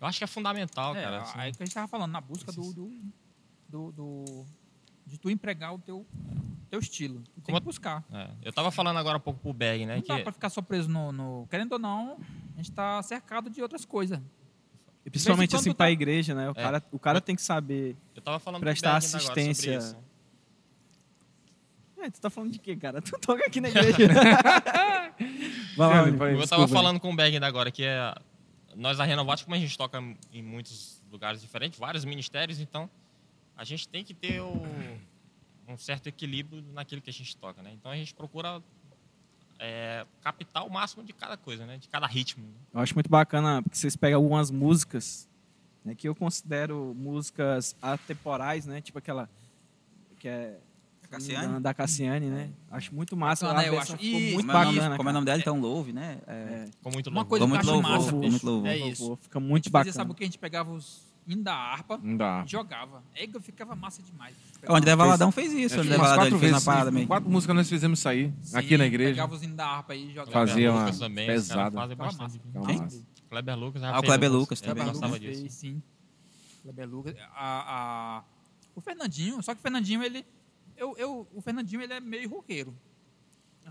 Eu 0.00 0.06
acho 0.06 0.18
que 0.18 0.24
é 0.24 0.26
fundamental, 0.26 0.94
É, 0.94 1.02
cara. 1.02 1.22
assim. 1.22 1.38
aí 1.38 1.52
que 1.52 1.62
a 1.62 1.64
gente 1.66 1.74
tava 1.74 1.88
falando, 1.88 2.10
na 2.12 2.20
busca 2.20 2.52
do, 2.52 2.72
do, 2.74 2.90
do, 3.68 3.92
do- 3.92 4.46
de 5.06 5.16
tu 5.16 5.30
empregar 5.30 5.72
o 5.74 5.78
teu, 5.78 6.04
teu 6.68 6.78
estilo. 6.80 7.20
Tu 7.20 7.40
tem 7.40 7.42
Como- 7.54 7.60
que 7.60 7.64
buscar. 7.64 8.04
É, 8.12 8.30
eu 8.42 8.52
tava 8.52 8.70
falando 8.70 8.98
agora 8.98 9.16
há 9.16 9.20
pouco 9.20 9.40
pro 9.40 9.52
Bag, 9.54 9.86
né? 9.86 9.96
Não 9.96 10.02
dá 10.02 10.16
Que 10.16 10.22
pra 10.24 10.32
ficar 10.32 10.50
só 10.50 10.60
preso 10.60 10.88
no, 10.90 11.10
no- 11.12 11.46
Querendo 11.48 11.72
ou 11.72 11.78
não, 11.78 12.18
a 12.54 12.56
gente 12.56 12.72
tá 12.72 13.02
cercado 13.02 13.48
de 13.48 13.62
outras 13.62 13.84
coisas. 13.86 14.20
E 15.06 15.10
principalmente 15.10 15.54
assim 15.54 15.70
tu 15.70 15.76
pra 15.76 15.86
tá- 15.86 15.90
igreja, 15.90 16.34
né? 16.34 16.48
O, 16.48 16.52
É. 16.52 16.54
cara, 16.54 16.82
o 16.92 16.98
cara 16.98 17.20
tem 17.20 17.36
que 17.36 17.42
saber. 17.42 17.96
eu 18.16 18.22
tava 18.22 18.38
falando 18.38 18.60
Prestar 18.62 18.96
assistência. 18.96 19.96
É, 21.98 22.10
tu 22.10 22.20
tá 22.20 22.28
falando 22.30 22.52
de 22.52 22.58
quê, 22.58 22.76
cara? 22.76 23.00
Tu 23.02 23.18
toca 23.18 23.44
aqui 23.46 23.60
na 23.60 23.68
igreja. 23.68 23.96
Vai 25.76 26.12
lá. 26.12 26.30
Eu 26.30 26.46
tava 26.48 26.68
falando 26.68 27.00
com 27.00 27.10
o 27.12 27.16
Bag 27.16 27.34
ainda 27.34 27.46
agora, 27.46 27.70
que 27.70 27.84
é. 27.84 28.14
Nós 28.76 28.98
da 28.98 29.04
Renovato, 29.04 29.44
como 29.44 29.54
a 29.54 29.58
gente 29.58 29.76
toca 29.78 30.02
em 30.32 30.42
muitos 30.42 31.00
lugares 31.10 31.40
diferentes, 31.40 31.78
vários 31.78 32.04
ministérios, 32.04 32.58
então 32.58 32.90
a 33.56 33.62
gente 33.64 33.86
tem 33.88 34.02
que 34.02 34.12
ter 34.12 34.40
o- 34.40 34.66
um 35.68 35.78
certo 35.78 36.08
equilíbrio 36.08 36.60
naquilo 36.72 37.00
que 37.00 37.08
a 37.08 37.12
gente 37.12 37.36
toca, 37.36 37.62
né? 37.62 37.70
Então 37.72 37.90
a 37.92 37.96
gente 37.96 38.12
procura 38.12 38.60
é, 39.58 40.04
captar 40.22 40.66
o 40.66 40.70
máximo 40.70 41.02
de 41.04 41.12
cada 41.12 41.36
coisa, 41.36 41.64
né? 41.66 41.78
De 41.78 41.88
cada 41.88 42.06
ritmo. 42.06 42.44
Eu 42.72 42.80
acho 42.80 42.94
muito 42.94 43.08
bacana 43.10 43.62
porque 43.62 43.76
vocês 43.76 43.96
pegam 43.96 44.18
algumas 44.20 44.50
músicas 44.50 45.28
né, 45.84 45.94
que 45.94 46.08
eu 46.08 46.14
considero 46.14 46.94
músicas 46.96 47.76
atemporais, 47.80 48.66
né? 48.66 48.80
Tipo 48.80 48.98
aquela 48.98 49.28
que 50.18 50.26
é 50.28 50.58
Cassiane? 51.10 51.60
da 51.60 51.72
Cassiane, 51.74 52.26
né? 52.26 52.50
Acho 52.70 52.92
muito 52.94 53.16
massa. 53.16 53.46
Bacana, 53.46 53.66
eu 53.66 53.78
acho. 53.78 53.92
ficou 53.96 54.04
E- 54.20 54.32
muito 54.34 54.50
é 54.50 54.52
nome- 54.64 54.76
bacana. 54.78 54.96
como 54.96 55.08
é 55.08 55.12
o 55.12 55.14
nome 55.14 55.26
dela? 55.26 55.38
Então, 55.38 55.60
Love, 55.60 55.92
né? 55.92 56.18
É, 56.26 56.32
É, 56.32 56.66
Ficou 56.66 56.92
muito 56.92 57.06
Uma 57.08 57.16
louco. 57.16 57.28
coisa 57.30 57.44
Ficou 57.46 57.60
que 57.60 57.66
eu 57.68 57.72
acho 57.74 57.82
massa, 57.82 58.12
louvor. 58.46 58.66
É 58.68 58.76
isso. 58.78 59.18
Fica 59.22 59.38
muito 59.38 59.70
bacana. 59.70 59.92
sabe 59.92 60.10
o 60.10 60.14
que 60.14 60.24
a 60.24 60.26
gente 60.26 60.38
pegava 60.38 60.72
os 60.72 61.13
hinos 61.26 61.44
da 61.44 61.54
harpa 61.54 62.00
e 62.02 62.48
jogava. 62.50 63.02
Aí 63.16 63.26
que 63.28 63.40
ficava 63.40 63.74
massa 63.74 64.02
demais. 64.02 64.34
O 64.68 64.74
André 64.74 64.94
Valadão 64.96 65.30
fez 65.32 65.52
isso. 65.52 65.74
O 65.76 65.80
que 65.80 65.86
André 65.86 65.96
Valadão 65.96 66.24
ele 66.24 66.30
quatro 66.32 66.38
fez 66.38 66.52
uma 66.52 66.56
vezes, 66.58 66.64
parada 66.64 66.90
meio. 66.90 67.06
quatro 67.06 67.30
músicas 67.30 67.56
nós 67.56 67.68
fizemos 67.68 68.04
aí, 68.06 68.32
Sim, 68.42 68.56
aqui 68.56 68.76
na 68.78 68.86
igreja. 68.86 69.10
Pegava 69.12 69.34
os 69.34 69.42
hinos 69.42 69.56
da 69.56 69.66
harpa 69.66 69.94
e 69.94 70.08
jogava. 70.08 70.30
Kleber 70.30 70.48
Fazia 70.48 70.70
uma 70.72 70.80
Lucas 70.80 70.98
também, 70.98 71.26
pesada. 71.26 71.94
bastante. 71.96 72.40
Quem? 72.66 72.88
Kleber 73.30 73.58
Lucas 73.58 73.82
Ah, 73.82 73.98
o 73.98 74.02
Kleber 74.02 74.32
Lucas 74.32 74.60
eu 74.62 74.68
também. 74.68 74.84
gostava 74.86 75.18
Fez, 75.18 75.42
disso. 75.42 75.56
Sim. 75.58 75.82
Kleber 76.62 76.88
Lucas. 76.88 77.14
A, 77.34 78.18
a- 78.18 78.24
o 78.74 78.80
Fernandinho, 78.80 79.42
só 79.42 79.54
que 79.54 79.60
o 79.60 79.62
Fernandinho, 79.62 80.02
ele. 80.02 80.24
Eu, 80.76 80.94
eu, 80.98 81.28
o 81.34 81.40
Fernandinho, 81.40 81.80
ele 81.82 81.92
é 81.92 82.00
meio 82.00 82.28
roqueiro. 82.28 82.74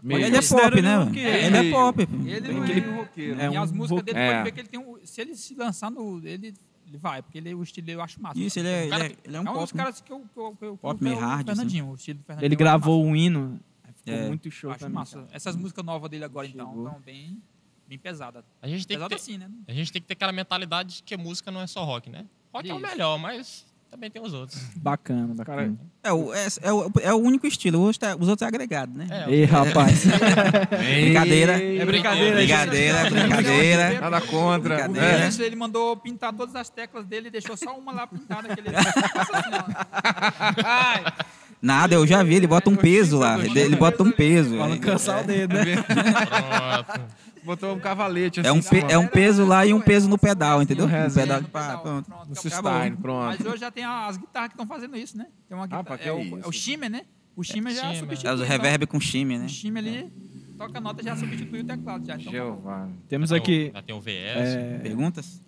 Meio. 0.02 0.26
Ele 0.26 0.38
é 0.38 0.42
pop, 0.42 0.82
né? 0.82 1.12
Ele 1.14 1.28
é 1.58 1.62
meio. 1.62 1.72
pop. 1.74 2.02
Ele 2.02 2.42
Tem 2.42 2.54
não 2.56 2.64
aquele 2.64 2.80
é 2.82 2.96
roqueiro. 2.96 3.40
É 3.42 3.50
e 3.52 3.58
as 3.58 3.72
um 3.72 3.76
músicas 3.76 4.04
dele, 4.04 4.18
É. 4.18 4.32
pode 4.32 4.44
ver 4.44 4.52
que 4.52 4.60
ele 4.60 4.68
tem 4.68 4.80
um. 4.80 4.98
Se 5.06 5.22
ele 5.22 5.36
se 5.36 5.54
lançar 5.56 5.92
no. 5.92 6.20
Ele, 6.26 6.54
ele 6.94 6.98
vai, 7.00 7.22
porque 7.22 7.38
ele, 7.38 7.54
o 7.56 7.64
estilo 7.64 7.90
eu 7.90 8.02
acho 8.02 8.22
massa. 8.22 8.40
Isso, 8.40 8.60
ele 8.60 8.68
é, 8.70 8.88
cara- 8.88 9.06
ele 9.06 9.14
é, 9.14 9.18
ele 9.26 9.36
é 9.38 9.40
um 9.42 9.48
é 9.48 9.50
um 9.50 9.54
dos 9.54 9.64
pop. 9.72 9.78
né? 9.78 9.84
caras 9.84 10.02
que 10.02 10.14
eu, 10.14 10.20
que 10.20 10.40
eu, 10.40 10.56
que 10.56 10.66
eu 10.66 10.78
Pop 10.78 11.06
é 11.08 11.12
o 11.12 11.20
hard, 11.20 11.34
assim. 11.50 11.56
Fernandinho, 11.58 11.88
o 11.90 11.96
estilo 11.96 12.20
do 12.20 12.24
Fernandinho. 12.26 12.48
Ele 12.48 12.56
acho 12.56 12.60
gravou 12.60 13.04
um 13.04 13.16
hino, 13.16 13.60
aí 13.84 13.94
ficou 13.94 14.14
É. 14.14 14.28
muito 14.28 14.52
show 14.52 14.70
massa. 14.70 14.76
Acho 14.76 14.80
também. 14.86 14.94
massa. 14.96 15.18
cara. 15.22 15.30
Essas 15.32 15.56
músicas 15.56 15.84
novas 15.84 16.10
dele 16.10 16.24
agora, 16.24 16.48
então, 16.48 16.68
Chegou. 16.70 16.86
estão 16.88 17.02
bem, 17.02 17.42
bem 17.88 17.98
pesadas. 17.98 18.44
A 18.62 18.68
gente 18.68 18.86
tem 18.88 18.96
que 18.98 19.04
Pesada 19.04 19.10
ter, 19.10 19.16
assim, 19.16 19.38
né? 19.38 19.50
A 19.68 19.74
gente 19.74 19.92
tem 19.92 20.02
que 20.02 20.08
ter 20.08 20.14
aquela 20.14 20.32
mentalidade 20.32 20.98
de 20.98 21.04
que 21.04 21.18
música 21.18 21.50
não 21.52 21.62
é 21.62 21.68
só 21.68 21.84
rock, 21.84 22.10
né? 22.10 22.26
Rock 22.54 22.70
é 22.70 22.74
o 22.74 22.78
Isso. 22.78 22.86
melhor, 22.88 23.18
mas 23.18 23.66
também 23.94 24.10
tem 24.10 24.22
os 24.22 24.34
outros. 24.34 24.60
Bacana, 24.76 25.34
bacana. 25.36 25.78
É 26.02 26.12
o, 26.12 26.34
é, 26.34 26.48
é 26.64 26.74
o, 26.74 26.92
é 27.00 27.14
o 27.14 27.18
único 27.18 27.46
estilo. 27.46 27.80
Os, 27.80 27.86
outros 27.86 28.12
é- 28.12 28.16
os 28.16 28.28
outros 28.28 28.42
é 28.42 28.48
agregado, 28.48 28.98
né? 28.98 29.08
É, 29.10 29.30
Ei, 29.32 29.46
rapaz. 29.46 30.04
Brincadeira. 30.06 31.62
É 31.62 31.86
brincadeira, 31.86 32.36
Brincadeira, 32.36 33.10
brincadeira. 33.10 34.02
Nada 34.02 34.22
contra. 34.22 34.88
Brincadeira. 34.88 35.30
Ele 35.46 35.56
mandou 35.56 35.96
pintar 35.96 36.34
todas 36.34 36.56
as 36.56 36.70
teclas 36.70 37.06
dele 37.06 37.28
e 37.28 37.32
deixou 37.32 37.56
só 37.56 37.78
uma 37.78 37.92
lá 37.92 38.08
pintada. 38.08 38.54
Que 38.56 38.62
ele... 38.62 38.70
Senhora. 38.72 41.14
Nada, 41.62 41.94
eu 41.94 42.08
já 42.08 42.24
vi. 42.24 42.36
Ele 42.36 42.48
bota 42.48 42.72
um 42.72 42.76
peso 42.76 43.20
lá. 43.20 43.38
Ele, 43.38 43.60
ele 43.60 43.76
bota 43.76 44.02
um 44.02 44.12
peso. 44.12 44.58
Pra 44.58 44.68
não 44.68 44.78
cansar 44.80 45.22
o 45.22 45.28
dedo, 45.28 45.54
né? 45.54 45.76
Pronto. 45.86 47.02
Botou 47.46 47.76
um 47.76 47.80
cavalete 47.80 48.40
assim. 48.40 48.50
É 48.50 48.52
um, 48.52 48.58
em 48.58 48.64
pe- 48.64 48.86
é 48.94 48.98
um 48.98 49.08
peso 49.08 49.46
lá 49.46 49.66
e 49.66 49.74
um 49.74 49.82
peso 49.82 50.08
no 50.10 50.18
pedal, 50.18 50.62
entendeu? 50.62 50.88
No 50.88 50.94
Um 50.96 51.12
pedal 51.14 51.38
É, 51.38 51.42
de 51.42 51.48
pá, 51.48 51.62
pedal, 51.62 51.82
pronto. 51.82 52.06
pronto, 52.06 52.30
No 52.30 52.36
sustain, 52.36 52.96
pronto. 52.96 53.38
Mas 53.38 53.46
hoje 53.46 53.58
já 53.60 53.70
tem 53.72 53.84
as 53.84 54.18
guitarras 54.18 54.50
que 54.50 54.54
estão 54.54 54.66
fazendo 54.68 54.96
isso, 54.98 55.18
né? 55.18 55.28
Tem 55.48 55.58
uma 55.58 55.66
guitarra, 55.66 55.84
pra 55.84 55.98
que 55.98 56.08
é, 56.08 56.12
o, 56.14 56.40
é 56.40 56.48
o 56.48 56.52
Shimmer, 56.52 56.90
né? 56.90 57.02
O 57.36 57.44
Shimmer 57.44 57.74
já 57.74 57.82
Shimmer. 57.82 57.98
substitui. 57.98 58.30
É 58.30 58.34
os 58.34 58.40
então. 58.42 58.50
reverb 58.52 58.86
com 58.88 59.00
shimmer, 59.00 59.40
né? 59.40 59.46
O 59.46 59.50
Shimmer 59.50 59.84
ali, 59.84 60.14
toca 60.58 60.78
a 60.78 60.82
nota 60.82 61.02
já 61.04 61.16
substitui 61.16 61.62
o 61.62 61.64
teclado. 61.64 62.06
Já. 62.06 62.16
Então, 62.16 62.32
Jeová. 62.32 62.88
Temos 63.10 63.30
Já 63.32 63.40
tem 63.40 63.40
o- 63.40 63.44
aqui 63.44 63.72
Já 63.74 63.82
tem 63.82 63.96
o 63.96 64.00
VS. 64.00 64.56
é, 64.56 64.80
Perguntas? 64.84 65.42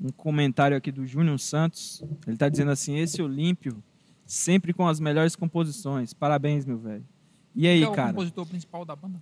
um 0.00 0.10
comentário 0.12 0.76
aqui 0.76 0.92
do 0.92 1.06
Júnior 1.06 1.38
Santos. 1.40 2.02
Ele 2.26 2.36
tá 2.36 2.48
dizendo 2.48 2.70
assim: 2.70 2.96
esse 2.98 3.20
Olímpio, 3.22 3.82
sempre 4.26 4.72
com 4.72 4.86
as 4.86 5.00
melhores 5.00 5.34
composições. 5.34 6.12
Parabéns, 6.12 6.64
meu 6.66 6.78
velho. 6.78 7.04
E 7.54 7.66
aí, 7.66 7.78
Quem 7.78 7.86
é 7.86 7.90
o 7.90 7.92
cara? 7.94 8.08
compositor 8.10 8.46
principal 8.46 8.84
da 8.84 8.94
banda? 8.94 9.20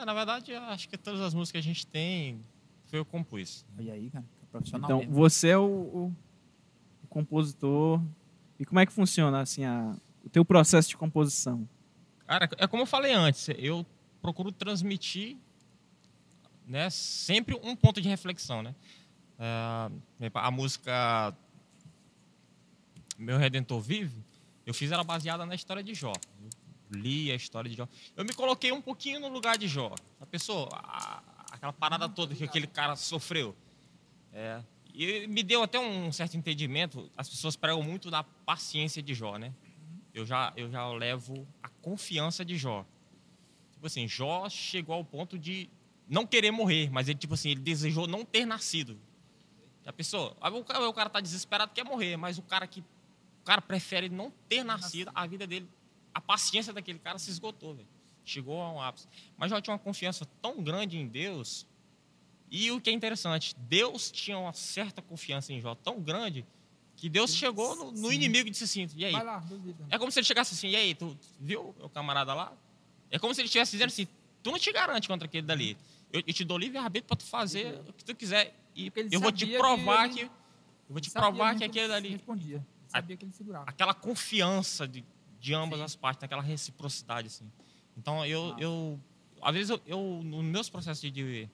É, 0.00 0.04
na 0.04 0.14
verdade, 0.14 0.50
eu 0.52 0.62
acho 0.62 0.88
que 0.88 0.96
todas 0.96 1.20
as 1.20 1.34
músicas 1.34 1.62
que 1.62 1.68
a 1.68 1.72
gente 1.72 1.86
tem 1.86 2.42
foi 2.86 2.98
eu 2.98 3.04
que 3.04 3.10
compus. 3.10 3.66
Olha 3.78 3.92
aí, 3.92 4.10
cara. 4.10 4.24
que 4.38 4.44
é 4.44 4.48
Profissional 4.50 4.86
Então, 4.88 4.98
mesmo. 5.00 5.14
você 5.14 5.48
é 5.50 5.58
o, 5.58 5.62
o- 5.62 6.16
o 7.04 7.06
compositor. 7.08 8.00
E 8.58 8.64
como 8.64 8.80
é 8.80 8.86
que 8.86 8.92
funciona 8.92 9.40
assim 9.40 9.64
a, 9.64 9.94
o 10.24 10.28
teu 10.30 10.44
processo 10.44 10.88
de 10.88 10.96
composição? 10.96 11.68
Cara, 12.26 12.48
é 12.58 12.66
como 12.66 12.82
eu 12.82 12.86
falei 12.86 13.12
antes, 13.12 13.48
eu 13.58 13.84
procuro 14.22 14.50
transmitir 14.52 15.36
né, 16.66 16.88
sempre 16.90 17.54
um 17.62 17.74
ponto 17.76 18.00
de 18.00 18.08
reflexão, 18.08 18.62
né? 18.62 18.74
É, 19.38 20.30
a 20.34 20.50
música 20.50 21.34
Meu 23.18 23.36
Redentor 23.38 23.80
Vive, 23.80 24.16
eu 24.64 24.72
fiz 24.72 24.92
ela 24.92 25.02
baseada 25.04 25.44
na 25.44 25.54
história 25.54 25.82
de 25.82 25.94
Jó. 25.94 26.12
Eu 26.42 26.48
li 26.90 27.30
a 27.30 27.34
história 27.34 27.70
de 27.70 27.76
Jó. 27.76 27.88
Eu 28.16 28.24
me 28.24 28.32
coloquei 28.32 28.72
um 28.72 28.80
pouquinho 28.80 29.20
no 29.20 29.28
lugar 29.28 29.56
de 29.58 29.68
Jó. 29.68 29.94
A 30.20 30.26
pessoa, 30.26 30.68
a- 30.72 31.22
aquela 31.52 31.72
parada 31.72 32.08
toda 32.08 32.34
que 32.34 32.44
aquele 32.44 32.66
cara 32.66 32.96
sofreu. 32.96 33.54
É, 34.32 34.62
e 34.94 35.26
me 35.26 35.42
deu 35.42 35.62
até 35.62 35.78
um 35.78 36.10
certo 36.12 36.36
entendimento. 36.36 37.10
As 37.16 37.28
pessoas 37.28 37.56
pregam 37.56 37.82
muito 37.82 38.10
da 38.10 38.22
paciência 38.22 39.02
de 39.02 39.14
Jó, 39.14 39.36
né? 39.36 39.52
Eu 40.12 40.26
já, 40.26 40.52
eu 40.56 40.70
já 40.70 40.88
levo 40.88 41.46
a 41.62 41.68
confiança 41.68 42.44
de 42.44 42.56
Jó. 42.56 42.84
Tipo 43.72 43.86
assim, 43.86 44.06
Jó 44.08 44.48
chegou 44.48 44.94
ao 44.94 45.04
ponto 45.04 45.38
de 45.38 45.68
não 46.08 46.26
querer 46.26 46.50
morrer, 46.50 46.90
mas 46.90 47.08
ele, 47.08 47.18
tipo 47.18 47.34
assim, 47.34 47.50
ele 47.50 47.60
desejou 47.60 48.06
não 48.06 48.24
ter 48.24 48.44
nascido. 48.44 48.98
A 49.86 49.92
pessoa, 49.92 50.36
aí 50.40 50.52
o 50.52 50.64
cara, 50.64 50.88
o 50.88 50.92
cara 50.92 51.08
tá 51.08 51.20
desesperado, 51.20 51.72
quer 51.72 51.84
morrer, 51.84 52.16
mas 52.16 52.36
o 52.38 52.42
cara 52.42 52.66
que. 52.66 52.80
O 52.80 53.44
cara 53.44 53.62
prefere 53.62 54.08
não 54.10 54.30
ter 54.48 54.62
nascido, 54.62 55.10
a 55.14 55.26
vida 55.26 55.46
dele, 55.46 55.66
a 56.14 56.20
paciência 56.20 56.72
daquele 56.72 56.98
cara 56.98 57.18
se 57.18 57.30
esgotou, 57.30 57.74
velho. 57.74 57.88
Chegou 58.24 58.60
a 58.60 58.72
um 58.72 58.80
ápice. 58.80 59.06
Mas 59.36 59.50
Jó 59.50 59.60
tinha 59.60 59.72
uma 59.72 59.78
confiança 59.78 60.24
tão 60.42 60.62
grande 60.62 60.98
em 60.98 61.06
Deus. 61.06 61.66
E 62.50 62.70
o 62.70 62.80
que 62.80 62.90
é 62.90 62.92
interessante, 62.92 63.54
Deus 63.58 64.10
tinha 64.10 64.38
uma 64.38 64.52
certa 64.52 65.00
confiança 65.00 65.52
em 65.52 65.60
Jó, 65.60 65.74
tão 65.74 66.00
grande, 66.00 66.44
que 66.96 67.08
Deus 67.08 67.34
chegou 67.34 67.76
no, 67.76 67.92
no 67.92 68.12
inimigo 68.12 68.48
e 68.48 68.50
disse 68.50 68.64
assim: 68.64 68.88
e 68.96 69.04
aí? 69.04 69.12
Vai 69.12 69.24
lá. 69.24 69.42
É 69.88 69.98
como 69.98 70.10
se 70.10 70.18
ele 70.18 70.26
chegasse 70.26 70.54
assim, 70.54 70.68
e 70.68 70.76
aí, 70.76 70.94
tu 70.94 71.16
viu 71.38 71.74
o 71.80 71.88
camarada 71.88 72.34
lá? 72.34 72.52
É 73.10 73.18
como 73.18 73.34
se 73.34 73.40
ele 73.40 73.46
estivesse 73.46 73.72
dizendo 73.72 73.88
assim, 73.88 74.06
tu 74.42 74.50
não 74.50 74.58
te 74.58 74.70
garante 74.72 75.08
contra 75.08 75.26
aquele 75.26 75.46
dali. 75.46 75.76
Eu, 76.12 76.22
eu 76.26 76.32
te 76.34 76.44
dou 76.44 76.58
livre-arbítrio 76.58 77.06
para 77.06 77.16
tu 77.16 77.24
fazer 77.24 77.80
o 77.88 77.92
que 77.92 78.04
tu 78.04 78.14
quiser. 78.14 78.54
E 78.74 78.92
eu 79.10 79.20
vou 79.20 79.32
te 79.32 79.46
provar 79.46 80.08
que 80.08 80.14
que... 80.16 80.20
ele- 80.22 80.30
eu 80.88 80.92
vou 80.92 81.00
te 81.00 81.10
provar 81.10 81.56
que 81.56 81.64
aquele 81.64 81.88
dali... 81.88 82.08
Respondia. 82.10 82.56
Ele 82.56 82.64
Sabia 82.88 83.16
que 83.16 83.24
ele 83.24 83.32
segurava. 83.32 83.64
Aquela 83.70 83.94
confiança 83.94 84.86
de, 84.88 85.04
de 85.40 85.54
ambas 85.54 85.80
as 85.80 85.96
partes, 85.96 86.22
aquela 86.22 86.42
reciprocidade, 86.42 87.28
assim. 87.28 87.50
Então, 87.96 88.24
eu... 88.24 88.54
Ah. 88.56 88.60
eu 88.60 89.00
às 89.42 89.54
vezes, 89.54 89.70
eu, 89.70 89.80
eu, 89.86 90.20
nos 90.22 90.44
meus 90.44 90.68
processos 90.68 91.00
de, 91.00 91.10
de, 91.10 91.48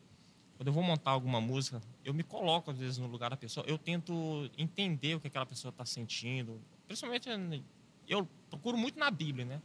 quando 0.57 0.66
eu 0.66 0.72
vou 0.72 0.82
montar 0.82 1.12
alguma 1.12 1.41
música, 1.41 1.80
eu 2.05 2.12
me 2.12 2.24
coloco 2.24 2.70
às 2.70 2.78
vezes 2.78 2.99
no 2.99 3.07
lugar 3.07 3.30
da 3.30 3.37
pessoa, 3.37 3.64
eu 3.66 3.78
tento 3.78 4.51
entender 4.59 5.14
o 5.14 5.20
que 5.20 5.28
aquela 5.28 5.47
pessoa 5.47 5.70
está 5.70 5.84
sentindo. 5.84 6.61
Principalmente, 6.87 7.28
eu 8.09 8.28
procuro 8.51 8.76
muito 8.76 8.99
na 8.99 9.11
Bíblia, 9.11 9.45
né? 9.45 9.62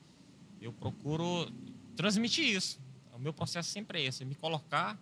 Eu 0.62 0.72
procuro 0.72 1.52
transmitir 1.96 2.46
isso. 2.46 2.80
O 3.14 3.20
meu 3.20 3.34
processo 3.34 3.70
sempre 3.70 4.02
é 4.02 4.06
esse, 4.06 4.24
é 4.24 4.26
me 4.26 4.36
colocar 4.36 5.00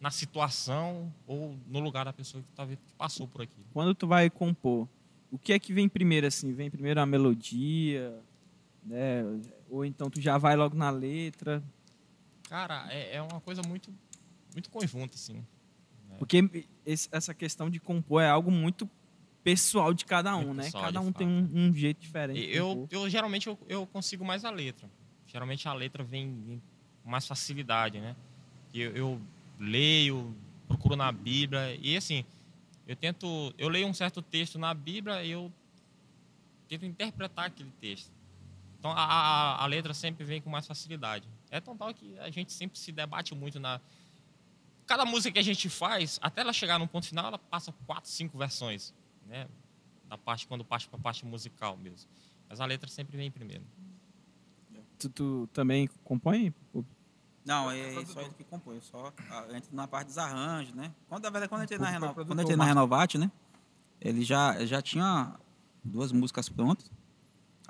na 0.00 0.10
situação 0.10 1.12
ou 1.26 1.56
no 1.66 1.80
lugar 1.80 2.04
da 2.04 2.12
pessoa 2.12 2.42
que, 2.42 2.52
talvez, 2.52 2.78
que 2.78 2.92
passou 2.94 3.26
por 3.26 3.42
aqui. 3.42 3.64
Quando 3.72 3.94
tu 3.94 4.06
vai 4.06 4.30
compor, 4.30 4.88
o 5.30 5.38
que 5.38 5.52
é 5.52 5.58
que 5.58 5.72
vem 5.72 5.88
primeiro 5.88 6.26
assim? 6.26 6.52
Vem 6.52 6.70
primeiro 6.70 7.00
a 7.00 7.06
melodia, 7.06 8.18
né? 8.88 9.22
Ou 9.68 9.84
então 9.84 10.08
tu 10.10 10.20
já 10.20 10.38
vai 10.38 10.56
logo 10.56 10.76
na 10.76 10.90
letra? 10.90 11.62
Cara, 12.48 12.86
é, 12.92 13.16
é 13.16 13.22
uma 13.22 13.40
coisa 13.40 13.62
muito, 13.62 13.92
muito 14.54 14.70
conjunta, 14.70 15.14
assim. 15.14 15.44
Porque 16.18 16.66
esse- 16.84 17.08
essa 17.12 17.34
questão 17.34 17.68
de 17.70 17.78
compor 17.78 18.22
é 18.22 18.28
algo 18.28 18.50
muito 18.50 18.88
pessoal 19.44 19.94
de 19.94 20.04
cada 20.04 20.34
um, 20.36 20.52
né? 20.54 20.64
pessoal, 20.64 20.84
Cada 20.84 21.00
um 21.00 21.12
tem 21.12 21.26
um, 21.26 21.48
um 21.54 21.74
jeito 21.74 22.00
diferente. 22.00 22.40
Eu, 22.50 22.88
eu 22.90 23.08
geralmente 23.08 23.46
eu, 23.46 23.58
eu 23.68 23.86
consigo 23.86 24.24
mais 24.24 24.44
a 24.44 24.50
letra. 24.50 24.88
Geralmente 25.26 25.68
a 25.68 25.74
letra 25.74 26.02
vem, 26.02 26.60
com 27.04 27.10
mais 27.10 27.26
facilidade, 27.26 28.00
né? 28.00 28.16
Eu, 28.74 28.96
eu 28.96 29.20
leio, 29.58 30.34
procuro 30.66 30.96
na 30.96 31.12
Bíblia 31.12 31.74
e 31.80 31.96
assim, 31.96 32.24
eu 32.86 32.96
tento, 32.96 33.54
eu 33.58 33.68
leio 33.68 33.86
um 33.86 33.94
certo 33.94 34.20
texto 34.22 34.58
na 34.58 34.72
Bíblia 34.74 35.22
e 35.22 35.30
eu 35.30 35.52
tento 36.68 36.84
interpretar 36.86 37.46
aquele 37.46 37.70
texto. 37.80 38.10
Então 38.78 38.90
a, 38.92 39.02
a, 39.02 39.64
a 39.64 39.66
letra 39.66 39.92
sempre 39.92 40.24
vem 40.24 40.40
com 40.40 40.48
mais 40.48 40.66
facilidade. 40.66 41.28
É 41.50 41.60
tão 41.60 41.76
tal 41.76 41.92
que 41.92 42.18
a 42.18 42.30
gente 42.30 42.52
sempre 42.52 42.78
se 42.78 42.92
debate 42.92 43.34
muito 43.34 43.58
na 43.58 43.80
cada 44.86 45.04
música 45.04 45.32
que 45.32 45.38
a 45.38 45.42
gente 45.42 45.68
faz, 45.68 46.18
até 46.22 46.40
ela 46.40 46.52
chegar 46.52 46.78
no 46.78 46.88
ponto 46.88 47.06
final, 47.06 47.26
ela 47.26 47.38
passa 47.38 47.72
quatro, 47.86 48.10
cinco 48.10 48.38
versões, 48.38 48.94
né? 49.26 49.46
Da 50.08 50.16
parte 50.16 50.48
quando 50.48 50.64
parte 50.64 50.88
para 50.88 50.98
a 50.98 51.02
parte 51.02 51.26
musical 51.26 51.76
mesmo. 51.76 52.08
Mas 52.48 52.58
a 52.58 52.64
letra 52.64 52.88
sempre 52.88 53.14
vem 53.16 53.30
primeiro. 53.30 53.62
Tu, 54.98 55.08
tu 55.10 55.48
também 55.52 55.88
compõe? 56.02 56.52
Não, 57.44 57.70
é 57.70 58.04
só 58.06 58.20
ele 58.22 58.30
que 58.30 58.44
compõe. 58.44 58.76
Eu 58.76 58.82
só 58.82 59.12
entro 59.54 59.74
na 59.74 59.86
parte 59.86 60.08
dos 60.08 60.18
arranjos, 60.18 60.74
né? 60.74 60.92
Quando, 61.08 61.22
na 61.22 61.30
verdade, 61.30 61.48
quando 61.50 61.60
eu 61.60 61.64
entrei 61.64 61.78
na, 61.78 61.84
Produtor, 61.84 62.00
Reno, 62.00 62.14
produtor, 62.14 62.26
quando 62.26 62.38
eu 62.38 62.42
entrei 62.42 62.56
na. 62.56 62.64
Renovate, 62.64 63.18
né? 63.18 63.30
Ele 64.00 64.24
já, 64.24 64.64
já 64.64 64.80
tinha 64.80 65.34
duas 65.84 66.12
músicas 66.12 66.48
prontas. 66.48 66.90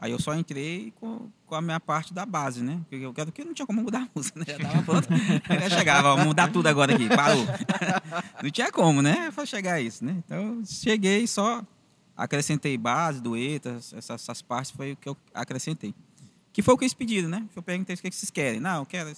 Aí 0.00 0.12
eu 0.12 0.18
só 0.20 0.32
entrei 0.34 0.92
com, 1.00 1.28
com 1.44 1.54
a 1.56 1.60
minha 1.60 1.80
parte 1.80 2.14
da 2.14 2.24
base, 2.24 2.62
né? 2.62 2.80
Porque 2.88 3.04
eu 3.04 3.12
quero 3.12 3.32
que 3.32 3.44
não 3.44 3.52
tinha 3.52 3.66
como 3.66 3.82
mudar 3.82 4.02
a 4.02 4.08
música, 4.14 4.38
né? 4.38 4.46
Já 4.46 4.58
tava 4.58 5.64
eu 5.64 5.70
chegava, 5.70 6.10
vamos 6.10 6.26
mudar 6.26 6.52
tudo 6.52 6.68
agora 6.68 6.94
aqui, 6.94 7.08
parou. 7.08 7.44
Não 8.40 8.48
tinha 8.50 8.70
como, 8.70 9.02
né? 9.02 9.32
Pra 9.34 9.44
chegar 9.44 9.74
a 9.74 9.80
isso, 9.80 10.04
né? 10.04 10.14
Então, 10.24 10.38
eu 10.60 10.62
cheguei 10.64 11.26
só 11.26 11.64
acrescentei 12.16 12.76
base, 12.78 13.20
duetas, 13.20 13.92
essas, 13.92 14.22
essas 14.22 14.40
partes 14.42 14.70
foi 14.70 14.92
o 14.92 14.96
que 14.96 15.08
eu 15.08 15.16
acrescentei. 15.34 15.92
Que 16.52 16.62
foi 16.62 16.74
o 16.74 16.78
que 16.78 16.84
eles 16.84 16.94
pediram, 16.94 17.28
né? 17.28 17.44
Eu 17.54 17.62
perguntei 17.62 17.94
o 17.94 17.98
que 17.98 18.08
que 18.10 18.16
vocês 18.16 18.30
querem. 18.30 18.60
Não, 18.60 18.80
eu 18.80 18.86
quero 18.86 19.12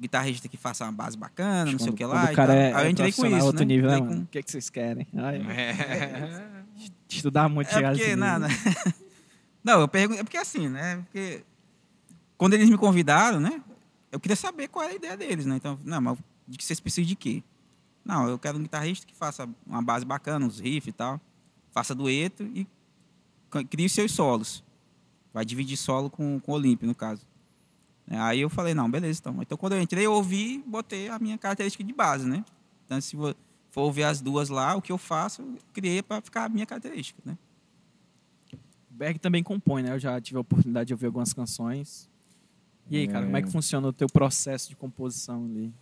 guitarrista 0.00 0.48
que 0.48 0.56
faça 0.56 0.84
uma 0.84 0.92
base 0.92 1.16
bacana, 1.16 1.70
não 1.72 1.78
sei 1.78 1.90
o 1.90 1.92
que 1.92 2.04
lá. 2.06 2.30
O 2.30 2.34
cara 2.34 2.54
é, 2.54 2.72
Aí 2.74 2.84
eu 2.84 2.86
é 2.86 2.90
entrei 2.90 3.12
com 3.12 3.26
isso, 3.26 3.44
outro 3.44 3.60
né? 3.60 3.74
nível, 3.74 3.90
né, 3.90 3.98
com- 3.98 4.22
O 4.22 4.26
que, 4.26 4.42
que 4.42 4.50
vocês 4.50 4.70
querem? 4.70 5.06
Ai, 5.14 5.36
É. 5.50 6.60
Estudar 7.08 7.48
muito 7.48 7.68
É 7.68 7.82
porque, 7.82 8.16
nesse 8.16 8.16
não, 9.62 9.80
eu 9.80 9.88
pergunto, 9.88 10.20
é 10.20 10.24
porque 10.24 10.36
assim, 10.36 10.68
né? 10.68 10.96
Porque 10.96 11.44
quando 12.36 12.54
eles 12.54 12.68
me 12.68 12.78
convidaram, 12.78 13.38
né? 13.38 13.62
Eu 14.10 14.18
queria 14.18 14.36
saber 14.36 14.68
qual 14.68 14.84
era 14.84 14.92
a 14.92 14.96
ideia 14.96 15.16
deles, 15.16 15.46
né? 15.46 15.56
Então, 15.56 15.78
não, 15.84 16.00
mas 16.00 16.18
de 16.48 16.58
que 16.58 16.64
vocês 16.64 16.80
precisam 16.80 17.06
de 17.06 17.14
quê? 17.14 17.42
Não, 18.04 18.28
eu 18.28 18.38
quero 18.38 18.58
um 18.58 18.62
guitarrista 18.62 19.06
que 19.06 19.14
faça 19.14 19.48
uma 19.66 19.82
base 19.82 20.04
bacana, 20.04 20.44
uns 20.44 20.58
riffs 20.58 20.88
e 20.88 20.92
tal, 20.92 21.20
faça 21.70 21.94
dueto 21.94 22.42
e 22.42 22.66
crie 23.68 23.88
seus 23.88 24.12
solos. 24.12 24.64
Vai 25.32 25.44
dividir 25.44 25.76
solo 25.76 26.10
com, 26.10 26.40
com 26.40 26.52
o 26.52 26.54
Olímpio, 26.54 26.88
no 26.88 26.94
caso. 26.94 27.24
É, 28.08 28.18
Aí 28.18 28.40
eu 28.40 28.50
falei, 28.50 28.74
não, 28.74 28.90
beleza, 28.90 29.20
então. 29.20 29.36
Então, 29.40 29.56
quando 29.56 29.74
eu 29.74 29.80
entrei, 29.80 30.06
eu 30.06 30.12
ouvi 30.12 30.62
botei 30.66 31.08
a 31.08 31.18
minha 31.18 31.38
característica 31.38 31.84
de 31.84 31.92
base, 31.92 32.26
né? 32.26 32.44
Então, 32.84 33.00
se 33.00 33.16
for 33.16 33.82
ouvir 33.82 34.02
as 34.02 34.20
duas 34.20 34.48
lá, 34.48 34.74
o 34.74 34.82
que 34.82 34.90
eu 34.90 34.98
faço, 34.98 35.42
eu 35.42 35.58
criei 35.72 36.02
para 36.02 36.20
ficar 36.20 36.46
a 36.46 36.48
minha 36.48 36.66
característica, 36.66 37.20
né? 37.24 37.38
Berg 39.00 39.18
também 39.18 39.42
compõe, 39.42 39.82
né? 39.82 39.94
Eu 39.94 39.98
já 39.98 40.20
tive 40.20 40.36
a 40.36 40.42
oportunidade 40.42 40.88
de 40.88 40.92
ouvir 40.92 41.06
algumas 41.06 41.32
canções. 41.32 42.06
E 42.90 42.98
aí, 42.98 43.08
cara, 43.08 43.24
como 43.24 43.36
é 43.38 43.40
que 43.40 43.50
funciona 43.50 43.88
o 43.88 43.94
teu 43.94 44.08
processo 44.08 44.68
de 44.68 44.76
composição 44.76 45.46
ali? 45.46 45.72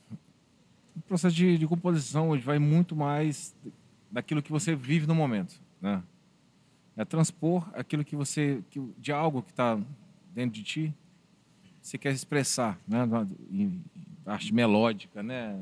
O 0.95 1.01
processo 1.01 1.35
de, 1.35 1.59
de 1.59 1.67
composição 1.67 2.29
hoje 2.29 2.45
vai 2.45 2.61
muito 2.61 2.95
mais 2.95 3.57
daquilo 4.09 4.41
que 4.41 4.53
você 4.53 4.77
vive 4.77 5.05
no 5.05 5.17
momento, 5.17 5.61
né? 5.83 6.01
É 6.97 7.05
transpor 7.05 7.69
aquilo 7.75 8.05
que 8.05 8.15
você, 8.15 8.63
que, 8.71 8.81
de 8.97 9.11
algo 9.11 9.43
que 9.43 9.51
está 9.51 9.77
dentro 10.33 10.53
de 10.53 10.63
ti, 10.63 10.95
você 11.83 11.99
quer 11.99 12.13
expressar, 12.13 12.79
né? 12.87 13.01
Em 13.51 13.83
arte 14.25 14.55
melódica, 14.55 15.25
né? 15.25 15.59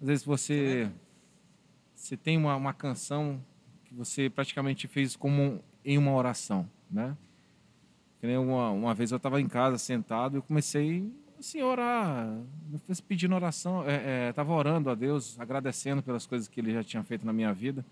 Às 0.00 0.08
vezes 0.08 0.24
você, 0.24 0.90
você 1.94 2.16
tem 2.16 2.36
uma, 2.36 2.56
uma 2.56 2.74
canção 2.74 3.40
que 3.84 3.94
você 3.94 4.28
praticamente 4.28 4.88
fez 4.88 5.14
como 5.14 5.62
em 5.84 5.98
uma 5.98 6.12
oração, 6.12 6.68
né? 6.90 7.16
Uma, 8.22 8.70
uma 8.70 8.94
vez 8.94 9.10
eu 9.10 9.16
estava 9.16 9.40
em 9.40 9.48
casa 9.48 9.76
sentado 9.78 10.36
e 10.36 10.38
eu 10.38 10.42
comecei 10.42 11.10
assim, 11.40 11.60
a 11.60 11.66
orar, 11.66 12.40
pedindo 13.08 13.34
oração, 13.34 13.84
é, 13.84 14.28
é, 14.28 14.32
tava 14.32 14.52
orando 14.52 14.88
a 14.88 14.94
Deus, 14.94 15.38
agradecendo 15.40 16.00
pelas 16.02 16.24
coisas 16.24 16.46
que 16.46 16.60
Ele 16.60 16.72
já 16.72 16.84
tinha 16.84 17.02
feito 17.02 17.26
na 17.26 17.32
minha 17.32 17.52
vida. 17.52 17.84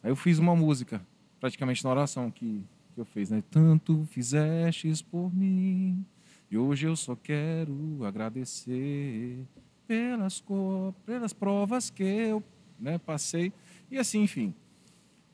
Aí 0.00 0.10
eu 0.10 0.14
fiz 0.16 0.38
uma 0.38 0.54
música, 0.54 1.04
praticamente 1.40 1.82
na 1.82 1.90
oração 1.90 2.30
que, 2.30 2.62
que 2.94 3.00
eu 3.00 3.04
fiz, 3.04 3.28
né? 3.30 3.42
Tanto 3.50 4.06
fizestes 4.06 5.02
por 5.02 5.34
mim, 5.34 6.06
e 6.48 6.56
hoje 6.56 6.86
eu 6.86 6.94
só 6.94 7.16
quero 7.16 8.04
agradecer 8.04 9.44
pelas, 9.86 10.40
co- 10.40 10.94
pelas 11.04 11.32
provas 11.32 11.90
que 11.90 12.04
eu 12.04 12.42
né, 12.78 12.98
passei. 12.98 13.52
E 13.90 13.98
assim, 13.98 14.22
enfim. 14.22 14.54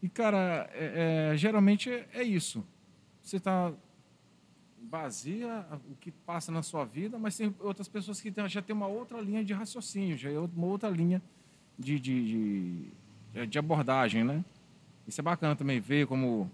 E, 0.03 0.09
cara, 0.09 0.69
é- 0.73 1.31
é, 1.33 1.37
geralmente 1.37 1.91
é, 2.13 2.23
isso. 2.23 2.65
Você 3.23 3.37
está 3.39 3.73
baseia 4.81 5.67
o 5.91 5.95
que 5.97 6.11
passa 6.11 6.51
na 6.53 6.63
sua 6.63 6.85
vida, 6.85 7.19
mas 7.19 7.37
tem 7.37 7.55
outras 7.61 7.89
pessoas 7.89 8.21
que 8.21 8.33
já 8.47 8.63
têm 8.63 8.75
uma 8.75 8.87
outra 8.87 9.21
linha 9.21 9.45
de 9.45 9.53
raciocínio, 9.53 10.17
já 10.17 10.31
é 10.31 10.39
uma 10.39 10.67
outra 10.67 10.89
linha 10.89 11.21
de, 11.79 11.99
de, 11.99 12.91
de, 13.35 13.47
de 13.47 13.59
abordagem, 13.59 14.25
né? 14.25 14.45
Isso 15.07 15.21
é 15.21 15.23
bacana 15.25 15.55
também 15.57 15.81
ver 15.81 16.07
como 16.07 16.51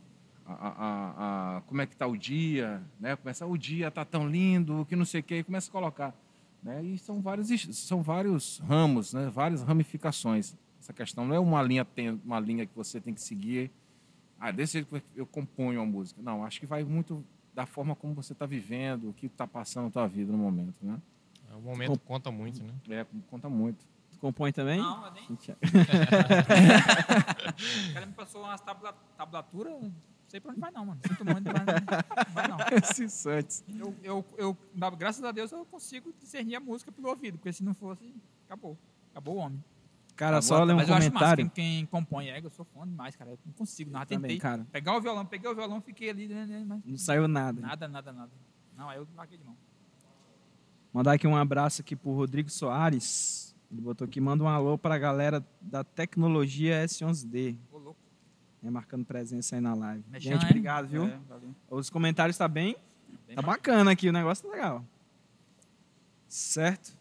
a, 0.46 0.52
a- 0.52 1.56
a- 1.56 1.60
como 1.62 1.80
é 1.82 1.86
que 1.86 1.92
está 1.92 2.06
o 2.06 2.16
dia, 2.16 2.82
né? 2.98 3.14
Começa 3.16 3.46
o 3.46 3.56
dia 3.56 3.90
tá 3.90 4.04
tão 4.04 4.28
lindo, 4.28 4.84
que 4.88 4.96
não 4.96 5.04
sei 5.04 5.20
o 5.20 5.24
que, 5.24 5.36
e 5.36 5.44
começa 5.44 5.68
a 5.68 5.72
colocar, 5.72 6.14
né? 6.62 6.82
E 6.82 6.98
são 6.98 7.20
vários 7.20 7.48
são 7.76 8.02
vários 8.02 8.58
ramos, 8.66 9.12
né? 9.12 9.30
Várias 9.32 9.62
ramificações. 9.62 10.56
Essa 10.84 10.92
questão 10.92 11.24
não 11.24 11.34
é 11.34 11.38
uma 11.38 11.62
linha 11.62 11.82
tem 11.82 12.10
uma 12.10 12.38
linha 12.38 12.66
que 12.66 12.76
você 12.76 13.00
tem 13.00 13.14
que 13.14 13.22
seguir. 13.22 13.70
Ah, 14.38 14.50
desse 14.50 14.74
jeito 14.74 14.88
que 14.88 15.02
eu 15.16 15.24
componho 15.24 15.80
a 15.80 15.86
música. 15.86 16.20
Não, 16.20 16.44
acho 16.44 16.60
que 16.60 16.66
vai 16.66 16.84
muito 16.84 17.24
da 17.54 17.64
forma 17.64 17.96
como 17.96 18.12
você 18.12 18.34
está 18.34 18.44
vivendo, 18.44 19.08
o 19.08 19.14
que 19.14 19.24
está 19.24 19.46
passando 19.46 19.84
na 19.84 19.90
tua 19.90 20.06
vida 20.06 20.30
no 20.30 20.36
momento, 20.36 20.76
né? 20.82 21.00
O 21.54 21.60
momento 21.62 21.98
conta 22.00 22.30
muito, 22.30 22.62
né? 22.62 22.74
É, 22.90 23.06
conta 23.30 23.48
muito. 23.48 23.86
Tu 24.12 24.18
compõe 24.18 24.52
também? 24.52 24.78
Não, 24.78 25.06
eu 25.06 25.12
nem. 25.12 25.24
O 25.24 25.38
cara 27.94 28.04
me 28.04 28.12
passou 28.12 28.42
umas 28.42 28.60
tabula, 28.60 28.92
tablatura, 29.16 29.70
não 29.70 29.90
sei 30.28 30.38
pra 30.38 30.50
onde 30.50 30.60
vai 30.60 30.70
não, 30.70 30.84
mano. 30.84 31.00
Sinto 31.06 31.24
muito, 31.24 31.50
mas 31.50 31.64
não 31.64 31.74
vai 32.34 32.46
não. 32.46 32.58
Santos. 33.08 33.64
Eu, 33.68 33.94
eu, 34.02 34.22
eu, 34.36 34.54
graças 34.98 35.24
a 35.24 35.32
Deus 35.32 35.50
eu 35.50 35.64
consigo 35.64 36.12
discernir 36.20 36.56
a 36.56 36.60
música 36.60 36.92
pelo 36.92 37.08
ouvido, 37.08 37.38
porque 37.38 37.54
se 37.54 37.64
não 37.64 37.72
fosse, 37.72 38.14
acabou. 38.44 38.76
Acabou 39.12 39.36
o 39.36 39.38
homem. 39.38 39.64
Cara, 40.16 40.40
só 40.40 40.62
ler 40.62 40.72
um 40.74 40.76
Mas 40.76 40.88
eu 40.88 40.94
acho 40.94 41.04
massa 41.06 41.18
comentário. 41.18 41.50
quem, 41.50 41.76
quem 41.78 41.86
compõe 41.86 42.28
é, 42.28 42.38
eu 42.40 42.50
sou 42.50 42.64
fã 42.64 42.86
demais, 42.86 43.16
cara. 43.16 43.32
Eu 43.32 43.38
não 43.44 43.52
consigo, 43.52 43.90
nada. 43.90 44.06
Também, 44.06 44.22
Tentei 44.22 44.38
cara. 44.38 44.66
pegar 44.70 44.96
o 44.96 45.00
violão, 45.00 45.26
peguei 45.26 45.50
o 45.50 45.54
violão, 45.54 45.80
fiquei 45.80 46.08
ali, 46.10 46.28
né, 46.28 46.46
né, 46.46 46.64
mas 46.66 46.80
Não 46.84 46.96
saiu 46.96 47.26
nada. 47.26 47.60
nada, 47.60 47.88
nada, 47.88 48.12
nada. 48.12 48.30
Não, 48.76 48.88
aí 48.88 48.98
eu 48.98 49.08
larguei 49.16 49.36
de 49.38 49.44
mão. 49.44 49.56
Mandar 50.92 51.12
aqui 51.14 51.26
um 51.26 51.36
abraço 51.36 51.80
aqui 51.82 51.96
pro 51.96 52.12
Rodrigo 52.12 52.48
Soares. 52.48 53.56
Ele 53.72 53.80
botou 53.80 54.04
aqui, 54.04 54.20
manda 54.20 54.44
um 54.44 54.48
alô 54.48 54.78
pra 54.78 54.96
galera 54.98 55.44
da 55.60 55.82
tecnologia 55.82 56.84
S11D. 56.84 57.56
Ô, 57.72 57.78
louco. 57.78 57.98
né, 58.62 58.70
marcando 58.70 59.04
presença 59.04 59.56
aí 59.56 59.60
na 59.60 59.74
live. 59.74 60.04
Mexão, 60.08 60.32
Gente, 60.32 60.42
hein? 60.42 60.48
obrigado, 60.50 60.86
viu? 60.86 61.06
É. 61.06 61.18
Os 61.68 61.90
comentários 61.90 62.36
tá 62.38 62.46
bem, 62.46 62.76
Bem 63.26 63.34
tá 63.34 63.42
bacana 63.42 63.90
aqui, 63.90 64.08
o 64.08 64.12
negócio 64.12 64.46
tá 64.48 64.54
legal. 64.54 64.84
Certo? 66.28 66.96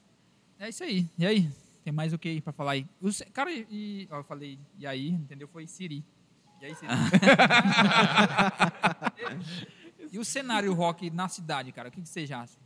É 0.58 0.70
isso 0.70 0.84
aí. 0.84 1.08
E 1.18 1.26
aí? 1.26 1.50
Tem 1.84 1.92
mais 1.92 2.14
o 2.14 2.18
que 2.18 2.40
pra 2.42 2.54
falar 2.54 2.72
aí? 2.72 2.88
Os, 3.02 3.22
cara, 3.34 3.52
e, 3.52 4.08
ó, 4.10 4.18
eu 4.18 4.24
falei, 4.24 4.58
e 4.80 4.88
aí, 4.88 5.10
entendeu? 5.10 5.48
Foi 5.48 5.68
Siri. 5.68 6.04
E 6.62 6.66
aí, 6.66 6.76
Siri? 6.76 6.92
e 10.12 10.18
o 10.18 10.24
cenário 10.24 10.74
rock 10.74 11.10
na 11.10 11.28
cidade, 11.28 11.72
cara? 11.72 11.90
O 11.90 11.92
que, 11.92 12.02
que 12.02 12.08
vocês 12.08 12.32
acham? 12.32 12.62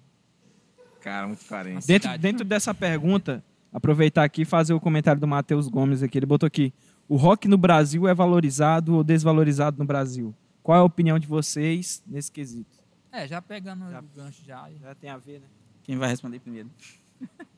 Cara, 1.01 1.27
muito 1.27 1.45
carente. 1.45 1.87
Dentro, 1.87 2.17
dentro 2.17 2.45
dessa 2.45 2.73
pergunta, 2.73 3.43
aproveitar 3.73 4.23
aqui 4.23 4.43
e 4.43 4.45
fazer 4.45 4.73
o 4.73 4.79
comentário 4.79 5.19
do 5.19 5.27
Matheus 5.27 5.67
Gomes 5.67 6.03
aqui. 6.03 6.19
Ele 6.19 6.25
botou 6.25 6.45
aqui: 6.45 6.73
o 7.07 7.15
rock 7.15 7.47
no 7.47 7.57
Brasil 7.57 8.07
é 8.07 8.13
valorizado 8.13 8.95
ou 8.95 9.03
desvalorizado 9.03 9.79
no 9.79 9.85
Brasil? 9.85 10.35
Qual 10.61 10.77
é 10.77 10.81
a 10.81 10.83
opinião 10.83 11.17
de 11.17 11.25
vocês 11.25 12.03
nesse 12.05 12.31
quesito? 12.31 12.77
É, 13.11 13.27
já 13.27 13.41
pegando 13.41 13.89
Já. 13.89 13.99
o 13.99 14.03
gancho 14.15 14.43
já. 14.45 14.69
Já 14.81 14.93
tem 14.93 15.09
a 15.09 15.17
ver, 15.17 15.39
né? 15.39 15.47
Quem 15.81 15.97
vai 15.97 16.09
responder 16.09 16.39
primeiro? 16.39 16.69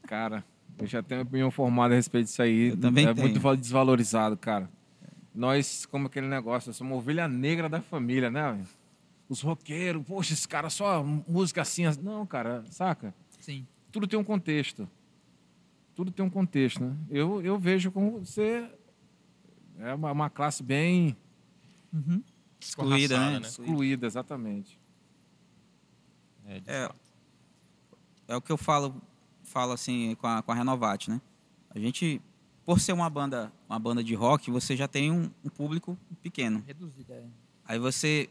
Cara, 0.03 0.45
eu 0.80 0.88
já 0.88 1.01
tenho 1.03 1.21
uma 1.21 1.27
opinião 1.27 1.51
formada 1.51 1.93
a 1.93 1.97
respeito 1.97 2.25
disso 2.25 2.41
aí. 2.41 2.69
Eu 2.69 2.77
também 2.77 3.05
é 3.07 3.13
tenho. 3.13 3.27
muito 3.27 3.39
val- 3.39 3.55
desvalorizado, 3.55 4.36
cara. 4.38 4.69
Nós, 5.34 5.86
como 5.86 6.07
aquele 6.07 6.27
negócio, 6.27 6.69
nós 6.69 6.75
somos 6.77 6.97
ovelha 6.97 7.27
negra 7.27 7.69
da 7.69 7.82
família, 7.82 8.30
né? 8.30 8.61
Os 9.30 9.41
roqueiros, 9.41 10.03
poxa, 10.05 10.34
esse 10.34 10.47
cara 10.47 10.69
só 10.69 11.03
música 11.03 11.61
assim. 11.61 11.86
assim. 11.86 12.01
Não, 12.01 12.25
cara, 12.25 12.63
saca? 12.69 13.13
Sim. 13.39 13.65
Tudo 13.91 14.07
tem 14.07 14.17
um 14.19 14.23
contexto. 14.23 14.89
Tudo 15.95 16.11
tem 16.11 16.25
um 16.25 16.30
contexto, 16.30 16.84
né? 16.84 16.95
Eu, 17.09 17.41
eu 17.41 17.57
vejo 17.59 17.91
como 17.91 18.19
você 18.25 18.69
é 19.77 19.93
uma, 19.93 20.11
uma 20.11 20.30
classe 20.30 20.63
bem 20.63 21.15
Excluída, 22.59 23.15
Escorraçada, 23.15 23.39
né? 23.39 23.47
excluída, 23.47 24.07
exatamente. 24.07 24.80
É, 26.45 26.59
de 26.59 26.69
É, 26.69 26.88
fato. 26.88 26.95
é 28.30 28.36
o 28.36 28.41
que 28.41 28.51
eu 28.51 28.57
falo, 28.57 29.01
falo 29.50 29.72
assim 29.74 30.16
com 30.16 30.28
a, 30.28 30.41
com 30.41 30.52
a 30.52 30.56
Renovate, 30.56 31.10
né? 31.10 31.20
A 31.74 31.80
gente, 31.80 32.22
por 32.66 32.80
ser 32.80 32.93
uma 32.93 33.10
banda, 33.10 33.52
uma 33.70 33.80
banda 33.80 34.04
de 34.04 34.14
rock, 34.16 34.50
você 34.52 34.76
já 34.76 34.88
tem 34.88 35.12
um, 35.12 35.30
um 35.43 35.50
público 35.50 35.97
pequeno. 36.22 36.64
Reduzido, 36.66 37.12
é. 37.14 37.24
Aí 37.68 37.78
você 37.80 38.30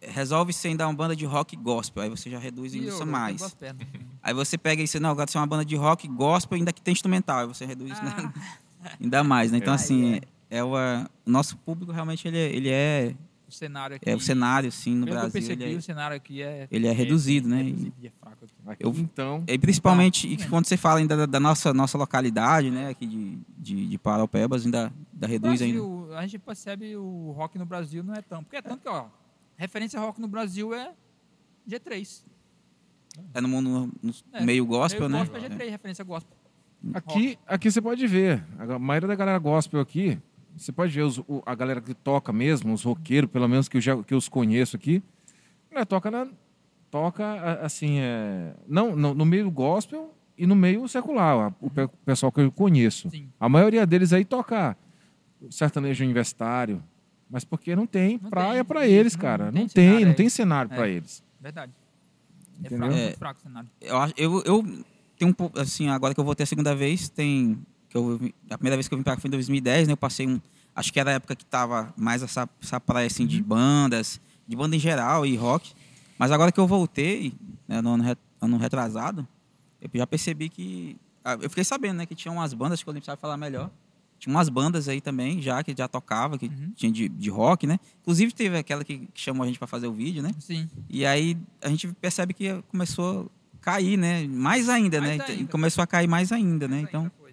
resolve 0.00 0.52
ser 0.52 0.68
ainda 0.68 0.86
uma 0.86 0.94
banda 0.94 1.16
de 1.16 1.24
rock 1.24 1.56
gospel, 1.56 2.02
aí 2.02 2.10
você 2.10 2.30
já 2.30 2.38
reduz 2.38 2.74
E 2.74 2.86
isso 2.86 3.02
eu- 3.02 3.06
mais. 3.06 3.40
eu 3.40 3.48
gosto. 3.48 3.58
Aí 4.22 4.34
você 4.34 4.58
pega 4.58 4.82
e 4.82 4.86
você, 4.88 4.98
não, 4.98 5.10
agora 5.10 5.30
você 5.30 5.38
é 5.38 5.40
uma 5.40 5.46
banda 5.46 5.64
de 5.64 5.76
rock 5.76 6.06
gospel 6.08 6.56
ainda 6.58 6.72
que 6.72 6.82
tem 6.82 6.90
instrumental, 6.92 7.38
aí 7.40 7.46
você 7.46 7.64
reduz 7.64 7.90
né? 8.02 8.32
ainda 9.00 9.22
mais, 9.22 9.52
né? 9.52 9.58
Então, 9.58 9.72
É. 9.72 9.76
assim, 9.76 10.20
é, 10.50 10.62
o, 10.64 10.76
a- 10.76 11.08
o 11.24 11.30
nosso 11.30 11.56
público 11.58 11.92
realmente 11.92 12.26
ele, 12.26 12.36
é- 12.38 12.52
ele 12.52 12.68
é, 12.68 13.14
O 13.48 13.52
cenário 13.52 13.94
aqui. 13.96 14.10
é 14.10 14.14
o 14.16 14.18
cenário, 14.20 14.68
assim, 14.68 14.94
no 14.94 15.06
Brasil, 15.06 15.30
percebi, 15.30 15.62
ele 15.64 15.74
é, 15.74 15.78
o 15.78 15.82
cenário 15.82 16.16
aqui 16.16 16.42
é. 16.42 16.66
ele 16.70 16.86
é 16.88 16.92
reduzido, 16.92 17.48
né? 17.48 17.62
E- 17.62 17.66
reduzido 17.66 17.94
e 18.00 18.06
é 18.08 18.10
fraco 18.10 18.44
aqui. 18.44 18.54
Aqui, 18.66 18.84
Eu- 18.84 18.90
então, 18.96 19.44
E 19.46 19.56
principalmente 19.58 20.26
e 20.26 20.36
quando 20.48 20.66
você 20.66 20.76
fala 20.76 20.98
ainda 20.98 21.16
da, 21.16 21.26
da 21.26 21.38
nossa, 21.38 21.72
nossa 21.72 21.96
localidade, 21.96 22.70
né, 22.72 22.88
aqui 22.88 23.06
de, 23.06 23.38
de, 23.56 23.86
de 23.88 23.98
Paraupebas, 23.98 24.64
ainda, 24.64 24.92
ainda 25.14 25.26
reduz 25.28 25.62
ainda. 25.62 25.78
Brasil, 25.80 26.14
a 26.16 26.22
gente 26.22 26.38
percebe 26.40 26.96
o 26.96 27.30
rock 27.36 27.56
no 27.56 27.64
Brasil 27.64 28.02
não 28.02 28.14
é 28.14 28.20
tão. 28.22 28.42
Porque 28.42 28.56
é 28.56 28.62
tanto 28.62 28.80
que, 28.82 28.88
ó, 28.88 29.06
referência 29.56 30.00
rock 30.00 30.20
no 30.20 30.26
Brasil 30.26 30.74
é 30.74 30.92
G3. 31.68 32.22
É 33.32 33.40
no 33.40 33.48
mundo 33.48 33.92
no 34.02 34.12
É, 34.32 34.44
meio 34.44 34.66
gospel, 34.66 35.08
Meio 35.08 35.12
né? 35.12 35.18
Gospel 35.20 35.44
é 35.44 35.48
G3, 35.48 35.70
referência 35.70 36.04
gospel. 36.04 36.36
Aqui, 36.92 37.38
aqui 37.46 37.70
você 37.70 37.80
pode 37.80 38.06
ver, 38.06 38.44
a 38.58 38.78
maioria 38.78 39.08
da 39.08 39.14
galera 39.14 39.38
gospel 39.38 39.80
aqui, 39.80 40.18
você 40.56 40.72
pode 40.72 40.92
ver 40.92 41.02
os- 41.02 41.18
o- 41.18 41.42
a 41.44 41.54
galera 41.54 41.80
que 41.80 41.92
toca 41.94 42.32
mesmo, 42.32 42.72
os 42.72 42.82
roqueiros, 42.82 43.30
pelo 43.30 43.48
menos 43.48 43.68
que 43.68 43.76
eu, 43.76 43.80
já, 43.80 44.02
que 44.02 44.14
eu 44.14 44.18
os 44.18 44.28
conheço 44.28 44.76
aqui, 44.76 45.02
né, 45.72 45.84
toca, 45.84 46.10
na, 46.10 46.26
toca 46.90 47.60
assim, 47.62 47.98
é, 47.98 48.54
não, 48.66 48.96
no, 48.96 49.14
no 49.14 49.24
meio 49.26 49.50
gospel 49.50 50.14
e 50.38 50.46
no 50.46 50.54
meio 50.56 50.86
secular, 50.88 51.48
a- 51.48 51.54
o 51.60 51.70
pe- 51.70 51.88
pessoal 52.04 52.32
que 52.32 52.40
eu 52.40 52.50
conheço. 52.50 53.10
Sim. 53.10 53.28
A 53.38 53.48
maioria 53.48 53.86
deles 53.86 54.12
aí 54.12 54.24
toca 54.24 54.76
sertanejo 55.50 56.02
universitário, 56.04 56.82
mas 57.30 57.44
porque 57.44 57.76
não 57.76 57.86
tem 57.86 58.18
Não 58.22 58.30
praia 58.30 58.64
para 58.64 58.80
não- 58.80 58.86
eles, 58.86 59.14
não 59.14 59.20
cara. 59.20 59.52
tem 59.52 59.60
Não 59.62 59.68
tem, 59.68 59.84
cenário 59.88 60.06
não 60.06 60.14
tem 60.14 60.28
cenário 60.28 60.72
É. 60.72 60.76
para 60.76 60.88
eles. 60.88 61.22
Verdade. 61.40 61.72
É 62.64 62.68
fraco, 62.70 62.94
É. 62.94 63.02
muito 63.04 63.18
fraco 63.18 63.38
o 63.40 63.42
cenário. 63.42 63.68
Eu, 63.80 63.96
eu, 64.16 64.42
eu 64.44 64.84
tenho 65.18 65.30
um 65.30 65.34
pouco, 65.34 65.58
assim, 65.60 65.88
agora 65.88 66.14
que 66.14 66.20
eu 66.20 66.24
voltei 66.24 66.44
a 66.44 66.46
segunda 66.46 66.74
vez, 66.74 67.08
tem. 67.10 67.58
Que 67.88 67.96
eu, 67.96 68.20
a 68.50 68.58
primeira 68.58 68.76
vez 68.76 68.88
que 68.88 68.94
eu 68.94 68.98
vim 68.98 69.04
para 69.04 69.14
cá 69.14 69.20
foi 69.20 69.28
em 69.28 69.32
2010, 69.32 69.86
né? 69.88 69.92
Eu 69.92 69.96
passei 69.96 70.26
um. 70.26 70.40
Acho 70.74 70.92
que 70.92 71.00
era 71.00 71.10
a 71.10 71.14
época 71.14 71.34
que 71.34 71.44
tava 71.44 71.92
mais 71.96 72.22
essa, 72.22 72.48
essa 72.62 72.78
praia 72.80 73.06
assim, 73.06 73.22
Uhum. 73.22 73.28
de 73.28 73.42
bandas, 73.42 74.20
de 74.46 74.54
banda 74.56 74.76
em 74.76 74.78
geral 74.78 75.24
e 75.24 75.34
rock. 75.36 75.72
Mas 76.18 76.30
agora 76.30 76.50
que 76.52 76.60
eu 76.60 76.66
voltei, 76.66 77.32
né, 77.68 77.80
no 77.80 77.94
ano, 77.94 78.16
ano 78.40 78.56
retrasado, 78.58 79.26
eu 79.80 79.88
já 79.94 80.06
percebi 80.06 80.48
que. 80.48 80.96
ah, 81.24 81.38
Eu 81.40 81.48
fiquei 81.48 81.64
sabendo, 81.64 81.96
né, 81.98 82.06
que 82.06 82.14
tinha 82.14 82.32
umas 82.32 82.52
bandas, 82.54 82.82
que 82.82 82.88
eu 82.88 82.92
nem 82.92 83.00
precisava 83.00 83.20
falar 83.20 83.36
melhor. 83.36 83.70
Tinha 84.18 84.34
umas 84.34 84.48
bandas 84.48 84.88
aí 84.88 84.98
também, 85.00 85.42
já, 85.42 85.62
que 85.62 85.74
já 85.76 85.86
tocava, 85.86 86.38
que 86.38 86.46
Uhum. 86.46 86.72
tinha 86.74 86.90
de, 86.90 87.06
de 87.08 87.28
rock, 87.30 87.66
né? 87.66 87.78
Inclusive 88.00 88.32
teve 88.32 88.56
aquela 88.56 88.82
que, 88.82 88.98
que 89.12 89.20
chamou 89.20 89.44
a 89.44 89.46
gente 89.46 89.58
para 89.58 89.68
fazer 89.68 89.86
o 89.88 89.92
vídeo, 89.92 90.22
né? 90.22 90.30
Sim. 90.38 90.68
E 90.88 91.04
aí 91.04 91.36
a 91.62 91.68
gente 91.68 91.86
percebe 92.00 92.32
que 92.32 92.62
começou 92.68 93.30
a 93.56 93.58
cair, 93.60 93.98
né? 93.98 94.26
Mais 94.26 94.70
ainda, 94.70 95.00
Mais 95.02 95.18
né? 95.18 95.24
ainda. 95.28 95.50
Começou 95.52 95.82
a 95.82 95.86
cair 95.86 96.06
mais 96.08 96.32
ainda, 96.32 96.66
né? 96.66 96.76
Mas 96.80 96.88
Então, 96.88 97.00
ainda 97.02 97.12
foi. 97.18 97.25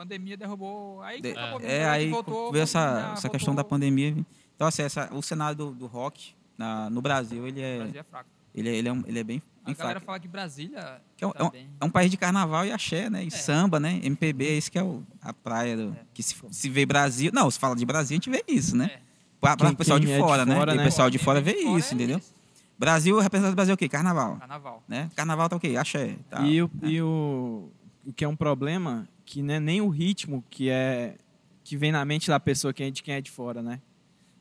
Pandemia 0.00 0.34
derrubou. 0.36 1.02
Aí 1.02 1.16
que 1.16 1.22
de- 1.32 1.38
acabou 1.38 1.60
é 1.62 1.84
aí 1.86 2.08
voltou, 2.10 2.50
veio 2.52 2.62
essa, 2.62 3.12
essa 3.14 3.28
questão 3.28 3.54
da 3.54 3.62
pandemia. 3.62 4.16
Então, 4.56 4.66
assim, 4.66 4.82
essa, 4.82 5.12
o 5.12 5.20
cenário 5.22 5.54
do, 5.56 5.70
do 5.72 5.86
rock 5.86 6.32
na- 6.56 6.88
no 6.88 7.02
Brasil, 7.02 7.46
ele 7.46 7.60
O 7.60 7.64
é, 7.64 7.78
Brasil 7.80 8.00
é 8.00 8.04
fraco. 8.04 8.28
ele 8.54 8.68
é, 8.70 8.74
ele 8.76 8.88
é, 8.88 8.92
um- 8.94 9.04
ele 9.06 9.18
é 9.18 9.24
bem, 9.24 9.42
A 9.62 9.66
bem 9.66 9.74
galera 9.74 10.00
fraco. 10.00 10.06
fala 10.06 10.18
que 10.20 10.26
Brasília 10.26 11.02
Que 11.18 11.24
é, 11.24 11.26
um, 11.26 11.32
tá 11.32 11.38
é 11.40 11.46
um- 11.46 11.50
bem. 11.50 11.68
é 11.80 11.84
um 11.84 11.90
país 11.90 12.10
de 12.10 12.16
carnaval 12.16 12.64
e 12.64 12.72
axé, 12.72 13.10
né? 13.10 13.22
E 13.24 13.26
É. 13.26 13.30
samba, 13.30 13.78
né? 13.78 14.00
MPB, 14.02 14.46
é 14.48 14.52
isso 14.56 14.72
que 14.72 14.78
é 14.78 14.82
o- 14.82 15.02
a 15.20 15.34
praia 15.34 15.76
do, 15.76 15.90
É. 15.92 16.02
que 16.14 16.22
se, 16.22 16.34
se 16.50 16.70
vê 16.70 16.86
Brasil. 16.86 17.30
Não, 17.34 17.50
se 17.50 17.58
fala 17.58 17.76
de 17.76 17.84
Brasil, 17.84 18.14
a 18.14 18.16
gente 18.16 18.30
vê 18.30 18.42
isso, 18.48 18.74
né? 18.74 18.86
É. 18.94 19.56
Quem- 19.56 19.68
o 19.70 19.76
pessoal 19.76 19.98
de 20.00 20.10
é 20.10 20.16
de 20.16 20.22
fora, 20.22 20.46
né? 20.46 20.54
fora, 20.56 20.72
E 20.72 20.76
né? 20.78 20.82
o 20.82 20.86
pessoal 20.86 21.10
de 21.10 21.18
fora 21.18 21.42
vê 21.42 21.56
isso, 21.56 21.92
é 21.92 21.94
entendeu? 21.94 22.16
isso. 22.18 22.32
Brasil, 22.78 23.18
representante 23.20 23.52
do 23.52 23.56
Brasil 23.56 23.72
é 23.72 23.74
o 23.74 23.76
quê? 23.78 23.86
Carnaval. 23.88 24.36
Carnaval. 24.38 24.82
Né? 24.88 25.10
Carnaval 25.14 25.48
tá 25.50 25.56
o 25.56 25.60
quê? 25.60 25.76
Axé. 25.78 26.16
Tá. 26.30 26.40
E, 26.40 26.62
o, 26.62 26.70
e 26.82 27.02
o, 27.02 27.68
o 28.06 28.12
que 28.14 28.24
é 28.24 28.28
um 28.28 28.34
problema, 28.36 29.06
que 29.30 29.42
não 29.42 29.54
é 29.54 29.60
nem 29.60 29.80
o 29.80 29.88
ritmo 29.88 30.44
que 30.50 30.68
é 30.68 31.14
que 31.62 31.76
vem 31.76 31.92
na 31.92 32.04
mente 32.04 32.26
da 32.28 32.40
pessoa 32.40 32.72
que 32.74 32.82
é 32.82 32.90
de 32.90 33.00
quem 33.00 33.14
é 33.14 33.20
de 33.20 33.30
fora, 33.30 33.62
né? 33.62 33.80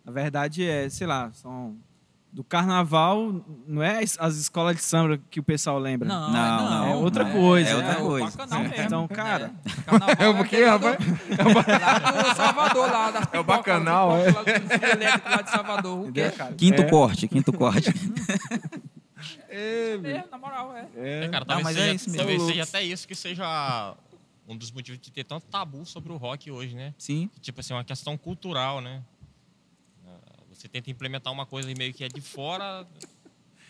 A 0.04 0.10
verdade 0.10 0.66
é, 0.68 0.90
sei 0.90 1.06
lá, 1.06 1.30
são 1.32 1.78
do 2.32 2.44
carnaval, 2.44 3.44
não 3.68 3.84
é 3.84 4.04
as, 4.04 4.18
as 4.20 4.36
escolas 4.38 4.76
de 4.76 4.82
samba 4.82 5.20
que 5.30 5.40
o 5.40 5.44
pessoal 5.44 5.78
lembra. 5.78 6.08
Não, 6.08 6.32
Não, 6.32 6.58
não, 6.58 6.70
não. 6.70 6.86
É 6.88 6.96
outra 6.96 7.28
é, 7.28 7.32
coisa. 7.32 7.70
É 7.70 7.76
outra 7.76 8.04
o 8.04 8.08
coisa. 8.08 8.38
bacanal 8.38 8.62
mesmo. 8.64 8.84
Então, 8.84 9.08
cara, 9.08 9.52
É, 10.18 10.24
É 10.26 10.30
o 10.30 10.34
do- 10.34 10.88
rapaz? 10.88 10.98
Lá 11.80 12.12
do 12.24 12.36
Salvador, 12.36 12.92
lá 12.92 13.12
das 13.12 13.28
É 13.34 13.40
o 13.40 13.44
bacanal, 13.44 14.18
é? 14.18 14.30
é? 14.30 15.30
Lá 15.36 15.42
de 15.44 15.50
Salvador. 15.52 16.08
O 16.08 16.12
quê? 16.12 16.32
Quinto 16.58 16.82
É. 16.82 16.90
corte, 16.90 17.28
quinto 17.28 17.54
corte. 17.54 17.92
É, 19.50 19.98
na 20.32 20.38
moral, 20.38 20.74
é. 20.76 20.88
É, 20.96 21.28
cara, 21.28 21.40
Não, 21.46 21.62
talvez, 21.62 21.64
mas 21.64 21.76
é 21.78 21.80
seja, 21.82 21.94
isso 21.96 22.10
mesmo. 22.10 22.18
talvez 22.26 22.42
seja 22.44 22.64
até 22.64 22.84
isso 22.84 23.08
que 23.08 23.16
seja 23.16 23.94
um 24.50 24.58
dos 24.58 24.72
motivos 24.72 25.00
de 25.00 25.12
ter 25.12 25.24
tanto 25.24 25.46
tabu 25.48 25.86
sobre 25.86 26.12
o 26.12 26.18
rock 26.18 26.50
hoje, 26.52 26.76
né? 26.76 26.94
Sim. 26.98 27.30
Tipo 27.40 27.60
assim, 27.62 27.74
uma 27.74 27.84
questão 27.84 28.18
cultural, 28.18 28.82
né? 28.82 29.04
Ah, 30.06 30.20
Você 30.50 30.68
tenta 30.68 30.90
implementar 30.90 31.32
uma 31.32 31.46
coisa 31.46 31.72
meio 31.78 31.94
que 31.94 32.04
é 32.04 32.08
de 32.10 32.20
fora, 32.20 32.86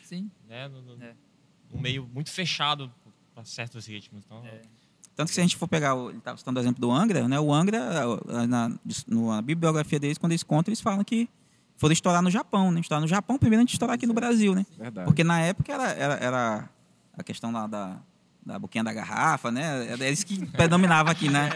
Sim. 0.04 0.32
né? 0.48 0.68
No, 0.68 0.82
no- 0.82 1.04
É. 1.04 1.14
um 1.74 1.80
meio 1.80 2.10
muito 2.14 2.32
fechado 2.32 2.92
para 3.36 3.44
certos 3.46 3.86
ritmos. 3.86 4.24
Então, 4.26 4.44
É. 4.46 4.62
Tanto 5.16 5.28
que 5.28 5.34
se 5.36 5.42
a 5.42 5.44
gente 5.44 5.58
for 5.58 5.68
pegar, 5.68 5.96
o- 5.96 6.10
ele 6.12 6.20
estava 6.20 6.38
citando 6.38 6.58
o 6.60 6.64
exemplo 6.64 6.80
do 6.80 6.90
Angra, 6.90 7.28
né? 7.28 7.38
O 7.38 7.54
Angra, 7.54 7.78
a- 8.32 8.48
na, 8.48 8.70
na 8.70 9.42
bibliografia 9.42 10.00
deles, 10.00 10.18
quando 10.18 10.32
eles 10.32 10.44
contam, 10.44 10.70
eles 10.72 10.80
falam 10.80 11.04
que 11.04 11.28
foram 11.76 11.92
estourar 11.92 12.22
no 12.22 12.32
Japão, 12.32 12.72
né? 12.72 12.80
Estourar 12.80 13.02
no 13.02 13.08
Japão 13.08 13.38
primeiro 13.38 13.62
antes 13.62 13.72
de 13.74 13.76
estourar 13.76 13.96
aqui 13.96 14.08
no 14.08 14.14
Brasil, 14.14 14.56
né? 14.56 14.66
Verdade. 14.78 15.06
Porque 15.06 15.22
na 15.26 15.42
época 15.42 15.74
era, 15.74 15.90
era, 15.92 16.14
era 16.16 16.70
a 17.18 17.22
questão 17.22 17.52
lá 17.52 17.68
da, 17.68 18.02
da 18.46 18.58
boquinha 18.60 18.84
da 18.84 18.94
garrafa, 18.94 19.52
né? 19.52 19.88
Era 19.92 20.06
eles 20.08 20.24
que 20.24 20.46
predominavam 20.48 21.12
aqui 21.12 21.30
na, 21.30 21.50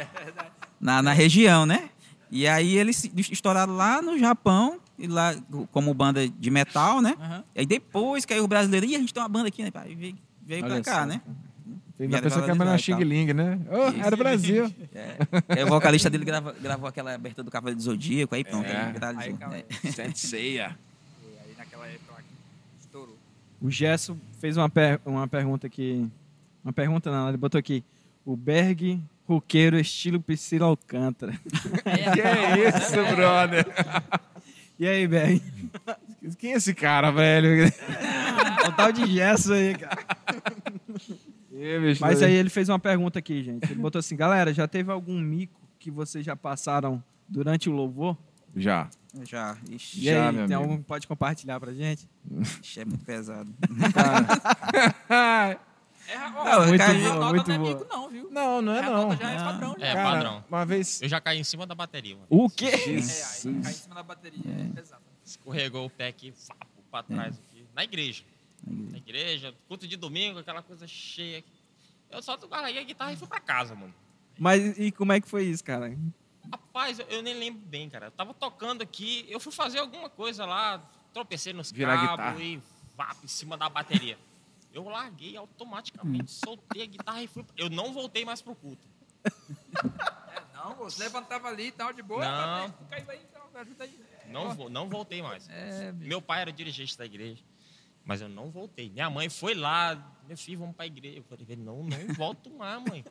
na, 0.80 1.02
na 1.02 1.14
região, 1.14 1.66
né? 1.66 1.90
E 2.32 2.48
aí 2.48 2.78
eles 2.78 3.10
estouraram 3.32 3.76
lá 3.76 4.02
no 4.02 4.18
Japão, 4.18 4.80
e 4.98 5.08
lá 5.08 5.36
como 5.72 5.94
banda 5.94 6.28
de 6.28 6.50
metal, 6.50 7.02
né? 7.02 7.16
Aham. 7.20 7.44
E 7.55 7.60
aí 7.62 7.66
depois 7.66 8.26
caiu 8.26 8.43
o 8.43 8.47
brasileiro, 8.47 8.86
e 8.86 8.96
a 8.96 9.00
gente 9.00 9.14
tem 9.14 9.22
uma 9.22 9.30
banda 9.30 9.47
aqui, 9.47 9.64
né? 9.64 9.72
Aí 9.76 9.96
veio, 9.96 10.16
veio 10.46 10.66
pra 10.66 10.82
cá, 10.82 11.00
só. 11.01 11.05
né? 11.05 11.22
Tem 11.97 12.08
uma 12.08 12.22
pessoa 12.22 12.43
que 12.43 12.50
é 12.51 12.54
na 12.55 12.76
e. 12.76 12.80
Xing 12.80 12.96
Ling, 13.04 13.34
né? 13.34 13.60
Oh, 13.70 13.89
Isso. 13.89 14.01
era 14.01 14.16
Brasil. 14.18 14.74
É, 14.96 15.62
é, 15.62 15.64
o 15.66 15.68
vocalista 15.68 16.10
dele 16.10 16.26
grava- 16.26 16.54
gravou 16.60 16.88
aquela 16.88 17.14
abertura 17.14 17.43
do 17.43 17.51
Cavaleiro 17.51 17.78
do 17.78 17.84
Zodíaco, 17.84 18.34
aí 18.36 18.43
pronto, 18.43 18.66
É. 18.68 18.78
aí 18.86 18.92
viralizou. 18.93 19.38
Aí, 19.51 19.60
É. 19.60 19.66
aí. 19.84 19.92
Senseiya. 19.92 20.78
Aí 21.46 21.54
naquela 21.58 21.88
época 21.88 22.16
que 22.18 22.80
estourou. 22.86 23.18
O 23.62 23.70
Gesso 23.70 24.18
fez 24.39 24.58
uma, 24.58 24.70
per- 24.70 25.00
uma 25.05 25.28
pergunta 25.28 25.68
aqui. 25.68 26.08
Uma 26.64 26.74
pergunta 26.74 27.12
não, 27.12 27.28
ele 27.30 27.38
botou 27.38 27.60
aqui. 27.60 27.84
O 28.26 28.36
Berg 28.38 29.02
roqueiro 29.28 29.78
estilo 29.80 30.20
Priscila 30.20 30.66
Alcântara. 30.68 31.34
Que 32.14 32.22
é 32.22 32.70
isso, 32.70 33.16
brother? 33.16 33.66
E 34.80 34.88
aí, 34.88 35.08
Berg? 35.08 35.42
Quem 36.40 36.54
é 36.54 36.56
esse 36.58 36.74
cara, 36.74 37.12
velho? 37.12 37.68
o 38.68 38.72
tal 38.72 38.92
de 38.92 39.06
Gesso 39.06 39.54
aí, 39.54 39.76
cara. 39.76 40.04
Bicho, 41.80 42.02
Mas 42.02 42.24
aí 42.24 42.34
ele 42.34 42.50
fez 42.50 42.68
uma 42.70 42.80
pergunta 42.80 43.20
aqui, 43.20 43.44
gente. 43.44 43.66
Ele 43.72 43.80
botou 43.80 44.00
assim, 44.00 44.16
galera, 44.16 44.52
já 44.52 44.68
teve 44.68 44.92
algum 44.92 45.20
mico 45.20 45.62
que 45.80 45.92
vocês 45.92 46.26
já 46.26 46.36
passaram 46.36 47.02
durante 47.30 47.70
o 47.70 47.72
louvor? 47.74 48.18
Já. 48.56 48.90
Já, 49.24 49.56
ixi, 49.70 50.00
E 50.02 50.04
Já, 50.06 50.30
aí, 50.30 50.36
meu 50.36 50.48
tem 50.48 50.56
amigo. 50.56 50.72
algum 50.72 50.82
que 50.82 50.88
pode 50.88 51.08
compartilhar 51.08 51.60
pra 51.60 51.72
gente? 51.72 52.10
ixi, 52.62 52.80
é 52.82 52.86
muito 52.86 53.06
pesado. 53.06 53.54
É, 56.08 56.17
ó, 56.17 56.43
Não, 56.43 56.67
muito 56.67 56.78
cara, 56.80 56.93
boa, 57.00 57.30
muito 57.34 57.47
não 57.47 57.55
é 57.55 57.58
boa. 57.59 57.70
mico 57.80 57.86
não, 57.89 58.09
viu? 58.09 58.30
Não, 58.32 58.62
não 58.62 58.74
é 58.74 58.80
a 58.80 58.89
não. 58.89 59.16
já 59.16 59.32
é 59.32 59.38
Não. 59.38 59.46
padrão. 59.46 59.75
Já. 59.80 59.86
É, 59.88 59.93
Cara, 59.93 60.12
padrão. 60.12 60.46
Uma 60.50 60.66
vez. 60.66 61.01
Eu 61.01 61.09
já 61.09 61.21
caí 61.21 61.39
em 61.39 61.43
cima 61.43 61.66
da 61.66 61.74
bateria, 61.75 62.16
mano. 62.16 62.28
O 62.30 62.50
quê? 62.50 62.66
É, 62.66 62.75
aí 62.75 62.82
cai 63.62 63.71
em 63.71 63.75
cima 63.75 63.96
da 63.96 64.04
bateria. 64.04 64.42
É. 64.75 64.80
Exato. 64.80 65.01
Escorregou 65.25 65.86
o 65.86 65.89
pé 65.89 66.08
aqui, 66.08 66.32
fapo, 66.34 66.66
pra 66.92 67.04
trás 67.04 67.38
aqui. 67.39 67.66
Na 67.74 67.84
igreja. 67.84 68.24
Na 68.66 68.97
igreja, 68.97 69.54
culto 69.67 69.88
de 69.88 69.96
domingo, 69.97 70.39
aquela 70.39 70.62
coisa 70.62 70.86
cheia. 70.88 71.39
aqui. 71.39 71.47
Eu 72.12 72.21
só 72.21 72.38
larguei 72.50 72.80
a 72.82 72.84
guitarra 72.84 73.13
e 73.13 73.16
fui 73.16 73.28
pra 73.28 73.39
casa, 73.39 73.74
mano. 73.74 73.93
Mas 74.38 74.78
e 74.78 74.92
como 74.92 75.12
é 75.13 75.21
que 75.21 75.28
foi 75.30 75.46
isso, 75.46 75.63
cara? 75.63 75.96
Rapaz, 76.51 77.00
eu, 77.00 77.05
eu 77.08 77.21
nem 77.24 77.34
lembro 77.34 77.62
bem, 77.66 77.89
cara. 77.89 78.08
Eu 78.08 78.12
tava 78.12 78.34
tocando 78.34 78.82
aqui, 78.82 79.25
eu 79.30 79.39
fui 79.39 79.51
fazer 79.51 79.80
alguma 79.80 80.09
coisa 80.09 80.46
lá, 80.46 80.80
tropecei 81.13 81.54
nos 81.54 81.71
Virar 81.71 81.96
cabos 81.96 82.12
guitarra. 82.12 82.43
e 82.43 82.62
vá 82.96 83.16
em 83.24 83.28
cima 83.28 83.58
da 83.58 83.70
bateria. 83.70 84.17
Eu 84.74 84.83
larguei 84.89 85.37
automaticamente, 85.37 86.32
soltei 86.32 86.82
a 86.82 86.86
guitarra 86.87 87.21
e 87.24 87.28
fui. 87.28 87.45
Eu 87.55 87.70
não 87.70 87.93
voltei 87.93 88.25
mais 88.25 88.41
pro 88.41 88.55
culto. 88.55 88.86
É, 89.24 90.41
não, 90.55 90.75
você 90.75 91.04
levantava 91.04 91.47
ali 91.47 91.67
e 91.67 91.71
tal, 91.71 91.93
de 91.93 92.01
boa. 92.01 92.24
Não. 92.25 92.67
mas 92.67 92.89
Caiu 92.89 93.09
aí, 93.12 93.21
então, 93.29 93.41
ajuda 93.62 93.83
aí. 93.83 94.00
Não, 94.29 94.70
não 94.70 94.89
voltei 94.89 95.21
mais. 95.21 95.47
É. 95.50 95.91
Meu 95.91 96.21
pai 96.21 96.41
era 96.41 96.51
dirigente 96.51 96.97
da 96.97 97.05
igreja, 97.05 97.43
mas 98.04 98.20
eu 98.21 98.28
não 98.29 98.50
voltei. 98.50 98.89
Minha 98.89 99.09
mãe 99.09 99.29
foi 99.29 99.54
lá, 99.54 99.95
meu 100.28 100.36
filho, 100.37 100.59
vamos 100.59 100.75
pra 100.75 100.87
igreja. 100.87 101.20
Eu 101.20 101.24
falei, 101.24 101.55
não, 101.55 101.83
não 101.83 102.13
volto 102.16 102.50
mais, 102.50 102.83
mãe. 102.83 103.05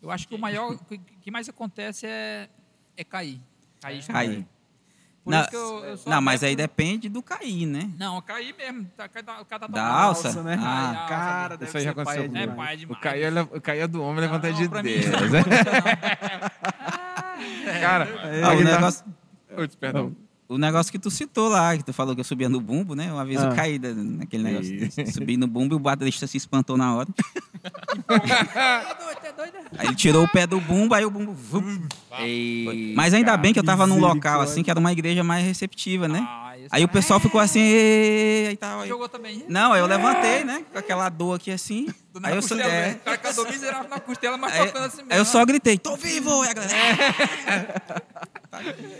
Eu 0.00 0.10
acho 0.10 0.26
que 0.26 0.34
o 0.34 0.38
maior, 0.38 0.72
o 0.72 0.84
que- 0.84 0.98
que 0.98 1.30
mais 1.30 1.48
acontece 1.48 2.06
é, 2.06 2.48
é 2.96 3.04
cair. 3.04 3.40
Cair. 3.80 4.06
Cair. 4.06 4.48
Por 5.24 5.30
Não, 5.30 5.40
isso 5.40 5.50
que 5.50 5.56
eu, 5.56 5.84
eu 5.84 5.96
sou 5.96 6.12
não, 6.12 6.20
mas 6.20 6.42
aí 6.42 6.54
adepto- 6.54 6.76
depende 6.76 7.08
do 7.08 7.22
cair, 7.22 7.64
né? 7.64 7.88
Não, 7.96 8.20
cair 8.22 8.52
mesmo. 8.56 8.90
Tá, 8.96 9.08
cada- 9.08 9.40
o 9.40 9.44
cara 9.44 9.60
tá 9.60 9.66
Da 9.68 9.76
tocando. 9.82 10.02
alça? 10.02 10.42
né? 10.42 10.58
Ah. 10.60 11.06
cara, 11.08 11.54
Isso 11.54 11.58
deve 11.72 11.78
aí 11.78 11.84
já 11.84 11.90
ser 11.90 11.94
pai 12.04 12.18
aconteceu 12.18 12.40
é. 12.40 12.42
É 12.42 12.46
demais. 12.48 12.84
pai 12.84 12.96
O 12.96 13.00
cair, 13.00 13.36
é- 13.36 13.40
o 13.56 13.60
cair 13.60 13.80
é 13.82 13.86
do 13.86 14.02
homem, 14.02 14.20
levanta 14.20 14.48
Não, 14.50 14.56
de 14.56 14.68
pra 14.68 14.82
mim, 14.82 14.98
Deus. 14.98 15.10
não. 15.12 15.28
né? 15.30 15.42
Cara, 17.80 18.04
a 18.04 18.52
o, 18.52 18.56
guitarra- 18.56 18.64
negócio, 18.64 19.04
Oi, 19.56 19.68
perdão. 19.78 20.16
O 20.54 20.58
negócio 20.58 20.90
que 20.92 20.98
tu 20.98 21.10
citou 21.10 21.48
lá, 21.48 21.76
que 21.76 21.82
tu 21.84 21.92
falou 21.92 22.14
que 22.14 22.20
eu 22.20 22.24
subia 22.24 22.48
no 22.48 22.60
bumbo, 22.60 22.94
né? 22.94 23.12
Uma 23.12 23.24
vez 23.24 23.40
Ah. 23.40 23.46
eu 23.48 23.54
caí 23.56 23.78
da- 23.78 23.92
naquele 23.94 24.42
negócio. 24.44 24.72
Subi 25.12 25.36
no 25.36 25.46
bumbo 25.46 25.74
e 25.74 25.76
o 25.76 25.78
baterista 25.80 26.26
se 26.26 26.36
espantou 26.36 26.76
na 26.76 26.94
hora. 26.94 27.08
É 28.08 28.94
doido, 28.94 29.18
é 29.24 29.32
doido. 29.32 29.52
Aí 29.78 29.86
ele 29.86 29.94
tirou 29.96 30.24
o 30.24 30.28
pé 30.28 30.46
do 30.46 30.60
bumbo, 30.60 30.94
aí 30.94 31.04
o 31.04 31.10
bumbo. 31.10 31.36
Mas 32.94 33.14
ainda 33.14 33.36
bem 33.36 33.52
que 33.52 33.58
eu 33.58 33.64
tava 33.64 33.86
num 33.86 33.98
local 33.98 34.40
assim, 34.40 34.62
que 34.62 34.70
era 34.70 34.78
uma 34.80 34.92
igreja 34.92 35.22
mais 35.24 35.44
receptiva, 35.44 36.08
né? 36.08 36.24
Ah, 36.28 36.52
Aí 36.70 36.84
o 36.84 36.88
cara 36.88 37.00
pessoal 37.00 37.18
ficou 37.20 37.40
assim, 37.40 37.60
aí 37.60 38.56
tal. 38.56 38.80
aí- 38.80 38.88
Jogou 38.88 39.08
também. 39.08 39.44
Não, 39.48 39.72
aí 39.72 39.80
eu 39.80 39.86
levantei, 39.86 40.44
né? 40.44 40.64
Com 40.72 40.78
aquela 40.78 41.08
dor 41.08 41.36
aqui 41.36 41.50
assim. 41.50 41.88
Do 42.12 42.20
na 42.20 42.28
Aí 42.28 42.34
eu, 42.34 42.40
costela, 42.42 42.62
é, 42.62 42.88
né? 42.88 42.94
O 42.94 43.04
cara 43.04 43.18
cadou 43.18 43.48
miserável 43.50 43.88
na 43.90 43.98
costela, 44.00 44.36
mas 44.36 44.52
aí, 44.52 44.66
tocando 44.66 44.84
assim 44.84 44.96
mesmo. 44.98 45.12
aí 45.12 45.18
eu 45.18 45.24
só 45.24 45.44
gritei, 45.44 45.78
tô 45.78 45.96
vivo! 45.96 46.42
Aí 46.42 46.50
a 46.50 46.52
galera, 46.54 48.02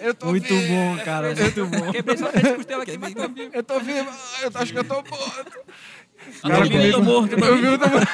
Eu 0.00 0.14
tô 0.14 0.26
Muito 0.26 0.46
vivo, 0.48 0.74
bom, 0.74 0.98
cara, 1.04 1.34
muito 1.34 1.66
bom. 1.66 1.92
Quebrei 1.92 2.16
só 2.16 2.28
três 2.30 2.56
costelas 2.56 2.82
aqui, 2.88 2.98
mas 2.98 3.14
tô 3.14 3.28
vivo. 3.28 3.50
Eu 3.52 3.62
tô 3.62 3.80
vivo, 3.80 4.10
eu 4.42 4.50
acho 4.54 4.72
que 4.72 4.78
eu 4.78 4.84
tô 4.84 4.94
morto. 4.94 5.60
Bem? 6.68 7.02
morto, 7.02 7.32
eu 7.32 7.56
vi, 7.56 7.64
eu 7.66 7.78
tô 7.78 7.88
morto. 7.88 8.06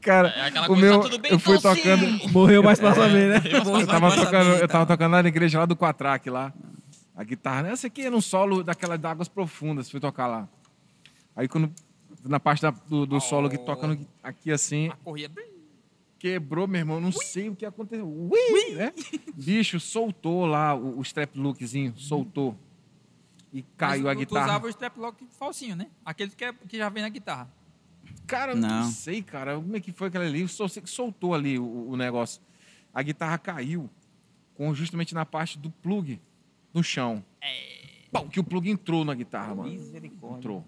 Cara, 0.00 0.28
É 0.28 0.46
aquela 0.46 0.70
o 0.70 0.76
meu, 0.76 0.96
tá 0.98 1.02
tudo 1.08 1.18
bem? 1.18 1.32
eu 1.32 1.38
fui 1.38 1.56
Então, 1.56 1.74
tocando, 1.74 2.18
sim. 2.20 2.28
Morreu 2.30 2.62
mais 2.62 2.78
pra 2.80 2.94
saber, 2.94 3.28
né? 3.28 3.42
eu 3.80 3.86
tava 3.86 4.14
tocando, 4.14 4.50
eu 4.56 4.68
tava 4.68 4.86
tocando 4.86 5.12
lá 5.12 5.22
na 5.22 5.28
igreja 5.28 5.58
lá 5.58 5.66
do 5.66 5.76
Quatraque 5.76 6.30
lá. 6.30 6.52
A 7.14 7.24
guitarra, 7.24 7.62
né? 7.64 7.72
Essa 7.72 7.88
aqui 7.88 8.02
era 8.02 8.14
um 8.14 8.20
solo 8.20 8.62
daquela 8.62 8.96
de 8.96 9.06
águas 9.06 9.28
profundas, 9.28 9.90
fui 9.90 10.00
tocar 10.00 10.26
lá. 10.26 10.48
Aí 11.36 11.48
quando 11.48 11.70
na 12.24 12.40
parte 12.40 12.62
da- 12.62 12.70
do, 12.70 13.04
do 13.06 13.20
solo 13.20 13.48
que 13.50 13.58
tocando 13.58 13.98
aqui 14.22 14.50
assim, 14.52 14.88
A 14.88 14.96
corrida. 14.96 15.40
Quebrou, 16.18 16.66
meu 16.66 16.80
irmão, 16.80 17.00
não 17.00 17.12
sei 17.12 17.48
o 17.48 17.56
que 17.56 17.64
aconteceu. 17.64 18.06
Ui, 18.08 18.74
né? 18.74 18.92
Bicho, 19.34 19.78
soltou 19.78 20.46
lá 20.46 20.74
o, 20.74 20.98
o 20.98 21.02
strap 21.02 21.36
lookzinho, 21.36 21.94
soltou. 21.96 22.56
E 23.52 23.62
caiu 23.76 24.04
Mas 24.04 24.12
a 24.12 24.14
tu- 24.14 24.16
Tu 24.16 24.26
guitarra. 24.26 24.46
usava 24.46 24.66
o 24.66 24.68
strap 24.70 24.96
lock 24.98 25.26
falsinho, 25.30 25.74
né? 25.76 25.88
Aquele 26.04 26.30
que, 26.30 26.44
é, 26.44 26.52
que 26.52 26.76
já 26.76 26.88
vem 26.88 27.02
na 27.02 27.08
guitarra. 27.08 27.50
Cara, 28.26 28.52
eu 28.52 28.56
não. 28.56 28.68
Não. 28.68 28.90
sei, 28.90 29.22
cara. 29.22 29.54
Como 29.56 29.74
é 29.76 29.80
que 29.80 29.90
foi 29.92 30.08
aquele 30.08 30.24
ali? 30.26 30.40
Eu 30.42 30.48
só 30.48 30.68
sei 30.68 30.82
que 30.82 30.90
soltou 30.90 31.32
ali 31.34 31.58
o, 31.58 31.88
o 31.90 31.96
negócio. 31.96 32.42
A 32.92 33.02
guitarra 33.02 33.38
caiu 33.38 33.88
com 34.54 34.74
justamente 34.74 35.14
na 35.14 35.24
parte 35.24 35.58
do 35.58 35.70
plug 35.70 36.20
no 36.74 36.82
chão. 36.82 37.24
Pau, 38.12 38.28
que 38.28 38.40
o 38.40 38.44
plug 38.44 38.68
entrou 38.70 39.04
na 39.04 39.14
guitarra, 39.14 39.54
mano. 39.54 39.72
Entrou. 40.36 40.66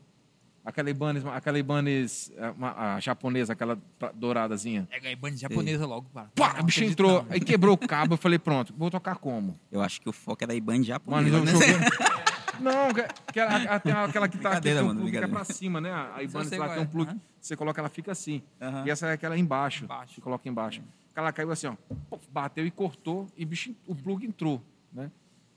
Aquela 0.71 0.89
Ibanez, 0.91 1.27
aquela 1.27 1.59
Ibanez 1.59 2.33
eh, 2.37 2.51
uma- 2.57 2.95
a 2.97 3.01
japonesa, 3.01 3.53
aquela 3.53 3.79
douradazinha. 4.15 4.87
É, 4.91 5.01
ganhei 5.01 5.17
banda 5.17 5.37
japonesa 5.37 5.85
logo. 5.87 6.09
Pá, 6.35 6.55
Não 6.55 6.61
o 6.61 6.63
bicho 6.65 6.85
entrou, 6.85 7.25
não. 7.25 7.33
aí 7.33 7.41
quebrou 7.41 7.75
o 7.75 7.79
cabo. 7.79 8.15
Eu 8.15 8.19
falei, 8.19 8.39
pronto, 8.39 8.73
vou 8.77 8.91
tocar 8.91 9.17
como? 9.17 9.59
Eu 9.71 9.83
acho 9.83 10.01
que 10.01 10.09
o 10.09 10.13
foco 10.13 10.45
é 10.45 10.47
da 10.47 10.55
Iban 10.55 10.73
Mano, 10.75 10.85
japonesa. 10.85 11.37
eu 11.37 11.45
né? 11.45 11.51
joguei. 11.53 11.69
Não, 12.61 12.93
que- 12.93 13.41
a- 13.41 13.81
tem 13.81 13.91
aquela 13.93 14.29
que 14.29 14.37
tá 14.37 14.53
aqui, 14.59 14.69
um 14.75 14.85
mano, 14.89 15.11
que 15.11 15.17
é 15.17 15.27
pra 15.27 15.45
cima, 15.45 15.81
né? 15.81 15.91
A 15.93 16.23
Ibanez 16.23 16.51
lá 16.59 16.69
tem 16.69 16.79
um 16.81 16.83
é, 16.83 16.85
plug, 16.85 17.09
aham. 17.11 17.21
você 17.41 17.57
coloca, 17.57 17.81
ela 17.81 17.89
fica 17.89 18.13
assim. 18.13 18.43
E 18.85 18.91
essa 18.91 19.07
é 19.07 19.13
aquela 19.15 19.37
embaixo. 19.39 19.85
Embaixo. 19.85 20.15
Você 20.17 20.21
coloca 20.21 20.47
embaixo. 20.47 20.83
Ela 21.17 21.33
caiu 21.33 21.51
assim, 21.51 21.69
ó. 21.69 21.75
Bateu 22.31 22.67
e 22.67 22.71
cortou 22.71 23.27
e 23.35 23.47
bicho, 23.47 23.75
o 23.87 23.95
plug 23.95 24.27
entrou, 24.27 24.63
né? 24.93 25.11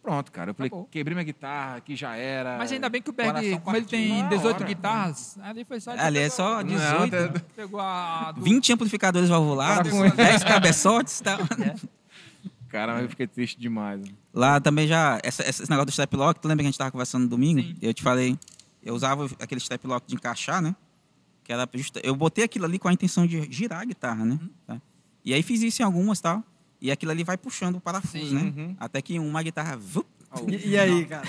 Pronto, 0.03 0.31
cara. 0.33 0.51
Eu 0.51 0.53
falei, 0.53 0.67
Acabou. 0.67 0.85
quebrei 0.91 1.15
minha 1.15 1.23
guitarra, 1.23 1.77
aqui 1.77 1.95
já 1.95 2.13
era. 2.15 2.57
Mas 2.57 2.71
ainda 2.73 2.89
bem 2.89 3.01
que 3.01 3.09
o 3.09 3.13
Berg, 3.13 3.57
como 3.61 3.75
ele 3.77 3.85
tem 3.85 4.09
partiu 4.09 4.23
na 4.23 4.29
18 4.29 4.55
hora. 4.57 4.65
guitarras, 4.65 5.37
ali 5.41 5.63
foi 5.63 5.79
só. 5.79 5.91
Ali 5.91 6.19
é 6.19 6.29
só 6.29 6.57
Não, 6.61 6.63
18. 6.65 7.11
tá- 7.39 7.45
Pegou 7.55 7.79
a. 7.79 8.33
Do, 8.33 8.41
20 8.41 8.73
amplificadores 8.73 9.29
valvulados, 9.29 9.89
Cara, 9.91 10.11
com- 10.11 10.15
10 10.17 10.43
cabeçotes 10.43 11.19
e 11.21 11.23
tal. 11.23 11.39
Cara, 12.69 13.01
eu 13.01 13.09
fiquei 13.09 13.27
triste 13.27 13.59
demais. 13.59 14.01
Lá 14.33 14.59
também 14.59 14.87
já, 14.87 15.19
essa- 15.23 15.47
esse 15.47 15.61
negócio 15.69 15.85
do 15.85 15.89
strap 15.91 16.13
lock, 16.15 16.39
tu 16.39 16.47
lembra 16.47 16.63
que 16.63 16.67
a 16.67 16.71
gente 16.71 16.77
tava 16.77 16.91
conversando 16.91 17.23
no 17.23 17.29
domingo? 17.29 17.61
Sim. 17.61 17.75
Eu 17.81 17.93
te 17.93 18.01
falei, 18.01 18.37
eu 18.83 18.95
usava 18.95 19.25
aquele 19.39 19.59
strap 19.61 19.85
lock 19.85 20.07
de 20.07 20.15
encaixar, 20.15 20.61
né? 20.61 20.75
Que 21.43 21.53
era 21.53 21.69
justa, 21.75 22.01
eu 22.03 22.15
botei 22.15 22.43
aquilo 22.43 22.65
ali 22.65 22.79
com 22.79 22.87
a 22.87 22.93
intenção 22.93 23.27
de 23.27 23.49
girar 23.51 23.81
a 23.81 23.85
guitarra, 23.85 24.25
né? 24.25 24.39
Tá? 24.65 24.81
E 25.23 25.33
aí 25.33 25.43
fiz 25.43 25.61
isso 25.61 25.81
em 25.81 25.85
algumas 25.85 26.19
tal. 26.19 26.43
E 26.83 26.91
aquilo 26.91 27.11
ali 27.13 27.23
vai 27.23 27.37
puxando 27.37 27.77
o 27.77 27.79
parafuso, 27.81 28.27
Sim. 28.27 28.35
né? 28.35 28.53
Uhum. 28.55 28.75
Até 28.77 29.01
que 29.01 29.17
uma 29.17 29.41
guitarra. 29.41 29.77
vup, 29.77 30.05
E, 30.49 30.71
e 30.71 30.77
aí, 30.77 31.05
cara? 31.05 31.23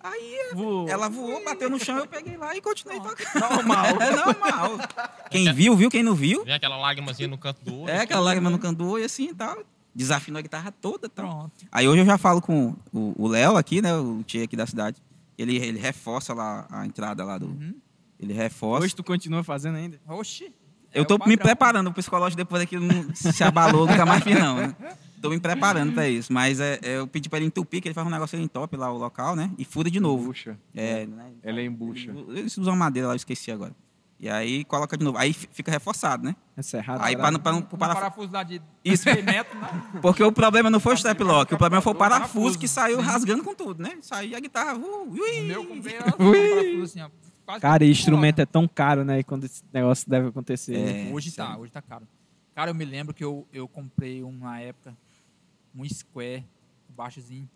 aí 0.00 0.50
Voou. 0.54 0.88
ela 0.88 1.08
voou, 1.08 1.42
bateu 1.44 1.68
no 1.68 1.78
chão, 1.78 1.98
eu 1.98 2.06
peguei 2.06 2.36
lá 2.36 2.56
e 2.56 2.60
continuei 2.60 3.00
tocando. 3.00 3.40
Normal. 3.40 3.86
É 4.00 4.10
normal. 4.14 4.78
Quem 5.30 5.52
viu, 5.52 5.74
viu. 5.76 5.90
Quem 5.90 6.02
não 6.04 6.14
viu, 6.14 6.44
Vem 6.44 6.54
aquela 6.54 6.76
lágrimazinha 6.76 7.28
no 7.28 7.36
canto 7.36 7.64
do 7.64 7.80
olho. 7.80 7.90
é 7.90 8.00
aquela 8.02 8.20
lágrima 8.20 8.48
no 8.48 8.58
canto 8.58 8.78
do 8.78 8.88
olho 8.88 9.04
assim 9.04 9.30
e 9.30 9.34
tal. 9.34 9.58
Desafinou 9.92 10.38
a 10.38 10.42
guitarra 10.42 10.70
toda 10.70 11.08
tal. 11.08 11.26
Pronto. 11.26 11.66
Aí 11.72 11.88
hoje 11.88 12.02
eu 12.02 12.06
já 12.06 12.16
falo 12.18 12.40
com 12.40 12.76
o 12.92 13.14
o 13.18 13.26
Léo 13.26 13.56
aqui, 13.56 13.82
né? 13.82 13.96
O 13.96 14.22
tio 14.22 14.44
aqui 14.44 14.54
da 14.54 14.66
cidade. 14.66 15.02
Ele, 15.36 15.56
ele 15.56 15.78
reforça 15.78 16.32
lá 16.34 16.66
a 16.70 16.86
entrada 16.86 17.24
lá 17.24 17.36
do. 17.38 17.46
Uhum. 17.46 17.74
Ele 18.20 18.32
reforça. 18.32 18.84
Hoje 18.84 18.94
tu 18.94 19.02
continua 19.02 19.42
fazendo 19.42 19.76
ainda? 19.76 20.00
Oxi. 20.06 20.54
Eu 20.96 21.02
é 21.02 21.06
tô 21.06 21.16
o 21.16 21.28
me 21.28 21.36
preparando. 21.36 21.88
O 21.88 21.92
psicológico 21.92 22.36
depois 22.36 22.62
daquilo 22.62 22.84
não 22.86 23.14
se 23.14 23.42
abalou, 23.44 23.86
nunca 23.86 24.04
mais 24.06 24.22
fiz, 24.22 24.38
não. 24.38 24.56
Né? 24.56 24.74
Tô 25.22 25.30
me 25.30 25.40
preparando 25.40 25.92
pra 25.92 26.08
isso. 26.08 26.32
Mas 26.32 26.60
é, 26.60 26.78
é, 26.82 26.98
eu 26.98 27.06
pedi 27.06 27.28
pra 27.28 27.38
ele 27.38 27.46
entupir, 27.46 27.80
que 27.80 27.88
ele 27.88 27.94
faz 27.94 28.06
um 28.06 28.10
negócio 28.10 28.38
em 28.38 28.46
top 28.46 28.76
lá, 28.76 28.92
o 28.92 28.98
local, 28.98 29.34
né? 29.34 29.50
E 29.58 29.64
fura 29.64 29.90
de 29.90 29.98
novo. 29.98 30.26
Bucha. 30.26 30.58
É, 30.74 31.06
né? 31.06 31.30
Ela 31.42 31.60
é 31.60 31.64
embucha. 31.64 32.12
Eles 32.28 32.56
usam 32.58 32.76
madeira 32.76 33.08
lá, 33.08 33.14
eu 33.14 33.16
esqueci 33.16 33.50
agora. 33.50 33.72
E 34.18 34.30
aí 34.30 34.64
coloca 34.64 34.96
de 34.96 35.04
novo. 35.04 35.18
Aí 35.18 35.32
fi- 35.34 35.48
fica 35.52 35.70
reforçado, 35.70 36.24
né? 36.24 36.34
É 36.56 36.62
cerrado. 36.62 37.02
Aí 37.02 37.14
pra, 37.14 37.30
não- 37.30 37.38
pra, 37.38 37.52
não- 37.52 37.60
pro 37.60 37.76
Um 37.76 37.78
parafuso. 37.78 38.32
lá 38.32 38.42
de 38.42 38.62
Isso. 38.82 39.02
3 39.04 39.22
metros, 39.22 39.60
não. 39.60 40.00
Porque 40.00 40.22
o 40.22 40.32
problema 40.32 40.70
não 40.70 40.80
foi 40.80 40.94
o 40.94 40.96
strap 40.96 41.20
lock, 41.20 41.52
o 41.54 41.58
problema 41.58 41.82
foi 41.82 41.92
o 41.92 41.96
O 41.96 41.98
parafuso 41.98 42.32
parafuso. 42.32 42.58
que 42.58 42.66
saiu 42.66 42.98
rasgando 43.00 43.44
com 43.44 43.54
tudo, 43.54 43.82
né? 43.82 43.98
Saiu 44.00 44.34
a 44.34 44.40
guitarra. 44.40 44.74
Uh, 44.74 45.10
ui. 45.10 45.40
O 45.40 45.44
meu 45.44 45.64
comprei 45.66 45.96
era 45.96 46.06
um 46.18 46.32
parafuso 46.32 46.82
assim, 46.84 47.00
ó. 47.02 47.08
Quase 47.46 47.60
Cara, 47.60 47.84
e 47.84 47.86
que 47.86 47.92
instrumento 47.92 48.40
é 48.40 48.46
tão 48.46 48.66
caro, 48.68 49.04
né? 49.04 49.22
Quando 49.22 49.44
esse 49.44 49.62
negócio 49.72 50.08
deve 50.10 50.28
acontecer. 50.28 50.76
É. 50.76 51.12
Hoje 51.12 51.32
tá, 51.32 51.56
hoje 51.56 51.72
tá 51.72 51.80
caro. 51.80 52.06
Cara, 52.54 52.70
eu 52.70 52.74
me 52.74 52.84
lembro 52.84 53.14
que 53.14 53.22
eu, 53.24 53.46
eu 53.52 53.68
comprei 53.68 54.22
uma 54.22 54.58
época, 54.60 54.96
um 55.74 55.88
Square, 55.88 56.44
um 56.90 56.94
baixozinho, 56.94 57.48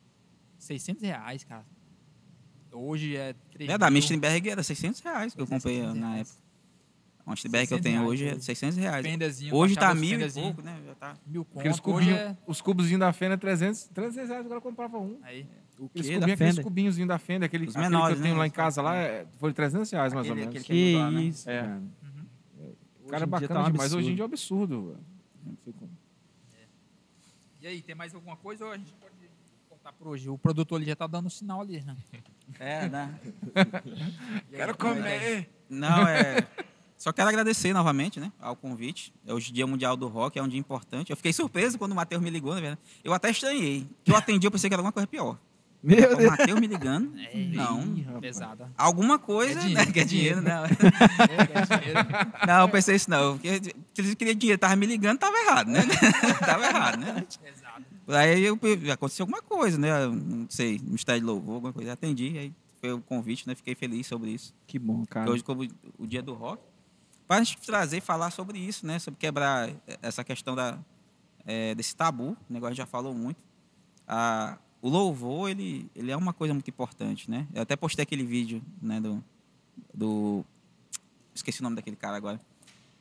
600 0.59 1.03
reais, 1.03 1.45
cara. 1.45 1.65
Hoje 2.73 3.17
é 3.17 3.35
3 3.53 3.71
É, 3.71 3.79
da. 3.79 4.01
Steinberg 4.01 4.49
era 4.49 4.63
600 4.63 5.01
reais 5.01 5.35
que 5.35 5.41
eu 5.41 5.47
comprei 5.47 5.77
600 5.77 6.01
na 6.01 6.13
reais. 6.13 6.29
época. 6.29 6.41
Uma 7.27 7.37
Steinberg 7.37 7.67
que 7.67 7.75
eu 7.75 7.79
600 7.79 7.93
tenho 7.93 8.09
hoje 8.09 8.29
é 8.29 8.33
hoje. 8.35 8.43
600 8.45 8.77
reais. 8.77 9.07
Hoje 9.53 9.77
tá 9.77 9.93
os 9.93 10.01
mil 10.01 10.21
e 10.21 10.31
pouco, 10.33 10.63
né? 10.63 10.81
Já 10.87 10.95
tá. 10.95 11.17
Mil 11.27 11.45
conto. 11.45 11.69
Hoje 11.69 11.81
cubinhos, 11.83 12.19
é... 12.19 12.37
os 12.47 12.61
cubozinhos 12.61 13.01
da 13.01 13.13
Fender, 13.13 13.39
300, 13.39 13.85
300 13.95 14.29
reais, 14.29 14.45
agora 14.45 14.59
eu 14.59 14.63
comprava 14.63 14.99
um. 14.99 15.19
Aí, 15.23 15.47
O 15.81 15.87
Aqueles, 15.87 16.07
quê? 16.09 16.15
cubinhos, 16.15 16.27
Da 16.29 16.35
aqueles 16.45 16.59
cubinhos 16.65 16.97
da 17.09 17.19
Fender, 17.19 17.47
aquele, 17.47 17.65
Os 17.67 17.75
aquele 17.75 17.89
menores, 17.91 18.15
que 18.15 18.19
eu 18.21 18.23
tenho 18.23 18.35
né? 18.35 18.41
lá 18.41 18.47
em 18.47 18.51
casa 18.51 18.83
lá, 18.83 18.95
é, 18.97 19.27
foi 19.39 19.53
300 19.53 19.91
reais 19.91 20.13
mais 20.13 20.27
Aquele- 20.27 20.41
ou 20.47 20.47
menos. 20.53 20.63
aquele 20.63 20.65
Que 20.91 20.97
usar, 20.97 21.11
né? 21.11 21.23
isso, 21.23 21.51
É. 21.51 21.61
cara. 21.63 21.81
O 21.81 21.81
cara 21.81 21.85
é 22.65 22.67
Hoje 23.01 23.15
em 23.15 23.19
dia 23.19 23.27
bacana 23.27 23.49
tá 23.49 23.61
um 23.69 23.73
demais. 23.73 23.93
Hoje 23.95 24.11
em 24.11 24.13
absurdo. 24.13 24.15
dia 24.15 24.23
é 24.23 24.25
um 24.25 24.27
absurdo. 24.29 24.83
velho. 24.89 25.07
Não 25.47 25.57
sei 25.65 25.73
como. 25.73 25.91
e 27.63 27.67
aí, 27.67 27.83
tem 27.83 27.95
mais 27.95 28.15
alguma 28.15 28.37
coisa 28.37 28.65
ou 28.67 28.73
a 28.73 28.77
gente 28.77 28.93
pode 28.93 29.15
cortar 29.69 29.93
por 29.95 30.09
hoje? 30.09 30.29
O 30.29 30.37
produtor 30.39 30.77
ali 30.77 30.87
já 30.87 30.97
tá 30.97 31.07
dando 31.07 31.29
sinal 31.31 31.61
ali, 31.63 31.81
né? 31.83 31.97
É, 32.59 32.89
né? 32.89 33.19
Quero 34.51 34.77
comer! 34.77 35.49
Não, 35.69 36.07
é. 36.07 36.47
Só 36.99 37.13
quero 37.15 37.31
agradecer 37.31 37.73
novamente, 37.73 38.21
né, 38.21 38.31
ao 38.39 38.55
convite. 38.55 39.15
É 39.27 39.33
hoje 39.33 39.51
Dia 39.53 39.67
Mundial 39.67 39.97
do 39.97 40.07
Rock, 40.09 40.39
é 40.39 40.43
um 40.43 40.49
dia 40.49 40.61
importante. 40.61 41.09
Eu 41.11 41.17
fiquei 41.17 41.33
surpreso 41.33 41.79
quando 41.79 41.93
o 41.93 41.95
Matheus 41.95 42.21
me 42.21 42.29
ligou, 42.29 42.55
né, 42.55 42.61
verdade? 42.61 42.81
Eu 43.03 43.15
até 43.15 43.31
estranhei. 43.31 43.87
Que 44.05 44.11
eu 44.13 44.17
atendi, 44.17 44.47
eu 44.47 44.51
pensei 44.51 44.69
que 44.69 44.75
era 44.75 44.81
alguma 44.81 44.93
coisa 44.93 45.07
pior. 45.07 45.39
Meu 45.83 46.13
O 46.13 46.17
Deus. 46.17 46.31
Matheus 46.31 46.61
me 46.61 46.67
ligando. 46.67 47.13
Não. 47.55 48.21
Pesada. 48.21 48.71
Alguma 48.77 49.19
coisa, 49.19 49.61
É 49.61 49.65
dinheiro, 49.65 49.73
né? 49.73 49.87
Que 49.93 50.01
é 50.01 50.03
é 50.03 50.05
dinheiro, 50.05 50.41
dinheiro. 50.43 50.47
não. 50.47 52.47
Não, 52.47 52.61
eu 52.63 52.69
pensei 52.69 52.97
isso 52.97 53.09
não. 53.09 53.39
Porque 53.39 53.61
se 53.63 53.73
eles 53.97 54.15
queriam 54.15 54.35
dinheiro, 54.35 54.59
tava 54.61 54.77
me 54.77 54.87
ligando, 54.87 55.19
tava 55.19 55.37
errado, 55.39 55.69
né? 55.69 55.81
tava 56.45 56.67
errado, 56.67 56.99
né? 57.01 57.27
Pesada. 57.43 57.85
Aí 58.09 58.43
eu, 58.43 58.59
aconteceu 58.93 59.23
alguma 59.25 59.41
coisa, 59.41 59.79
né? 59.79 60.07
Não 60.07 60.47
sei, 60.51 60.79
mistério 60.83 61.21
de 61.21 61.27
louvor, 61.27 61.55
alguma 61.55 61.73
coisa. 61.73 61.93
Atendi, 61.93 62.37
aí 62.37 62.53
foi 62.81 62.93
o 62.93 63.01
convite, 63.01 63.47
né? 63.47 63.55
Fiquei 63.55 63.75
feliz 63.75 64.07
sobre 64.07 64.31
isso. 64.31 64.53
Que 64.67 64.79
bom, 64.79 65.05
cara. 65.07 65.25
Porque 65.25 65.35
hoje, 65.35 65.45
como 65.45 65.67
o 65.99 66.07
dia 66.07 66.23
do 66.23 66.35
rock, 66.35 66.63
para 67.27 67.39
a 67.39 67.45
gente 67.45 67.59
trazer 67.59 67.99
e 67.99 68.01
falar 68.01 68.31
sobre 68.31 68.59
isso, 68.59 68.87
né? 68.87 68.99
Sobre 68.99 69.19
quebrar 69.19 69.71
essa 70.03 70.23
questão 70.25 70.55
da, 70.55 70.79
é, 71.47 71.75
desse 71.75 71.97
tabu, 71.97 72.37
o 72.49 72.53
negócio 72.53 72.75
já 72.75 72.87
falou 72.87 73.15
muito. 73.15 73.43
Ah, 74.07 74.59
o 74.83 74.89
louvor, 74.89 75.51
ele, 75.51 75.91
ele 75.95 76.11
é 76.11 76.17
uma 76.17 76.33
coisa 76.33 76.55
muito 76.55 76.69
importante, 76.69 77.31
né? 77.31 77.47
Eu 77.55 77.63
até 77.63 77.77
postei 77.77 78.03
aquele 78.03 78.25
vídeo, 78.25 78.63
né? 78.81 79.01
Do, 79.01 79.23
do 79.95 80.45
esqueci 81.35 81.61
o 81.61 81.63
nome 81.65 81.77
daquele 81.77 81.97
cara 81.97 82.17
agora. 82.17 82.41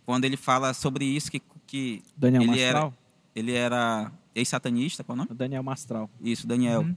Quando 0.06 0.26
ele 0.26 0.38
fala 0.38 0.74
sobre 0.74 1.06
isso, 1.06 1.32
que, 1.32 1.42
que 1.68 2.02
Daniel 2.18 2.42
ele 2.44 2.60
era, 2.60 2.80
Mastral? 2.82 2.94
ele 3.36 3.54
era 3.54 4.12
ex-satanista, 4.36 5.04
qual 5.04 5.14
é 5.14 5.16
o 5.16 5.18
nome? 5.24 5.32
O 5.32 5.36
Daniel 5.36 5.64
Mastral. 5.64 6.10
Isso, 6.22 6.48
Daniel. 6.48 6.82
Uhum. 6.82 6.96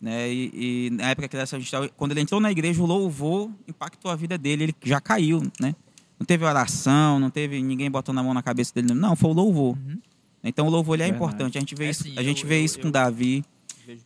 Né? 0.00 0.32
E, 0.32 0.86
e 0.86 0.90
na 0.90 1.10
época 1.10 1.28
que 1.28 1.36
ele 1.36 1.42
era 1.42 1.88
quando 1.90 2.12
ele 2.12 2.20
entrou 2.20 2.40
na 2.40 2.50
igreja, 2.50 2.82
o 2.82 2.86
louvor 2.86 3.50
impactou 3.68 4.10
a 4.10 4.16
vida 4.16 4.38
dele. 4.38 4.64
Ele 4.64 4.74
já 4.82 5.00
caiu, 5.00 5.42
né? 5.60 5.74
Não 6.18 6.24
teve 6.26 6.44
oração, 6.44 7.18
não 7.18 7.30
teve 7.30 7.60
ninguém 7.62 7.90
botando 7.90 8.18
a 8.18 8.22
mão 8.22 8.32
na 8.32 8.42
cabeça 8.42 8.72
dele. 8.74 8.94
Não, 8.94 9.14
foi 9.16 9.30
o 9.30 9.32
louvor. 9.34 9.76
Uhum. 9.76 9.98
Então 10.44 10.66
o 10.66 10.70
louvor 10.70 10.94
ele 10.96 11.02
é 11.02 11.06
Verdade. 11.06 11.24
importante. 11.24 11.58
A 11.58 11.60
gente 11.60 11.74
vê 11.74 11.86
É, 11.86 11.90
isso, 11.90 12.02
sim, 12.04 12.14
a 12.18 12.22
gente 12.22 12.42
eu- 12.44 12.48
vê 12.48 12.60
eu- 12.60 12.64
isso 12.64 12.78
com 12.80 12.86
eu- 12.88 12.92
Davi. 12.92 13.44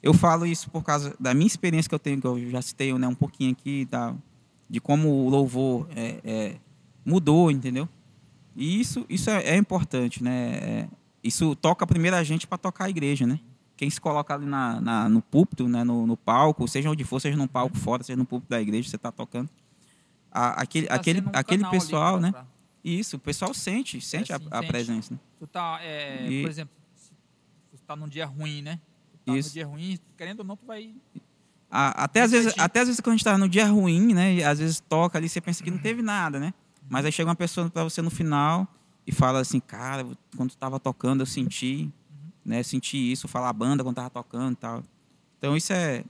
Eu 0.03 0.15
falo 0.15 0.47
isso 0.47 0.71
por 0.71 0.83
causa 0.83 1.15
da 1.19 1.35
minha 1.35 1.47
experiência 1.47 1.89
que 1.89 1.95
eu 1.95 1.99
tenho, 1.99 2.21
que 2.21 2.27
eu 2.27 2.51
já 2.51 2.61
citei 2.63 2.93
né, 2.99 3.07
um 3.09 3.15
pouquinho 3.15 3.53
aqui, 3.53 3.85
da, 3.85 4.15
de 4.69 4.81
como 4.81 5.09
o 5.09 5.29
louvor 5.29 5.89
é, 5.95 6.21
é, 6.25 6.57
mudou, 7.05 7.51
entendeu? 7.51 7.89
E 8.57 8.81
isso, 8.81 9.05
isso 9.09 9.31
é, 9.31 9.43
é 9.51 9.57
importante, 9.57 10.23
né? 10.23 10.55
É, 10.57 10.89
isso 11.23 11.55
toca 11.57 11.87
primeiro 11.87 12.17
a 12.17 12.23
gente 12.23 12.47
para 12.47 12.59
tocar 12.59 12.85
a 12.85 12.91
igreja, 12.91 13.27
né? 13.27 13.41
Quem 13.77 13.91
se 13.91 14.01
coloca 14.01 14.33
ali 14.35 14.47
na, 14.47 14.81
na- 14.81 15.09
no 15.09 15.21
púlpito, 15.21 15.67
né, 15.69 15.83
no, 15.83 16.07
no 16.07 16.17
palco, 16.17 16.69
seja 16.69 16.89
onde 16.89 17.03
for, 17.03 17.21
seja 17.21 17.37
num 17.37 17.49
palco 17.49 17.77
fora, 17.77 18.05
seja 18.05 18.17
no 18.17 18.25
púlpito 18.25 18.51
da 18.51 18.61
igreja, 18.61 18.89
você 18.89 18.95
está 18.97 19.11
tocando. 19.11 19.51
A- 20.31 20.63
aquele 20.63 20.87
Tá 20.87 20.95
aquele, 20.95 21.21
um 21.21 21.31
aquele 21.33 21.67
pessoal, 21.69 22.21
né? 22.21 22.31
pra- 22.31 22.47
Isso, 22.85 23.17
o 23.17 23.19
pessoal 23.19 23.53
sente, 23.55 24.01
sente 24.01 24.33
a, 24.33 24.39
sim, 24.39 24.47
a 24.51 24.59
sente. 24.59 24.69
presença. 24.69 25.15
Né? 25.15 25.21
Tu 25.41 25.47
tá, 25.49 25.79
é, 25.83 26.29
E- 26.31 26.43
por 26.43 26.51
exemplo, 26.51 26.75
tu 27.73 27.79
tá 27.87 27.97
num 27.97 28.07
dia 28.09 28.27
ruim, 28.27 28.63
né? 28.63 28.79
Tá 29.25 29.37
Isso. 29.37 29.49
num 29.51 29.53
dia 29.55 29.67
ruim, 29.67 29.99
querendo 30.17 30.41
ou 30.41 30.45
não, 30.45 30.57
tu 30.57 30.67
vai. 30.67 30.95
A- 31.71 32.05
até, 32.05 32.21
às 32.23 32.31
vezes, 32.31 32.55
até 32.59 32.81
às 32.81 32.89
vezes 32.89 33.01
quando 33.01 33.15
a 33.15 33.17
gente 33.17 33.21
está 33.27 33.37
no 33.39 33.49
dia 33.49 33.67
ruim, 33.67 34.13
né? 34.15 34.35
E 34.35 34.45
às 34.45 34.59
vezes 34.59 34.81
toca 34.81 35.19
ali, 35.19 35.29
você 35.29 35.41
pensa 35.41 35.63
que 35.65 35.71
não 35.71 35.79
teve 35.79 36.03
nada, 36.03 36.39
né? 36.39 36.53
Mas 36.89 37.05
aí 37.05 37.11
chega 37.13 37.29
uma 37.29 37.35
pessoa 37.37 37.69
para 37.71 37.83
você 37.85 38.03
no 38.03 38.11
final 38.11 38.69
e 39.07 39.13
fala 39.13 39.41
assim, 39.41 39.59
cara, 39.61 40.07
quando 40.37 40.51
tu 40.51 40.57
tava 40.57 40.79
tocando 40.79 41.23
eu 41.23 41.27
senti, 41.27 41.91
né? 42.45 42.63
Senti 42.63 42.97
isso, 43.11 43.27
falar 43.27 43.49
a 43.49 43.53
banda 43.53 43.83
quando 43.83 43.97
tava 43.97 44.11
tocando 44.11 44.53
e 44.53 44.57
tal. 44.57 44.83
Então 45.39 45.57
isso 45.57 45.73
é, 45.73 46.05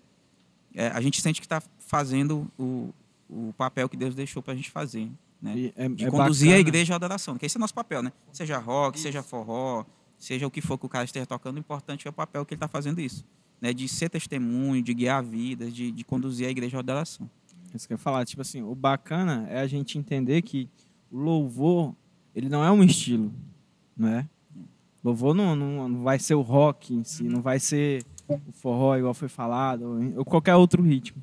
é, 0.74 0.88
a 0.88 1.00
gente 1.00 1.20
sente 1.22 1.40
que 1.40 1.46
está 1.46 1.62
fazendo 1.78 2.50
o, 2.58 2.92
o 3.30 3.54
papel 3.56 3.88
que 3.88 3.96
Deus 3.96 4.14
deixou 4.14 4.42
para 4.42 4.52
a 4.52 4.56
gente 4.56 4.70
fazer, 4.70 5.08
né? 5.40 5.54
E 5.56 5.72
é- 5.76 5.88
de 5.88 6.04
é 6.04 6.10
conduzir 6.10 6.48
a 6.48 6.50
bacana. 6.52 6.60
igreja 6.68 6.94
à 6.94 6.96
adoração, 6.96 7.38
que 7.38 7.46
esse 7.46 7.56
é 7.56 7.60
nosso 7.60 7.74
papel, 7.74 8.02
né? 8.02 8.12
Seja 8.32 8.58
rock, 8.58 8.98
seja 8.98 9.22
forró, 9.22 9.84
seja 10.24 10.46
o 10.46 10.50
que 10.50 10.60
for 10.60 10.78
que 10.78 10.86
o 10.86 10.88
cara 10.88 11.04
esteja 11.04 11.26
tocando, 11.26 11.56
o 11.56 11.60
importante 11.60 12.06
é 12.06 12.10
o 12.10 12.12
papel 12.12 12.44
que 12.44 12.54
ele 12.54 12.56
está 12.56 12.68
fazendo 12.68 13.00
isso, 13.00 13.24
né? 13.60 13.72
De 13.72 13.86
ser 13.88 14.08
testemunho, 14.08 14.82
de 14.82 14.94
guiar 14.94 15.22
vidas, 15.22 15.74
de, 15.74 15.92
de 15.92 16.04
conduzir 16.04 16.46
a 16.46 16.50
igreja 16.50 16.78
à 16.78 16.80
adoração. 16.80 17.28
Isso 17.74 17.86
que 17.86 17.92
eu 17.92 17.96
ia 17.96 17.98
falar, 17.98 18.24
tipo 18.24 18.40
assim, 18.40 18.62
o 18.62 18.74
bacana 18.74 19.46
é 19.50 19.58
a 19.60 19.66
gente 19.66 19.98
entender 19.98 20.42
que 20.42 20.68
o 21.10 21.18
louvor, 21.18 21.94
ele 22.34 22.48
não 22.48 22.64
é 22.64 22.70
um 22.70 22.82
estilo, 22.82 23.32
né? 23.96 24.28
Louvor 25.02 25.34
não, 25.34 25.54
não, 25.54 25.88
não 25.88 26.02
vai 26.02 26.18
ser 26.18 26.34
o 26.34 26.40
rock 26.40 26.94
em 26.94 27.04
si, 27.04 27.24
não 27.24 27.42
vai 27.42 27.58
ser 27.60 28.04
o 28.26 28.52
forró 28.52 28.96
igual 28.96 29.12
foi 29.12 29.28
falado, 29.28 29.82
ou, 29.82 30.18
ou 30.18 30.24
qualquer 30.24 30.54
outro 30.54 30.82
ritmo, 30.82 31.22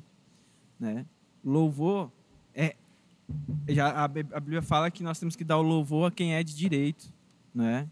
né? 0.78 1.04
Louvor 1.44 2.10
é 2.54 2.76
já 3.68 4.04
a 4.04 4.08
Bíblia 4.08 4.60
fala 4.60 4.90
que 4.90 5.02
nós 5.02 5.18
temos 5.18 5.34
que 5.34 5.42
dar 5.42 5.58
o 5.58 5.62
louvor 5.62 6.08
a 6.08 6.10
quem 6.10 6.34
é 6.34 6.42
de 6.42 6.54
direito, 6.54 7.10
né? 7.54 7.88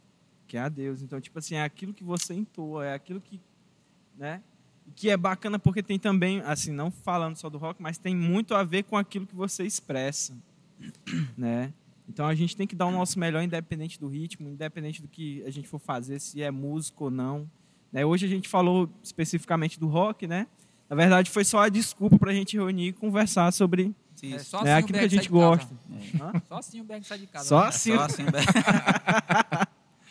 Que 0.50 0.56
é 0.56 0.60
a 0.60 0.68
Deus. 0.68 1.00
Então, 1.00 1.20
tipo 1.20 1.38
assim, 1.38 1.54
é 1.54 1.62
aquilo 1.62 1.94
que 1.94 2.02
você 2.02 2.34
entoa, 2.34 2.84
é 2.84 2.92
aquilo 2.92 3.20
que, 3.20 3.40
né? 4.18 4.42
que 4.96 5.08
é 5.08 5.16
bacana 5.16 5.60
porque 5.60 5.80
tem 5.80 5.96
também, 5.96 6.40
assim, 6.40 6.72
não 6.72 6.90
falando 6.90 7.36
só 7.36 7.48
do 7.48 7.56
rock, 7.56 7.80
mas 7.80 7.98
tem 7.98 8.16
muito 8.16 8.52
a 8.52 8.64
ver 8.64 8.82
com 8.82 8.96
aquilo 8.96 9.28
que 9.28 9.34
você 9.36 9.64
expressa, 9.64 10.36
né? 11.38 11.72
Então 12.08 12.26
a 12.26 12.34
gente 12.34 12.56
tem 12.56 12.66
que 12.66 12.74
dar 12.74 12.86
o 12.86 12.90
nosso 12.90 13.16
melhor 13.16 13.44
independente 13.44 14.00
do 14.00 14.08
ritmo, 14.08 14.48
independente 14.48 15.00
do 15.00 15.06
que 15.06 15.44
a 15.44 15.50
gente 15.50 15.68
for 15.68 15.78
fazer, 15.78 16.18
se 16.18 16.42
é 16.42 16.50
músico 16.50 17.04
ou 17.04 17.10
não. 17.12 17.48
Né? 17.92 18.04
Hoje 18.04 18.26
a 18.26 18.28
gente 18.28 18.48
falou 18.48 18.90
especificamente 19.04 19.78
do 19.78 19.86
rock, 19.86 20.26
né? 20.26 20.48
Na 20.88 20.96
verdade 20.96 21.30
foi 21.30 21.44
só 21.44 21.60
a 21.60 21.68
desculpa 21.68 22.18
para 22.18 22.32
a 22.32 22.34
gente 22.34 22.56
reunir 22.56 22.88
e 22.88 22.92
conversar 22.92 23.52
sobre 23.52 23.94
É 24.34 24.38
só 24.40 24.64
né, 24.64 24.74
assim 24.74 24.82
o 24.82 24.84
aquilo 24.84 24.98
que 24.98 25.04
a 25.04 25.08
Berg 25.08 25.14
gente 25.14 25.28
gosta. 25.28 25.74
Hã? 26.20 26.42
Só 26.48 26.54
assim 26.56 26.80
o 26.80 26.84
Berg 26.84 27.06
sai 27.06 27.18
de 27.18 27.26
casa. 27.28 27.44
Só 27.44 27.60
né? 27.60 27.68
assim. 27.68 27.94
Só 27.94 28.02
assim, 28.02 28.24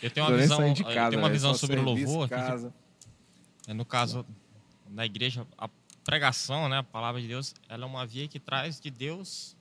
Eu 0.02 0.10
tenho 0.12 0.26
uma 0.26 0.32
nem 0.32 0.42
visão, 0.42 0.74
de 0.74 0.82
eu 0.82 0.88
casa, 0.88 1.10
tenho 1.10 1.22
uma 1.22 1.28
velho, 1.28 1.34
visão 1.40 1.54
sobre 1.54 1.80
o 1.80 1.84
louvor. 1.84 2.28
que, 2.28 2.36
casa. 2.36 2.74
é, 3.68 3.74
no 3.74 3.86
caso, 3.86 4.26
na 4.90 5.06
igreja, 5.06 5.46
a 5.58 5.70
pregação, 6.04 6.70
né, 6.70 6.78
a 6.78 6.84
palavra 6.84 7.22
de 7.22 7.28
Deus, 7.28 7.54
ela 7.68 7.84
é 7.84 7.88
uma 7.88 8.06
via 8.06 8.28
que 8.28 8.40
traz 8.40 8.80
de 8.80 8.90
Deus 8.90 9.56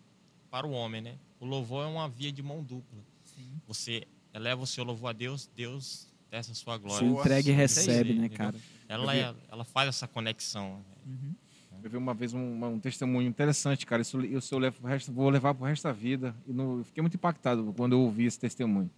para 0.51 0.67
o 0.67 0.71
homem, 0.71 1.01
né? 1.01 1.15
O 1.41 1.45
louvor 1.47 1.85
é 1.85 1.89
uma 1.89 2.09
via 2.09 2.33
de 2.33 2.43
mão 2.43 2.63
dupla. 2.63 2.99
Sim. 3.25 3.61
Você 3.67 4.07
eleva 4.33 4.63
o 4.63 4.67
seu 4.67 4.85
louvor 4.85 5.11
a 5.11 5.13
Deus, 5.13 5.51
Deus 5.57 6.07
desce 6.31 6.53
a 6.53 6.55
sua 6.55 6.75
Se 6.77 6.81
glória. 6.81 7.07
entrega 7.07 7.51
e 7.51 7.53
recebe, 7.53 8.15
né, 8.15 8.29
cara? 8.29 8.55
Ela, 8.89 9.17
é- 9.17 9.35
ela 9.51 9.65
faz 9.65 9.89
essa 9.89 10.07
conexão. 10.09 10.81
Uhum. 11.07 11.35
Eu 11.83 11.91
vi 11.91 11.97
uma 11.97 12.13
vez 12.13 12.35
um, 12.35 12.65
um 12.65 12.79
testemunho 12.81 13.29
interessante, 13.29 13.87
cara. 13.87 14.03
Isso, 14.03 14.19
eu 14.55 14.59
levo 14.59 14.81
pro 14.81 14.89
resto, 14.89 15.13
vou 15.13 15.31
levar 15.31 15.55
pro 15.55 15.65
resto 15.67 15.85
da 15.85 15.93
vida. 15.93 16.35
E 16.47 16.53
no- 16.53 16.81
eu 16.81 16.85
fiquei 16.85 17.01
muito 17.03 17.15
impactado 17.15 17.73
quando 17.77 17.93
eu 17.93 18.01
ouvi 18.01 18.25
esse 18.25 18.39
testemunho. 18.39 18.91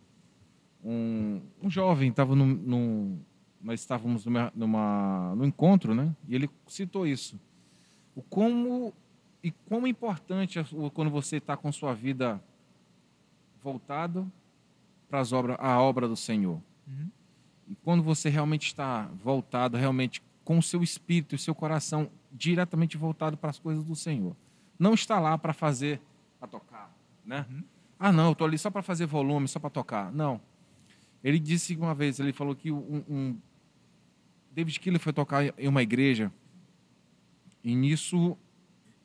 Um, 0.85 1.41
um 1.63 1.69
jovem 1.71 2.11
estava 2.11 2.35
num, 2.35 2.47
num- 2.47 3.19
nós 3.61 3.81
estávamos 3.81 4.25
numa, 4.25 4.53
numa, 4.55 5.35
num 5.37 5.45
encontro, 5.45 5.95
né? 5.95 6.15
E 6.27 6.35
ele 6.35 6.49
citou 6.67 7.07
isso. 7.07 7.39
O 8.15 8.23
como 8.23 8.93
e 9.43 9.51
como 9.69 9.87
é 9.87 9.91
importante 9.91 10.59
o- 10.73 10.91
quando 10.91 11.11
você 11.11 11.37
está 11.37 11.57
com 11.57 11.71
sua 11.73 11.95
vida 11.95 12.43
voltado 13.63 14.31
para 15.09 15.21
as 15.21 15.33
obras, 15.33 15.57
a 15.61 15.81
obra 15.81 16.09
do 16.09 16.17
Senhor. 16.17 16.61
Uhum. 16.87 17.09
E 17.69 17.75
quando 17.77 18.03
você 18.03 18.29
realmente 18.29 18.67
está 18.67 19.09
voltado, 19.23 19.77
realmente 19.77 20.23
com 20.45 20.59
o 20.59 20.63
seu 20.63 20.83
espírito 20.83 21.35
e 21.35 21.37
o 21.37 21.39
seu 21.39 21.55
coração 21.55 22.09
diretamente 22.33 22.97
voltado 22.97 23.37
para 23.37 23.51
as 23.51 23.59
coisas 23.59 23.85
do 23.85 23.95
Senhor. 23.95 24.35
Não 24.79 24.95
está 24.95 25.19
lá 25.21 25.37
para 25.37 25.53
fazer, 25.53 26.01
para 26.39 26.49
tocar, 26.49 26.95
né? 27.25 27.45
Ah, 27.99 28.11
não, 28.11 28.27
eu 28.27 28.33
estou 28.33 28.47
ali 28.47 28.57
só 28.57 28.71
para 28.71 28.83
fazer 28.83 29.05
volume, 29.07 29.47
só 29.47 29.59
para 29.61 29.69
tocar. 29.69 30.11
Não. 30.11 30.41
Ele 31.23 31.39
disse 31.39 31.77
uma 31.77 31.95
vez, 31.95 32.19
ele 32.19 32.33
falou 32.33 32.55
que 32.55 32.71
um, 32.73 33.05
um 33.09 33.37
David 34.53 34.79
Killer 34.81 35.01
foi 35.01 35.13
tocar 35.13 35.59
em 35.59 35.69
uma 35.69 35.83
igreja 35.83 36.33
e 37.63 37.75
nisso 37.75 38.37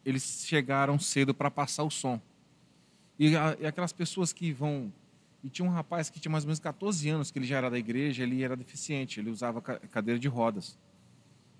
eles 0.05 0.45
chegaram 0.47 0.97
cedo 0.99 1.33
para 1.33 1.49
passar 1.51 1.83
o 1.83 1.89
som. 1.91 2.21
E, 3.19 3.35
a- 3.35 3.57
e 3.59 3.65
aquelas 3.65 3.91
pessoas 3.93 4.31
que 4.31 4.51
vão 4.51 4.91
e 5.43 5.49
tinha 5.49 5.67
um 5.67 5.71
rapaz 5.71 6.09
que 6.09 6.19
tinha 6.19 6.31
mais 6.31 6.43
ou 6.43 6.47
menos 6.47 6.59
14 6.59 7.07
anos, 7.09 7.29
que 7.29 7.37
ele 7.37 7.45
já 7.45 7.57
era 7.57 7.69
da 7.69 7.77
igreja, 7.77 8.23
ele 8.23 8.41
era 8.43 8.55
deficiente, 8.55 9.19
ele 9.19 9.29
usava 9.29 9.61
ca- 9.61 9.79
cadeira 9.79 10.19
de 10.19 10.27
rodas. 10.27 10.75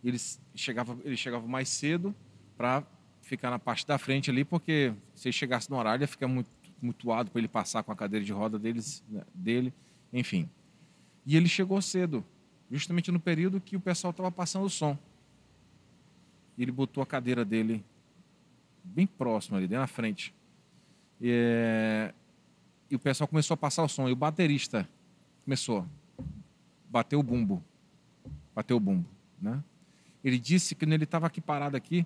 Ele 0.04 0.18
chegava, 0.56 0.98
ele 1.04 1.16
chegava 1.16 1.46
mais 1.48 1.70
cedo 1.70 2.16
para 2.58 2.84
ficar 3.22 3.52
na 3.52 3.60
parte 3.60 3.86
da 3.86 3.98
frente 4.00 4.32
ali, 4.32 4.44
porque 4.44 4.92
se 5.14 5.28
ele 5.28 5.34
chegasse 5.34 5.70
no 5.70 5.78
horário, 5.78 6.02
ia 6.04 6.08
ficar 6.08 6.28
muito 6.28 6.50
mutuado 6.82 7.30
para 7.30 7.40
ele 7.40 7.48
passar 7.48 7.84
com 7.84 7.92
a 7.92 7.96
cadeira 7.96 8.26
de 8.26 8.32
roda 8.34 8.58
deles, 8.58 9.04
né, 9.10 9.22
dele, 9.36 9.72
enfim. 10.16 10.50
E 11.26 11.36
ele 11.36 11.50
chegou 11.50 11.82
cedo, 11.82 12.24
justamente 12.72 13.12
no 13.12 13.20
período 13.20 13.60
que 13.60 13.76
o 13.76 13.80
pessoal 13.82 14.12
estava 14.12 14.32
passando 14.32 14.66
o 14.66 14.70
som. 14.70 14.98
E 16.58 16.64
ele 16.64 16.72
botou 16.72 17.04
a 17.04 17.06
cadeira 17.06 17.44
dele 17.44 17.84
bem 18.82 19.06
próximo 19.06 19.58
ali, 19.58 19.68
bem 19.68 19.78
na 19.78 19.88
frente. 19.88 20.34
E, 21.20 21.30
é, 21.30 22.14
e 22.90 22.96
o 22.96 23.00
pessoal 23.00 23.28
começou 23.28 23.56
a 23.56 23.58
passar 23.58 23.84
o 23.84 23.90
som. 23.90 24.08
E 24.08 24.14
o 24.14 24.16
baterista 24.16 24.88
começou. 25.44 25.86
Bateu 26.90 27.20
o 27.20 27.24
bumbo. 27.24 27.62
Bateu 28.56 28.78
o 28.78 28.80
bumbo. 28.80 29.06
Né? 29.42 29.62
Ele 30.24 30.40
disse 30.40 30.76
que 30.76 30.86
quando 30.86 30.94
ele 30.94 31.04
estava 31.04 31.28
aqui 31.28 31.42
parado 31.42 31.76
aqui, 31.76 32.06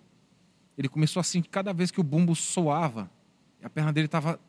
ele 0.75 0.89
começou 0.89 1.19
assim, 1.19 1.43
cada 1.43 1.73
vez 1.73 1.91
que 1.91 1.99
o 1.99 2.03
bumbo 2.03 2.35
soava, 2.35 3.11
a 3.61 3.69
perna 3.69 3.93
dele 3.93 4.05
estava 4.05 4.39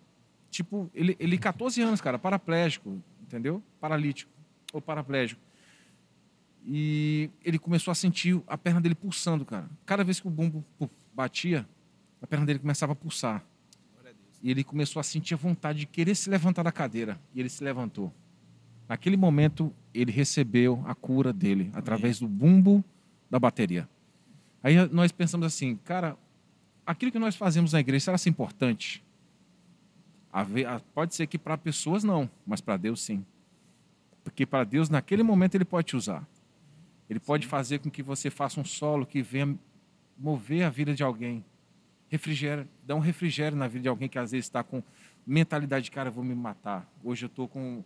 tipo, 0.51 0.91
ele, 0.95 1.17
ele 1.21 1.37
14 1.37 1.83
anos, 1.83 2.01
cara, 2.01 2.19
paraplégico, 2.19 3.03
entendeu? 3.31 3.63
Paralítico, 3.81 4.33
ou 4.73 4.81
paraplégico. 4.81 5.41
E 6.67 7.31
ele 7.45 7.59
começou 7.59 7.93
a 7.93 7.95
sentir 7.95 8.43
a 8.47 8.59
perna 8.59 8.81
dele 8.81 8.95
pulsando, 8.95 9.45
cara. 9.45 9.71
Cada 9.87 10.05
vez 10.05 10.21
que 10.21 10.27
o 10.27 10.31
bumbo 10.31 10.65
batia, 11.15 11.67
a 12.21 12.27
perna 12.27 12.45
dele 12.45 12.59
começava 12.59 12.93
a 12.93 12.97
pulsar. 12.97 13.45
E 14.43 14.51
ele 14.51 14.65
começou 14.65 14.99
a 15.01 15.03
sentir 15.03 15.35
a 15.35 15.37
vontade 15.37 15.81
de 15.81 15.87
querer 15.87 16.15
se 16.15 16.29
levantar 16.29 16.63
da 16.63 16.73
cadeira. 16.73 17.21
E 17.35 17.41
ele 17.41 17.49
se 17.49 17.63
levantou. 17.63 18.13
Naquele 18.89 19.17
momento, 19.17 19.73
ele 19.95 20.11
recebeu 20.11 20.83
a 20.87 20.95
cura 20.95 21.33
dele 21.33 21.71
através 21.73 22.19
do 22.19 22.27
bumbo 22.27 22.85
da 23.31 23.39
bateria. 23.39 23.89
Aí 24.63 24.77
nós 24.89 25.13
pensamos 25.13 25.47
assim, 25.47 25.77
cara, 25.77 26.17
aquilo 26.85 27.13
que 27.13 27.19
nós 27.19 27.37
fazemos 27.37 27.73
na 27.73 27.81
igreja, 27.81 28.07
será 28.07 28.19
ser 28.19 28.31
importante? 28.31 29.05
Pode 30.95 31.15
ser 31.15 31.27
que 31.27 31.39
para 31.39 31.59
pessoas 31.59 32.05
não, 32.05 32.31
mas 32.47 32.61
para 32.61 32.77
Deus 32.77 33.01
sim. 33.01 33.25
Porque 34.23 34.47
para 34.47 34.65
Deus, 34.65 34.89
naquele 34.89 35.23
momento, 35.23 35.55
Ele 35.55 35.65
pode 35.65 35.89
te 35.89 35.97
usar. 35.97 36.27
Ele 37.09 37.19
pode 37.19 37.47
fazer 37.47 37.81
com 37.81 37.91
que 37.91 38.03
você 38.03 38.31
faça 38.31 38.61
um 38.61 38.65
solo 38.65 39.05
que 39.05 39.21
venha 39.23 39.59
mover 40.17 40.63
a 40.63 40.71
vida 40.71 40.95
de 40.95 41.03
alguém. 41.03 41.45
Refrigério, 42.09 42.69
dá 42.85 42.95
um 42.95 43.01
refrigério 43.01 43.57
na 43.57 43.67
vida 43.67 43.83
de 43.83 43.89
alguém 43.89 44.09
que 44.09 44.19
às 44.19 44.31
vezes 44.31 44.47
está 44.47 44.63
com 44.63 44.83
mentalidade 45.27 45.87
de 45.87 45.91
cara, 45.91 46.09
eu 46.09 46.13
vou 46.13 46.23
me 46.23 46.35
matar. 46.35 46.89
Hoje 47.03 47.25
eu 47.25 47.29
estou 47.29 47.49
com. 47.49 47.83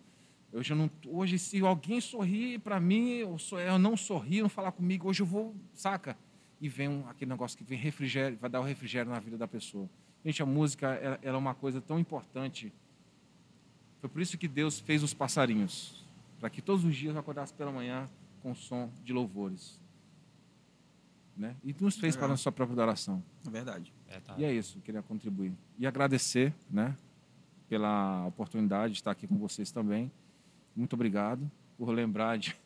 Hoje, 0.53 0.73
eu 0.73 0.77
não, 0.77 0.91
hoje, 1.07 1.39
se 1.39 1.61
alguém 1.61 2.01
sorrir 2.01 2.61
para 2.61 2.79
mim, 2.79 3.15
eu, 3.15 3.39
sou, 3.39 3.59
eu 3.59 3.79
não 3.79 3.97
sorrir, 3.97 4.41
não 4.41 4.49
falar 4.49 4.71
comigo, 4.71 5.09
hoje 5.09 5.21
eu 5.21 5.27
vou, 5.27 5.55
saca? 5.73 6.17
E 6.61 6.69
vem 6.69 6.89
um, 6.89 7.09
aquele 7.09 7.29
negócio 7.29 7.59
que 7.59 7.65
vem 7.65 7.77
refrigério, 7.77 8.39
vai 8.41 8.49
dar 8.49 8.61
o 8.61 8.63
refrigério 8.63 9.11
na 9.11 9.19
vida 9.19 9.37
da 9.37 9.49
pessoa. 9.49 9.89
Gente, 10.25 10.43
a 10.43 10.47
música 10.47 10.89
ela, 10.95 11.19
ela 11.23 11.37
é 11.37 11.39
uma 11.39 11.55
coisa 11.55 11.81
tão 11.81 11.99
importante. 11.99 12.73
Foi 14.01 14.09
por 14.09 14.23
isso 14.23 14.39
que 14.39 14.49
Deus 14.49 14.81
fez 14.81 15.03
os 15.03 15.13
passarinhos, 15.13 16.05
para 16.41 16.49
que 16.49 16.63
todos 16.63 16.85
os 16.85 16.95
dias 16.97 17.15
eu 17.15 17.21
acordasse 17.21 17.53
pela 17.53 17.71
manhã 17.71 18.09
com 18.43 18.53
o 18.53 18.55
som 18.55 18.91
de 19.03 19.13
louvores. 19.13 19.81
Né? 21.37 21.57
E 21.65 21.75
nos 21.81 21.97
fez 21.97 22.17
para 22.17 22.33
a 22.33 22.37
sua 22.37 22.53
própria 22.53 22.75
adoração. 22.75 23.23
É 23.47 23.51
verdade. 23.51 23.93
É, 24.09 24.21
tá. 24.21 24.35
E 24.39 24.45
é 24.45 24.53
isso, 24.53 24.79
eu 24.79 24.83
queria 24.83 25.03
contribuir. 25.03 25.53
E 25.79 25.87
agradecer 25.87 26.55
né, 26.71 26.97
pela 27.69 28.27
oportunidade 28.27 28.93
de 28.93 29.01
estar 29.01 29.11
aqui 29.11 29.27
com 29.27 29.37
vocês 29.37 29.71
também. 29.73 30.11
Muito 30.77 30.93
obrigado 30.95 31.51
por 31.77 31.91
lembrar 31.91 32.39
de 32.39 32.57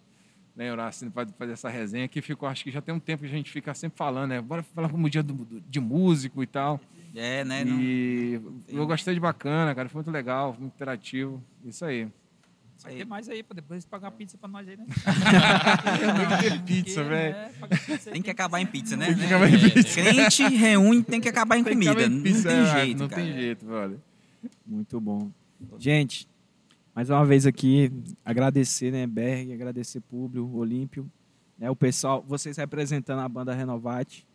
né, 0.59 0.73
Horácio, 0.73 1.09
para 1.13 1.25
fazer 1.39 1.53
essa 1.53 1.69
resenha 1.69 2.09
que 2.09 2.21
ficou, 2.21 2.49
acho 2.49 2.65
que 2.65 2.71
já 2.73 2.83
tem 2.83 2.93
um 2.93 2.99
tempo 2.99 3.21
que 3.23 3.29
a 3.29 3.33
gente 3.33 3.49
fica 3.51 3.73
sempre 3.75 3.97
falando, 3.97 4.31
né? 4.31 4.41
Bora 4.41 4.61
falar 4.63 4.89
como 4.89 5.09
dia 5.09 5.23
do- 5.23 5.33
do- 5.33 5.61
de 5.61 5.79
músico 5.79 6.43
e 6.43 6.47
tal. 6.49 6.81
É, 7.15 7.45
né? 7.45 7.65
não- 7.65 7.81
E 7.81 8.41
eu 8.69 8.85
gostei 8.87 9.15
de 9.15 9.21
bacana, 9.21 9.73
cara. 9.75 9.89
Foi 9.89 10.01
muito 10.01 10.11
legal, 10.11 10.57
muito 10.59 10.75
interativo. 10.75 11.41
Isso 11.65 11.85
aí. 11.85 12.09
Vai 12.83 12.95
ter 12.95 13.05
mais 13.05 13.29
aí, 13.29 13.43
pra 13.43 13.55
depois 13.55 13.85
pagar 13.87 14.11
pizza 14.13 14.37
pra 14.39 14.49
nós 14.49 14.69
aí, 14.69 14.77
né? 14.77 14.85
ter 16.41 16.61
pizza, 16.63 17.03
velho. 17.05 17.35
é, 17.37 17.51
aí 17.91 17.99
Tem 18.13 18.23
que 18.23 18.31
acabar 18.31 18.61
em 18.61 18.67
pizza, 18.67 18.97
né? 18.97 19.07
Tem 19.07 19.17
que 19.17 19.25
acabar 19.27 19.49
em 19.53 19.59
pizza. 19.71 19.95
Crente 20.03 20.43
reúne, 20.49 21.03
tem 21.03 21.21
que 21.21 21.29
acabar 21.29 21.57
em 21.57 21.65
Tem 21.65 21.79
que 21.79 21.85
comida. 21.87 22.01
acabar 22.05 22.17
em 22.17 22.23
pizza, 22.23 22.49
não 22.51 22.65
tem 22.65 22.73
é, 22.73 22.85
jeito, 22.85 22.99
Não 23.01 23.09
cara. 23.09 23.23
tem 23.23 23.33
jeito, 23.33 23.65
brother. 23.65 23.99
Muito 24.67 25.01
bom. 25.01 25.31
Gente, 25.79 26.29
mais 26.99 27.11
uma 27.11 27.25
vez 27.25 27.47
aqui, 27.47 27.93
agradecer, 28.25 28.91
né, 28.91 29.07
Berg, 29.07 29.53
agradecer 29.53 30.01
Públio, 30.01 30.53
Olímpio, 30.53 31.09
né, 31.57 31.71
o 31.71 31.77
pessoal, 31.77 32.25
vocês 32.27 32.57
representando 32.57 33.21
a 33.21 33.29
banda 33.29 33.55
Renovate, 33.55 34.27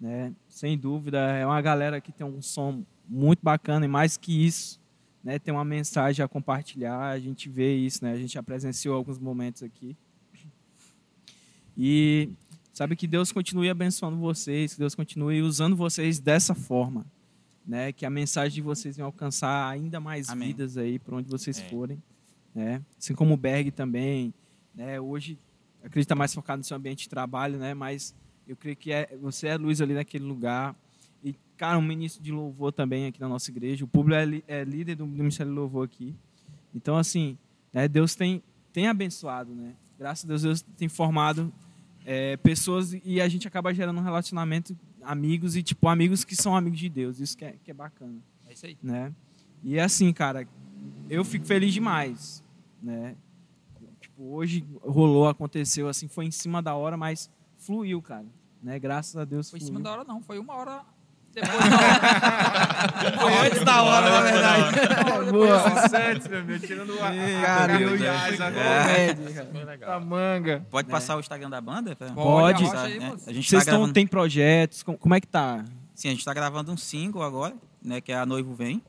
né, 0.00 0.32
sem 0.48 0.76
dúvida, 0.76 1.16
é 1.16 1.46
uma 1.46 1.62
galera 1.62 2.00
que 2.00 2.10
tem 2.10 2.26
um 2.26 2.42
som 2.42 2.84
muito 3.08 3.38
bacana 3.40 3.84
e 3.84 3.88
mais 3.88 4.16
que 4.16 4.44
isso, 4.44 4.80
né, 5.22 5.38
tem 5.38 5.54
uma 5.54 5.64
mensagem 5.64 6.24
a 6.24 6.26
compartilhar, 6.26 7.10
a 7.10 7.20
gente 7.20 7.48
vê 7.48 7.76
isso, 7.76 8.04
né, 8.04 8.14
a 8.14 8.16
gente 8.16 8.32
já 8.34 8.42
presenciou 8.42 8.96
alguns 8.96 9.20
momentos 9.20 9.62
aqui. 9.62 9.96
E 11.76 12.30
sabe 12.72 12.96
que 12.96 13.06
Deus 13.06 13.30
continue 13.30 13.70
abençoando 13.70 14.16
vocês, 14.16 14.72
que 14.74 14.80
Deus 14.80 14.96
continue 14.96 15.40
usando 15.40 15.76
vocês 15.76 16.18
dessa 16.18 16.52
forma, 16.52 17.06
né? 17.64 17.92
Que 17.92 18.04
a 18.04 18.10
mensagem 18.10 18.56
de 18.56 18.62
vocês 18.62 18.96
venha 18.96 19.04
alcançar 19.06 19.70
ainda 19.70 20.00
mais 20.00 20.28
Amém. 20.28 20.48
vidas 20.48 20.76
aí 20.76 20.98
por 20.98 21.14
onde 21.14 21.28
vocês 21.28 21.60
É. 21.60 21.68
forem, 21.68 22.02
né? 22.58 22.82
Assim 22.98 23.14
como 23.14 23.34
o 23.34 23.36
Berg 23.36 23.70
também, 23.70 24.34
né? 24.74 25.00
Hoje 25.00 25.38
acredita 25.82 26.14
mais 26.14 26.34
focado 26.34 26.58
no 26.58 26.64
seu 26.64 26.76
ambiente 26.76 27.04
de 27.04 27.08
trabalho, 27.08 27.56
né? 27.58 27.72
Mas 27.74 28.14
eu 28.46 28.56
creio 28.56 28.76
que 28.76 28.92
é, 28.92 29.16
você 29.20 29.46
é 29.48 29.56
luz 29.56 29.80
ali 29.80 29.94
naquele 29.94 30.24
lugar. 30.24 30.74
E 31.22 31.34
cara, 31.56 31.78
um 31.78 31.82
ministro 31.82 32.22
de 32.22 32.32
louvor 32.32 32.72
também 32.72 33.06
aqui 33.06 33.20
na 33.20 33.28
nossa 33.28 33.50
igreja. 33.50 33.84
O 33.84 33.88
público 33.88 34.16
é, 34.20 34.24
li- 34.24 34.44
é 34.48 34.64
líder 34.64 34.96
do 34.96 35.06
ministério 35.06 35.52
de 35.52 35.58
louvor 35.58 35.84
aqui. 35.84 36.14
Então 36.74 36.96
assim, 36.96 37.38
né? 37.72 37.86
Deus 37.88 38.14
tem 38.14 38.42
tem 38.72 38.88
abençoado, 38.88 39.54
né? 39.54 39.74
Graças 39.98 40.24
a 40.24 40.28
Deus 40.28 40.42
Deus 40.42 40.62
tem 40.76 40.88
formado 40.88 41.52
é, 42.04 42.36
pessoas 42.38 42.92
e 43.04 43.20
a 43.20 43.28
gente 43.28 43.46
acaba 43.48 43.72
gerando 43.74 43.98
um 43.98 44.02
relacionamento 44.02 44.76
amigos 45.02 45.56
e 45.56 45.62
tipo 45.62 45.88
amigos 45.88 46.24
que 46.24 46.34
são 46.36 46.56
amigos 46.56 46.78
de 46.78 46.88
Deus 46.88 47.18
isso 47.20 47.36
que 47.36 47.44
é, 47.44 47.54
que 47.64 47.70
é 47.70 47.74
bacana 47.74 48.18
É 48.48 48.52
isso 48.52 48.66
aí. 48.66 48.76
né 48.82 49.12
e 49.62 49.76
é 49.78 49.82
assim 49.82 50.12
cara 50.12 50.46
eu 51.08 51.24
fico 51.24 51.44
feliz 51.46 51.72
demais 51.74 52.42
né 52.82 53.16
tipo 54.00 54.34
hoje 54.34 54.64
rolou 54.80 55.28
aconteceu 55.28 55.88
assim 55.88 56.08
foi 56.08 56.26
em 56.26 56.30
cima 56.30 56.62
da 56.62 56.74
hora 56.74 56.96
mas 56.96 57.30
fluiu 57.56 58.00
cara 58.00 58.26
né 58.62 58.78
graças 58.78 59.16
a 59.16 59.24
Deus 59.24 59.50
Foi 59.50 59.58
em 59.58 59.60
fluiu. 59.60 59.78
cima 59.78 59.84
da 59.84 59.92
hora, 59.92 60.04
não. 60.04 60.22
Foi 60.22 60.38
uma 60.38 60.54
hora 60.54 60.82
depois 61.38 61.58
da 61.70 61.76
hora. 61.76 63.18
foi 63.20 63.46
antes 63.46 63.64
da 63.64 63.82
hora 63.82 64.10
na 64.10 64.20
verdade 64.22 65.30
boa 65.30 65.88
Santos, 65.88 66.26
meu 66.26 66.40
amigo, 66.40 66.66
tirando 66.66 66.94
o 66.94 66.98
cara 66.98 67.80
eu 67.80 67.94
e 67.94 67.98
comédia, 67.98 69.78
cara. 69.78 69.94
A 69.94 70.00
manga. 70.00 70.66
Pode 70.70 70.88
passar 70.88 71.16
o 71.16 71.20
Instagram 71.20 71.50
da 71.50 71.60
banda? 71.60 71.96
Pode. 72.14 72.64
É, 72.64 73.00
moço. 73.00 73.28
a 73.28 73.32
gente 73.32 73.48
vocês 73.48 73.50
tá 73.50 73.58
estão 73.58 73.74
gravando... 73.74 73.92
tem 73.92 74.06
projetos 74.06 74.82
como, 74.82 74.98
como 74.98 75.14
é 75.14 75.20
que 75.20 75.26
tá 75.26 75.64
Sim, 75.94 76.08
a 76.08 76.10
gente 76.12 76.20
está 76.20 76.32
gravando 76.32 76.72
um 76.72 76.76
single 76.76 77.22
agora, 77.22 77.54
né? 77.82 78.00
Que 78.00 78.12
é 78.12 78.16
A 78.16 78.24
Noivo 78.24 78.54
Vem. 78.54 78.82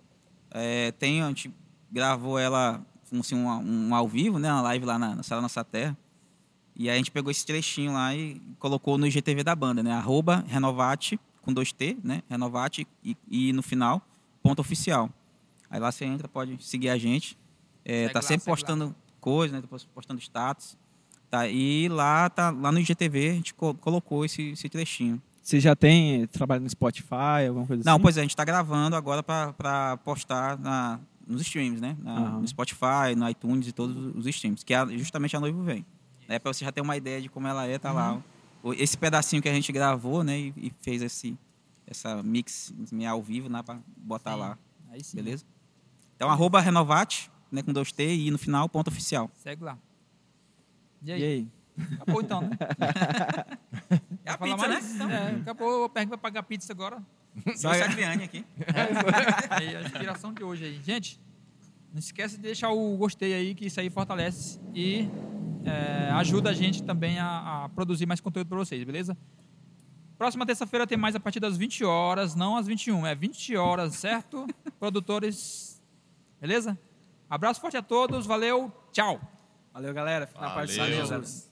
É, 0.52 0.92
tem, 0.92 1.22
a 1.24 1.28
gente 1.28 1.52
gravou 1.92 2.38
ela 2.38 2.82
assim, 3.20 3.36
um, 3.36 3.48
um 3.90 3.96
ao 3.96 4.08
vivo, 4.08 4.38
né? 4.40 4.52
Uma 4.52 4.62
live 4.62 4.86
lá 4.86 5.00
na, 5.00 5.16
na 5.16 5.24
Sala 5.24 5.42
Nossa 5.42 5.64
Terra. 5.64 5.98
E 6.76 6.90
aí 6.90 6.96
a 6.96 6.98
gente 6.98 7.12
pegou 7.12 7.30
esse 7.32 7.46
trechinho 7.46 7.94
lá 7.94 8.16
e 8.16 8.42
colocou 8.58 8.98
no 8.98 9.06
IGTV 9.08 9.44
da 9.44 9.56
banda, 9.56 9.84
né? 9.84 9.92
Arroba 9.92 10.44
Renovate, 10.48 11.20
com 11.42 11.52
dois 11.54 11.72
T, 11.72 11.98
né? 12.04 12.22
Renovate 12.30 12.88
e, 13.04 13.18
e 13.30 13.54
no 13.54 13.62
final, 13.62 14.02
ponto 14.42 14.60
oficial. 14.60 15.10
Aí 15.70 15.80
lá 15.80 15.92
você 15.92 16.06
entra, 16.06 16.28
pode 16.28 16.58
seguir 16.64 16.90
a 16.90 16.98
gente. 16.98 17.38
É, 17.84 18.04
Segue 18.04 18.14
tá 18.14 18.20
lá, 18.20 18.24
sempre 18.24 18.46
postando 18.46 18.96
coisas, 19.20 19.56
né? 19.56 19.62
Tá 19.68 19.78
postando 19.94 20.20
status. 20.22 20.78
Tá, 21.30 21.48
e 21.48 21.88
lá, 21.90 22.28
tá, 22.30 22.50
lá 22.50 22.72
no 22.72 22.80
IGTV 22.80 23.30
a 23.30 23.34
gente 23.34 23.54
co- 23.54 23.76
colocou 23.76 24.26
esse, 24.26 24.50
esse 24.50 24.68
trechinho. 24.68 25.22
você 25.44 25.60
já 25.60 25.76
tem 25.76 26.26
trabalho 26.26 26.64
no 26.64 26.70
Spotify 26.70 27.46
alguma 27.48 27.68
coisa 27.68 27.84
Não, 27.86 27.94
assim 27.94 28.02
pois 28.02 28.18
é, 28.18 28.22
a 28.22 28.24
gente 28.24 28.32
está 28.32 28.44
gravando 28.44 28.96
agora 28.96 29.22
para 29.22 29.98
postar 29.98 30.58
na, 30.58 31.00
nos 31.30 31.42
streams, 31.42 31.80
né? 31.80 31.96
Na- 32.02 32.16
Aham. 32.18 32.40
No 32.42 32.48
Spotify, 32.48 33.16
no 33.16 33.30
iTunes 33.30 33.68
e 33.68 33.72
todos 33.72 33.96
os 34.16 34.26
streams, 34.28 34.64
que 34.66 34.74
é 34.74 34.86
justamente 34.98 35.36
a 35.38 35.40
Noivo 35.40 35.62
Vem. 35.64 35.86
É 36.28 36.38
para 36.40 36.52
você 36.54 36.66
já 36.66 36.72
ter 36.72 36.82
uma 36.82 36.98
ideia 36.98 37.22
de 37.22 37.30
como 37.30 37.48
ela 37.48 37.66
é, 37.66 37.78
tá 37.78 37.92
lá. 37.92 38.22
O- 38.62 38.74
Esse 38.74 38.98
pedacinho 38.98 39.42
que 39.42 39.48
a 39.50 39.54
gente 39.54 39.72
gravou, 39.72 40.24
né? 40.24 40.38
E, 40.40 40.54
e 40.58 40.74
fez 40.82 41.02
esse, 41.02 41.38
essa 41.88 42.22
mix 42.22 42.74
ao 43.08 43.22
vivo, 43.22 43.48
né? 43.50 43.64
Para 43.64 43.80
botar 43.98 44.34
Sim. 44.34 44.40
lá, 44.40 44.58
Aí 44.92 45.04
sim. 45.04 45.18
beleza? 45.18 45.46
Então, 46.16 46.30
arroba 46.30 46.60
Renovate, 46.60 47.32
né? 47.52 47.62
Com 47.64 47.72
dois 47.72 47.92
T 47.92 48.04
e 48.16 48.30
no 48.32 48.38
final, 48.38 48.68
ponto 48.68 48.90
oficial. 48.90 49.30
Segue 49.36 49.64
lá. 49.64 49.78
E 51.02 51.10
e 51.10 51.14
aí? 51.14 51.24
aí 51.24 51.48
Acabou 51.96 52.22
então, 52.22 52.42
né? 52.42 52.50
É 54.26 54.32
a 54.32 54.38
pizza, 54.38 54.58
mais? 54.68 54.98
né? 54.98 55.34
É, 55.36 55.36
acabou. 55.42 55.86
O 55.86 55.90
Perg 55.90 56.10
vai 56.10 56.18
pagar 56.18 56.44
pizza 56.44 56.72
agora. 56.74 57.02
Trouxe 57.60 57.82
a 57.82 57.86
Adriane 57.86 58.24
aqui. 58.24 58.46
Aí, 59.50 59.76
a 59.76 59.82
inspiração 59.82 60.34
de 60.34 60.44
hoje 60.44 60.66
aí. 60.66 60.82
Gente, 60.84 61.20
não 61.92 62.00
esquece 62.00 62.36
de 62.38 62.44
deixar 62.44 62.70
o 62.72 62.98
gostei 62.98 63.34
aí, 63.34 63.56
que 63.56 63.66
isso 63.66 63.80
aí 63.80 63.90
fortalece 63.90 64.60
e 64.74 65.10
é, 65.66 66.12
ajuda 66.12 66.52
a 66.52 66.54
gente 66.54 66.84
também 66.84 67.20
a, 67.20 67.66
a 67.66 67.70
produzir 67.70 68.06
mais 68.06 68.20
conteúdo 68.20 68.48
para 68.48 68.58
vocês, 68.58 68.84
beleza? 68.84 69.18
Próxima 70.18 70.46
terça-feira 70.46 70.86
tem 70.86 70.98
mais 70.98 71.16
a 71.16 71.20
partir 71.20 71.40
das 71.40 71.58
20 71.58 71.84
horas, 71.86 72.36
não 72.36 72.58
às 72.58 72.68
21, 72.68 73.08
é 73.08 73.16
20 73.16 73.56
horas, 73.56 73.96
certo? 73.96 74.46
Produtores, 74.80 75.82
beleza? 76.40 76.78
Abraço 77.30 77.62
forte 77.62 77.78
a 77.78 77.82
todos, 77.82 78.26
valeu, 78.26 78.72
tchau! 78.92 79.20
valeu 79.80 79.94
galera 79.94 80.28
fica 80.28 80.42
na 80.42 80.50
paz. 80.50 80.72
Senhor. 80.72 81.49